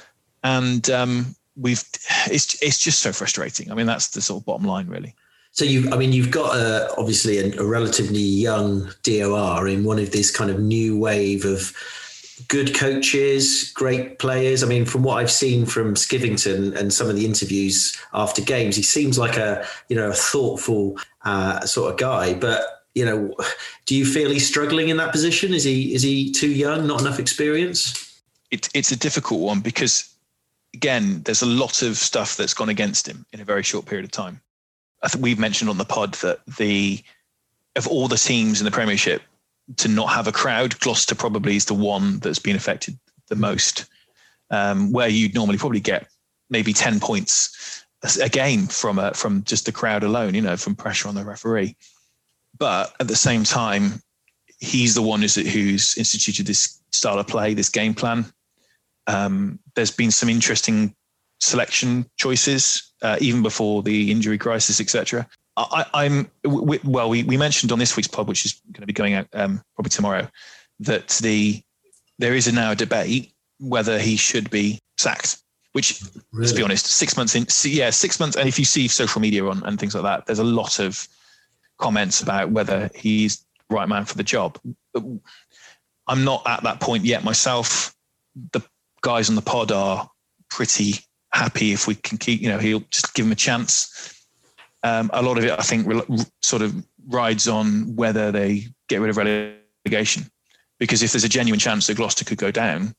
And 0.45 0.89
um, 0.91 1.35
we've 1.57 1.83
it's 2.27 2.61
it's 2.63 2.79
just 2.79 3.01
so 3.01 3.13
frustrating. 3.13 3.71
I 3.71 3.75
mean, 3.75 3.87
that's 3.87 4.09
the 4.09 4.21
sort 4.21 4.43
of 4.43 4.47
bottom 4.47 4.67
line, 4.67 4.87
really. 4.89 5.15
So 5.53 5.65
you, 5.65 5.91
I 5.91 5.97
mean, 5.97 6.13
you've 6.13 6.31
got 6.31 6.55
a, 6.55 6.95
obviously 6.99 7.39
a, 7.39 7.59
a, 7.59 7.65
relatively 7.65 8.21
young 8.21 8.91
DOR 9.05 9.67
in 9.67 9.85
one 9.85 9.99
of 9.99 10.13
this 10.13 10.31
kind 10.31 10.51
of 10.51 10.61
new 10.61 10.99
wave 10.99 11.47
of 11.47 11.73
good 12.49 12.75
coaches, 12.75 13.73
great 13.73 14.19
players. 14.19 14.63
I 14.63 14.67
mean, 14.67 14.85
from 14.85 15.03
what 15.03 15.17
I've 15.17 15.31
seen 15.31 15.65
from 15.65 15.95
Skivington 15.95 16.77
and 16.77 16.93
some 16.93 17.09
of 17.09 17.17
the 17.17 17.25
interviews 17.25 17.97
after 18.13 18.43
games, 18.43 18.77
he 18.77 18.83
seems 18.83 19.19
like 19.19 19.39
a 19.39 19.67
you 19.89 19.97
know 19.97 20.11
a 20.11 20.15
thoughtful 20.15 20.99
uh, 21.25 21.61
sort 21.61 21.91
of 21.91 21.99
guy. 21.99 22.35
But 22.35 22.63
you 22.95 23.07
know, 23.07 23.35
do 23.87 23.95
you 23.95 24.05
feel 24.05 24.31
he's 24.31 24.47
struggling 24.47 24.91
in 24.91 24.99
that 24.99 25.11
position? 25.11 25.55
Is 25.55 25.65
he 25.65 25.95
is 25.95 26.03
he 26.03 26.31
too 26.33 26.51
young, 26.51 26.87
not 26.87 27.01
enough 27.01 27.19
experience? 27.19 28.03
It, 28.51 28.69
it's 28.75 28.93
a 28.93 28.97
difficult 28.97 29.41
one 29.41 29.61
because 29.61 30.16
again, 30.77 31.23
there's 31.23 31.43
a 31.43 31.47
lot 31.47 31.83
of 31.83 31.97
stuff 31.97 32.37
that's 32.37 32.55
gone 32.55 32.69
against 32.69 33.09
him 33.09 33.25
in 33.33 33.41
a 33.41 33.45
very 33.45 33.63
short 33.63 33.87
period 33.87 34.05
of 34.05 34.11
time. 34.11 34.41
I 35.03 35.09
think 35.09 35.25
we've 35.25 35.39
mentioned 35.39 35.71
on 35.71 35.79
the 35.79 35.85
pod 35.85 36.15
that 36.15 36.41
the 36.59 37.03
of 37.77 37.87
all 37.89 38.09
the 38.09 38.17
teams 38.17 38.61
in 38.61 38.65
the 38.65 38.71
Premiership 38.71 39.23
to 39.77 39.89
not 39.89 40.09
have 40.11 40.29
a 40.29 40.33
crowd, 40.33 40.79
Gloucester 40.81 41.15
probably 41.15 41.57
is 41.57 41.65
the 41.65 41.75
one 41.75 42.19
that's 42.21 42.39
been 42.39 42.57
affected 42.57 42.99
the 43.29 43.37
most. 43.37 43.87
Um, 44.51 44.93
where 44.93 45.09
you'd 45.09 45.35
normally 45.35 45.59
probably 45.59 45.81
get 45.81 46.07
maybe 46.51 46.73
ten 46.73 47.01
points 47.01 47.85
a 48.23 48.29
game 48.29 48.67
from 48.69 48.99
a, 48.99 49.13
from 49.15 49.43
just 49.45 49.67
the 49.67 49.73
crowd 49.73 50.05
alone, 50.05 50.35
you 50.35 50.43
know, 50.43 50.57
from 50.57 50.77
pressure 50.77 51.09
on 51.09 51.15
the 51.15 51.25
referee. 51.25 51.75
But 52.57 52.95
at 53.01 53.09
the 53.09 53.17
same 53.17 53.45
time, 53.45 54.01
he's 54.61 54.95
the 54.95 55.03
one 55.03 55.23
who's, 55.23 55.35
who's 55.35 55.97
instituted 55.97 56.47
this 56.47 56.81
style 56.93 57.19
of 57.19 57.27
play, 57.27 57.55
this 57.55 57.69
game 57.69 57.95
plan. 57.95 58.25
Um, 59.07 59.59
there's 59.77 59.91
been 59.91 60.11
some 60.11 60.29
interesting 60.29 60.95
selection 61.41 62.07
choices 62.17 62.93
uh, 63.03 63.19
even 63.21 63.43
before 63.43 63.83
the 63.83 64.11
injury 64.11 64.39
crisis, 64.39 64.81
etc. 64.81 65.27
I'm 65.57 66.31
well. 66.45 67.09
We, 67.09 67.23
we 67.23 67.37
mentioned 67.37 67.73
on 67.73 67.79
this 67.79 67.97
week's 67.97 68.09
pod, 68.09 68.29
which 68.29 68.45
is 68.45 68.61
going 68.73 68.83
to 68.83 68.87
be 68.87 68.93
going 68.93 69.15
out 69.15 69.27
um, 69.33 69.63
probably 69.75 69.91
tomorrow, 69.91 70.29
that 70.81 71.09
the 71.23 71.63
there 72.19 72.35
is 72.35 72.53
now 72.53 72.73
a 72.73 72.75
debate 72.75 73.33
whether 73.59 73.99
he 73.99 74.17
should 74.17 74.51
be 74.51 74.79
sacked. 74.99 75.39
Which, 75.73 76.03
really? 76.33 76.45
let's 76.47 76.53
be 76.53 76.63
honest, 76.63 76.87
six 76.87 77.17
months 77.19 77.35
in, 77.35 77.47
yeah, 77.71 77.91
six 77.91 78.19
months. 78.19 78.37
And 78.37 78.49
if 78.49 78.59
you 78.59 78.65
see 78.65 78.89
social 78.89 79.21
media 79.21 79.45
on 79.45 79.63
and 79.65 79.79
things 79.79 79.95
like 79.95 80.05
that, 80.05 80.25
there's 80.25 80.39
a 80.39 80.45
lot 80.45 80.79
of 80.79 81.07
comments 81.79 82.23
about 82.23 82.51
whether 82.51 82.91
he's 82.95 83.45
the 83.69 83.75
right 83.75 83.89
man 83.89 84.07
for 84.07 84.15
the 84.15 84.23
job. 84.23 84.59
I'm 86.07 86.25
not 86.25 86.43
at 86.47 86.63
that 86.63 86.81
point 86.81 87.05
yet 87.05 87.25
myself. 87.25 87.95
The 88.53 88.63
guys 89.03 89.29
on 89.29 89.35
the 89.35 89.43
pod 89.43 89.73
are 89.73 90.09
pretty 90.51 90.95
happy 91.33 91.73
if 91.73 91.87
we 91.87 91.95
can 91.95 92.19
keep, 92.19 92.41
you 92.41 92.49
know, 92.49 92.59
he'll 92.59 92.85
just 92.91 93.15
give 93.15 93.27
him 93.27 93.33
a 93.33 93.37
chance. 93.37 94.15
Um, 94.83 95.11
a 95.13 95.23
lot 95.23 95.39
of 95.39 95.45
it, 95.45 95.53
I 95.53 95.63
think, 95.63 95.87
re- 95.87 96.25
sort 96.43 96.63
of 96.63 96.75
rides 97.09 97.49
on 97.49 97.95
whether 97.97 98.33
they 98.33 98.65
get 98.89 99.01
rid 99.01 99.11
of 99.11 99.17
relegation. 99.17 100.31
Because 100.79 101.03
if 101.03 101.13
there's 101.13 101.25
a 101.25 101.29
genuine 101.29 101.59
chance 101.59 101.87
that 101.87 101.97
Gloucester 101.97 102.25
could 102.25 102.39
go 102.39 102.51
down, 102.51 102.95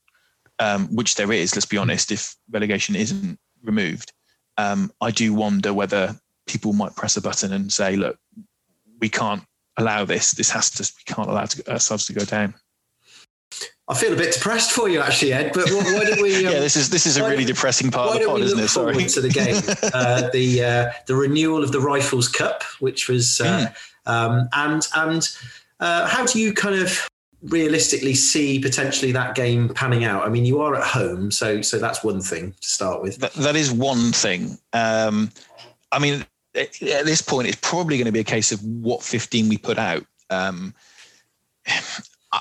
um, 0.59 0.87
which 0.95 1.15
there 1.15 1.31
is, 1.31 1.55
let's 1.55 1.65
be 1.65 1.77
honest, 1.77 2.11
if 2.11 2.35
relegation 2.51 2.95
isn't 2.95 3.39
removed, 3.63 4.11
um, 4.57 4.91
I 5.01 5.11
do 5.11 5.33
wonder 5.33 5.73
whether 5.73 6.15
people 6.47 6.73
might 6.73 6.95
press 6.95 7.17
a 7.17 7.21
button 7.21 7.53
and 7.53 7.71
say, 7.71 7.95
look, 7.95 8.17
we 8.99 9.09
can't 9.09 9.43
allow 9.77 10.05
this. 10.05 10.31
This 10.31 10.49
has 10.49 10.71
to, 10.71 10.91
we 10.97 11.13
can't 11.13 11.29
allow 11.29 11.45
ourselves 11.67 12.07
to 12.07 12.13
go 12.13 12.25
down. 12.25 12.55
I 13.89 13.95
feel 13.95 14.11
a 14.11 14.17
bit 14.17 14.33
depressed 14.33 14.71
for 14.71 14.89
you, 14.89 14.99
actually, 14.99 15.31
Ed. 15.31 15.51
But 15.53 15.69
why 15.71 16.03
don't 16.03 16.21
we? 16.21 16.27
Um, 16.37 16.43
yeah, 16.53 16.59
this 16.59 16.75
is 16.75 16.89
this 16.89 17.05
is 17.05 17.17
a 17.17 17.27
really 17.27 17.45
depressing 17.45 17.89
part 17.89 18.09
of 18.09 18.21
the 18.21 18.27
pod, 18.27 18.41
isn't 18.41 18.59
it? 18.59 18.67
Sorry. 18.67 19.05
To 19.05 19.21
the 19.21 19.29
game, 19.29 19.55
uh, 19.93 20.29
the 20.29 20.63
uh, 20.63 20.91
the 21.07 21.15
renewal 21.15 21.63
of 21.63 21.71
the 21.71 21.79
Rifles 21.79 22.27
Cup, 22.27 22.63
which 22.79 23.07
was, 23.09 23.41
uh, 23.41 23.67
mm. 24.05 24.11
um, 24.11 24.49
and 24.53 24.87
and 24.95 25.27
uh, 25.79 26.07
how 26.07 26.25
do 26.25 26.39
you 26.39 26.53
kind 26.53 26.75
of 26.75 27.07
realistically 27.43 28.13
see 28.13 28.59
potentially 28.59 29.11
that 29.13 29.35
game 29.35 29.69
panning 29.69 30.03
out? 30.03 30.25
I 30.25 30.29
mean, 30.29 30.45
you 30.45 30.61
are 30.61 30.75
at 30.75 30.83
home, 30.83 31.31
so 31.31 31.61
so 31.61 31.79
that's 31.79 32.03
one 32.03 32.21
thing 32.21 32.53
to 32.59 32.69
start 32.69 33.01
with. 33.01 33.17
that, 33.17 33.33
that 33.33 33.55
is 33.55 33.71
one 33.71 34.11
thing. 34.11 34.57
Um, 34.73 35.31
I 35.91 35.99
mean, 35.99 36.25
at 36.53 36.71
this 36.79 37.21
point, 37.21 37.47
it's 37.47 37.59
probably 37.61 37.97
going 37.97 38.05
to 38.05 38.11
be 38.11 38.19
a 38.19 38.25
case 38.25 38.51
of 38.51 38.63
what 38.63 39.01
15 39.01 39.49
we 39.49 39.57
put 39.57 39.79
out. 39.79 40.05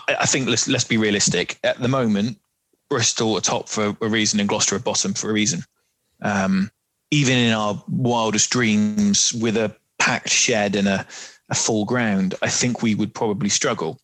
I, 0.09 0.17
I 0.21 0.27
think 0.27 0.49
let's 0.49 0.69
let's 0.69 0.85
be 0.85 0.97
realistic. 0.97 1.59
At 1.63 1.79
the 1.79 1.89
moment, 1.89 2.39
Bristol 2.89 3.37
are 3.37 3.41
top 3.41 3.69
for 3.69 3.97
a 4.01 4.09
reason 4.09 4.41
and 4.41 4.49
Gloucester 4.49 4.77
are 4.77 4.81
bottom 4.81 5.15
for 5.15 5.31
a 5.31 5.33
reason. 5.33 5.63
Um, 6.23 6.71
even 7.11 7.37
in 7.37 7.53
our 7.53 7.83
wildest 7.89 8.51
dreams, 8.51 9.33
with 9.33 9.57
a 9.57 9.75
packed 9.99 10.31
shed 10.31 10.77
and 10.77 10.89
a, 10.89 11.07
a 11.49 11.55
full 11.55 11.85
ground, 11.85 12.35
I 12.43 12.49
think 12.49 12.83
we 12.83 12.95
would 12.95 13.15
probably 13.15 13.49
struggle. 13.49 14.01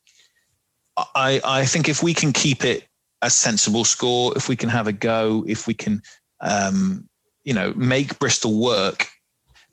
I, 0.96 1.40
I 1.44 1.64
think 1.64 1.88
if 1.88 2.02
we 2.02 2.14
can 2.14 2.32
keep 2.32 2.64
it 2.64 2.86
a 3.22 3.30
sensible 3.30 3.84
score, 3.84 4.36
if 4.36 4.48
we 4.48 4.56
can 4.56 4.68
have 4.68 4.86
a 4.86 4.92
go, 4.92 5.44
if 5.48 5.66
we 5.66 5.74
can, 5.74 6.02
um, 6.40 7.08
you 7.44 7.54
know, 7.54 7.72
make 7.74 8.18
Bristol 8.18 8.60
work. 8.60 9.08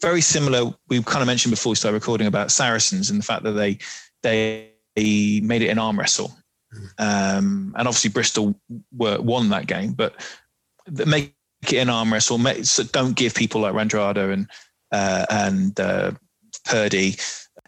Very 0.01 0.21
similar. 0.21 0.73
We 0.87 1.03
kind 1.03 1.21
of 1.21 1.27
mentioned 1.27 1.51
before 1.51 1.71
we 1.71 1.75
started 1.75 1.95
recording 1.95 2.27
about 2.27 2.51
Saracens 2.51 3.09
and 3.09 3.19
the 3.19 3.25
fact 3.25 3.43
that 3.43 3.51
they 3.51 3.79
they 4.23 4.71
made 5.41 5.61
it 5.61 5.69
an 5.69 5.79
arm 5.79 5.99
wrestle. 5.99 6.35
Um, 6.97 7.73
and 7.77 7.87
obviously 7.87 8.09
Bristol 8.11 8.59
were, 8.95 9.19
won 9.19 9.49
that 9.49 9.67
game, 9.67 9.93
but 9.93 10.15
make 10.87 11.33
it 11.63 11.77
an 11.77 11.89
arm 11.89 12.13
wrestle. 12.13 12.37
Make, 12.37 12.65
so 12.65 12.83
don't 12.83 13.15
give 13.15 13.33
people 13.33 13.61
like 13.61 13.73
Radradra 13.73 14.33
and 14.33 14.47
uh, 14.91 15.25
and 15.29 15.79
uh, 15.79 16.11
Purdy, 16.65 17.15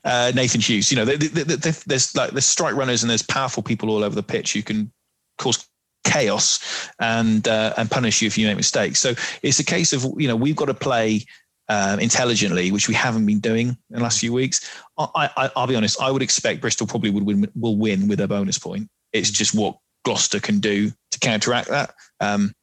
uh, 0.03 0.31
Nathan 0.35 0.61
Hughes. 0.61 0.91
You 0.91 0.97
know, 0.97 1.05
they, 1.05 1.15
they, 1.15 1.43
they, 1.43 1.71
there's 1.85 2.15
like 2.15 2.31
there's 2.31 2.45
strike 2.45 2.75
runners 2.75 3.03
and 3.03 3.09
there's 3.09 3.23
powerful 3.23 3.63
people 3.63 3.89
all 3.89 4.03
over 4.03 4.15
the 4.15 4.23
pitch 4.23 4.53
who 4.53 4.61
can 4.61 4.91
cause 5.37 5.67
chaos 6.03 6.89
and 6.99 7.47
uh, 7.47 7.73
and 7.77 7.89
punish 7.89 8.21
you 8.21 8.27
if 8.27 8.37
you 8.37 8.47
make 8.47 8.57
mistakes. 8.57 8.99
So 8.99 9.13
it's 9.41 9.59
a 9.59 9.65
case 9.65 9.93
of 9.93 10.05
you 10.17 10.27
know 10.27 10.35
we've 10.35 10.55
got 10.55 10.65
to 10.65 10.73
play 10.73 11.25
um, 11.69 11.99
intelligently, 11.99 12.71
which 12.71 12.87
we 12.87 12.93
haven't 12.93 13.25
been 13.25 13.39
doing 13.39 13.69
in 13.69 13.77
the 13.89 14.01
last 14.01 14.19
few 14.19 14.33
weeks. 14.33 14.69
I, 14.97 15.49
will 15.55 15.67
be 15.67 15.75
honest. 15.75 16.01
I 16.01 16.11
would 16.11 16.21
expect 16.21 16.61
Bristol 16.61 16.87
probably 16.87 17.09
would 17.09 17.23
win, 17.23 17.49
will 17.55 17.77
win 17.77 18.07
with 18.07 18.19
a 18.19 18.27
bonus 18.27 18.59
point. 18.59 18.89
It's 19.13 19.31
just 19.31 19.55
what 19.55 19.77
Gloucester 20.03 20.39
can 20.39 20.59
do 20.59 20.91
to 21.11 21.19
counteract 21.19 21.69
that. 21.69 21.93
Um, 22.19 22.53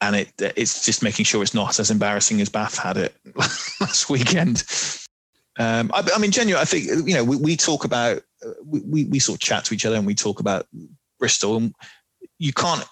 and 0.00 0.16
it 0.16 0.32
it's 0.56 0.84
just 0.84 1.02
making 1.02 1.24
sure 1.24 1.42
it's 1.42 1.54
not 1.54 1.78
as 1.78 1.90
embarrassing 1.90 2.40
as 2.40 2.48
Bath 2.48 2.76
had 2.76 2.96
it 2.96 3.14
last 3.36 4.10
weekend. 4.10 4.64
Um, 5.58 5.90
I, 5.94 6.02
I, 6.14 6.18
mean, 6.18 6.32
genuinely, 6.32 6.60
I 6.60 6.64
think 6.64 7.08
you 7.08 7.14
know 7.14 7.22
we, 7.22 7.36
we 7.36 7.56
talk 7.56 7.84
about 7.84 8.22
we, 8.64 9.04
we 9.04 9.18
sort 9.20 9.36
of 9.36 9.40
chat 9.40 9.64
to 9.66 9.74
each 9.74 9.86
other 9.86 9.96
and 9.96 10.06
we 10.06 10.14
talk 10.14 10.40
about 10.40 10.66
Bristol, 11.20 11.56
and 11.56 11.74
you 12.38 12.52
can't 12.52 12.84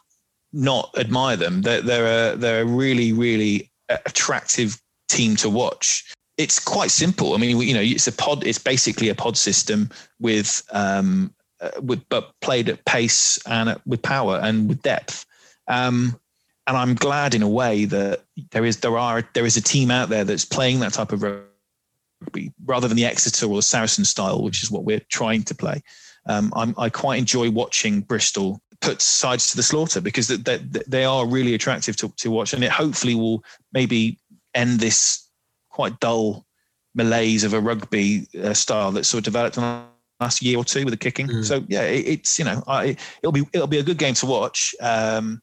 not 0.52 0.94
admire 0.96 1.36
them. 1.36 1.62
They're 1.62 1.80
they're 1.80 2.34
a, 2.34 2.36
they're 2.36 2.62
a 2.62 2.66
really 2.66 3.12
really 3.12 3.72
attractive 3.88 4.80
team 5.10 5.36
to 5.36 5.50
watch. 5.50 6.14
It's 6.38 6.58
quite 6.58 6.90
simple. 6.90 7.34
I 7.34 7.38
mean, 7.38 7.60
you 7.60 7.74
know, 7.74 7.82
it's 7.82 8.06
a 8.06 8.12
pod. 8.12 8.46
It's 8.46 8.58
basically 8.58 9.08
a 9.10 9.14
pod 9.14 9.36
system 9.36 9.90
with 10.20 10.62
um, 10.72 11.34
uh, 11.60 11.70
with 11.82 12.02
but 12.08 12.32
played 12.40 12.68
at 12.68 12.84
pace 12.86 13.38
and 13.46 13.78
with 13.86 14.02
power 14.02 14.40
and 14.42 14.68
with 14.68 14.82
depth. 14.82 15.26
Um, 15.68 16.18
and 16.66 16.76
I'm 16.76 16.94
glad 16.94 17.34
in 17.34 17.42
a 17.42 17.48
way 17.48 17.84
that 17.86 18.22
there 18.52 18.64
is 18.64 18.78
there 18.78 18.96
are 18.96 19.28
there 19.34 19.44
is 19.44 19.56
a 19.56 19.62
team 19.62 19.90
out 19.90 20.08
there 20.08 20.24
that's 20.24 20.44
playing 20.44 20.80
that 20.80 20.92
type 20.92 21.12
of 21.12 21.22
rugby 21.22 22.52
rather 22.64 22.88
than 22.88 22.96
the 22.96 23.04
Exeter 23.04 23.46
or 23.46 23.56
the 23.56 23.62
Saracen 23.62 24.04
style, 24.04 24.42
which 24.42 24.62
is 24.62 24.70
what 24.70 24.84
we're 24.84 25.00
trying 25.08 25.42
to 25.44 25.54
play. 25.54 25.82
Um, 26.26 26.52
i 26.78 26.88
quite 26.90 27.18
enjoy 27.18 27.50
watching 27.50 28.02
Bristol 28.02 28.60
put 28.80 29.02
sides 29.02 29.50
to 29.50 29.56
the 29.56 29.62
slaughter 29.62 30.00
because 30.00 30.28
they, 30.28 30.36
they, 30.36 30.82
they 30.86 31.04
are 31.04 31.26
really 31.26 31.54
attractive 31.54 31.96
to, 31.96 32.08
to 32.16 32.30
watch, 32.30 32.52
and 32.52 32.62
it 32.62 32.70
hopefully 32.70 33.14
will 33.14 33.42
maybe 33.72 34.18
end 34.54 34.80
this 34.80 35.28
quite 35.70 35.98
dull 36.00 36.46
malaise 36.94 37.44
of 37.44 37.54
a 37.54 37.60
rugby 37.60 38.26
uh, 38.42 38.52
style 38.52 38.90
that's 38.92 39.08
sort 39.08 39.20
of 39.20 39.24
developed 39.24 39.56
in 39.56 39.62
the 39.62 39.84
last 40.20 40.42
year 40.42 40.58
or 40.58 40.64
two 40.64 40.84
with 40.84 40.92
the 40.92 40.98
kicking. 40.98 41.28
Mm. 41.28 41.44
So 41.44 41.64
yeah, 41.68 41.82
it, 41.82 42.06
it's 42.06 42.38
you 42.38 42.44
know 42.44 42.62
I, 42.66 42.96
it'll 43.22 43.32
be 43.32 43.44
it'll 43.52 43.66
be 43.66 43.78
a 43.78 43.82
good 43.82 43.98
game 43.98 44.14
to 44.14 44.26
watch. 44.26 44.74
Um, 44.80 45.40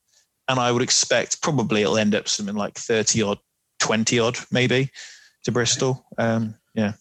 and 0.50 0.60
I 0.60 0.72
would 0.72 0.82
expect 0.82 1.42
probably 1.42 1.82
it'll 1.82 1.98
end 1.98 2.16
up 2.16 2.28
something 2.28 2.56
like 2.56 2.76
thirty 2.76 3.22
odd, 3.22 3.40
twenty 3.80 4.20
odd, 4.20 4.38
maybe 4.52 4.92
to 5.44 5.52
Bristol. 5.52 6.06
Um, 6.18 6.56
yeah. 6.74 6.94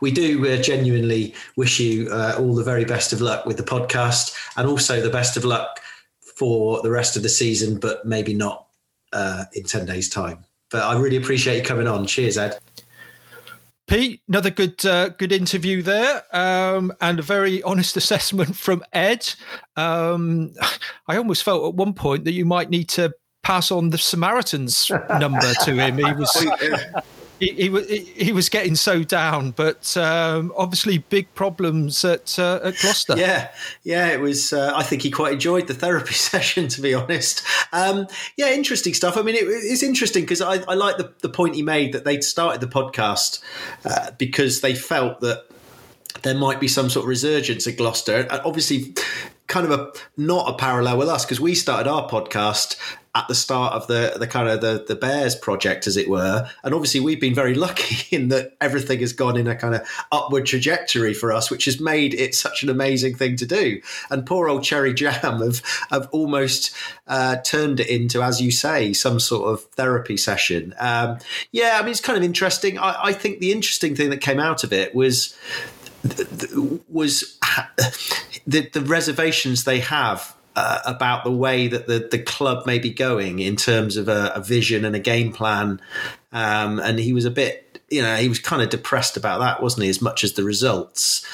We 0.00 0.10
do 0.10 0.52
uh, 0.52 0.60
genuinely 0.60 1.34
wish 1.56 1.78
you 1.78 2.08
uh, 2.10 2.34
all 2.38 2.54
the 2.54 2.64
very 2.64 2.84
best 2.84 3.12
of 3.12 3.20
luck 3.20 3.46
with 3.46 3.56
the 3.56 3.62
podcast, 3.62 4.34
and 4.56 4.68
also 4.68 5.00
the 5.00 5.10
best 5.10 5.36
of 5.36 5.44
luck 5.44 5.80
for 6.36 6.82
the 6.82 6.90
rest 6.90 7.16
of 7.16 7.22
the 7.22 7.28
season, 7.28 7.78
but 7.78 8.04
maybe 8.04 8.34
not 8.34 8.66
uh, 9.12 9.44
in 9.52 9.64
ten 9.64 9.86
days' 9.86 10.08
time. 10.08 10.44
But 10.70 10.82
I 10.84 10.98
really 10.98 11.16
appreciate 11.16 11.56
you 11.56 11.62
coming 11.62 11.86
on. 11.86 12.06
Cheers, 12.06 12.38
Ed. 12.38 12.58
Pete, 13.88 14.20
another 14.28 14.50
good 14.50 14.84
uh, 14.84 15.08
good 15.08 15.32
interview 15.32 15.80
there, 15.80 16.22
um, 16.36 16.92
and 17.00 17.18
a 17.18 17.22
very 17.22 17.62
honest 17.62 17.96
assessment 17.96 18.54
from 18.54 18.84
Ed. 18.92 19.32
Um, 19.76 20.52
I 21.06 21.16
almost 21.16 21.42
felt 21.42 21.66
at 21.66 21.74
one 21.74 21.94
point 21.94 22.24
that 22.24 22.32
you 22.32 22.44
might 22.44 22.68
need 22.68 22.90
to 22.90 23.14
pass 23.42 23.70
on 23.70 23.88
the 23.88 23.96
Samaritans 23.96 24.90
number 25.18 25.54
to 25.64 25.72
him. 25.72 25.96
He 25.96 26.04
was 26.04 26.30
he, 27.38 27.52
he, 27.52 27.68
was 27.68 27.88
he 27.88 28.32
was 28.32 28.48
getting 28.48 28.74
so 28.74 29.02
down, 29.02 29.52
but 29.52 29.96
um, 29.96 30.52
obviously 30.56 30.98
big 30.98 31.32
problems 31.34 32.04
at 32.04 32.38
uh, 32.38 32.60
at 32.64 32.76
Gloucester. 32.78 33.16
Yeah, 33.16 33.50
yeah, 33.84 34.08
it 34.08 34.20
was. 34.20 34.52
Uh, 34.52 34.72
I 34.74 34.82
think 34.82 35.02
he 35.02 35.10
quite 35.10 35.34
enjoyed 35.34 35.66
the 35.66 35.74
therapy 35.74 36.14
session, 36.14 36.68
to 36.68 36.80
be 36.80 36.94
honest. 36.94 37.42
Um, 37.72 38.06
yeah, 38.36 38.50
interesting 38.52 38.94
stuff. 38.94 39.16
I 39.16 39.22
mean, 39.22 39.34
it, 39.34 39.44
it's 39.44 39.82
interesting 39.82 40.24
because 40.24 40.40
I, 40.40 40.56
I, 40.68 40.74
like 40.74 40.96
the, 40.96 41.12
the 41.22 41.28
point 41.28 41.54
he 41.54 41.62
made 41.62 41.92
that 41.92 42.04
they'd 42.04 42.24
started 42.24 42.60
the 42.60 42.66
podcast 42.66 43.40
uh, 43.84 44.10
because 44.18 44.60
they 44.60 44.74
felt 44.74 45.20
that 45.20 45.44
there 46.22 46.34
might 46.34 46.60
be 46.60 46.68
some 46.68 46.90
sort 46.90 47.04
of 47.04 47.08
resurgence 47.08 47.66
at 47.66 47.76
Gloucester. 47.76 48.26
Obviously, 48.44 48.94
kind 49.48 49.70
of 49.70 49.72
a 49.72 49.92
not 50.16 50.48
a 50.48 50.56
parallel 50.56 50.98
with 50.98 51.08
us 51.08 51.24
because 51.24 51.40
we 51.40 51.54
started 51.54 51.90
our 51.90 52.08
podcast 52.08 52.76
at 53.14 53.26
the 53.26 53.34
start 53.34 53.72
of 53.72 53.86
the 53.86 54.14
the 54.18 54.26
kind 54.26 54.48
of 54.48 54.60
the 54.60 54.84
the 54.86 54.94
Bears 54.94 55.34
project, 55.34 55.86
as 55.86 55.96
it 55.96 56.08
were. 56.08 56.48
And 56.62 56.74
obviously, 56.74 57.00
we've 57.00 57.20
been 57.20 57.34
very 57.34 57.54
lucky 57.66 58.14
in 58.14 58.28
that 58.28 58.56
everything 58.60 59.00
has 59.00 59.12
gone 59.12 59.36
in 59.36 59.48
a 59.48 59.56
kind 59.56 59.74
of 59.74 59.88
upward 60.12 60.46
trajectory 60.46 61.14
for 61.14 61.32
us, 61.32 61.50
which 61.50 61.64
has 61.64 61.80
made 61.80 62.14
it 62.14 62.34
such 62.34 62.62
an 62.62 62.68
amazing 62.68 63.14
thing 63.16 63.36
to 63.36 63.46
do. 63.46 63.80
And 64.10 64.24
poor 64.26 64.48
old 64.48 64.62
Cherry 64.62 64.94
Jam 64.94 65.12
have 65.40 65.62
have 65.90 66.08
almost 66.12 66.74
uh, 67.06 67.36
turned 67.38 67.80
it 67.80 67.88
into, 67.88 68.22
as 68.22 68.40
you 68.40 68.50
say, 68.50 68.92
some 68.92 69.18
sort 69.18 69.52
of 69.52 69.64
therapy 69.72 70.16
session. 70.16 70.74
Um, 70.78 71.18
yeah, 71.50 71.78
I 71.78 71.82
mean, 71.82 71.90
it's 71.90 72.00
kind 72.00 72.18
of 72.18 72.22
interesting. 72.22 72.78
I, 72.78 73.06
I 73.06 73.12
think 73.12 73.40
the 73.40 73.52
interesting 73.52 73.96
thing 73.96 74.10
that 74.10 74.20
came 74.20 74.38
out 74.38 74.62
of 74.62 74.72
it 74.72 74.94
was 74.94 75.36
was 76.88 77.38
the, 78.46 78.68
the 78.72 78.80
reservations 78.80 79.64
they 79.64 79.80
have 79.80 80.34
uh, 80.56 80.80
about 80.84 81.24
the 81.24 81.30
way 81.30 81.68
that 81.68 81.86
the, 81.86 82.08
the 82.10 82.18
club 82.18 82.66
may 82.66 82.78
be 82.78 82.90
going 82.90 83.38
in 83.38 83.56
terms 83.56 83.96
of 83.96 84.08
a, 84.08 84.32
a 84.34 84.40
vision 84.40 84.84
and 84.84 84.96
a 84.96 84.98
game 84.98 85.32
plan. 85.32 85.80
Um, 86.32 86.78
and 86.80 86.98
he 86.98 87.12
was 87.12 87.24
a 87.24 87.30
bit, 87.30 87.80
you 87.90 88.02
know, 88.02 88.16
he 88.16 88.28
was 88.28 88.38
kind 88.38 88.62
of 88.62 88.68
depressed 88.68 89.16
about 89.16 89.38
that, 89.38 89.62
wasn't 89.62 89.84
he, 89.84 89.88
as 89.88 90.02
much 90.02 90.24
as 90.24 90.32
the 90.32 90.42
results. 90.42 91.24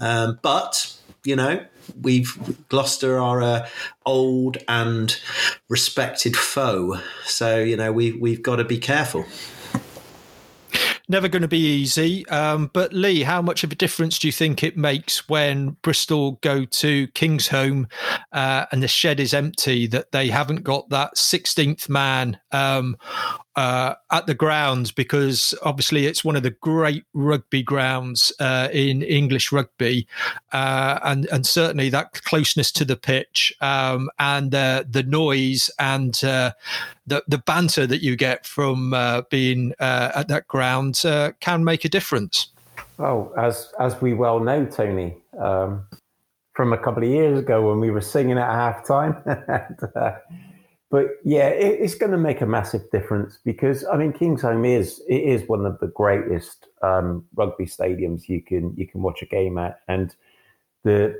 Um, 0.00 0.38
but, 0.42 0.96
you 1.24 1.36
know, 1.36 1.64
we've 2.00 2.36
Gloucester 2.68 3.18
are 3.20 3.40
a 3.40 3.68
old 4.04 4.58
and 4.66 5.18
respected 5.68 6.36
foe. 6.36 6.98
So, 7.24 7.58
you 7.58 7.76
know, 7.76 7.92
we, 7.92 8.12
we've 8.12 8.42
got 8.42 8.56
to 8.56 8.64
be 8.64 8.78
careful 8.78 9.26
never 11.12 11.28
going 11.28 11.42
to 11.42 11.48
be 11.48 11.58
easy. 11.58 12.26
Um, 12.28 12.70
but 12.72 12.92
Lee, 12.92 13.22
how 13.22 13.42
much 13.42 13.62
of 13.62 13.70
a 13.70 13.76
difference 13.76 14.18
do 14.18 14.26
you 14.26 14.32
think 14.32 14.64
it 14.64 14.76
makes 14.76 15.28
when 15.28 15.76
Bristol 15.82 16.32
go 16.40 16.64
to 16.64 17.06
Kingsholm 17.08 17.90
uh, 18.32 18.66
and 18.72 18.82
the 18.82 18.88
shed 18.88 19.20
is 19.20 19.34
empty 19.34 19.86
that 19.88 20.10
they 20.12 20.28
haven't 20.28 20.64
got 20.64 20.88
that 20.88 21.14
16th 21.14 21.88
man 21.88 22.40
um, 22.50 22.96
uh, 23.56 23.94
at 24.10 24.26
the 24.26 24.34
grounds 24.34 24.90
because 24.90 25.54
obviously 25.62 26.06
it's 26.06 26.24
one 26.24 26.36
of 26.36 26.42
the 26.42 26.50
great 26.50 27.04
rugby 27.12 27.62
grounds 27.62 28.32
uh, 28.40 28.68
in 28.72 29.02
English 29.02 29.52
rugby, 29.52 30.06
uh, 30.52 30.98
and 31.04 31.26
and 31.26 31.46
certainly 31.46 31.88
that 31.90 32.12
closeness 32.24 32.72
to 32.72 32.84
the 32.84 32.96
pitch 32.96 33.52
um, 33.60 34.08
and 34.18 34.54
uh, 34.54 34.84
the 34.88 35.02
noise 35.02 35.70
and 35.78 36.24
uh, 36.24 36.52
the 37.06 37.22
the 37.28 37.38
banter 37.38 37.86
that 37.86 38.02
you 38.02 38.16
get 38.16 38.46
from 38.46 38.94
uh, 38.94 39.22
being 39.30 39.72
at 39.80 40.28
that 40.28 40.46
ground 40.48 41.00
can 41.40 41.64
make 41.64 41.84
a 41.84 41.88
difference. 41.88 42.48
Oh, 42.98 43.32
as 43.36 43.72
as 43.78 44.00
we 44.00 44.14
well 44.14 44.40
know, 44.40 44.64
Tony. 44.64 45.16
Um, 45.38 45.86
from 46.54 46.74
a 46.74 46.78
couple 46.78 47.02
of 47.02 47.08
years 47.08 47.38
ago 47.38 47.66
when 47.66 47.80
we 47.80 47.90
were 47.90 48.02
singing 48.02 48.36
at 48.36 48.48
halftime, 48.48 49.16
and, 49.48 49.78
but 50.92 51.06
yeah, 51.24 51.48
it, 51.48 51.80
it's 51.80 51.94
going 51.94 52.12
to 52.12 52.18
make 52.18 52.42
a 52.42 52.46
massive 52.46 52.88
difference 52.90 53.38
because 53.46 53.82
I 53.90 53.96
mean, 53.96 54.12
Kingsholm 54.12 54.68
is 54.68 55.00
it 55.08 55.22
is 55.22 55.48
one 55.48 55.64
of 55.64 55.80
the 55.80 55.86
greatest 55.86 56.66
um, 56.82 57.24
rugby 57.34 57.64
stadiums 57.64 58.28
you 58.28 58.42
can 58.42 58.74
you 58.76 58.86
can 58.86 59.00
watch 59.00 59.22
a 59.22 59.26
game 59.26 59.56
at, 59.56 59.80
and 59.88 60.14
the 60.84 61.18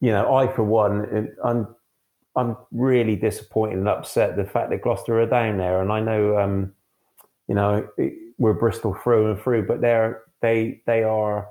you 0.00 0.10
know 0.10 0.34
I 0.34 0.52
for 0.52 0.64
one 0.64 1.30
I'm 1.44 1.68
I'm 2.34 2.56
really 2.72 3.14
disappointed 3.14 3.78
and 3.78 3.88
upset 3.88 4.36
the 4.36 4.44
fact 4.44 4.70
that 4.70 4.82
Gloucester 4.82 5.20
are 5.20 5.26
down 5.26 5.58
there, 5.58 5.80
and 5.80 5.92
I 5.92 6.00
know 6.00 6.36
um, 6.36 6.72
you 7.46 7.54
know 7.54 7.88
we're 8.36 8.54
Bristol 8.54 8.98
through 9.04 9.30
and 9.30 9.40
through, 9.40 9.68
but 9.68 9.80
they're 9.80 10.22
they 10.42 10.82
they 10.86 11.04
are 11.04 11.46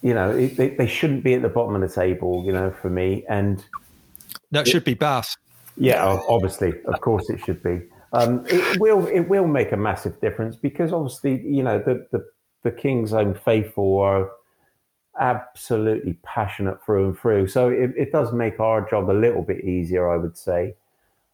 you 0.00 0.14
know 0.14 0.32
they, 0.32 0.70
they 0.70 0.86
shouldn't 0.86 1.22
be 1.22 1.34
at 1.34 1.42
the 1.42 1.50
bottom 1.50 1.74
of 1.74 1.82
the 1.82 1.94
table, 1.94 2.44
you 2.46 2.52
know, 2.52 2.74
for 2.80 2.88
me, 2.88 3.26
and 3.28 3.62
that 4.52 4.66
should 4.66 4.84
be 4.84 4.94
Bath. 4.94 5.36
Yeah, 5.76 6.20
obviously, 6.28 6.74
of 6.86 7.00
course, 7.00 7.30
it 7.30 7.40
should 7.44 7.62
be. 7.62 7.82
Um, 8.12 8.44
it 8.48 8.78
will 8.78 9.06
it 9.06 9.20
will 9.20 9.46
make 9.46 9.72
a 9.72 9.76
massive 9.76 10.20
difference 10.20 10.54
because 10.54 10.92
obviously, 10.92 11.40
you 11.46 11.62
know, 11.62 11.78
the 11.78 12.06
the, 12.12 12.24
the 12.62 12.70
Kingsholm 12.70 13.38
faithful 13.38 13.98
are 13.98 14.30
absolutely 15.18 16.14
passionate 16.22 16.84
through 16.84 17.08
and 17.08 17.18
through. 17.18 17.46
So 17.46 17.68
it, 17.68 17.92
it 17.96 18.12
does 18.12 18.32
make 18.32 18.60
our 18.60 18.88
job 18.88 19.10
a 19.10 19.12
little 19.12 19.42
bit 19.42 19.64
easier, 19.64 20.10
I 20.10 20.16
would 20.16 20.36
say. 20.36 20.74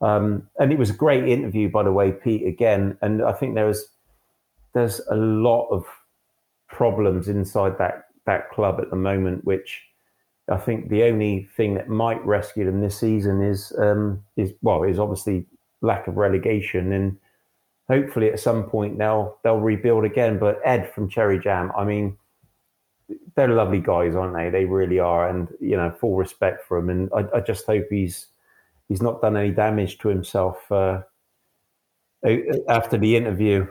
Um, 0.01 0.49
and 0.59 0.73
it 0.73 0.79
was 0.79 0.91
a 0.91 0.95
great 0.95 1.29
interview, 1.29 1.69
by 1.69 1.83
the 1.83 1.93
way, 1.93 2.13
Pete. 2.13 2.47
Again, 2.47 2.97
and 3.03 3.23
I 3.23 3.33
think 3.33 3.55
there's 3.55 3.89
there's 4.73 5.01
a 5.11 5.17
lot 5.17 5.69
of 5.69 5.85
problems 6.69 7.29
inside 7.29 7.77
that 7.79 8.05
that 8.27 8.51
club 8.51 8.79
at 8.81 8.91
the 8.91 8.97
moment, 8.97 9.45
which 9.45 9.88
I 10.51 10.57
think 10.57 10.89
the 10.89 11.05
only 11.05 11.49
thing 11.57 11.75
that 11.75 11.89
might 11.89 12.25
rescue 12.25 12.65
them 12.65 12.81
this 12.81 12.99
season 12.99 13.43
is 13.43 13.73
um, 13.79 14.23
is 14.37 14.53
well 14.63 14.83
is 14.83 14.99
obviously 14.99 15.47
lack 15.81 16.09
of 16.09 16.17
relegation, 16.17 16.93
and 16.93 17.17
hopefully 17.89 18.31
at 18.31 18.41
some 18.41 18.65
point 18.65 18.99
they'll 18.99 19.39
they'll 19.43 19.61
rebuild 19.61 20.05
again. 20.05 20.39
But 20.39 20.61
Ed 20.65 20.93
from 20.95 21.09
Cherry 21.09 21.39
Jam, 21.39 21.71
I 21.77 21.85
mean, 21.85 22.17
they're 23.37 23.49
lovely 23.49 23.81
guys, 23.81 24.15
aren't 24.15 24.35
they? 24.35 24.51
They 24.51 24.65
really 24.65 24.99
are, 24.99 25.29
and 25.29 25.49
you 25.61 25.77
know, 25.77 25.91
full 26.01 26.17
respect 26.17 26.67
for 26.67 26.79
him. 26.79 26.91
And 26.91 27.11
I, 27.15 27.37
I 27.37 27.41
just 27.41 27.67
hope 27.67 27.87
he's 27.91 28.29
he's 28.89 29.03
not 29.03 29.21
done 29.21 29.37
any 29.37 29.51
damage 29.51 29.99
to 29.99 30.09
himself 30.09 30.71
uh, 30.73 31.03
after 32.69 32.97
the 32.99 33.17
interview. 33.17 33.67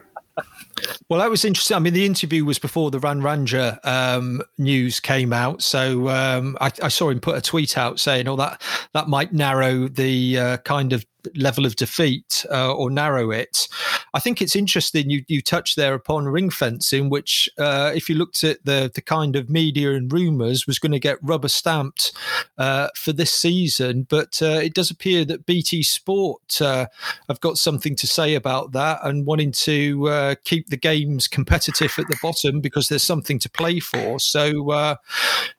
Well, 1.09 1.19
that 1.19 1.29
was 1.29 1.43
interesting. 1.43 1.75
I 1.75 1.79
mean, 1.79 1.93
the 1.93 2.05
interview 2.05 2.45
was 2.45 2.59
before 2.59 2.91
the 2.91 2.99
Radradra 2.99 3.79
um, 3.85 4.41
news 4.57 4.99
came 4.99 5.33
out, 5.33 5.63
so 5.63 6.09
um, 6.09 6.57
I, 6.61 6.71
I, 6.83 6.87
saw 6.89 7.09
him 7.09 7.19
put 7.19 7.37
a 7.37 7.41
tweet 7.41 7.77
out 7.77 7.99
saying, 7.99 8.27
"Oh, 8.27 8.35
that 8.35 8.61
that 8.93 9.07
might 9.07 9.33
narrow 9.33 9.87
the 9.87 10.37
uh, 10.37 10.57
kind 10.57 10.93
of 10.93 11.05
level 11.35 11.65
of 11.65 11.75
defeat 11.75 12.45
uh, 12.51 12.73
or 12.73 12.89
narrow 12.89 13.31
it. 13.31 13.67
I 14.13 14.19
think 14.19 14.41
it's 14.41 14.55
interesting 14.55 15.09
you 15.09 15.23
you 15.27 15.41
touched 15.41 15.75
there 15.75 15.93
upon 15.93 16.27
ring 16.27 16.49
fencing, 16.49 17.09
which 17.09 17.49
uh, 17.57 17.91
if 17.95 18.09
you 18.09 18.15
looked 18.15 18.43
at 18.43 18.63
the 18.65 18.91
the 18.93 19.01
kind 19.01 19.35
of 19.35 19.49
media 19.49 19.93
and 19.93 20.11
rumours 20.11 20.65
was 20.65 20.79
going 20.79 20.91
to 20.91 20.99
get 20.99 21.17
rubber 21.21 21.47
stamped 21.47 22.11
uh, 22.57 22.89
for 22.95 23.13
this 23.13 23.31
season, 23.31 24.07
but 24.09 24.41
uh, 24.41 24.59
it 24.63 24.73
does 24.73 24.89
appear 24.89 25.25
that 25.25 25.45
BT 25.45 25.83
Sport 25.83 26.61
uh, 26.61 26.87
have 27.27 27.39
got 27.41 27.57
something 27.57 27.95
to 27.95 28.07
say 28.07 28.35
about 28.35 28.71
that 28.71 28.99
and 29.03 29.25
wanting 29.25 29.51
to 29.51 30.07
uh, 30.07 30.35
keep 30.43 30.69
the 30.69 30.77
games 30.77 31.27
competitive 31.27 31.93
at 31.97 32.07
the 32.07 32.17
bottom 32.21 32.61
because 32.61 32.89
there's 32.89 33.03
something 33.03 33.39
to 33.39 33.49
play 33.49 33.79
for. 33.79 34.19
So 34.19 34.97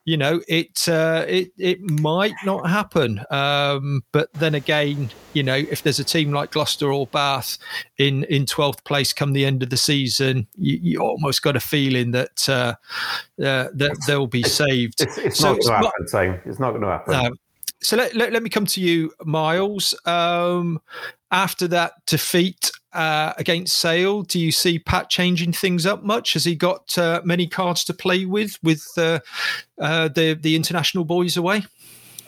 you 0.05 0.17
know 0.17 0.41
it 0.49 0.89
it 0.89 1.53
it 1.59 1.81
might 1.83 2.35
not 2.45 2.69
happen, 2.69 3.25
um, 3.31 4.03
but 4.13 4.33
then 4.35 4.55
again, 4.55 5.11
you 5.33 5.43
know 5.43 5.58
if 5.71 5.83
there's 5.83 5.99
a 5.99 6.05
team 6.05 6.33
like 6.33 6.53
Gloucester 6.53 6.93
or 6.93 7.07
Bath 7.07 7.59
in 7.99 8.25
in 8.25 8.47
twelfth 8.47 8.85
place 8.85 9.13
come 9.13 9.33
the 9.33 9.45
end 9.45 9.63
of 9.63 9.71
the 9.71 9.77
season, 9.77 10.47
you, 10.57 10.79
you 10.83 11.01
almost 11.01 11.43
got 11.43 11.57
a 11.57 11.61
feeling 11.61 12.13
that 12.13 12.49
uh, 12.49 12.75
uh, 13.43 13.69
that 13.75 13.97
they'll 14.07 14.27
be 14.27 14.43
saved. 14.43 15.01
It's, 15.01 15.19
it's 15.19 15.39
so 15.39 15.55
not 15.55 15.61
going 15.61 15.83
to 15.83 15.89
happen. 15.89 16.09
Same. 16.09 16.41
It's 16.45 16.59
not 16.59 16.71
going 16.71 16.83
to 16.83 16.89
happen. 16.89 17.15
Um, 17.15 17.33
so 17.81 17.97
let, 17.97 18.15
let, 18.15 18.33
let, 18.33 18.43
me 18.43 18.51
come 18.51 18.67
to 18.67 18.81
you, 18.81 19.13
Miles. 19.25 19.95
Um, 20.05 20.81
after 21.31 21.69
that 21.69 21.93
defeat 22.07 22.73
uh, 22.93 23.35
against 23.37 23.77
Sale, 23.77 24.23
do 24.23 24.41
you 24.41 24.51
see 24.51 24.79
Pat 24.79 25.11
changing 25.11 25.53
things 25.53 25.87
up 25.87 26.03
much? 26.03 26.33
Has 26.33 26.45
he 26.45 26.57
got 26.57 26.97
uh, 26.99 27.21
many 27.25 27.47
cards 27.47 27.85
to 27.85 27.95
play 27.95 28.25
with 28.25 28.59
with 28.63 28.87
uh, 28.97 29.21
uh 29.79 30.09
the 30.09 30.35
the 30.35 30.57
international 30.57 31.05
boys 31.05 31.37
away? 31.37 31.65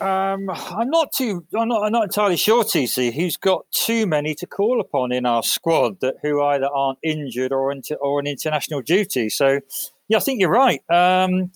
Um, 0.01 0.49
I'm 0.49 0.89
not 0.89 1.11
too. 1.11 1.45
I'm 1.55 1.67
not. 1.67 1.83
I'm 1.83 1.91
not 1.91 2.03
entirely 2.03 2.35
sure. 2.35 2.63
TC, 2.63 3.13
who's 3.13 3.37
got 3.37 3.65
too 3.71 4.07
many 4.07 4.33
to 4.35 4.47
call 4.47 4.81
upon 4.81 5.11
in 5.11 5.27
our 5.27 5.43
squad 5.43 5.99
that 6.01 6.15
who 6.23 6.41
either 6.41 6.67
aren't 6.67 6.97
injured 7.03 7.51
or 7.51 7.71
into 7.71 7.95
or 7.97 8.19
on 8.19 8.25
international 8.25 8.81
duty. 8.81 9.29
So, 9.29 9.59
yeah, 10.07 10.17
I 10.17 10.21
think 10.21 10.39
you're 10.39 10.49
right. 10.49 10.81
Um, 10.89 11.51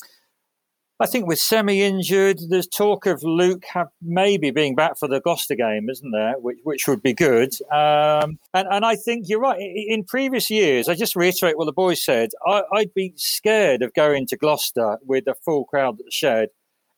I 0.99 1.07
think 1.07 1.27
with 1.27 1.39
Semi 1.39 1.81
injured, 1.81 2.39
there's 2.49 2.67
talk 2.67 3.07
of 3.07 3.23
Luke 3.23 3.65
have 3.73 3.87
maybe 4.01 4.51
being 4.51 4.75
back 4.75 4.97
for 4.97 5.07
the 5.07 5.19
Gloucester 5.19 5.55
game, 5.55 5.89
isn't 5.89 6.11
there? 6.11 6.35
Which 6.37 6.59
which 6.63 6.87
would 6.87 7.01
be 7.01 7.13
good. 7.13 7.51
Um, 7.71 8.37
and 8.53 8.67
and 8.69 8.85
I 8.85 8.95
think 8.95 9.27
you're 9.27 9.39
right. 9.39 9.59
In 9.59 10.03
previous 10.03 10.51
years, 10.51 10.87
I 10.87 10.93
just 10.93 11.15
reiterate 11.15 11.57
what 11.57 11.65
the 11.65 11.73
boys 11.73 12.03
said. 12.03 12.29
I, 12.45 12.61
I'd 12.71 12.93
be 12.93 13.11
scared 13.15 13.81
of 13.81 13.91
going 13.95 14.27
to 14.27 14.37
Gloucester 14.37 14.99
with 15.03 15.25
a 15.25 15.33
full 15.33 15.65
crowd 15.65 15.99
at 15.99 16.05
the 16.05 16.11
shed 16.11 16.49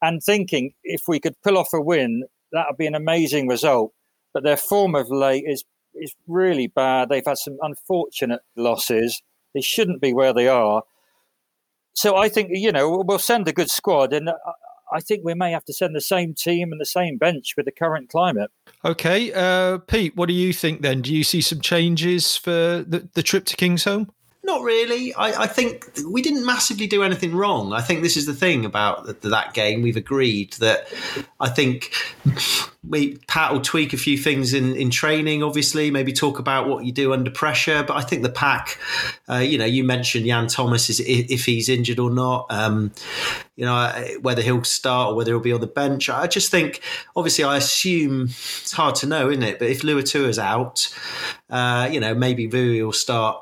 and 0.02 0.22
thinking 0.22 0.74
if 0.84 1.04
we 1.08 1.20
could 1.20 1.36
pull 1.44 1.58
off 1.58 1.74
a 1.74 1.82
win, 1.82 2.24
that 2.52 2.66
would 2.70 2.78
be 2.78 2.88
an 2.88 2.96
amazing 2.96 3.48
result. 3.48 3.94
But 4.34 4.44
their 4.44 4.58
form 4.58 4.96
of 4.96 5.10
late 5.10 5.46
is 5.48 5.64
is 5.96 6.14
really 6.28 6.68
bad. 6.68 7.10
They've 7.10 7.26
had 7.26 7.38
some 7.38 7.58
unfortunate 7.62 8.42
losses. 8.56 9.22
They 9.54 9.62
shouldn't 9.62 10.02
be 10.02 10.14
where 10.14 10.34
they 10.34 10.48
are. 10.48 10.84
So 11.94 12.16
I 12.16 12.30
think 12.30 12.50
you 12.52 12.72
know 12.72 13.04
we'll 13.06 13.20
send 13.20 13.48
a 13.48 13.54
good 13.54 13.72
squad, 13.72 14.14
and 14.14 14.30
I 14.94 15.00
think 15.02 15.22
we 15.24 15.34
may 15.34 15.52
have 15.52 15.66
to 15.66 15.74
send 15.74 15.96
the 15.96 16.02
same 16.02 16.34
team 16.34 16.72
and 16.72 16.80
the 16.80 16.86
same 16.86 17.18
bench 17.18 17.56
with 17.58 17.66
the 17.66 17.72
current 17.72 18.10
climate. 18.10 18.52
Okay, 18.86 19.34
uh, 19.34 19.80
Pete, 19.80 20.16
what 20.16 20.28
do 20.28 20.34
you 20.34 20.54
think 20.54 20.82
then? 20.82 21.02
Do 21.02 21.14
you 21.14 21.24
see 21.24 21.42
some 21.42 21.62
changes 21.62 22.38
for 22.38 22.86
the, 22.88 23.10
the 23.14 23.24
trip 23.24 23.46
to 23.46 23.58
Kingsholm? 23.58 24.10
Not 24.48 24.62
really. 24.62 25.14
I, 25.14 25.42
I, 25.42 25.48
think 25.48 25.92
we 26.08 26.22
didn't 26.22 26.46
massively 26.46 26.88
do 26.88 27.04
anything 27.04 27.36
wrong. 27.36 27.74
I 27.74 27.82
think 27.82 28.02
this 28.02 28.16
is 28.16 28.28
the 28.28 28.34
thing 28.34 28.64
about 28.64 29.06
the, 29.06 29.28
that 29.28 29.54
game. 29.54 29.82
We've 29.82 29.98
agreed 29.98 30.54
that 30.54 30.88
I 31.38 31.50
think 31.50 31.92
we 32.88 33.18
Pat 33.28 33.52
will 33.52 33.60
tweak 33.60 33.92
a 33.92 33.98
few 33.98 34.18
things 34.18 34.54
in, 34.54 34.74
in 34.78 34.90
training, 34.90 35.44
obviously, 35.44 35.92
maybe 35.92 36.14
talk 36.14 36.40
about 36.40 36.70
what 36.70 36.86
you 36.86 36.94
do 36.94 37.12
under 37.12 37.30
pressure. 37.30 37.84
But 37.84 37.98
I 37.98 38.02
think 38.04 38.24
the 38.24 38.30
pack, 38.30 38.80
uh, 39.30 39.40
you 39.40 39.58
know, 39.58 39.66
you 39.66 39.84
mentioned 39.84 40.26
Yann 40.26 40.48
Thomas 40.48 40.90
is 40.90 41.02
if 41.02 41.44
he's 41.44 41.68
injured 41.68 42.00
or 42.00 42.10
not. 42.10 42.46
Um, 42.50 42.94
you 43.58 43.66
know, 43.66 43.92
whether 44.22 44.42
he'll 44.42 44.64
start 44.64 45.12
or 45.12 45.16
whether 45.16 45.32
he'll 45.32 45.42
be 45.42 45.52
on 45.52 45.60
the 45.60 45.68
bench. 45.68 46.10
I 46.10 46.28
just 46.28 46.52
think, 46.52 46.82
obviously, 47.18 47.44
I 47.44 47.58
assume 47.58 48.26
it's 48.26 48.72
hard 48.72 48.96
to 48.96 49.08
know, 49.08 49.30
isn't 49.30 49.44
it? 49.44 49.60
But 49.60 49.70
if 49.70 49.82
Luatua's 49.82 50.40
out, 50.40 50.96
uh, 51.50 51.90
you 51.92 52.00
know, 52.00 52.14
maybe 52.14 52.48
Vui 52.48 52.82
will 52.84 52.94
start 52.94 53.42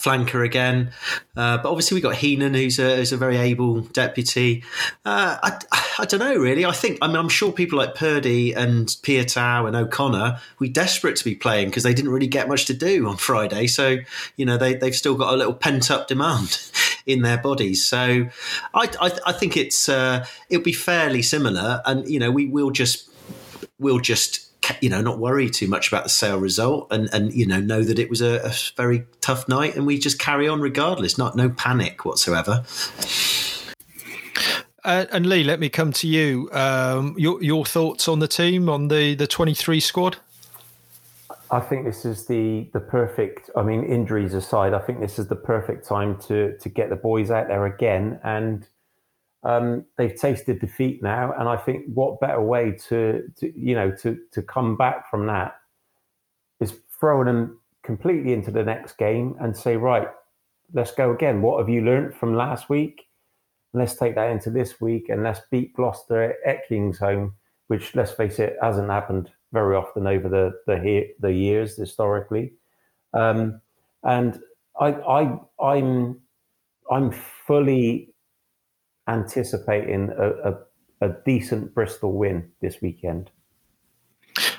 flanker 0.00 0.44
again. 0.44 0.90
Uh, 1.36 1.58
but 1.58 1.68
obviously, 1.70 1.94
we've 1.94 2.02
got 2.02 2.16
Heenan, 2.16 2.54
who's 2.54 2.78
a, 2.78 2.96
who's 2.96 3.12
a 3.12 3.16
very 3.16 3.36
able 3.36 3.80
deputy. 3.80 4.64
Uh, 5.04 5.38
I, 5.42 5.58
I 5.98 6.04
don't 6.06 6.20
know, 6.20 6.34
really. 6.34 6.64
I 6.64 6.72
think, 6.72 6.98
I 7.02 7.06
mean, 7.06 7.16
I'm 7.16 7.28
sure 7.28 7.52
people 7.52 7.78
like 7.78 7.94
Purdy 7.94 8.52
and 8.52 8.86
Piutau 8.88 9.66
and 9.66 9.76
O'Connor, 9.76 10.40
we're 10.58 10.72
desperate 10.72 11.16
to 11.16 11.24
be 11.24 11.34
playing 11.34 11.68
because 11.68 11.82
they 11.82 11.94
didn't 11.94 12.10
really 12.10 12.26
get 12.26 12.48
much 12.48 12.64
to 12.66 12.74
do 12.74 13.06
on 13.08 13.16
Friday. 13.16 13.66
So, 13.66 13.98
you 14.36 14.46
know, 14.46 14.56
they, 14.56 14.74
they've 14.74 14.94
still 14.94 15.14
got 15.14 15.34
a 15.34 15.36
little 15.36 15.54
pent 15.54 15.90
up 15.90 16.08
demand 16.08 16.60
in 17.06 17.22
their 17.22 17.38
bodies. 17.38 17.84
So 17.84 17.98
I, 18.74 18.88
I, 19.00 19.18
I 19.26 19.32
think 19.32 19.56
it's, 19.56 19.88
uh, 19.88 20.26
it'll 20.48 20.64
be 20.64 20.72
fairly 20.72 21.22
similar. 21.22 21.82
And, 21.84 22.08
you 22.08 22.18
know, 22.18 22.30
we 22.30 22.46
will 22.46 22.70
just, 22.70 23.08
we'll 23.78 24.00
just 24.00 24.49
you 24.80 24.88
know 24.88 25.00
not 25.00 25.18
worry 25.18 25.48
too 25.50 25.68
much 25.68 25.88
about 25.88 26.04
the 26.04 26.10
sale 26.10 26.38
result 26.38 26.86
and 26.90 27.08
and 27.12 27.32
you 27.32 27.46
know 27.46 27.60
know 27.60 27.82
that 27.82 27.98
it 27.98 28.10
was 28.10 28.20
a, 28.20 28.40
a 28.44 28.52
very 28.76 29.06
tough 29.20 29.48
night 29.48 29.76
and 29.76 29.86
we 29.86 29.98
just 29.98 30.18
carry 30.18 30.48
on 30.48 30.60
regardless 30.60 31.18
not 31.18 31.36
no 31.36 31.48
panic 31.50 32.04
whatsoever 32.04 32.64
uh, 34.82 35.04
and 35.12 35.26
Lee, 35.26 35.44
let 35.44 35.60
me 35.60 35.68
come 35.68 35.92
to 35.92 36.08
you. 36.08 36.48
Um, 36.52 37.14
your 37.18 37.42
your 37.42 37.66
thoughts 37.66 38.08
on 38.08 38.18
the 38.18 38.28
team, 38.28 38.68
on 38.68 38.88
the 38.88 39.14
the 39.14 39.26
twenty 39.26 39.52
three 39.52 39.78
squad? 39.78 40.16
I 41.50 41.60
think 41.60 41.84
this 41.84 42.04
is 42.04 42.26
the 42.26 42.70
the 42.72 42.80
perfect. 42.80 43.50
I 43.56 43.62
mean, 43.62 43.84
injuries 43.84 44.32
aside, 44.32 44.72
I 44.72 44.78
think 44.78 45.00
this 45.00 45.18
is 45.18 45.28
the 45.28 45.36
perfect 45.36 45.86
time 45.86 46.18
to 46.28 46.56
to 46.56 46.68
get 46.68 46.88
the 46.88 46.96
boys 46.96 47.30
out 47.30 47.48
there 47.48 47.66
again 47.66 48.20
and 48.24 48.66
um, 49.42 49.84
they've 49.96 50.14
tasted 50.14 50.60
defeat 50.60 51.02
now, 51.02 51.32
and 51.38 51.48
I 51.48 51.56
think 51.56 51.84
what 51.94 52.20
better 52.20 52.42
way 52.42 52.72
to, 52.88 53.22
to 53.38 53.58
you 53.58 53.74
know 53.74 53.90
to 54.02 54.18
to 54.32 54.42
come 54.42 54.76
back 54.76 55.10
from 55.10 55.26
that 55.26 55.56
is 56.60 56.74
throwing 56.98 57.26
them 57.26 57.58
completely 57.82 58.32
into 58.32 58.50
the 58.50 58.62
next 58.62 58.98
game 58.98 59.34
and 59.40 59.56
say, 59.56 59.76
right, 59.76 60.08
let's 60.74 60.92
go 60.92 61.12
again. 61.12 61.40
What 61.40 61.58
have 61.58 61.68
you 61.68 61.80
learned 61.82 62.14
from 62.14 62.34
last 62.34 62.68
week? 62.68 63.06
Let's 63.72 63.94
take 63.94 64.14
that 64.16 64.30
into 64.30 64.50
this 64.50 64.80
week 64.80 65.08
and 65.08 65.22
let's 65.22 65.40
beat 65.50 65.74
Gloucester 65.74 66.36
at 66.44 66.68
Kingsholm, 66.68 67.32
which 67.68 67.94
let's 67.94 68.12
face 68.12 68.38
it 68.38 68.56
hasn't 68.60 68.90
happened 68.90 69.30
very 69.52 69.76
often 69.76 70.06
over 70.06 70.28
the 70.28 70.52
the, 70.66 71.08
the 71.20 71.32
years 71.32 71.76
historically. 71.76 72.52
Um, 73.14 73.60
and 74.02 74.40
I, 74.78 74.92
I 74.92 75.38
I'm 75.62 76.20
I'm 76.90 77.12
fully 77.12 78.09
anticipating 79.10 80.10
a, 80.16 80.50
a, 80.50 81.08
a 81.08 81.14
decent 81.26 81.74
Bristol 81.74 82.12
win 82.12 82.50
this 82.62 82.80
weekend. 82.80 83.30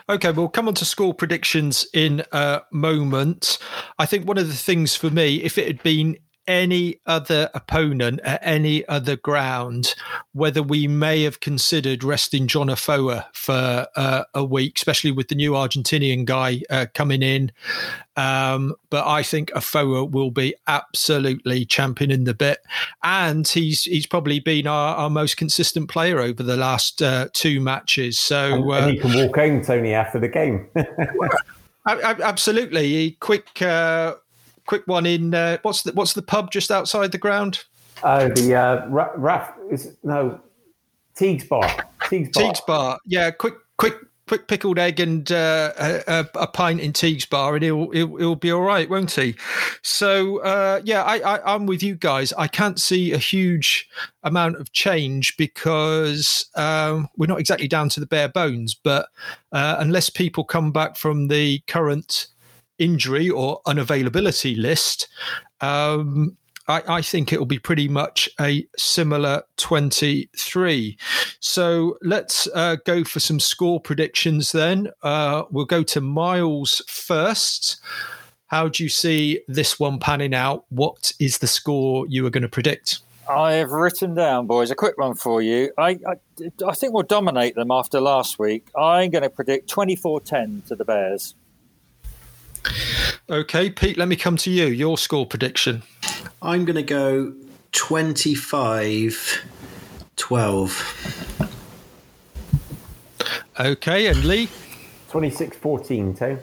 Okay, 0.09 0.31
we'll 0.31 0.49
come 0.49 0.67
on 0.67 0.73
to 0.75 0.85
score 0.85 1.13
predictions 1.13 1.87
in 1.93 2.23
a 2.33 2.61
moment. 2.71 3.57
I 3.97 4.05
think 4.05 4.27
one 4.27 4.37
of 4.37 4.47
the 4.47 4.53
things 4.53 4.95
for 4.95 5.09
me, 5.09 5.37
if 5.37 5.57
it 5.57 5.67
had 5.67 5.81
been 5.83 6.17
any 6.47 6.99
other 7.05 7.49
opponent 7.53 8.19
at 8.23 8.39
any 8.43 8.87
other 8.87 9.15
ground, 9.15 9.95
whether 10.33 10.63
we 10.63 10.87
may 10.87 11.23
have 11.23 11.39
considered 11.39 12.03
resting 12.03 12.47
John 12.47 12.69
Afoa 12.69 13.25
for 13.33 13.87
uh, 13.95 14.23
a 14.33 14.43
week, 14.43 14.77
especially 14.77 15.11
with 15.11 15.27
the 15.27 15.35
new 15.35 15.51
Argentinian 15.51 16.25
guy 16.25 16.61
uh, 16.69 16.87
coming 16.93 17.21
in. 17.21 17.51
Um, 18.17 18.75
but 18.89 19.07
I 19.07 19.23
think 19.23 19.51
Afoa 19.55 20.05
will 20.05 20.31
be 20.31 20.53
absolutely 20.67 21.65
championing 21.65 22.25
the 22.25 22.33
bit, 22.33 22.59
and 23.03 23.47
he's 23.47 23.83
he's 23.83 24.05
probably 24.05 24.39
been 24.39 24.67
our, 24.67 24.95
our 24.95 25.09
most 25.09 25.37
consistent 25.37 25.89
player 25.89 26.19
over 26.19 26.43
the 26.43 26.57
last 26.57 27.01
uh, 27.01 27.29
two 27.33 27.61
matches. 27.61 28.19
So 28.19 28.71
and, 28.71 28.85
and 28.85 28.91
he 28.91 28.99
can 28.99 29.13
walk 29.15 29.35
home, 29.35 29.63
Tony, 29.63 29.93
after 29.93 30.19
the 30.19 30.27
game. 30.27 30.67
absolutely, 31.87 33.11
quick 33.19 33.61
uh, 33.61 34.15
quick 34.71 34.87
one 34.87 35.05
in 35.05 35.33
uh, 35.33 35.57
what's 35.63 35.83
the 35.83 35.91
what's 35.91 36.13
the 36.13 36.21
pub 36.21 36.49
just 36.49 36.71
outside 36.71 37.11
the 37.11 37.17
ground? 37.17 37.65
Oh, 38.05 38.29
the 38.29 38.55
uh, 38.55 38.87
Raf 38.87 39.53
is 39.69 39.97
no 40.01 40.39
Teagues 41.13 41.43
Bar. 41.43 41.89
Teagues 42.09 42.29
Bar. 42.29 42.43
Teagues 42.43 42.61
Bar. 42.65 42.97
Yeah, 43.05 43.31
quick 43.31 43.55
quick 43.77 43.95
quick 44.29 44.47
pickled 44.47 44.79
egg 44.79 45.01
and 45.01 45.29
uh, 45.29 45.73
a, 45.77 46.25
a, 46.35 46.47
pint 46.47 46.79
in 46.79 46.93
Teagues 46.93 47.25
Bar, 47.25 47.55
and 47.55 47.63
he'll, 47.65 47.89
he'll, 47.89 48.15
he'll 48.15 48.35
be 48.35 48.49
all 48.49 48.61
right, 48.61 48.89
won't 48.89 49.11
he? 49.11 49.35
So 49.81 50.37
uh, 50.37 50.79
yeah, 50.85 51.03
I, 51.03 51.17
I, 51.19 51.55
am 51.55 51.65
with 51.65 51.83
you 51.83 51.95
guys. 51.95 52.31
I 52.37 52.47
can't 52.47 52.79
see 52.79 53.11
a 53.11 53.17
huge 53.17 53.89
amount 54.23 54.55
of 54.55 54.71
change 54.71 55.35
because 55.35 56.45
um, 56.55 57.09
we're 57.17 57.27
not 57.27 57.41
exactly 57.41 57.67
down 57.67 57.89
to 57.89 57.99
the 57.99 58.05
bare 58.05 58.29
bones. 58.29 58.73
But 58.73 59.09
uh, 59.51 59.75
unless 59.79 60.09
people 60.09 60.45
come 60.45 60.71
back 60.71 60.95
from 60.95 61.27
the 61.27 61.59
current 61.67 62.27
injury 62.81 63.29
or 63.29 63.61
unavailability 63.65 64.57
list, 64.57 65.07
um, 65.61 66.35
I, 66.67 66.83
I, 66.87 67.01
think 67.01 67.31
it 67.31 67.39
will 67.39 67.45
be 67.45 67.59
pretty 67.59 67.87
much 67.87 68.29
a 68.39 68.67
similar 68.77 69.43
23. 69.57 70.97
So 71.39 71.97
let's 72.01 72.47
uh, 72.53 72.77
go 72.85 73.03
for 73.03 73.19
some 73.19 73.39
score 73.39 73.79
predictions 73.79 74.51
then. 74.51 74.89
Uh, 75.03 75.43
we'll 75.51 75.65
go 75.65 75.83
to 75.83 76.01
Miles 76.01 76.81
first. 76.87 77.79
How 78.47 78.67
do 78.67 78.83
you 78.83 78.89
see 78.89 79.41
this 79.47 79.79
one 79.79 79.99
panning 79.99 80.33
out? 80.33 80.65
What 80.69 81.13
is 81.19 81.37
the 81.37 81.47
score 81.47 82.05
you 82.07 82.25
are 82.25 82.29
going 82.29 82.41
to 82.41 82.49
predict? 82.49 82.99
I 83.29 83.53
have 83.53 83.71
written 83.71 84.13
down, 84.13 84.47
boys, 84.47 84.71
a 84.71 84.75
quick 84.75 84.97
one 84.97 85.13
for 85.15 85.41
you. 85.41 85.71
I, 85.77 85.91
I, 86.05 86.15
I 86.67 86.73
think 86.73 86.93
we'll 86.93 87.03
dominate 87.03 87.55
them 87.55 87.71
after 87.71 88.01
last 88.01 88.39
week. 88.39 88.67
I'm 88.75 89.09
going 89.09 89.23
to 89.23 89.29
predict 89.29 89.69
24 89.69 90.21
10 90.21 90.63
to 90.67 90.75
the 90.75 90.83
Bears. 90.83 91.35
Okay, 93.29 93.69
Pete, 93.69 93.97
let 93.97 94.07
me 94.07 94.15
come 94.15 94.37
to 94.37 94.49
you. 94.49 94.65
Your 94.65 94.97
score 94.97 95.25
prediction. 95.25 95.83
I'm 96.41 96.65
going 96.65 96.75
to 96.75 96.83
go 96.83 97.33
25 97.71 99.45
12. 100.15 101.47
Okay, 103.59 104.07
and 104.07 104.23
Lee? 104.25 104.49
26 105.09 105.57
14, 105.57 106.15
Tone. 106.15 106.39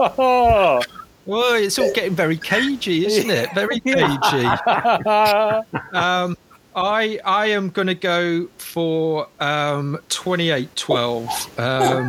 Oh. 0.00 0.80
Well, 1.26 1.54
it's 1.54 1.78
all 1.78 1.90
getting 1.92 2.14
very 2.14 2.36
cagey, 2.36 3.06
isn't 3.06 3.30
it? 3.30 3.48
Very 3.54 3.80
cagey. 3.84 4.44
um, 5.92 6.36
I 6.74 7.20
I 7.24 7.46
am 7.46 7.70
going 7.70 7.86
to 7.86 7.94
go 7.94 8.48
for 8.58 9.28
um, 9.40 9.98
28-12. 10.08 11.58
Um, 11.58 12.08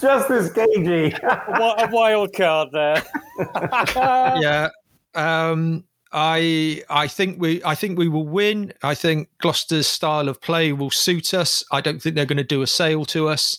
just 0.00 0.30
as 0.30 0.52
cagey. 0.52 1.14
what 1.58 1.88
a 1.88 1.90
wild 1.92 2.32
card 2.34 2.68
there. 2.72 3.02
yeah. 3.96 4.68
Um, 5.14 5.84
I 6.16 6.82
I 6.88 7.08
think 7.08 7.40
we 7.40 7.62
I 7.64 7.74
think 7.74 7.98
we 7.98 8.08
will 8.08 8.26
win. 8.26 8.72
I 8.84 8.94
think 8.94 9.28
Gloucester's 9.38 9.88
style 9.88 10.28
of 10.28 10.40
play 10.40 10.72
will 10.72 10.92
suit 10.92 11.34
us. 11.34 11.64
I 11.72 11.80
don't 11.80 12.00
think 12.00 12.14
they're 12.14 12.24
going 12.24 12.36
to 12.36 12.44
do 12.44 12.62
a 12.62 12.68
sale 12.68 13.04
to 13.06 13.28
us, 13.28 13.58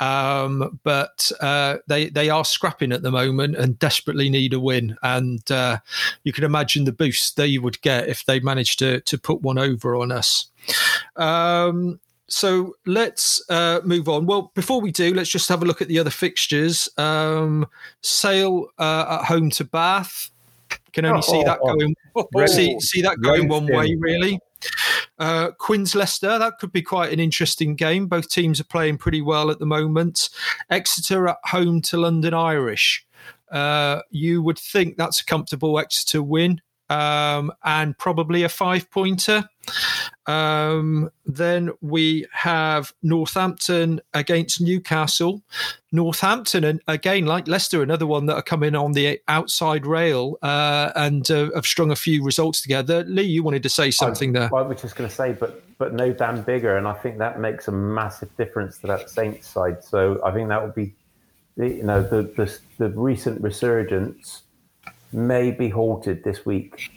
um, 0.00 0.80
but 0.82 1.30
uh, 1.40 1.76
they 1.86 2.08
they 2.08 2.30
are 2.30 2.44
scrapping 2.44 2.90
at 2.90 3.02
the 3.02 3.12
moment 3.12 3.54
and 3.54 3.78
desperately 3.78 4.28
need 4.28 4.52
a 4.54 4.58
win. 4.60 4.96
And 5.04 5.48
uh, 5.52 5.78
you 6.24 6.32
can 6.32 6.42
imagine 6.42 6.84
the 6.84 6.92
boost 6.92 7.36
they 7.36 7.58
would 7.58 7.80
get 7.80 8.08
if 8.08 8.24
they 8.24 8.40
managed 8.40 8.80
to 8.80 9.00
to 9.02 9.16
put 9.16 9.42
one 9.42 9.58
over 9.58 9.94
on 9.94 10.10
us. 10.10 10.46
Um, 11.14 12.00
so 12.26 12.74
let's 12.86 13.40
uh, 13.48 13.82
move 13.84 14.08
on. 14.08 14.26
Well, 14.26 14.50
before 14.56 14.80
we 14.80 14.90
do, 14.90 15.14
let's 15.14 15.30
just 15.30 15.48
have 15.48 15.62
a 15.62 15.66
look 15.66 15.80
at 15.80 15.86
the 15.86 16.00
other 16.00 16.10
fixtures. 16.10 16.88
Um, 16.96 17.66
Sale 18.00 18.66
uh, 18.78 19.20
at 19.20 19.26
home 19.26 19.50
to 19.50 19.64
Bath. 19.64 20.30
Can 20.94 21.04
only 21.04 21.22
see 21.22 21.42
that 21.42 21.58
oh. 21.60 21.74
going 21.74 21.94
see 22.48 22.78
see 22.80 23.02
that 23.02 23.20
going 23.20 23.48
one 23.48 23.66
way 23.66 23.96
really. 23.98 24.38
Uh, 25.18 25.50
Quins 25.52 25.94
Leicester, 25.94 26.38
that 26.38 26.58
could 26.58 26.72
be 26.72 26.82
quite 26.82 27.12
an 27.12 27.20
interesting 27.20 27.74
game. 27.74 28.06
Both 28.06 28.30
teams 28.30 28.60
are 28.60 28.64
playing 28.64 28.98
pretty 28.98 29.20
well 29.20 29.50
at 29.50 29.58
the 29.58 29.66
moment. 29.66 30.30
Exeter 30.70 31.28
at 31.28 31.36
home 31.44 31.82
to 31.82 31.98
London 31.98 32.32
Irish. 32.32 33.06
Uh, 33.50 34.00
you 34.10 34.42
would 34.42 34.58
think 34.58 34.96
that's 34.96 35.20
a 35.20 35.24
comfortable 35.24 35.78
Exeter 35.78 36.22
win 36.22 36.60
um, 36.90 37.52
and 37.64 37.96
probably 37.98 38.42
a 38.42 38.48
five 38.48 38.90
pointer. 38.90 39.48
Um, 40.26 41.10
then 41.26 41.70
we 41.80 42.26
have 42.32 42.92
Northampton 43.02 44.00
against 44.12 44.60
Newcastle. 44.60 45.42
Northampton, 45.92 46.64
and 46.64 46.80
again, 46.88 47.24
like 47.26 47.46
Leicester, 47.46 47.82
another 47.82 48.06
one 48.06 48.26
that 48.26 48.34
are 48.34 48.42
coming 48.42 48.74
on 48.74 48.92
the 48.92 49.20
outside 49.28 49.86
rail 49.86 50.38
uh, 50.42 50.90
and 50.96 51.30
uh, 51.30 51.50
have 51.54 51.66
strung 51.66 51.90
a 51.90 51.96
few 51.96 52.24
results 52.24 52.62
together. 52.62 53.04
Lee, 53.04 53.22
you 53.22 53.42
wanted 53.42 53.62
to 53.62 53.68
say 53.68 53.90
something 53.90 54.36
I, 54.36 54.40
there. 54.40 54.54
I 54.54 54.62
was 54.62 54.80
just 54.80 54.96
going 54.96 55.08
to 55.08 55.14
say, 55.14 55.32
but 55.32 55.62
but 55.78 55.92
no 55.92 56.12
Dan 56.12 56.44
Biggar, 56.44 56.78
and 56.78 56.86
I 56.86 56.94
think 56.94 57.18
that 57.18 57.40
makes 57.40 57.68
a 57.68 57.72
massive 57.72 58.34
difference 58.36 58.78
to 58.78 58.86
that 58.88 59.10
Saints 59.10 59.48
side. 59.48 59.84
So 59.84 60.20
I 60.24 60.32
think 60.32 60.48
that 60.48 60.62
would 60.62 60.74
be, 60.74 60.94
you 61.56 61.82
know, 61.82 62.02
the 62.02 62.22
the, 62.22 62.58
the 62.78 62.90
recent 62.90 63.40
resurgence 63.42 64.43
may 65.14 65.50
be 65.50 65.68
halted 65.68 66.24
this 66.24 66.44
week. 66.44 66.90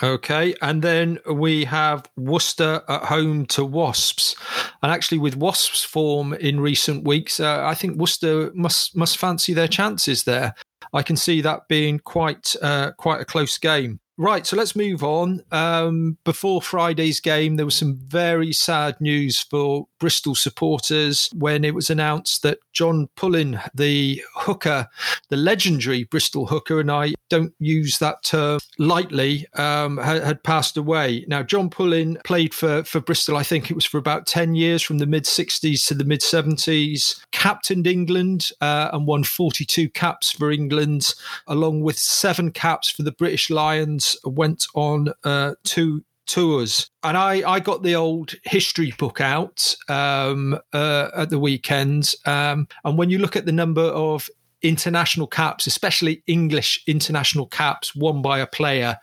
Okay, 0.00 0.54
and 0.62 0.80
then 0.80 1.18
we 1.28 1.64
have 1.64 2.08
Worcester 2.16 2.82
at 2.88 3.04
home 3.04 3.46
to 3.46 3.64
Wasps, 3.64 4.36
and 4.82 4.92
actually 4.92 5.18
with 5.18 5.36
Wasps' 5.36 5.82
form 5.82 6.34
in 6.34 6.60
recent 6.60 7.04
weeks, 7.04 7.40
uh, 7.40 7.64
I 7.64 7.74
think 7.74 7.96
Worcester 7.96 8.52
must 8.54 8.96
must 8.96 9.18
fancy 9.18 9.54
their 9.54 9.66
chances 9.66 10.22
there. 10.22 10.54
I 10.92 11.02
can 11.02 11.16
see 11.16 11.40
that 11.40 11.66
being 11.68 11.98
quite 11.98 12.54
uh, 12.62 12.92
quite 12.92 13.20
a 13.20 13.24
close 13.24 13.58
game. 13.58 13.98
Right, 14.20 14.44
so 14.44 14.56
let's 14.56 14.74
move 14.74 15.04
on. 15.04 15.44
Um, 15.52 16.18
before 16.24 16.60
Friday's 16.60 17.20
game, 17.20 17.54
there 17.54 17.64
was 17.64 17.76
some 17.76 17.94
very 17.94 18.52
sad 18.52 19.00
news 19.00 19.38
for 19.38 19.86
Bristol 20.00 20.34
supporters 20.34 21.30
when 21.32 21.64
it 21.64 21.72
was 21.72 21.88
announced 21.88 22.42
that 22.42 22.58
John 22.72 23.08
Pullin, 23.14 23.60
the 23.74 24.20
hooker, 24.34 24.88
the 25.28 25.36
legendary 25.36 26.02
Bristol 26.02 26.46
hooker, 26.46 26.80
and 26.80 26.90
I 26.90 27.14
don't 27.30 27.54
use 27.60 27.98
that 27.98 28.24
term 28.24 28.58
lightly, 28.78 29.46
um, 29.54 29.98
had, 29.98 30.24
had, 30.24 30.42
passed 30.42 30.76
away. 30.76 31.24
Now, 31.28 31.44
John 31.44 31.70
Pullin 31.70 32.18
played 32.24 32.52
for, 32.52 32.82
for 32.82 33.00
Bristol, 33.00 33.36
I 33.36 33.44
think 33.44 33.70
it 33.70 33.74
was 33.74 33.84
for 33.84 33.98
about 33.98 34.26
10 34.26 34.56
years, 34.56 34.82
from 34.82 34.98
the 34.98 35.06
mid 35.06 35.24
60s 35.26 35.86
to 35.86 35.94
the 35.94 36.04
mid 36.04 36.22
70s, 36.22 37.20
captained 37.30 37.86
England 37.86 38.50
uh, 38.60 38.90
and 38.92 39.06
won 39.06 39.22
42 39.22 39.90
caps 39.90 40.32
for 40.32 40.50
England, 40.50 41.14
along 41.46 41.82
with 41.82 41.98
seven 41.98 42.50
caps 42.50 42.90
for 42.90 43.04
the 43.04 43.12
British 43.12 43.48
Lions 43.48 44.07
went 44.24 44.66
on 44.74 45.12
uh, 45.24 45.54
two 45.64 46.04
tours. 46.26 46.90
And 47.02 47.16
I, 47.16 47.48
I 47.48 47.60
got 47.60 47.82
the 47.82 47.96
old 47.96 48.34
history 48.44 48.92
book 48.98 49.20
out 49.20 49.74
um, 49.88 50.58
uh, 50.72 51.08
at 51.16 51.30
the 51.30 51.38
weekend. 51.38 52.14
Um, 52.26 52.68
and 52.84 52.96
when 52.96 53.10
you 53.10 53.18
look 53.18 53.34
at 53.34 53.46
the 53.46 53.52
number 53.52 53.82
of 53.82 54.28
international 54.62 55.26
caps, 55.26 55.66
especially 55.66 56.22
English 56.26 56.82
international 56.86 57.46
caps 57.46 57.94
won 57.94 58.22
by 58.22 58.40
a 58.40 58.46
player 58.46 58.98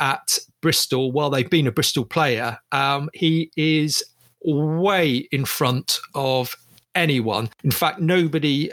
at 0.00 0.38
Bristol 0.60 1.12
while 1.12 1.30
they've 1.30 1.50
been 1.50 1.66
a 1.66 1.72
Bristol 1.72 2.04
player, 2.04 2.58
um, 2.72 3.10
he 3.12 3.50
is 3.56 4.04
way 4.44 5.28
in 5.32 5.44
front 5.44 5.98
of 6.14 6.56
anyone. 6.94 7.50
In 7.64 7.70
fact, 7.70 8.00
nobody 8.00 8.70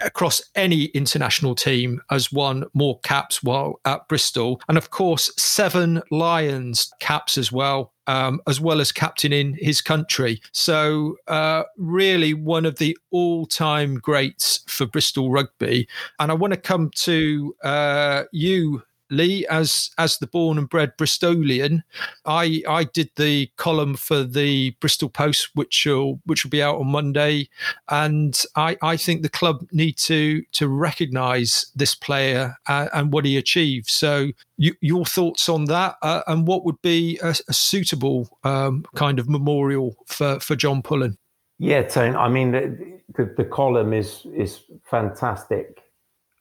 across 0.00 0.42
any 0.54 0.84
international 0.86 1.54
team 1.54 2.00
has 2.10 2.32
won 2.32 2.64
more 2.74 2.98
caps 3.00 3.42
while 3.42 3.80
at 3.84 4.06
Bristol. 4.08 4.60
And 4.68 4.78
of 4.78 4.90
course, 4.90 5.30
seven 5.36 6.02
Lions 6.10 6.90
caps 7.00 7.38
as 7.38 7.52
well. 7.52 7.92
Um, 8.06 8.40
as 8.46 8.58
well 8.58 8.80
as 8.80 8.90
captaining 8.90 9.54
his 9.60 9.82
country. 9.82 10.40
So, 10.52 11.18
uh, 11.26 11.64
really, 11.76 12.32
one 12.32 12.64
of 12.64 12.78
the 12.78 12.96
all 13.10 13.44
time 13.44 13.96
greats 13.96 14.60
for 14.66 14.86
Bristol 14.86 15.30
rugby. 15.30 15.86
And 16.18 16.30
I 16.32 16.34
want 16.34 16.54
to 16.54 16.58
come 16.58 16.90
to 17.00 17.54
uh, 17.62 18.22
you, 18.32 18.82
Lee, 19.10 19.46
as 19.46 19.90
as 19.98 20.18
the 20.18 20.26
born 20.26 20.58
and 20.58 20.68
bred 20.68 20.96
Bristolian, 20.96 21.82
I 22.24 22.62
I 22.68 22.84
did 22.84 23.10
the 23.16 23.50
column 23.56 23.96
for 23.96 24.22
the 24.22 24.70
Bristol 24.80 25.08
Post, 25.08 25.50
which 25.54 25.84
will 25.86 26.20
which 26.24 26.44
will 26.44 26.50
be 26.50 26.62
out 26.62 26.76
on 26.76 26.88
Monday, 26.88 27.48
and 27.88 28.40
I 28.56 28.76
I 28.82 28.96
think 28.96 29.22
the 29.22 29.28
club 29.28 29.66
need 29.72 29.96
to 29.98 30.42
to 30.52 30.68
recognise 30.68 31.66
this 31.74 31.94
player 31.94 32.56
uh, 32.66 32.88
and 32.92 33.12
what 33.12 33.24
he 33.24 33.36
achieved. 33.36 33.90
So, 33.90 34.28
you, 34.56 34.74
your 34.80 35.06
thoughts 35.06 35.48
on 35.48 35.64
that, 35.66 35.96
uh, 36.02 36.22
and 36.26 36.46
what 36.46 36.64
would 36.64 36.80
be 36.82 37.18
a, 37.22 37.34
a 37.48 37.52
suitable 37.52 38.38
um, 38.44 38.84
kind 38.94 39.18
of 39.18 39.28
memorial 39.28 39.96
for 40.06 40.38
for 40.40 40.56
John 40.56 40.82
Pullin? 40.82 41.16
Yeah, 41.58 41.82
Tone. 41.82 42.14
I 42.14 42.28
mean, 42.28 42.52
the, 42.52 43.00
the, 43.16 43.34
the 43.36 43.44
column 43.44 43.92
is 43.92 44.26
is 44.34 44.60
fantastic 44.84 45.82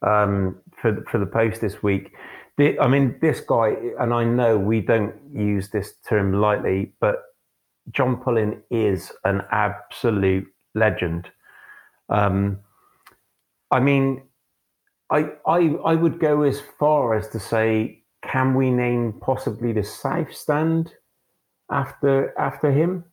um, 0.02 0.58
for 0.82 1.04
for 1.10 1.18
the 1.18 1.26
Post 1.26 1.62
this 1.62 1.82
week 1.82 2.14
the, 2.58 2.80
I 2.80 2.88
mean, 2.88 3.18
this 3.22 3.40
guy, 3.40 3.76
and 4.00 4.14
I 4.14 4.24
know 4.24 4.58
we 4.58 4.82
don't 4.82 5.14
use 5.32 5.70
this 5.70 5.94
term 6.08 6.34
lightly, 6.34 6.92
but 7.00 7.24
John 7.92 8.18
Pullin 8.18 8.62
is 8.72 9.12
an 9.24 9.44
absolute 9.52 10.48
legend. 10.74 11.30
Um, 12.10 12.60
I 13.72 13.80
mean, 13.80 14.24
I, 15.10 15.32
I 15.46 15.76
I 15.86 15.96
would 15.96 16.20
go 16.20 16.42
as 16.44 16.62
far 16.80 17.16
as 17.16 17.30
to 17.30 17.40
say, 17.40 18.04
can 18.24 18.56
we 18.56 18.72
name 18.72 19.14
possibly 19.22 19.72
the 19.72 19.84
South 19.84 20.34
Stand 20.34 20.94
after 21.72 22.38
after 22.40 22.72
him? 22.72 23.06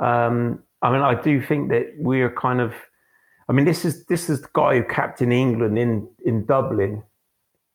Um, 0.00 0.62
I 0.80 0.92
mean, 0.92 1.02
I 1.02 1.20
do 1.20 1.42
think 1.42 1.70
that 1.70 1.94
we're 1.98 2.30
kind 2.30 2.60
of. 2.60 2.74
I 3.48 3.52
mean, 3.52 3.66
this 3.66 3.84
is 3.84 4.06
this 4.06 4.30
is 4.30 4.42
the 4.42 4.48
guy 4.54 4.76
who 4.76 4.84
captained 4.84 5.32
England 5.32 5.78
in 5.78 6.08
in 6.24 6.46
Dublin 6.46 7.02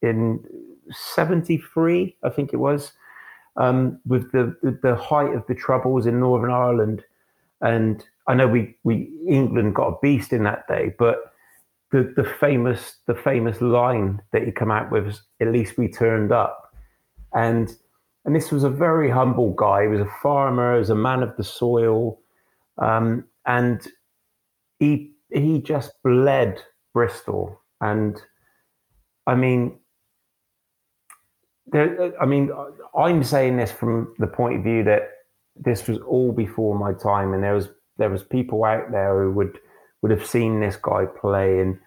in 0.01 0.43
73, 0.91 2.15
I 2.23 2.29
think 2.29 2.53
it 2.53 2.57
was, 2.57 2.93
um, 3.57 3.99
with 4.05 4.31
the 4.31 4.55
the 4.81 4.95
height 4.95 5.33
of 5.35 5.45
the 5.47 5.55
troubles 5.55 6.05
in 6.05 6.19
Northern 6.19 6.51
Ireland. 6.51 7.03
And 7.61 8.03
I 8.27 8.35
know 8.35 8.47
we 8.47 8.77
we 8.83 9.11
England 9.27 9.75
got 9.75 9.87
a 9.87 9.97
beast 10.01 10.33
in 10.33 10.43
that 10.43 10.67
day, 10.67 10.93
but 10.97 11.33
the 11.91 12.13
the 12.15 12.23
famous 12.23 12.97
the 13.07 13.15
famous 13.15 13.61
line 13.61 14.21
that 14.31 14.43
he 14.43 14.51
come 14.51 14.71
out 14.71 14.91
with 14.91 15.05
was, 15.05 15.21
at 15.41 15.51
least 15.51 15.77
we 15.77 15.87
turned 15.87 16.31
up. 16.31 16.73
And 17.33 17.75
and 18.25 18.35
this 18.35 18.51
was 18.51 18.63
a 18.63 18.69
very 18.69 19.09
humble 19.09 19.53
guy. 19.53 19.83
He 19.83 19.87
was 19.87 20.01
a 20.01 20.11
farmer 20.21 20.73
he 20.73 20.79
was 20.79 20.89
a 20.89 20.95
man 20.95 21.23
of 21.23 21.35
the 21.37 21.43
soil 21.43 22.19
um, 22.77 23.25
and 23.45 23.87
he 24.79 25.11
he 25.31 25.61
just 25.61 25.91
bled 26.03 26.61
bristol. 26.93 27.61
And 27.81 28.21
i 29.27 29.35
mean 29.35 29.77
there, 31.71 32.13
i 32.21 32.25
mean 32.25 32.51
i'm 32.97 33.23
saying 33.23 33.57
this 33.57 33.71
from 33.71 34.13
the 34.19 34.27
point 34.27 34.57
of 34.57 34.63
view 34.63 34.83
that 34.83 35.09
this 35.55 35.87
was 35.87 35.99
all 35.99 36.31
before 36.31 36.77
my 36.77 36.93
time 36.93 37.33
and 37.33 37.43
there 37.43 37.53
was 37.53 37.69
there 37.97 38.09
was 38.09 38.23
people 38.23 38.63
out 38.63 38.91
there 38.91 39.23
who 39.23 39.31
would 39.31 39.59
would 40.01 40.11
have 40.11 40.25
seen 40.25 40.59
this 40.59 40.77
guy 40.77 41.05
play 41.05 41.59
and 41.59 41.77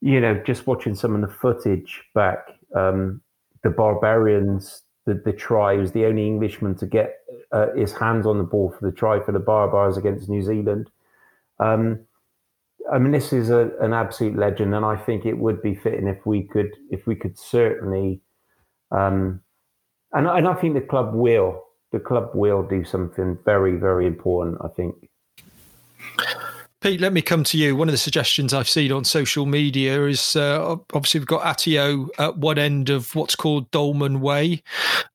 you 0.00 0.20
know 0.20 0.40
just 0.46 0.66
watching 0.66 0.94
some 0.94 1.14
of 1.14 1.20
the 1.20 1.34
footage 1.36 2.02
back 2.14 2.48
um, 2.74 3.20
the 3.62 3.70
barbarians 3.70 4.82
the, 5.06 5.14
the 5.24 5.32
try 5.32 5.74
was 5.74 5.92
the 5.92 6.04
only 6.04 6.26
englishman 6.26 6.74
to 6.76 6.86
get 6.86 7.16
uh, 7.52 7.72
his 7.74 7.92
hands 7.92 8.26
on 8.26 8.38
the 8.38 8.44
ball 8.44 8.74
for 8.78 8.88
the 8.88 8.96
try 8.96 9.20
for 9.20 9.32
the 9.32 9.40
barbars 9.40 9.96
against 9.96 10.28
new 10.28 10.42
zealand. 10.42 10.90
Um, 11.58 12.00
i 12.92 12.98
mean 12.98 13.12
this 13.12 13.32
is 13.32 13.50
a, 13.50 13.70
an 13.80 13.92
absolute 13.92 14.36
legend 14.36 14.74
and 14.74 14.84
i 14.84 14.94
think 14.94 15.26
it 15.26 15.38
would 15.38 15.60
be 15.60 15.74
fitting 15.74 16.06
if 16.06 16.24
we 16.24 16.44
could 16.44 16.70
if 16.90 17.06
we 17.06 17.16
could 17.16 17.36
certainly 17.36 18.20
um, 18.90 19.40
and, 20.12 20.26
and 20.26 20.48
i 20.48 20.54
think 20.54 20.74
the 20.74 20.80
club 20.80 21.14
will 21.14 21.62
the 21.92 22.00
club 22.00 22.30
will 22.34 22.62
do 22.62 22.84
something 22.84 23.38
very 23.44 23.76
very 23.76 24.06
important 24.06 24.58
i 24.64 24.68
think 24.68 24.94
Pete, 26.82 27.00
let 27.00 27.12
me 27.12 27.22
come 27.22 27.42
to 27.42 27.58
you. 27.58 27.74
One 27.74 27.88
of 27.88 27.92
the 27.92 27.98
suggestions 27.98 28.52
I've 28.52 28.68
seen 28.68 28.92
on 28.92 29.04
social 29.04 29.44
media 29.46 30.06
is 30.06 30.36
uh, 30.36 30.76
obviously 30.92 31.20
we've 31.20 31.26
got 31.26 31.42
Atyeo 31.42 32.08
at 32.18 32.36
one 32.36 32.58
end 32.58 32.90
of 32.90 33.14
what's 33.14 33.34
called 33.34 33.70
Dolman 33.70 34.20
Way. 34.20 34.62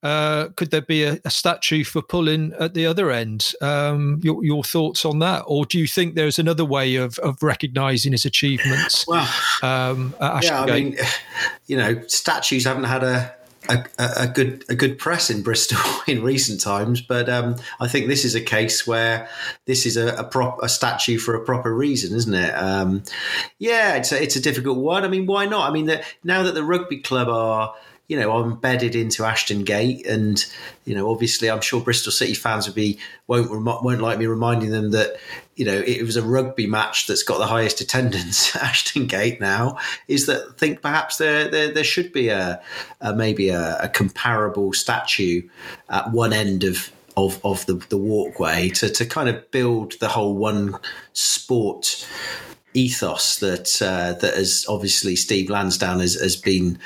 Uh, 0.02 0.50
could 0.56 0.72
there 0.72 0.82
be 0.82 1.04
a, 1.04 1.20
a, 1.24 1.30
statue 1.30 1.84
for 1.84 2.02
Pullin 2.02 2.54
at 2.60 2.74
the 2.74 2.88
other 2.88 3.12
end? 3.12 3.54
Um, 3.62 4.20
your, 4.24 4.44
your, 4.44 4.64
thoughts 4.64 5.06
on 5.06 5.20
that? 5.20 5.44
Or 5.46 5.66
do 5.66 5.80
you 5.80 5.86
think 5.88 6.16
there's 6.16 6.40
another 6.40 6.66
way 6.66 6.96
of, 6.96 7.18
of 7.20 7.42
recognising 7.44 8.12
his 8.12 8.26
achievements? 8.26 9.08
Well, 9.08 9.30
um, 9.62 10.16
yeah, 10.20 10.64
I 10.64 10.66
mean, 10.66 10.98
you 11.68 11.78
know, 11.78 12.02
statues 12.08 12.66
haven't 12.66 12.86
had 12.86 13.04
a 13.04 13.34
a, 13.74 14.10
a, 14.18 14.28
good 14.28 14.66
a 14.70 14.76
good 14.76 14.98
press 14.98 15.30
in 15.30 15.44
Bristol 15.44 15.80
in 16.08 16.24
recent 16.24 16.62
times, 16.62 17.02
but 17.02 17.30
um, 17.30 17.56
I 17.80 17.88
think 17.88 18.08
this 18.08 18.26
is 18.26 18.36
a 18.36 18.42
case 18.42 18.86
where 18.86 19.30
this 19.66 19.86
is 19.86 19.98
a, 19.98 20.16
a 20.16 20.24
prop 20.24 20.62
a 20.62 20.70
statue 20.70 21.18
for 21.18 21.36
a 21.36 21.44
proper 21.44 21.74
reason, 21.74 22.16
isn't 22.16 22.34
it? 22.34 22.52
Um, 22.52 23.04
yeah, 23.60 23.96
it's 23.96 24.12
a, 24.12 24.22
it's 24.22 24.36
a 24.36 24.42
difficult 24.42 24.78
one. 24.78 25.04
I 25.04 25.08
mean, 25.08 25.26
why 25.26 25.46
not? 25.46 25.70
I 25.70 25.74
mean, 25.74 25.86
the, 25.86 26.04
now 26.24 26.44
that 26.44 26.54
the 26.54 26.64
rugby 26.64 27.00
club 27.00 27.28
are 27.28 27.74
you 28.12 28.20
know, 28.20 28.34
I'm 28.34 28.52
embedded 28.52 28.94
into 28.94 29.24
Ashton 29.24 29.64
Gate, 29.64 30.06
and 30.06 30.46
you 30.84 30.94
know, 30.94 31.10
obviously, 31.10 31.50
I'm 31.50 31.62
sure 31.62 31.80
Bristol 31.80 32.12
City 32.12 32.34
fans 32.34 32.68
would 32.68 32.76
be 32.76 33.00
won't 33.28 33.50
won't 33.50 34.02
like 34.02 34.20
me 34.20 34.26
reminding 34.26 34.72
them 34.72 34.92
that 34.92 35.16
you 35.56 35.64
know 35.64 35.82
it 35.88 36.04
was 36.04 36.18
a 36.18 36.22
rugby 36.22 36.68
match 36.68 37.08
that's 37.08 37.24
got 37.24 37.38
the 37.38 37.46
highest 37.46 37.80
attendance 37.80 38.54
at 38.54 38.64
Ashton 38.64 39.08
Gate 39.08 39.40
now. 39.40 39.78
Is 40.10 40.26
that 40.26 40.58
think 40.58 40.82
perhaps 40.82 41.20
there 41.20 41.48
there, 41.48 41.74
there 41.74 41.86
should 41.86 42.12
be 42.12 42.28
a, 42.28 42.62
a 43.00 43.16
maybe 43.16 43.48
a, 43.48 43.78
a 43.78 43.88
comparable 43.88 44.74
statue 44.74 45.48
at 45.90 46.12
one 46.12 46.34
end 46.34 46.66
of 46.66 46.92
of, 47.16 47.40
of 47.46 47.66
the, 47.66 47.76
the 47.76 47.98
walkway 47.98 48.70
to, 48.72 48.90
to 48.90 49.06
kind 49.06 49.30
of 49.30 49.52
build 49.52 49.98
the 50.00 50.10
whole 50.10 50.36
one 50.36 50.76
sport 51.14 52.06
ethos 52.74 53.38
that 53.40 53.82
uh, 53.82 54.14
that 54.14 54.36
has 54.36 54.66
obviously 54.70 55.16
Steve 55.16 55.50
Lansdown 55.50 56.00
has, 56.00 56.16
has 56.16 56.36
been 56.36 56.80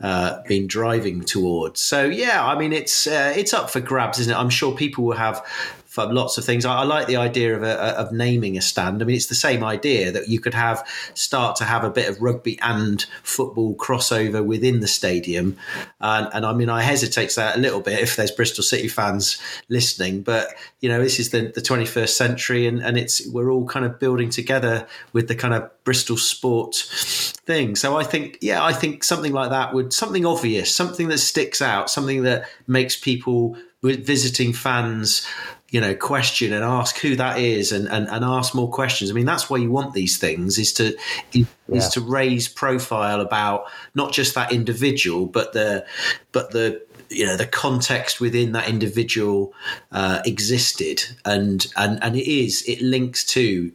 uh, 0.00 0.42
been 0.46 0.66
driving 0.66 1.22
towards. 1.22 1.80
So 1.80 2.04
yeah, 2.04 2.46
I 2.46 2.58
mean 2.58 2.72
it's 2.72 3.06
uh, 3.06 3.32
it's 3.36 3.54
up 3.54 3.70
for 3.70 3.80
grabs, 3.80 4.18
isn't 4.18 4.32
it? 4.32 4.36
I'm 4.36 4.50
sure 4.50 4.74
people 4.74 5.04
will 5.04 5.16
have 5.16 5.44
for 5.90 6.06
lots 6.06 6.38
of 6.38 6.44
things. 6.44 6.64
I, 6.64 6.76
I 6.76 6.84
like 6.84 7.08
the 7.08 7.16
idea 7.16 7.56
of, 7.56 7.64
a, 7.64 7.98
of 7.98 8.12
naming 8.12 8.56
a 8.56 8.60
stand. 8.60 9.02
I 9.02 9.04
mean, 9.04 9.16
it's 9.16 9.26
the 9.26 9.34
same 9.34 9.64
idea 9.64 10.12
that 10.12 10.28
you 10.28 10.38
could 10.38 10.54
have 10.54 10.86
start 11.14 11.56
to 11.56 11.64
have 11.64 11.82
a 11.82 11.90
bit 11.90 12.08
of 12.08 12.22
rugby 12.22 12.60
and 12.62 13.04
football 13.24 13.74
crossover 13.74 14.44
within 14.44 14.78
the 14.78 14.86
stadium. 14.86 15.56
And, 16.00 16.28
and 16.32 16.46
I 16.46 16.52
mean, 16.52 16.70
I 16.70 16.82
hesitate 16.82 17.30
to 17.30 17.36
that 17.36 17.56
a 17.56 17.60
little 17.60 17.80
bit 17.80 17.98
if 17.98 18.14
there's 18.14 18.30
Bristol 18.30 18.62
City 18.62 18.86
fans 18.86 19.42
listening, 19.68 20.22
but 20.22 20.54
you 20.78 20.88
know, 20.88 21.02
this 21.02 21.18
is 21.18 21.30
the, 21.30 21.50
the 21.52 21.60
21st 21.60 22.10
century, 22.10 22.68
and, 22.68 22.80
and 22.80 22.96
it's 22.96 23.26
we're 23.26 23.50
all 23.50 23.66
kind 23.66 23.84
of 23.84 23.98
building 23.98 24.30
together 24.30 24.86
with 25.12 25.26
the 25.26 25.34
kind 25.34 25.54
of 25.54 25.68
Bristol 25.82 26.16
sport 26.16 26.76
thing. 26.76 27.74
So 27.74 27.96
I 27.96 28.04
think, 28.04 28.38
yeah, 28.40 28.64
I 28.64 28.72
think 28.72 29.02
something 29.02 29.32
like 29.32 29.50
that 29.50 29.74
would 29.74 29.92
something 29.92 30.24
obvious, 30.24 30.72
something 30.72 31.08
that 31.08 31.18
sticks 31.18 31.60
out, 31.60 31.90
something 31.90 32.22
that 32.22 32.48
makes 32.68 32.94
people 32.94 33.56
visiting 33.82 34.52
fans 34.52 35.26
you 35.70 35.80
know 35.80 35.94
question 35.94 36.52
and 36.52 36.64
ask 36.64 36.98
who 36.98 37.16
that 37.16 37.38
is 37.38 37.72
and, 37.72 37.88
and, 37.88 38.08
and 38.08 38.24
ask 38.24 38.54
more 38.54 38.70
questions 38.70 39.10
i 39.10 39.14
mean 39.14 39.24
that's 39.24 39.48
why 39.48 39.56
you 39.56 39.70
want 39.70 39.94
these 39.94 40.18
things 40.18 40.58
is 40.58 40.72
to 40.72 40.96
is, 41.32 41.46
yeah. 41.68 41.76
is 41.76 41.88
to 41.88 42.00
raise 42.00 42.48
profile 42.48 43.20
about 43.20 43.64
not 43.94 44.12
just 44.12 44.34
that 44.34 44.52
individual 44.52 45.26
but 45.26 45.52
the 45.52 45.86
but 46.32 46.50
the 46.50 46.82
you 47.08 47.26
know 47.26 47.36
the 47.36 47.46
context 47.46 48.20
within 48.20 48.52
that 48.52 48.68
individual 48.68 49.52
uh, 49.92 50.20
existed 50.24 51.02
and 51.24 51.66
and 51.76 52.02
and 52.02 52.16
it 52.16 52.28
is 52.28 52.62
it 52.68 52.80
links 52.80 53.24
to 53.24 53.72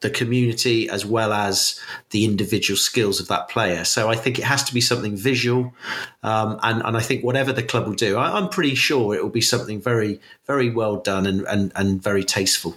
the 0.00 0.10
community 0.10 0.88
as 0.88 1.04
well 1.04 1.32
as 1.32 1.80
the 2.10 2.24
individual 2.24 2.76
skills 2.76 3.20
of 3.20 3.28
that 3.28 3.48
player. 3.48 3.84
So 3.84 4.08
I 4.08 4.16
think 4.16 4.38
it 4.38 4.44
has 4.44 4.62
to 4.64 4.74
be 4.74 4.80
something 4.80 5.16
visual, 5.16 5.72
um, 6.22 6.58
and 6.62 6.82
and 6.84 6.96
I 6.96 7.00
think 7.00 7.24
whatever 7.24 7.52
the 7.52 7.62
club 7.62 7.86
will 7.86 7.94
do, 7.94 8.16
I, 8.16 8.38
am 8.38 8.48
pretty 8.48 8.74
sure 8.74 9.14
it 9.14 9.22
will 9.22 9.30
be 9.30 9.40
something 9.40 9.80
very 9.80 10.20
very 10.46 10.70
well 10.70 10.96
done 10.96 11.26
and 11.26 11.46
and, 11.46 11.72
and 11.74 12.02
very 12.02 12.24
tasteful. 12.24 12.76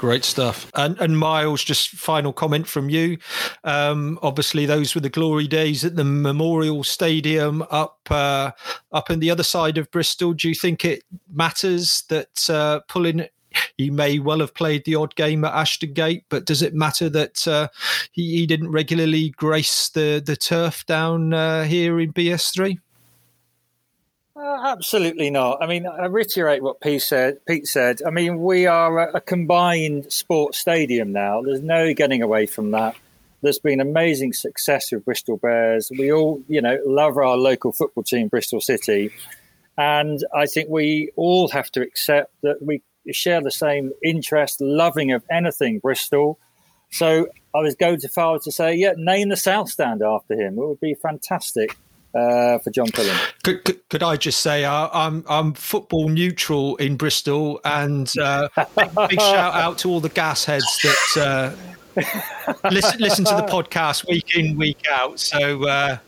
Great 0.00 0.24
stuff. 0.24 0.70
And, 0.74 0.98
and 0.98 1.18
Miles, 1.18 1.62
just 1.62 1.90
final 1.90 2.32
comment 2.32 2.66
from 2.66 2.88
you. 2.88 3.18
Um, 3.64 4.18
obviously, 4.22 4.64
those 4.64 4.94
were 4.94 5.02
the 5.02 5.10
glory 5.10 5.46
days 5.46 5.84
at 5.84 5.94
the 5.94 6.04
Memorial 6.04 6.84
Stadium 6.84 7.62
up 7.70 7.98
uh, 8.10 8.52
up 8.92 9.10
in 9.10 9.20
the 9.20 9.30
other 9.30 9.42
side 9.42 9.76
of 9.76 9.90
Bristol. 9.90 10.32
Do 10.32 10.48
you 10.48 10.54
think 10.54 10.86
it 10.86 11.02
matters 11.30 12.04
that 12.08 12.48
uh, 12.48 12.80
Pullin 12.88 13.28
he 13.76 13.90
may 13.90 14.18
well 14.18 14.40
have 14.40 14.54
played 14.54 14.84
the 14.84 14.94
odd 14.94 15.14
game 15.14 15.44
at 15.44 15.54
Ashton 15.54 15.92
Gate, 15.92 16.24
but 16.28 16.44
does 16.44 16.62
it 16.62 16.74
matter 16.74 17.08
that 17.08 17.46
uh, 17.46 17.68
he, 18.12 18.38
he, 18.38 18.46
didn't 18.46 18.70
regularly 18.72 19.30
grace 19.30 19.88
the, 19.88 20.22
the 20.24 20.36
turf 20.36 20.84
down 20.86 21.32
uh, 21.32 21.64
here 21.64 21.98
in 22.00 22.12
BS3? 22.12 22.78
Uh, 24.36 24.58
absolutely 24.64 25.30
not. 25.30 25.58
I 25.62 25.66
mean, 25.66 25.86
I 25.86 26.06
reiterate 26.06 26.62
what 26.62 26.80
Pete 26.80 27.02
said. 27.02 27.44
Pete 27.46 27.66
said. 27.66 28.00
I 28.06 28.10
mean, 28.10 28.42
we 28.42 28.66
are 28.66 29.08
a, 29.08 29.16
a 29.16 29.20
combined 29.20 30.10
sports 30.12 30.58
stadium 30.58 31.12
now. 31.12 31.42
There's 31.42 31.60
no 31.60 31.92
getting 31.92 32.22
away 32.22 32.46
from 32.46 32.70
that. 32.70 32.96
There's 33.42 33.58
been 33.58 33.80
amazing 33.80 34.32
success 34.34 34.92
with 34.92 35.04
Bristol 35.04 35.36
Bears. 35.36 35.90
We 35.98 36.12
all, 36.12 36.42
you 36.48 36.60
know, 36.60 36.78
love 36.86 37.16
our 37.16 37.36
local 37.36 37.72
football 37.72 38.04
team, 38.04 38.28
Bristol 38.28 38.60
City. 38.60 39.10
And 39.76 40.22
I 40.34 40.46
think 40.46 40.68
we 40.68 41.10
all 41.16 41.48
have 41.48 41.70
to 41.72 41.80
accept 41.80 42.32
that 42.42 42.62
we 42.62 42.82
share 43.12 43.40
the 43.40 43.50
same 43.50 43.92
interest, 44.02 44.60
loving 44.60 45.12
of 45.12 45.22
anything 45.30 45.78
Bristol. 45.78 46.38
So 46.90 47.28
I 47.54 47.58
was 47.58 47.74
going 47.74 48.00
to 48.00 48.08
far 48.08 48.38
to 48.40 48.52
say, 48.52 48.74
yeah, 48.74 48.92
name 48.96 49.28
the 49.28 49.36
South 49.36 49.68
Stand 49.70 50.02
after 50.02 50.34
him. 50.34 50.58
It 50.58 50.66
would 50.66 50.80
be 50.80 50.94
fantastic. 50.94 51.76
Uh, 52.12 52.58
for 52.58 52.70
John 52.70 52.88
Pullin. 52.88 53.16
Could, 53.44 53.64
could, 53.64 53.88
could, 53.88 54.02
I 54.02 54.16
just 54.16 54.40
say 54.40 54.64
uh, 54.64 54.88
I'm 54.92 55.24
I'm 55.28 55.54
football 55.54 56.08
neutral 56.08 56.74
in 56.78 56.96
Bristol, 56.96 57.60
and 57.64 58.12
uh, 58.18 58.48
big, 58.56 58.90
big, 59.08 59.20
shout 59.20 59.54
out 59.54 59.78
to 59.78 59.90
all 59.90 60.00
the 60.00 60.08
gas 60.08 60.44
heads 60.44 60.66
that 60.82 61.54
uh, 61.96 62.02
listen 62.68 63.00
listen 63.00 63.24
to 63.26 63.36
the 63.36 63.42
podcast 63.42 64.08
week 64.08 64.34
in 64.34 64.56
week 64.56 64.82
out. 64.90 65.20
So 65.20 65.64
uh, 65.68 65.98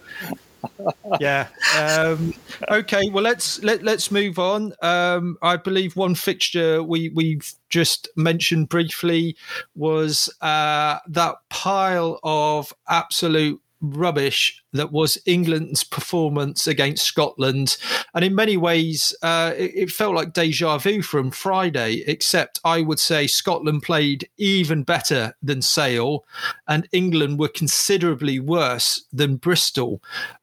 yeah. 1.20 1.48
Um, 1.78 2.34
okay. 2.70 3.08
Well, 3.10 3.24
let's 3.24 3.62
let 3.62 3.82
let's 3.82 4.10
move 4.10 4.38
on. 4.38 4.72
Um, 4.82 5.36
I 5.42 5.56
believe 5.56 5.96
one 5.96 6.14
fixture 6.14 6.82
we 6.82 7.10
we've 7.10 7.52
just 7.68 8.08
mentioned 8.16 8.68
briefly 8.68 9.36
was 9.74 10.28
uh, 10.40 10.98
that 11.08 11.36
pile 11.50 12.18
of 12.22 12.72
absolute 12.88 13.60
rubbish 13.82 14.62
that 14.72 14.92
was 14.92 15.18
England's 15.26 15.84
performance 15.84 16.66
against 16.66 17.04
Scotland. 17.04 17.76
And 18.14 18.24
in 18.24 18.34
many 18.34 18.56
ways, 18.56 19.14
uh, 19.22 19.52
it, 19.56 19.72
it, 19.74 19.90
felt 19.90 20.14
like 20.14 20.32
deja 20.32 20.78
vu 20.78 21.02
from 21.02 21.30
Friday, 21.30 22.04
except 22.06 22.60
I 22.64 22.80
would 22.80 23.00
say 23.00 23.26
Scotland 23.26 23.82
played 23.82 24.28
even 24.38 24.84
better 24.84 25.34
than 25.42 25.60
Sale, 25.60 26.24
and 26.68 26.88
England 26.92 27.38
were 27.38 27.48
considerably 27.48 28.38
worse 28.38 29.04
than 29.12 29.36
Bristol. 29.36 30.00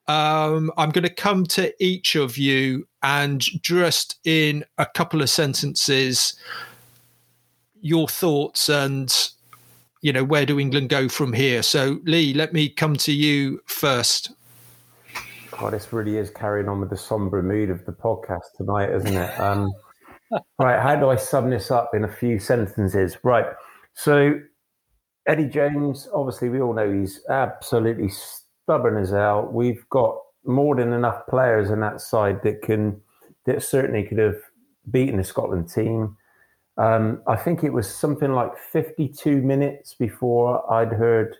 Um, 0.10 0.72
I'm 0.76 0.89
going 0.89 1.03
to 1.03 1.14
come 1.14 1.45
to 1.47 1.72
each 1.84 2.16
of 2.16 2.36
you 2.38 2.88
and 3.03 3.41
just 3.41 4.18
in 4.26 4.66
a 4.80 4.86
couple 4.86 5.22
of 5.22 5.30
sentences, 5.30 6.34
your 7.80 8.07
thoughts 8.07 8.70
and 8.70 9.14
you 10.01 10.14
know, 10.14 10.24
where 10.24 10.45
do 10.45 10.60
England 10.60 10.89
go 10.89 11.10
from 11.10 11.34
here? 11.34 11.62
So, 11.62 11.99
Lee, 12.05 12.34
let 12.34 12.53
me 12.53 12.70
come 12.70 12.95
to 12.97 13.12
you 13.12 13.62
first. 13.66 14.32
God, 15.51 15.74
this 15.74 15.91
really 15.91 16.18
is 16.18 16.30
carrying 16.30 16.70
on 16.70 16.80
with 16.80 16.89
the 16.89 16.97
somber 16.97 17.43
mood 17.43 17.70
of 17.70 17.86
the 17.86 17.91
podcast 17.91 18.53
tonight, 18.55 18.91
isn't 18.91 19.16
it? 19.16 19.39
Um, 19.39 19.74
right, 20.60 20.82
how 20.82 20.95
do 20.95 21.10
I 21.10 21.18
sum 21.18 21.49
this 21.49 21.70
up 21.70 21.91
in 21.93 22.05
a 22.05 22.12
few 22.12 22.39
sentences? 22.39 23.18
Right, 23.24 23.47
so 23.93 24.39
Eddie 25.28 25.49
Jones, 25.49 26.07
obviously, 26.14 26.49
we 26.49 26.62
all 26.62 26.74
know 26.74 26.91
he's 26.91 27.22
absolutely 27.30 28.10
stubborn 28.70 29.01
as 29.01 29.09
hell. 29.09 29.49
We've 29.51 29.84
got 29.89 30.15
more 30.45 30.76
than 30.76 30.93
enough 30.93 31.26
players 31.28 31.72
in 31.72 31.80
that 31.80 31.99
side 31.99 32.43
that 32.43 32.61
can 32.61 33.01
that 33.47 33.63
certainly 33.63 34.03
could 34.03 34.20
have 34.20 34.36
beaten 34.91 35.17
the 35.17 35.24
Scotland 35.24 35.72
team. 35.74 36.15
Um, 36.78 37.24
I 37.26 37.36
think 37.36 37.63
it 37.63 37.74
was 37.74 37.91
something 37.91 38.32
like 38.32 38.55
52 38.72 39.41
minutes 39.41 39.95
before 39.95 40.72
I'd 40.72 40.91
heard 40.91 41.36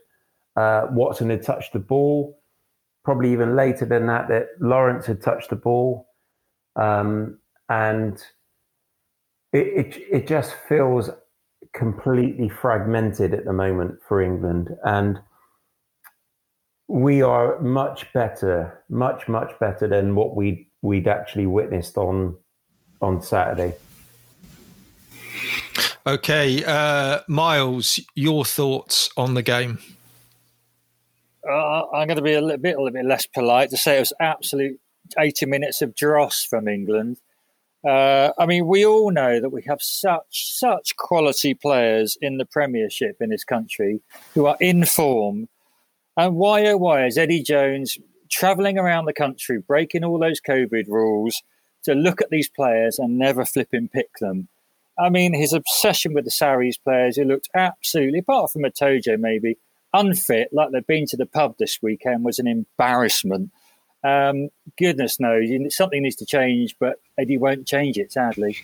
uh, 0.56 0.88
Watson 0.90 1.30
had 1.30 1.44
touched 1.44 1.74
the 1.74 1.80
ball. 1.80 2.42
Probably 3.06 3.32
even 3.32 3.56
later 3.56 3.86
than 3.86 4.08
that, 4.08 4.28
that 4.30 4.48
Lawrence 4.60 5.06
had 5.06 5.22
touched 5.22 5.52
the 5.52 5.56
ball, 5.56 6.08
um, 6.78 7.38
and 7.70 8.18
it, 9.54 9.68
it 9.68 10.02
it 10.12 10.28
just 10.28 10.56
feels 10.68 11.12
completely 11.76 12.50
fragmented 12.50 13.36
at 13.36 13.46
the 13.46 13.54
moment 13.54 14.00
for 14.08 14.20
England, 14.20 14.76
and 14.84 15.22
we 16.90 17.22
are 17.22 17.60
much 17.62 18.12
better, 18.14 18.84
much 18.90 19.28
much 19.28 19.58
better 19.60 19.88
than 19.88 20.16
what 20.16 20.36
we 20.36 20.68
we'd 20.82 21.08
actually 21.08 21.46
witnessed 21.46 21.98
on 21.98 22.36
on 23.00 23.22
Saturday. 23.22 23.76
Okay, 26.08 26.64
uh, 26.66 27.20
Miles, 27.28 28.00
your 28.16 28.44
thoughts 28.44 29.10
on 29.16 29.36
the 29.36 29.44
game? 29.44 29.78
Uh, 31.48 31.86
I'm 31.94 32.08
going 32.08 32.18
to 32.18 32.24
be 32.24 32.34
a 32.34 32.42
little 32.42 32.58
bit, 32.58 32.76
a 32.76 32.82
little 32.82 32.92
bit 32.92 33.06
less 33.06 33.28
polite 33.28 33.70
to 33.70 33.78
say 33.78 33.98
it 33.98 34.00
was 34.00 34.14
absolute 34.20 34.80
80 35.18 35.46
minutes 35.46 35.82
of 35.82 35.94
dross 35.96 36.44
from 36.44 36.68
England. 36.68 37.18
Uh, 37.88 38.32
I 38.38 38.46
mean, 38.46 38.66
we 38.66 38.86
all 38.86 39.12
know 39.12 39.40
that 39.40 39.50
we 39.50 39.62
have 39.68 39.82
such 39.82 40.58
such 40.58 40.96
quality 40.96 41.54
players 41.54 42.18
in 42.20 42.38
the 42.38 42.46
Premiership 42.46 43.18
in 43.22 43.30
this 43.30 43.44
country 43.44 44.02
who 44.34 44.48
are 44.48 44.58
in 44.60 44.86
form 44.86 45.48
and 46.26 46.36
why, 46.36 46.66
oh, 46.68 46.78
why 46.78 47.06
is 47.06 47.18
Eddie 47.18 47.42
Jones 47.42 47.98
traveling 48.30 48.78
around 48.78 49.06
the 49.06 49.14
country, 49.14 49.60
breaking 49.60 50.04
all 50.04 50.20
those 50.20 50.42
COVID 50.42 50.88
rules 50.88 51.42
to 51.84 51.94
look 51.94 52.22
at 52.22 52.30
these 52.30 52.50
players 52.50 53.00
and 53.00 53.18
never 53.18 53.46
flipping 53.46 53.88
pick 53.88 54.10
them? 54.20 54.50
I 55.00 55.10
mean, 55.10 55.34
his 55.34 55.54
obsession 55.54 56.14
with 56.14 56.26
the 56.26 56.32
Sarries 56.32 56.78
players 56.78 57.16
who 57.16 57.24
looked 57.24 57.48
absolutely, 57.56 58.20
apart 58.20 58.52
from 58.52 58.64
Itoje 58.64 59.18
maybe, 59.18 59.58
unfit, 59.94 60.50
like 60.52 60.72
they've 60.72 60.86
been 60.86 61.06
to 61.08 61.18
the 61.18 61.26
pub 61.26 61.56
this 61.58 61.80
weekend, 61.82 62.26
was 62.26 62.38
an 62.38 62.48
embarrassment. 62.48 63.52
Um, 64.04 64.50
goodness 64.78 65.20
knows, 65.20 65.50
something 65.74 66.02
needs 66.02 66.18
to 66.18 66.26
change, 66.26 66.76
but 66.80 67.00
Eddie 67.18 67.38
won't 67.38 67.66
change 67.66 67.98
it, 67.98 68.12
sadly. 68.12 68.58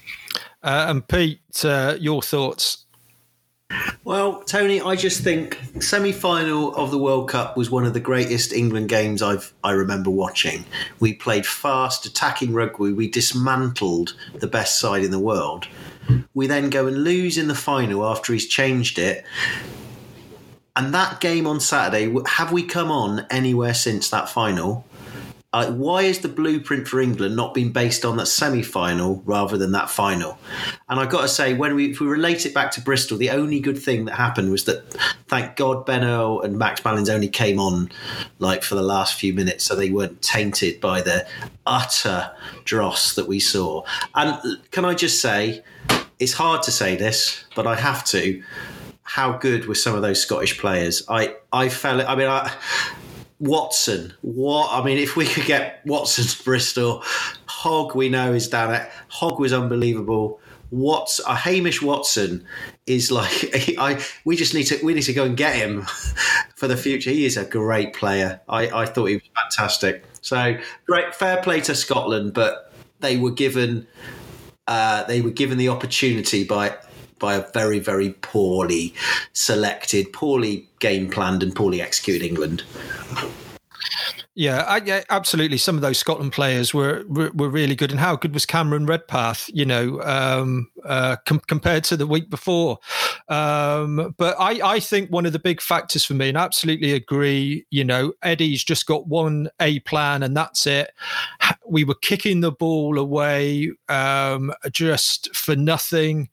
Uh, 0.62 0.88
and 0.90 1.08
Pete, 1.08 1.40
uh, 1.64 1.96
your 2.00 2.22
thoughts 2.22 2.85
well, 4.04 4.44
Tony, 4.44 4.80
I 4.80 4.96
just 4.96 5.24
think 5.24 5.60
semi-final 5.80 6.76
of 6.76 6.92
the 6.92 6.98
World 7.00 7.30
Cup 7.30 7.58
was 7.58 7.72
one 7.72 7.86
of 7.86 7.94
the 7.94 8.00
greatest 8.00 8.54
England 8.54 8.90
games 8.90 9.22
I've 9.22 9.54
I 9.64 9.72
remember 9.72 10.12
watching. 10.12 10.66
We 11.00 11.14
played 11.14 11.46
fast, 11.46 12.06
attacking 12.06 12.54
rugby. 12.54 12.94
We 12.94 13.10
dismantled 13.10 14.16
the 14.36 14.48
best 14.48 14.80
side 14.80 15.04
in 15.04 15.12
the 15.12 15.20
world. 15.20 15.68
We 16.36 16.46
then 16.46 16.70
go 16.70 16.86
and 16.86 17.04
lose 17.04 17.38
in 17.38 17.48
the 17.48 17.56
final 17.56 18.06
after 18.06 18.32
he's 18.34 18.48
changed 18.48 19.00
it. 19.00 19.26
And 20.76 20.94
that 20.94 21.20
game 21.20 21.48
on 21.48 21.60
Saturday, 21.60 22.14
have 22.28 22.52
we 22.52 22.62
come 22.64 22.92
on 22.92 23.26
anywhere 23.32 23.74
since 23.74 24.10
that 24.10 24.30
final? 24.30 24.86
Uh, 25.56 25.72
why 25.72 26.02
is 26.02 26.20
the 26.20 26.28
blueprint 26.28 26.86
for 26.86 27.00
England 27.00 27.34
not 27.34 27.54
being 27.54 27.72
based 27.72 28.04
on 28.04 28.18
that 28.18 28.26
semi 28.26 28.62
final 28.62 29.24
rather 29.26 29.58
than 29.58 29.72
that 29.72 29.90
final? 29.90 30.38
And 30.90 31.00
I've 31.00 31.10
got 31.10 31.22
to 31.22 31.30
say, 31.30 31.54
when 31.54 31.76
we, 31.76 31.92
if 31.92 32.02
we 32.02 32.08
relate 32.08 32.46
it 32.46 32.54
back 32.54 32.72
to 32.72 32.82
Bristol, 32.82 33.18
the 33.18 33.30
only 33.30 33.62
good 33.62 33.82
thing 33.82 34.04
that 34.04 34.16
happened 34.16 34.52
was 34.52 34.66
that, 34.66 34.84
thank 35.30 35.56
God, 35.56 35.86
Ben 35.86 36.04
Earl 36.04 36.42
and 36.42 36.58
Max 36.58 36.84
Malins 36.84 37.10
only 37.10 37.30
came 37.30 37.58
on 37.58 37.90
like 38.38 38.64
for 38.64 38.76
the 38.76 38.82
last 38.82 39.18
few 39.18 39.34
minutes, 39.34 39.64
so 39.64 39.78
they 39.78 39.90
weren't 39.90 40.22
tainted 40.22 40.82
by 40.82 41.00
the 41.00 41.26
utter 41.66 42.32
dross 42.66 43.16
that 43.16 43.30
we 43.30 43.40
saw. 43.40 43.86
And 44.14 44.60
can 44.72 44.84
I 44.84 44.94
just 44.94 45.22
say, 45.22 45.64
it's 46.20 46.34
hard 46.34 46.64
to 46.64 46.72
say 46.72 46.98
this, 46.98 47.46
but 47.56 47.66
I 47.66 47.78
have 47.78 48.04
to. 48.08 48.44
How 49.04 49.38
good 49.38 49.68
were 49.68 49.76
some 49.76 49.96
of 49.96 50.02
those 50.02 50.22
Scottish 50.22 50.60
players? 50.60 51.04
I 51.08 51.36
I 51.54 51.70
fell. 51.70 52.06
I 52.06 52.16
mean, 52.16 52.28
I 52.28 52.52
Watson, 53.40 54.14
what 54.22 54.70
I 54.72 54.84
mean, 54.84 54.98
if 54.98 55.16
we 55.16 55.26
could 55.26 55.46
get 55.46 55.82
Watson 55.86 56.26
to 56.26 56.44
Bristol, 56.44 57.04
Hogg 57.48 57.96
we 57.96 58.10
know 58.10 58.34
is 58.34 58.48
down 58.48 58.74
at 58.74 58.92
Hogg 59.10 59.40
was 59.40 59.54
unbelievable. 59.54 60.40
What's 60.70 61.20
a 61.20 61.30
uh, 61.30 61.36
Hamish 61.36 61.82
Watson 61.82 62.46
is 62.88 63.12
like 63.12 63.50
I 63.78 64.04
we 64.24 64.36
just 64.36 64.54
need 64.54 64.64
to 64.64 64.80
we 64.84 64.94
need 64.94 65.04
to 65.04 65.14
go 65.14 65.26
and 65.26 65.36
get 65.36 65.56
him 65.56 65.82
for 66.56 66.68
the 66.68 66.78
future. 66.78 67.10
He 67.10 67.26
is 67.26 67.38
a 67.38 67.46
great 67.46 67.94
player. 67.94 68.40
I, 68.48 68.70
I 68.70 68.86
thought 68.86 69.06
he 69.06 69.16
was 69.16 69.30
fantastic. 69.36 70.06
So 70.22 70.58
great 70.86 71.14
fair 71.14 71.42
play 71.42 71.62
to 71.62 71.76
Scotland, 71.76 72.34
but 72.34 72.72
they 73.00 73.18
were 73.18 73.32
given 73.32 73.86
uh, 74.68 75.04
they 75.04 75.22
were 75.22 75.32
given 75.32 75.58
the 75.58 75.70
opportunity 75.70 76.44
by 76.44 76.78
by 77.26 77.34
a 77.34 77.52
very, 77.54 77.80
very 77.80 78.12
poorly 78.22 78.94
selected, 79.34 80.14
poorly 80.14 80.68
game 80.78 81.10
planned, 81.10 81.42
and 81.42 81.56
poorly 81.56 81.82
executed 81.82 82.24
England. 82.24 82.62
Yeah, 84.38 84.66
I, 84.68 84.82
yeah, 84.84 85.04
absolutely. 85.10 85.58
Some 85.58 85.76
of 85.76 85.82
those 85.82 85.98
Scotland 85.98 86.34
players 86.34 86.74
were, 86.74 87.06
were, 87.08 87.32
were 87.34 87.48
really 87.48 87.74
good, 87.74 87.90
and 87.90 88.00
how 88.00 88.18
good 88.18 88.34
was 88.34 88.46
Cameron 88.46 88.86
Redpath? 88.86 89.50
You 89.54 89.66
know, 89.66 90.02
um, 90.02 90.70
uh, 90.84 91.16
com- 91.26 91.40
compared 91.48 91.86
to 91.86 91.96
the 91.96 92.06
week 92.06 92.30
before. 92.30 92.80
Um, 93.30 94.14
but 94.18 94.36
I, 94.38 94.60
I 94.76 94.80
think 94.82 95.10
one 95.10 95.26
of 95.26 95.32
the 95.32 95.40
big 95.40 95.62
factors 95.62 96.04
for 96.04 96.16
me, 96.16 96.28
and 96.28 96.38
I 96.38 96.44
absolutely 96.44 96.92
agree. 96.92 97.66
You 97.70 97.86
know, 97.86 98.12
Eddie's 98.24 98.62
just 98.62 98.86
got 98.86 99.08
one 99.08 99.48
A 99.62 99.80
plan, 99.80 100.22
and 100.22 100.36
that's 100.36 100.68
it. 100.68 100.92
We 101.66 101.86
were 101.86 101.96
kicking 101.96 102.42
the 102.42 102.52
ball 102.52 103.00
away 103.00 103.72
um, 103.88 104.52
just 104.70 105.34
for 105.34 105.56
nothing. 105.56 106.28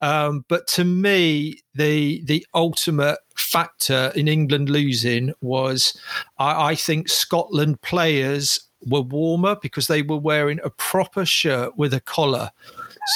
Um, 0.00 0.44
but 0.48 0.68
to 0.68 0.84
me, 0.84 1.62
the 1.74 2.22
the 2.24 2.46
ultimate 2.54 3.18
factor 3.36 4.12
in 4.16 4.26
England 4.28 4.68
losing 4.68 5.32
was 5.40 5.98
I, 6.38 6.70
I 6.70 6.74
think 6.74 7.08
Scotland 7.08 7.47
players 7.82 8.60
were 8.86 9.00
warmer 9.00 9.56
because 9.60 9.86
they 9.86 10.02
were 10.02 10.18
wearing 10.18 10.60
a 10.62 10.70
proper 10.70 11.24
shirt 11.24 11.76
with 11.76 11.92
a 11.92 12.00
collar. 12.00 12.50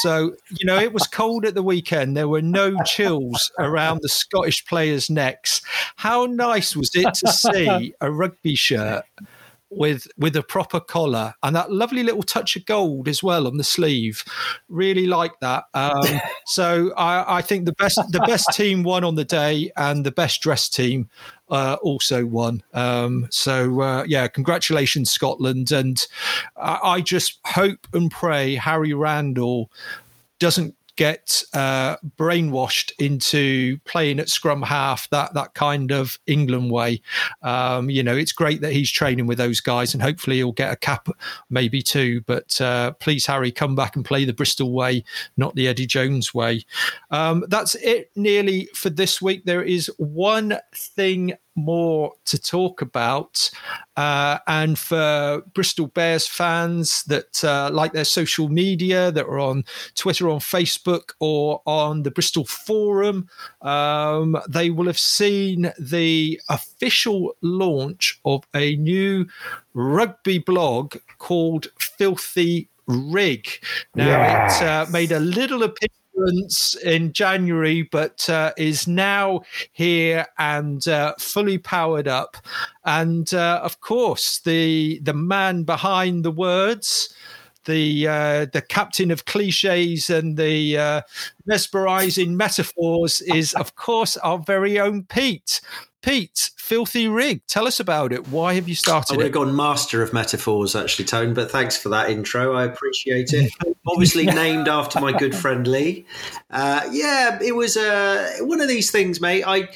So, 0.00 0.34
you 0.48 0.64
know, 0.64 0.78
it 0.78 0.92
was 0.92 1.06
cold 1.06 1.44
at 1.44 1.54
the 1.54 1.62
weekend. 1.62 2.16
There 2.16 2.28
were 2.28 2.42
no 2.42 2.76
chills 2.84 3.52
around 3.58 4.00
the 4.02 4.08
Scottish 4.08 4.64
players' 4.64 5.10
necks. 5.10 5.60
How 5.96 6.26
nice 6.26 6.74
was 6.74 6.90
it 6.94 7.12
to 7.14 7.32
see 7.32 7.94
a 8.00 8.10
rugby 8.10 8.54
shirt 8.54 9.04
with 9.76 10.06
with 10.16 10.36
a 10.36 10.42
proper 10.42 10.80
collar 10.80 11.34
and 11.42 11.56
that 11.56 11.72
lovely 11.72 12.02
little 12.02 12.22
touch 12.22 12.56
of 12.56 12.66
gold 12.66 13.08
as 13.08 13.22
well 13.22 13.46
on 13.46 13.56
the 13.56 13.64
sleeve. 13.64 14.24
Really 14.68 15.06
like 15.06 15.38
that. 15.40 15.64
Um, 15.74 16.20
so 16.46 16.92
I, 16.96 17.38
I, 17.38 17.42
think 17.42 17.64
the 17.64 17.72
best 17.72 17.98
the 18.10 18.20
best 18.20 18.52
team 18.52 18.82
won 18.82 19.04
on 19.04 19.14
the 19.14 19.24
day, 19.24 19.70
and 19.76 20.04
the 20.04 20.12
best 20.12 20.40
dressed 20.40 20.74
team 20.74 21.08
uh, 21.48 21.76
also 21.82 22.26
won. 22.26 22.62
Um, 22.74 23.28
so 23.30 23.80
uh, 23.80 24.04
yeah, 24.06 24.28
congratulations 24.28 25.10
Scotland, 25.10 25.72
and 25.72 26.06
I, 26.56 26.78
I 26.82 27.00
just 27.00 27.40
hope 27.44 27.86
and 27.92 28.10
pray 28.10 28.54
Harry 28.54 28.92
Randall 28.94 29.70
doesn't 30.38 30.74
get 30.96 31.42
uh, 31.54 31.96
brainwashed 32.16 32.92
into 32.98 33.78
playing 33.84 34.18
at 34.18 34.28
scrum 34.28 34.62
half 34.62 35.08
that 35.10 35.34
that 35.34 35.54
kind 35.54 35.90
of 35.90 36.18
England 36.26 36.70
way. 36.70 37.00
Um, 37.42 37.90
you 37.90 38.02
know, 38.02 38.16
it's 38.16 38.32
great 38.32 38.60
that 38.60 38.72
he's 38.72 38.90
training 38.90 39.26
with 39.26 39.38
those 39.38 39.60
guys, 39.60 39.94
and 39.94 40.02
hopefully 40.02 40.36
he'll 40.36 40.52
get 40.52 40.72
a 40.72 40.76
cap, 40.76 41.08
maybe 41.50 41.82
two. 41.82 42.20
But 42.22 42.60
uh, 42.60 42.92
please, 42.92 43.26
Harry, 43.26 43.50
come 43.50 43.74
back 43.74 43.96
and 43.96 44.04
play 44.04 44.24
the 44.24 44.32
Bristol 44.32 44.72
way, 44.72 45.04
not 45.36 45.54
the 45.54 45.68
Eddie 45.68 45.86
Jones 45.86 46.34
way. 46.34 46.64
Um, 47.10 47.44
that's 47.48 47.74
it, 47.76 48.10
nearly 48.16 48.68
for 48.74 48.90
this 48.90 49.22
week. 49.22 49.44
There 49.44 49.62
is 49.62 49.90
one 49.98 50.58
thing 50.74 51.34
more 51.54 52.12
to 52.24 52.38
talk 52.38 52.82
about. 52.82 53.50
Uh, 53.96 54.38
and 54.46 54.78
for 54.78 55.42
Bristol 55.54 55.86
Bears 55.88 56.26
fans 56.26 57.04
that 57.04 57.44
uh, 57.44 57.70
like 57.72 57.92
their 57.92 58.04
social 58.04 58.48
media, 58.48 59.12
that 59.12 59.26
are 59.26 59.38
on 59.38 59.64
Twitter, 59.94 60.28
on 60.28 60.40
Facebook, 60.40 61.10
or 61.20 61.62
on 61.66 62.02
the 62.02 62.10
Bristol 62.10 62.44
Forum, 62.44 63.28
um, 63.60 64.36
they 64.48 64.70
will 64.70 64.86
have 64.86 64.98
seen 64.98 65.72
the 65.78 66.40
official 66.48 67.36
launch 67.42 68.20
of 68.24 68.44
a 68.54 68.76
new 68.76 69.26
rugby 69.74 70.38
blog 70.38 70.96
called 71.18 71.68
Filthy 71.78 72.68
Rig. 72.86 73.46
Now, 73.94 74.06
yes. 74.06 74.60
it 74.60 74.64
uh, 74.64 74.86
made 74.90 75.12
a 75.12 75.20
little 75.20 75.62
appearance 75.62 76.01
in 76.84 77.12
January, 77.12 77.82
but 77.82 78.28
uh, 78.28 78.52
is 78.56 78.86
now 78.86 79.40
here 79.72 80.26
and 80.38 80.86
uh, 80.88 81.14
fully 81.18 81.58
powered 81.58 82.08
up. 82.08 82.36
And 82.84 83.32
uh, 83.32 83.60
of 83.62 83.80
course, 83.80 84.40
the 84.40 85.00
the 85.00 85.14
man 85.14 85.64
behind 85.64 86.24
the 86.24 86.30
words 86.30 87.14
the 87.64 88.08
uh, 88.08 88.46
the 88.52 88.62
captain 88.62 89.10
of 89.10 89.24
cliches 89.24 90.10
and 90.10 90.36
the 90.36 90.76
uh, 90.76 91.00
mesmerizing 91.46 92.36
metaphors 92.36 93.20
is, 93.20 93.54
of 93.54 93.76
course, 93.76 94.16
our 94.18 94.38
very 94.38 94.80
own 94.80 95.04
Pete. 95.04 95.60
Pete, 96.02 96.50
filthy 96.56 97.06
rig. 97.06 97.42
Tell 97.46 97.66
us 97.66 97.78
about 97.78 98.12
it. 98.12 98.28
Why 98.28 98.54
have 98.54 98.68
you 98.68 98.74
started? 98.74 99.14
I 99.14 99.16
would 99.16 99.26
have 99.26 99.32
gone 99.32 99.54
master 99.54 100.02
of 100.02 100.12
metaphors, 100.12 100.74
actually, 100.74 101.04
Tone. 101.04 101.32
But 101.32 101.50
thanks 101.50 101.76
for 101.76 101.88
that 101.90 102.10
intro. 102.10 102.54
I 102.54 102.64
appreciate 102.64 103.32
it. 103.32 103.52
Obviously 103.86 104.26
named 104.26 104.68
after 104.68 105.00
my 105.00 105.16
good 105.16 105.34
friend 105.34 105.66
Lee. 105.66 106.06
Uh, 106.50 106.88
yeah, 106.90 107.38
it 107.40 107.54
was 107.54 107.76
uh, 107.76 108.36
one 108.40 108.60
of 108.60 108.68
these 108.68 108.90
things, 108.90 109.20
mate. 109.20 109.44
I. 109.46 109.68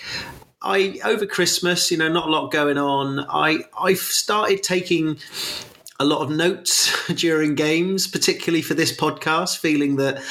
I 0.62 0.98
over 1.04 1.26
Christmas, 1.26 1.90
you 1.92 1.98
know, 1.98 2.08
not 2.08 2.26
a 2.26 2.30
lot 2.30 2.50
going 2.50 2.78
on. 2.78 3.20
I 3.28 3.58
I've 3.78 3.98
started 3.98 4.64
taking 4.64 5.18
a 5.98 6.04
lot 6.04 6.22
of 6.22 6.30
notes 6.30 6.92
during 7.14 7.54
games, 7.54 8.06
particularly 8.06 8.62
for 8.62 8.74
this 8.74 8.96
podcast, 8.96 9.58
feeling 9.58 9.96
that 9.96 10.22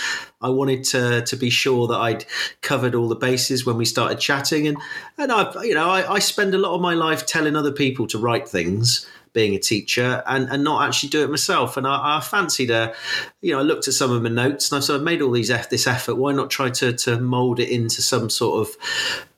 I 0.41 0.49
wanted 0.49 0.83
to 0.85 1.23
to 1.23 1.35
be 1.35 1.49
sure 1.49 1.87
that 1.87 1.97
I'd 1.97 2.25
covered 2.61 2.95
all 2.95 3.07
the 3.07 3.15
bases 3.15 3.65
when 3.65 3.77
we 3.77 3.85
started 3.85 4.19
chatting. 4.19 4.67
And 4.67 4.77
and 5.17 5.31
I've 5.31 5.55
you 5.65 5.73
know 5.73 5.89
I, 5.89 6.15
I 6.15 6.19
spend 6.19 6.53
a 6.53 6.59
lot 6.59 6.75
of 6.75 6.81
my 6.81 6.93
life 6.93 7.25
telling 7.25 7.55
other 7.55 7.71
people 7.71 8.07
to 8.07 8.17
write 8.17 8.47
things 8.47 9.07
being 9.35 9.53
a 9.53 9.59
teacher 9.59 10.23
and, 10.25 10.49
and 10.49 10.63
not 10.63 10.87
actually 10.87 11.09
do 11.09 11.23
it 11.23 11.29
myself. 11.29 11.77
And 11.77 11.85
I, 11.85 12.17
I 12.17 12.21
fancied 12.21 12.71
a, 12.71 12.95
you 13.41 13.51
know, 13.51 13.59
I 13.59 13.61
looked 13.61 13.87
at 13.87 13.93
some 13.93 14.11
of 14.11 14.23
my 14.23 14.29
notes 14.29 14.71
and 14.71 14.77
I 14.77 14.79
sort 14.79 14.97
of 14.97 15.03
made 15.03 15.21
all 15.21 15.31
these 15.31 15.49
this 15.69 15.85
effort. 15.85 16.15
Why 16.15 16.31
not 16.31 16.49
try 16.49 16.71
to 16.71 16.93
to 16.93 17.19
mold 17.19 17.59
it 17.59 17.69
into 17.69 18.01
some 18.01 18.31
sort 18.31 18.67
of 18.67 18.75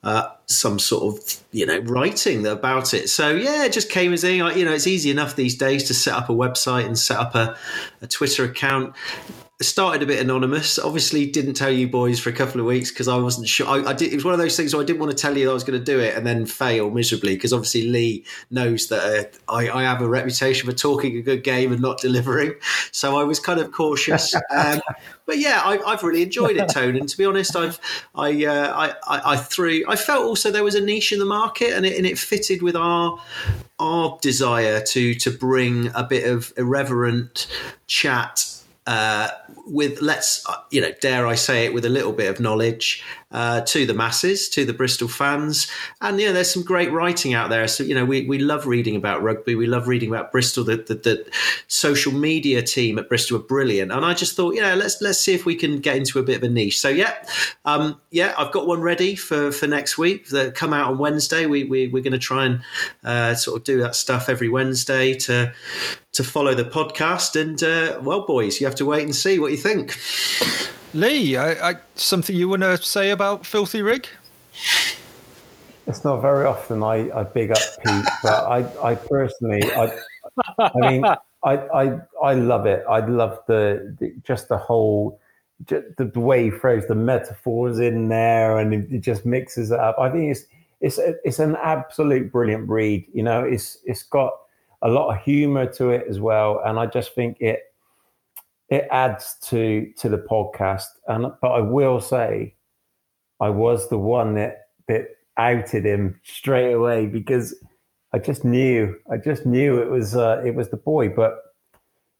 uh, 0.03 0.29
some 0.45 0.79
sort 0.79 1.15
of 1.15 1.43
you 1.51 1.65
know 1.65 1.79
writing 1.79 2.47
about 2.47 2.93
it. 2.93 3.09
So 3.09 3.31
yeah, 3.31 3.65
it 3.65 3.73
just 3.73 3.89
came 3.89 4.13
as 4.13 4.23
a 4.23 4.33
you 4.33 4.63
know 4.63 4.71
it's 4.71 4.87
easy 4.87 5.11
enough 5.11 5.35
these 5.35 5.55
days 5.55 5.83
to 5.85 5.93
set 5.93 6.13
up 6.13 6.29
a 6.29 6.33
website 6.33 6.85
and 6.85 6.97
set 6.97 7.17
up 7.17 7.35
a, 7.35 7.57
a 8.01 8.07
Twitter 8.07 8.45
account 8.45 8.95
started 9.59 10.03
a 10.03 10.05
bit 10.05 10.19
anonymous. 10.19 10.77
Obviously, 10.77 11.25
didn't 11.25 11.55
tell 11.55 11.71
you 11.71 11.87
boys 11.87 12.19
for 12.19 12.29
a 12.29 12.33
couple 12.33 12.61
of 12.61 12.67
weeks 12.67 12.91
because 12.91 13.07
I 13.07 13.17
wasn't 13.17 13.47
sure. 13.47 13.67
I, 13.67 13.89
I, 13.89 13.93
did. 13.93 14.11
It 14.11 14.15
was 14.15 14.23
one 14.23 14.33
of 14.35 14.39
those 14.39 14.55
things 14.55 14.73
where 14.73 14.83
I 14.83 14.85
didn't 14.85 14.99
want 14.99 15.11
to 15.11 15.17
tell 15.17 15.35
you 15.35 15.45
that 15.45 15.51
I 15.51 15.53
was 15.53 15.63
going 15.63 15.79
to 15.79 15.83
do 15.83 15.99
it 15.99 16.15
and 16.15 16.27
then 16.27 16.45
fail 16.45 16.91
miserably 16.91 17.35
because 17.35 17.53
obviously 17.53 17.83
Lee 17.89 18.23
knows 18.51 18.87
that 18.89 19.33
uh, 19.47 19.51
I, 19.51 19.69
I, 19.69 19.83
have 19.83 20.01
a 20.01 20.07
reputation 20.07 20.69
for 20.69 20.75
talking 20.75 21.17
a 21.17 21.21
good 21.21 21.43
game 21.43 21.71
and 21.71 21.81
not 21.81 21.99
delivering. 21.99 22.53
So 22.91 23.17
I 23.17 23.23
was 23.23 23.39
kind 23.39 23.59
of 23.59 23.71
cautious. 23.71 24.35
Um, 24.55 24.81
but 25.25 25.37
yeah, 25.37 25.61
I, 25.63 25.91
have 25.91 26.03
really 26.03 26.23
enjoyed 26.23 26.57
it, 26.57 26.69
Tone. 26.69 26.95
And 26.95 27.07
to 27.07 27.17
be 27.17 27.25
honest, 27.25 27.55
I've 27.55 27.79
I, 28.15 28.45
uh, 28.45 28.93
I, 29.07 29.33
I 29.33 29.37
threw. 29.37 29.83
I 29.87 29.95
felt 29.95 30.25
also 30.25 30.51
there 30.51 30.63
was 30.63 30.73
a 30.73 30.81
niche 30.81 31.11
in 31.11 31.19
the 31.19 31.25
market 31.25 31.73
and 31.73 31.85
it 31.85 31.97
and 31.97 32.05
it 32.05 32.17
fitted 32.17 32.61
with 32.61 32.75
our 32.75 33.19
our 33.79 34.17
desire 34.21 34.81
to 34.81 35.13
to 35.15 35.31
bring 35.31 35.91
a 35.95 36.03
bit 36.03 36.27
of 36.27 36.53
irreverent 36.57 37.47
chat 37.87 38.56
uh, 38.87 39.29
with 39.65 40.01
let's 40.01 40.47
uh, 40.49 40.55
you 40.71 40.81
know 40.81 40.91
dare 41.01 41.27
I 41.27 41.35
say 41.35 41.65
it 41.65 41.73
with 41.73 41.85
a 41.85 41.89
little 41.89 42.13
bit 42.13 42.29
of 42.29 42.39
knowledge 42.39 43.03
uh, 43.31 43.59
to 43.61 43.85
the 43.85 43.93
masses, 43.93 44.47
to 44.47 44.63
the 44.63 44.73
Bristol 44.73 45.09
fans, 45.09 45.69
and 45.99 46.19
you 46.19 46.27
know 46.27 46.33
there's 46.33 46.51
some 46.51 46.63
great 46.63 46.91
writing 46.93 47.33
out 47.33 47.49
there. 47.49 47.67
So 47.67 47.83
you 47.83 47.93
know 47.93 48.05
we, 48.05 48.25
we 48.25 48.39
love 48.39 48.65
reading 48.65 48.95
about 48.95 49.21
rugby, 49.21 49.55
we 49.55 49.67
love 49.67 49.89
reading 49.89 50.09
about 50.09 50.31
Bristol. 50.31 50.63
The, 50.63 50.77
the, 50.77 50.95
the 50.95 51.31
social 51.67 52.13
media 52.13 52.61
team 52.61 52.97
at 52.97 53.09
Bristol 53.09 53.37
are 53.37 53.43
brilliant, 53.43 53.91
and 53.91 54.05
I 54.05 54.13
just 54.13 54.37
thought 54.37 54.55
you 54.55 54.61
know 54.61 54.75
let's 54.75 55.01
let's 55.01 55.19
see 55.19 55.33
if 55.33 55.45
we 55.45 55.55
can 55.55 55.79
get 55.79 55.97
into 55.97 56.17
a 56.19 56.23
bit 56.23 56.37
of 56.37 56.43
a 56.43 56.49
niche. 56.49 56.79
So 56.79 56.87
yeah, 56.87 57.13
um, 57.65 57.99
yeah, 58.11 58.33
I've 58.37 58.53
got 58.53 58.67
one 58.67 58.79
ready 58.79 59.15
for 59.15 59.51
for 59.51 59.67
next 59.67 59.97
week. 59.97 60.29
That 60.29 60.55
come 60.55 60.71
out 60.71 60.89
on 60.89 60.97
Wednesday. 60.97 61.45
We, 61.45 61.65
we 61.65 61.89
we're 61.89 62.03
going 62.03 62.13
to 62.13 62.19
try 62.19 62.45
and 62.45 62.61
uh, 63.03 63.35
sort 63.35 63.57
of 63.57 63.65
do 63.65 63.81
that 63.81 63.95
stuff 63.95 64.29
every 64.29 64.47
Wednesday 64.47 65.13
to 65.15 65.53
to 66.17 66.23
follow 66.23 66.55
the 66.55 66.65
podcast. 66.65 67.39
And 67.39 67.61
uh, 67.63 67.99
well, 68.01 68.25
boys, 68.25 68.59
you 68.59 68.65
have 68.65 68.75
to 68.75 68.85
wait 68.85 69.03
and 69.03 69.15
see 69.15 69.39
what 69.39 69.51
you 69.51 69.57
think. 69.57 69.95
Lee, 70.93 71.37
I, 71.37 71.71
I, 71.71 71.75
something 71.95 72.35
you 72.35 72.49
want 72.49 72.63
to 72.63 72.77
say 72.77 73.11
about 73.11 73.45
Filthy 73.45 73.83
Rig? 73.83 74.07
It's 75.85 76.03
not 76.03 76.21
very 76.21 76.45
often 76.45 76.81
I, 76.81 77.09
I 77.11 77.23
big 77.23 77.51
up 77.51 77.59
Pete, 77.85 78.05
but 78.23 78.45
I, 78.45 78.65
I 78.83 78.95
personally, 78.95 79.61
I, 79.71 79.95
I 80.59 80.71
mean, 80.75 81.05
I, 81.05 81.17
I, 81.43 81.99
I 82.23 82.33
love 82.33 82.65
it. 82.65 82.83
I 82.89 82.99
love 82.99 83.39
the, 83.47 83.95
the 83.99 84.15
just 84.23 84.49
the 84.49 84.57
whole, 84.57 85.19
just 85.65 85.85
the 85.97 86.11
way 86.19 86.45
he 86.45 86.49
throws 86.49 86.87
the 86.87 86.95
metaphors 86.95 87.79
in 87.79 88.09
there, 88.09 88.57
and 88.57 88.73
it, 88.73 88.87
it 88.91 88.99
just 88.99 89.25
mixes 89.25 89.69
it 89.71 89.79
up. 89.79 89.97
I 89.99 90.09
think 90.09 90.31
it's 90.31 90.45
it's 90.81 90.99
it's 91.23 91.39
an 91.39 91.55
absolute 91.61 92.31
brilliant 92.31 92.67
read. 92.67 93.05
You 93.13 93.23
know, 93.23 93.43
it's 93.43 93.77
it's 93.85 94.03
got 94.03 94.33
a 94.81 94.89
lot 94.89 95.15
of 95.15 95.23
humor 95.23 95.65
to 95.73 95.89
it 95.89 96.05
as 96.09 96.19
well, 96.19 96.61
and 96.65 96.79
I 96.79 96.85
just 96.85 97.13
think 97.15 97.37
it 97.39 97.61
it 98.69 98.87
adds 98.91 99.37
to 99.43 99.91
to 99.97 100.09
the 100.09 100.17
podcast. 100.17 100.85
And 101.07 101.31
but 101.41 101.51
I 101.51 101.61
will 101.61 101.99
say, 101.99 102.55
I 103.39 103.49
was 103.49 103.89
the 103.89 103.97
one 103.97 104.35
that 104.35 104.67
that 104.87 105.09
outed 105.37 105.85
him 105.85 106.19
straight 106.23 106.73
away 106.73 107.05
because 107.05 107.55
I 108.13 108.19
just 108.19 108.43
knew 108.43 108.95
I 109.11 109.17
just 109.17 109.45
knew 109.45 109.81
it 109.81 109.89
was 109.89 110.15
uh, 110.15 110.41
it 110.45 110.55
was 110.55 110.69
the 110.69 110.77
boy, 110.77 111.09
but. 111.09 111.43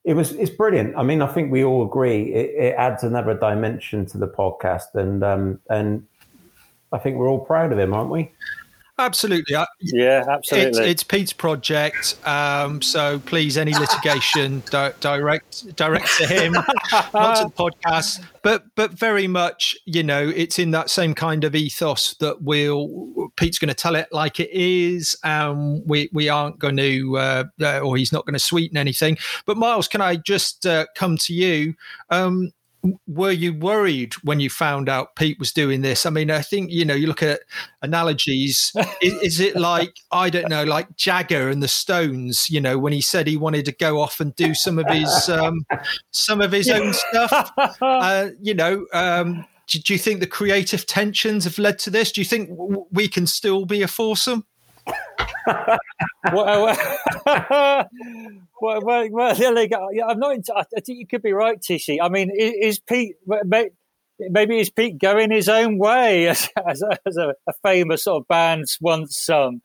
It 0.03 0.15
was 0.15 0.31
it's 0.35 0.49
brilliant. 0.49 0.95
I 0.95 1.03
mean, 1.03 1.21
I 1.21 1.27
think 1.27 1.51
we 1.51 1.65
all 1.65 1.85
agree 1.85 2.33
it, 2.33 2.55
it 2.55 2.75
adds 2.77 3.03
another 3.03 3.33
dimension 3.33 4.05
to 4.05 4.17
the 4.17 4.29
podcast, 4.29 4.95
and 4.95 5.21
um, 5.21 5.59
and 5.69 6.07
I 6.93 6.97
think 6.97 7.17
we're 7.17 7.27
all 7.27 7.43
proud 7.43 7.73
of 7.73 7.79
him, 7.79 7.93
aren't 7.93 8.09
we? 8.09 8.31
Absolutely. 8.99 9.55
Yeah, 9.79 10.23
absolutely. 10.27 10.69
It's, 10.69 10.77
it's 10.79 11.03
Pete's 11.03 11.33
project, 11.33 12.17
um, 12.25 12.81
so 12.81 13.19
please, 13.19 13.57
any 13.57 13.73
litigation 13.73 14.63
di- 14.71 14.93
direct 14.99 15.75
direct 15.75 16.09
to 16.17 16.25
him, 16.25 16.53
not 16.53 17.35
to 17.37 17.43
the 17.43 17.51
podcast. 17.57 18.23
But 18.41 18.63
but 18.75 18.91
very 18.91 19.27
much, 19.27 19.77
you 19.85 20.01
know, 20.01 20.31
it's 20.35 20.57
in 20.57 20.71
that 20.71 20.89
same 20.89 21.13
kind 21.13 21.43
of 21.43 21.53
ethos 21.53 22.15
that 22.15 22.41
we'll 22.41 23.31
Pete's 23.35 23.59
going 23.59 23.69
to 23.69 23.75
tell 23.75 23.95
it 23.95 24.07
like 24.11 24.39
it 24.39 24.49
is, 24.51 25.15
and 25.23 25.83
we 25.85 26.09
we 26.11 26.27
aren't 26.27 26.57
going 26.57 26.77
to, 26.77 27.17
uh, 27.17 27.43
uh, 27.61 27.79
or 27.79 27.97
he's 27.97 28.11
not 28.11 28.25
going 28.25 28.33
to 28.33 28.39
sweeten 28.39 28.77
anything. 28.77 29.17
But 29.45 29.57
Miles, 29.57 29.87
can 29.87 30.01
I 30.01 30.15
just 30.15 30.65
uh, 30.65 30.87
come 30.95 31.17
to 31.17 31.33
you? 31.33 31.75
Um, 32.09 32.51
were 33.07 33.31
you 33.31 33.53
worried 33.53 34.13
when 34.23 34.39
you 34.39 34.49
found 34.49 34.87
out 34.87 35.15
Pete 35.15 35.39
was 35.39 35.51
doing 35.51 35.81
this? 35.81 36.05
I 36.05 36.09
mean, 36.09 36.31
I 36.31 36.41
think 36.41 36.71
you 36.71 36.85
know 36.85 36.93
you 36.93 37.07
look 37.07 37.23
at 37.23 37.41
analogies. 37.81 38.71
is, 39.01 39.13
is, 39.21 39.39
it 39.39 39.55
like 39.55 39.93
I 40.11 40.29
don't 40.29 40.49
know, 40.49 40.63
like 40.63 40.95
Jagger 40.95 41.49
and 41.49 41.61
the 41.61 41.67
Stones? 41.67 42.49
You 42.49 42.61
know, 42.61 42.77
when 42.77 42.93
he 42.93 43.01
said 43.01 43.27
he 43.27 43.37
wanted 43.37 43.65
to 43.65 43.71
go 43.71 44.01
off 44.01 44.19
and 44.19 44.35
do 44.35 44.53
some 44.53 44.79
of 44.79 44.87
his 44.87 45.29
um, 45.29 45.65
some 46.11 46.41
of 46.41 46.51
his 46.51 46.69
own 46.69 46.93
stuff. 46.93 47.51
Uh, 47.81 48.29
you 48.41 48.53
know, 48.53 48.85
um, 48.93 49.45
do, 49.67 49.79
do, 49.79 49.93
you 49.93 49.99
think 49.99 50.19
the 50.19 50.27
creative 50.27 50.85
tensions 50.85 51.43
have 51.43 51.57
led 51.57 51.79
to 51.79 51.89
this? 51.89 52.11
Do 52.11 52.21
you 52.21 52.25
think 52.25 52.49
w- 52.49 52.85
we 52.91 53.07
can 53.07 53.27
still 53.27 53.65
be 53.65 53.81
a 53.81 53.87
foursome? 53.87 54.45
Uh, 55.47 55.77
well, 56.33 56.65
well, 57.25 57.87
well, 58.61 58.81
well, 58.81 59.09
well 59.11 59.37
yeah, 59.37 60.05
I'm 60.07 60.19
not. 60.19 60.37
I 60.55 60.63
think 60.81 60.99
you 60.99 61.07
could 61.07 61.21
be 61.21 61.33
right, 61.33 61.61
Tishy. 61.61 62.01
I 62.01 62.09
mean, 62.09 62.31
is, 62.33 62.79
Pete? 62.79 63.15
Maybe 64.19 64.59
is 64.59 64.69
Pete 64.69 64.97
going 64.97 65.31
his 65.31 65.47
own 65.47 65.77
way, 65.77 66.27
as, 66.29 66.49
as, 66.65 66.81
a, 66.81 66.97
as 67.05 67.17
a, 67.17 67.35
a, 67.47 67.53
famous 67.63 68.03
sort 68.03 68.21
of 68.21 68.27
band 68.27 68.65
once 68.81 69.17
sung? 69.17 69.61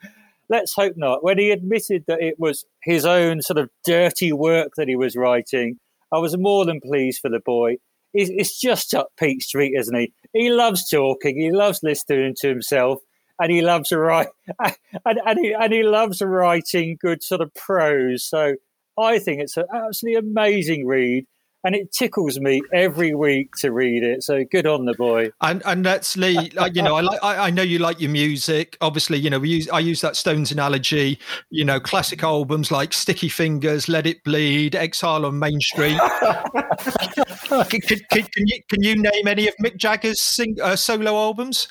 Let's 0.48 0.74
hope 0.74 0.94
not. 0.96 1.24
When 1.24 1.38
he 1.38 1.50
admitted 1.50 2.04
that 2.06 2.20
it 2.20 2.38
was 2.38 2.64
his 2.82 3.06
own 3.06 3.40
sort 3.40 3.58
of 3.58 3.70
dirty 3.84 4.32
work 4.32 4.72
that 4.76 4.88
he 4.88 4.96
was 4.96 5.16
writing, 5.16 5.78
I 6.12 6.18
was 6.18 6.36
more 6.36 6.66
than 6.66 6.80
pleased 6.80 7.20
for 7.20 7.30
the 7.30 7.40
boy. 7.40 7.76
It's, 8.12 8.30
it's 8.30 8.60
just 8.60 8.92
up 8.92 9.08
Pete 9.18 9.42
Street, 9.42 9.72
isn't 9.74 9.96
he? 9.96 10.12
He 10.34 10.50
loves 10.50 10.88
talking. 10.88 11.40
He 11.40 11.50
loves 11.50 11.80
listening 11.82 12.34
to 12.40 12.48
himself 12.48 13.00
and 13.42 13.50
he 13.50 13.60
loves 13.60 13.88
to 13.88 13.98
write 13.98 14.28
and, 15.04 15.20
and, 15.26 15.38
he, 15.40 15.52
and 15.52 15.72
he 15.72 15.82
loves 15.82 16.22
writing 16.22 16.96
good 17.00 17.24
sort 17.24 17.40
of 17.40 17.52
prose. 17.54 18.24
So 18.24 18.54
I 18.98 19.18
think 19.18 19.40
it's 19.40 19.56
an 19.56 19.64
absolutely 19.74 20.18
amazing 20.18 20.86
read. 20.86 21.26
And 21.64 21.76
it 21.76 21.92
tickles 21.92 22.40
me 22.40 22.60
every 22.72 23.14
week 23.14 23.54
to 23.58 23.70
read 23.70 24.02
it. 24.02 24.24
So 24.24 24.42
good 24.44 24.66
on 24.66 24.84
the 24.84 24.94
boy. 24.94 25.30
And 25.40 25.62
and 25.64 25.86
that's 25.86 26.16
Lee. 26.16 26.50
Like, 26.56 26.74
you 26.74 26.82
know, 26.82 26.96
I 26.96 27.02
like. 27.02 27.20
I, 27.22 27.36
I 27.36 27.50
know 27.50 27.62
you 27.62 27.78
like 27.78 28.00
your 28.00 28.10
music. 28.10 28.76
Obviously, 28.80 29.18
you 29.18 29.30
know, 29.30 29.38
we 29.38 29.50
use. 29.50 29.68
I 29.68 29.78
use 29.78 30.00
that 30.00 30.16
Stones 30.16 30.50
analogy. 30.50 31.20
You 31.50 31.64
know, 31.64 31.78
classic 31.78 32.24
albums 32.24 32.72
like 32.72 32.92
Sticky 32.92 33.28
Fingers, 33.28 33.88
Let 33.88 34.08
It 34.08 34.24
Bleed, 34.24 34.74
Exile 34.74 35.24
on 35.24 35.38
Main 35.38 35.60
Street. 35.60 36.00
can, 37.48 37.80
can, 37.80 38.00
can, 38.10 38.24
you 38.34 38.60
can 38.68 38.82
you 38.82 38.96
name 38.96 39.28
any 39.28 39.46
of 39.46 39.54
Mick 39.62 39.76
Jagger's 39.76 40.20
sing, 40.20 40.56
uh, 40.60 40.74
solo 40.74 41.14
albums? 41.14 41.68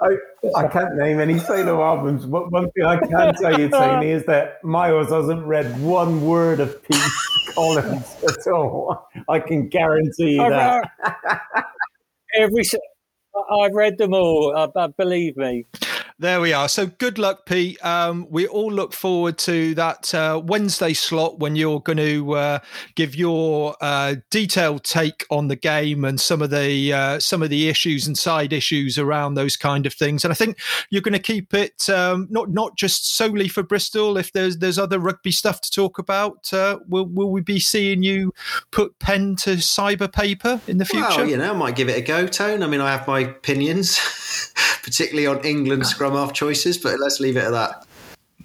I, 0.00 0.16
I 0.56 0.68
can't 0.68 0.96
name 0.96 1.20
any 1.20 1.38
solo 1.38 1.82
albums, 1.82 2.26
but 2.26 2.50
one 2.50 2.70
thing 2.72 2.84
I 2.84 2.98
can 2.98 3.34
tell 3.34 3.58
you, 3.58 3.68
Tony, 3.68 4.10
is 4.10 4.24
that 4.24 4.62
Miles 4.64 5.10
hasn't 5.10 5.44
read 5.46 5.80
one 5.80 6.24
word 6.26 6.60
of 6.60 6.82
Pete 6.82 6.98
Collins 7.54 8.16
at 8.26 8.52
all. 8.52 9.08
I 9.28 9.38
can 9.40 9.68
guarantee 9.68 10.32
you 10.32 10.48
that. 10.48 10.88
every. 12.36 12.62
I've 13.50 13.72
read 13.72 13.96
them 13.98 14.14
all. 14.14 14.54
Uh, 14.56 14.88
believe 14.88 15.36
me. 15.36 15.66
There 16.20 16.42
we 16.42 16.52
are. 16.52 16.68
So 16.68 16.84
good 16.84 17.16
luck, 17.16 17.46
Pete. 17.46 17.82
Um, 17.82 18.26
we 18.28 18.46
all 18.46 18.70
look 18.70 18.92
forward 18.92 19.38
to 19.38 19.74
that 19.76 20.12
uh, 20.12 20.38
Wednesday 20.44 20.92
slot 20.92 21.38
when 21.38 21.56
you're 21.56 21.80
going 21.80 21.96
to 21.96 22.32
uh, 22.34 22.58
give 22.94 23.14
your 23.14 23.74
uh, 23.80 24.16
detailed 24.30 24.84
take 24.84 25.24
on 25.30 25.48
the 25.48 25.56
game 25.56 26.04
and 26.04 26.20
some 26.20 26.42
of 26.42 26.50
the 26.50 26.92
uh, 26.92 27.20
some 27.20 27.42
of 27.42 27.48
the 27.48 27.70
issues 27.70 28.06
and 28.06 28.18
side 28.18 28.52
issues 28.52 28.98
around 28.98 29.32
those 29.32 29.56
kind 29.56 29.86
of 29.86 29.94
things. 29.94 30.22
And 30.22 30.30
I 30.30 30.34
think 30.34 30.58
you're 30.90 31.00
going 31.00 31.14
to 31.14 31.18
keep 31.18 31.54
it 31.54 31.88
um, 31.88 32.26
not 32.28 32.50
not 32.50 32.76
just 32.76 33.16
solely 33.16 33.48
for 33.48 33.62
Bristol. 33.62 34.18
If 34.18 34.32
there's 34.32 34.58
there's 34.58 34.78
other 34.78 34.98
rugby 34.98 35.32
stuff 35.32 35.62
to 35.62 35.70
talk 35.70 35.98
about, 35.98 36.52
uh, 36.52 36.80
will 36.86 37.06
will 37.06 37.30
we 37.30 37.40
be 37.40 37.58
seeing 37.58 38.02
you 38.02 38.34
put 38.72 38.98
pen 38.98 39.36
to 39.36 39.52
cyber 39.52 40.12
paper 40.12 40.60
in 40.68 40.76
the 40.76 40.84
future? 40.84 41.06
Well, 41.08 41.30
you 41.30 41.38
know, 41.38 41.54
I 41.54 41.56
might 41.56 41.76
give 41.76 41.88
it 41.88 41.96
a 41.96 42.02
go, 42.02 42.26
Tone. 42.26 42.62
I 42.62 42.66
mean, 42.66 42.82
I 42.82 42.90
have 42.90 43.06
my 43.08 43.20
opinions, 43.20 43.98
particularly 44.82 45.26
on 45.26 45.42
England 45.46 45.86
scrum 45.86 46.09
half 46.12 46.32
choices, 46.32 46.78
but 46.78 46.98
let's 47.00 47.20
leave 47.20 47.36
it 47.36 47.44
at 47.44 47.50
that. 47.50 47.86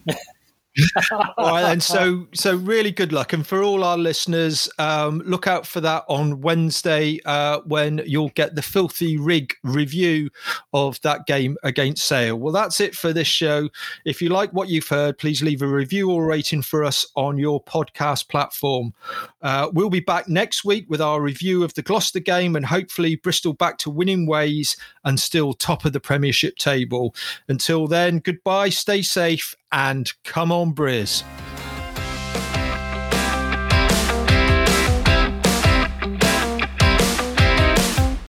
and 1.38 1.82
so 1.82 2.28
so 2.34 2.56
really 2.56 2.92
good 2.92 3.14
luck, 3.14 3.34
and 3.34 3.46
for 3.46 3.64
all 3.64 3.84
our 3.84 3.98
listeners, 3.98 4.70
um, 4.80 5.22
look 5.26 5.48
out 5.48 5.66
for 5.66 5.82
that 5.82 6.04
on 6.08 6.42
Wednesday 6.42 7.20
uh, 7.26 7.60
when 7.66 8.02
you'll 8.06 8.30
get 8.30 8.56
the 8.56 8.62
filthy 8.62 9.18
rig 9.18 9.54
review 9.64 10.30
of 10.74 11.00
that 11.02 11.26
game 11.26 11.58
against 11.64 12.06
Sale. 12.06 12.38
Well, 12.38 12.54
that's 12.54 12.80
it 12.80 12.96
for 12.96 13.14
this 13.14 13.28
show. 13.28 13.70
If 14.06 14.22
you 14.22 14.30
like 14.30 14.52
what 14.52 14.70
you've 14.70 14.88
heard, 14.88 15.18
please 15.18 15.42
leave 15.42 15.62
a 15.62 15.68
review 15.68 16.12
or 16.12 16.26
rating 16.26 16.62
for 16.62 16.84
us 16.84 17.06
on 17.16 17.38
your 17.38 17.64
podcast 17.64 18.30
platform. 18.30 18.94
Uh, 19.42 19.70
we'll 19.74 19.90
be 19.90 20.00
back 20.00 20.28
next 20.28 20.66
week 20.66 20.86
with 20.90 21.02
our 21.02 21.22
review 21.22 21.64
of 21.64 21.74
the 21.76 21.82
Gloucester 21.82 22.20
game 22.20 22.56
and 22.56 22.66
hopefully 22.66 23.16
Bristol 23.16 23.54
back 23.54 23.78
to 23.80 23.90
winning 23.90 24.28
ways 24.28 24.76
and 25.04 25.20
still 25.20 25.54
top 25.54 25.86
of 25.86 25.94
the 25.94 26.00
Premiership 26.00 26.58
table. 26.58 27.16
Until 27.48 27.88
then, 27.88 28.20
goodbye, 28.20 28.70
stay 28.70 29.02
safe, 29.02 29.56
and 29.76 30.12
come 30.24 30.54
on, 30.54 30.74
Briz. 30.74 31.24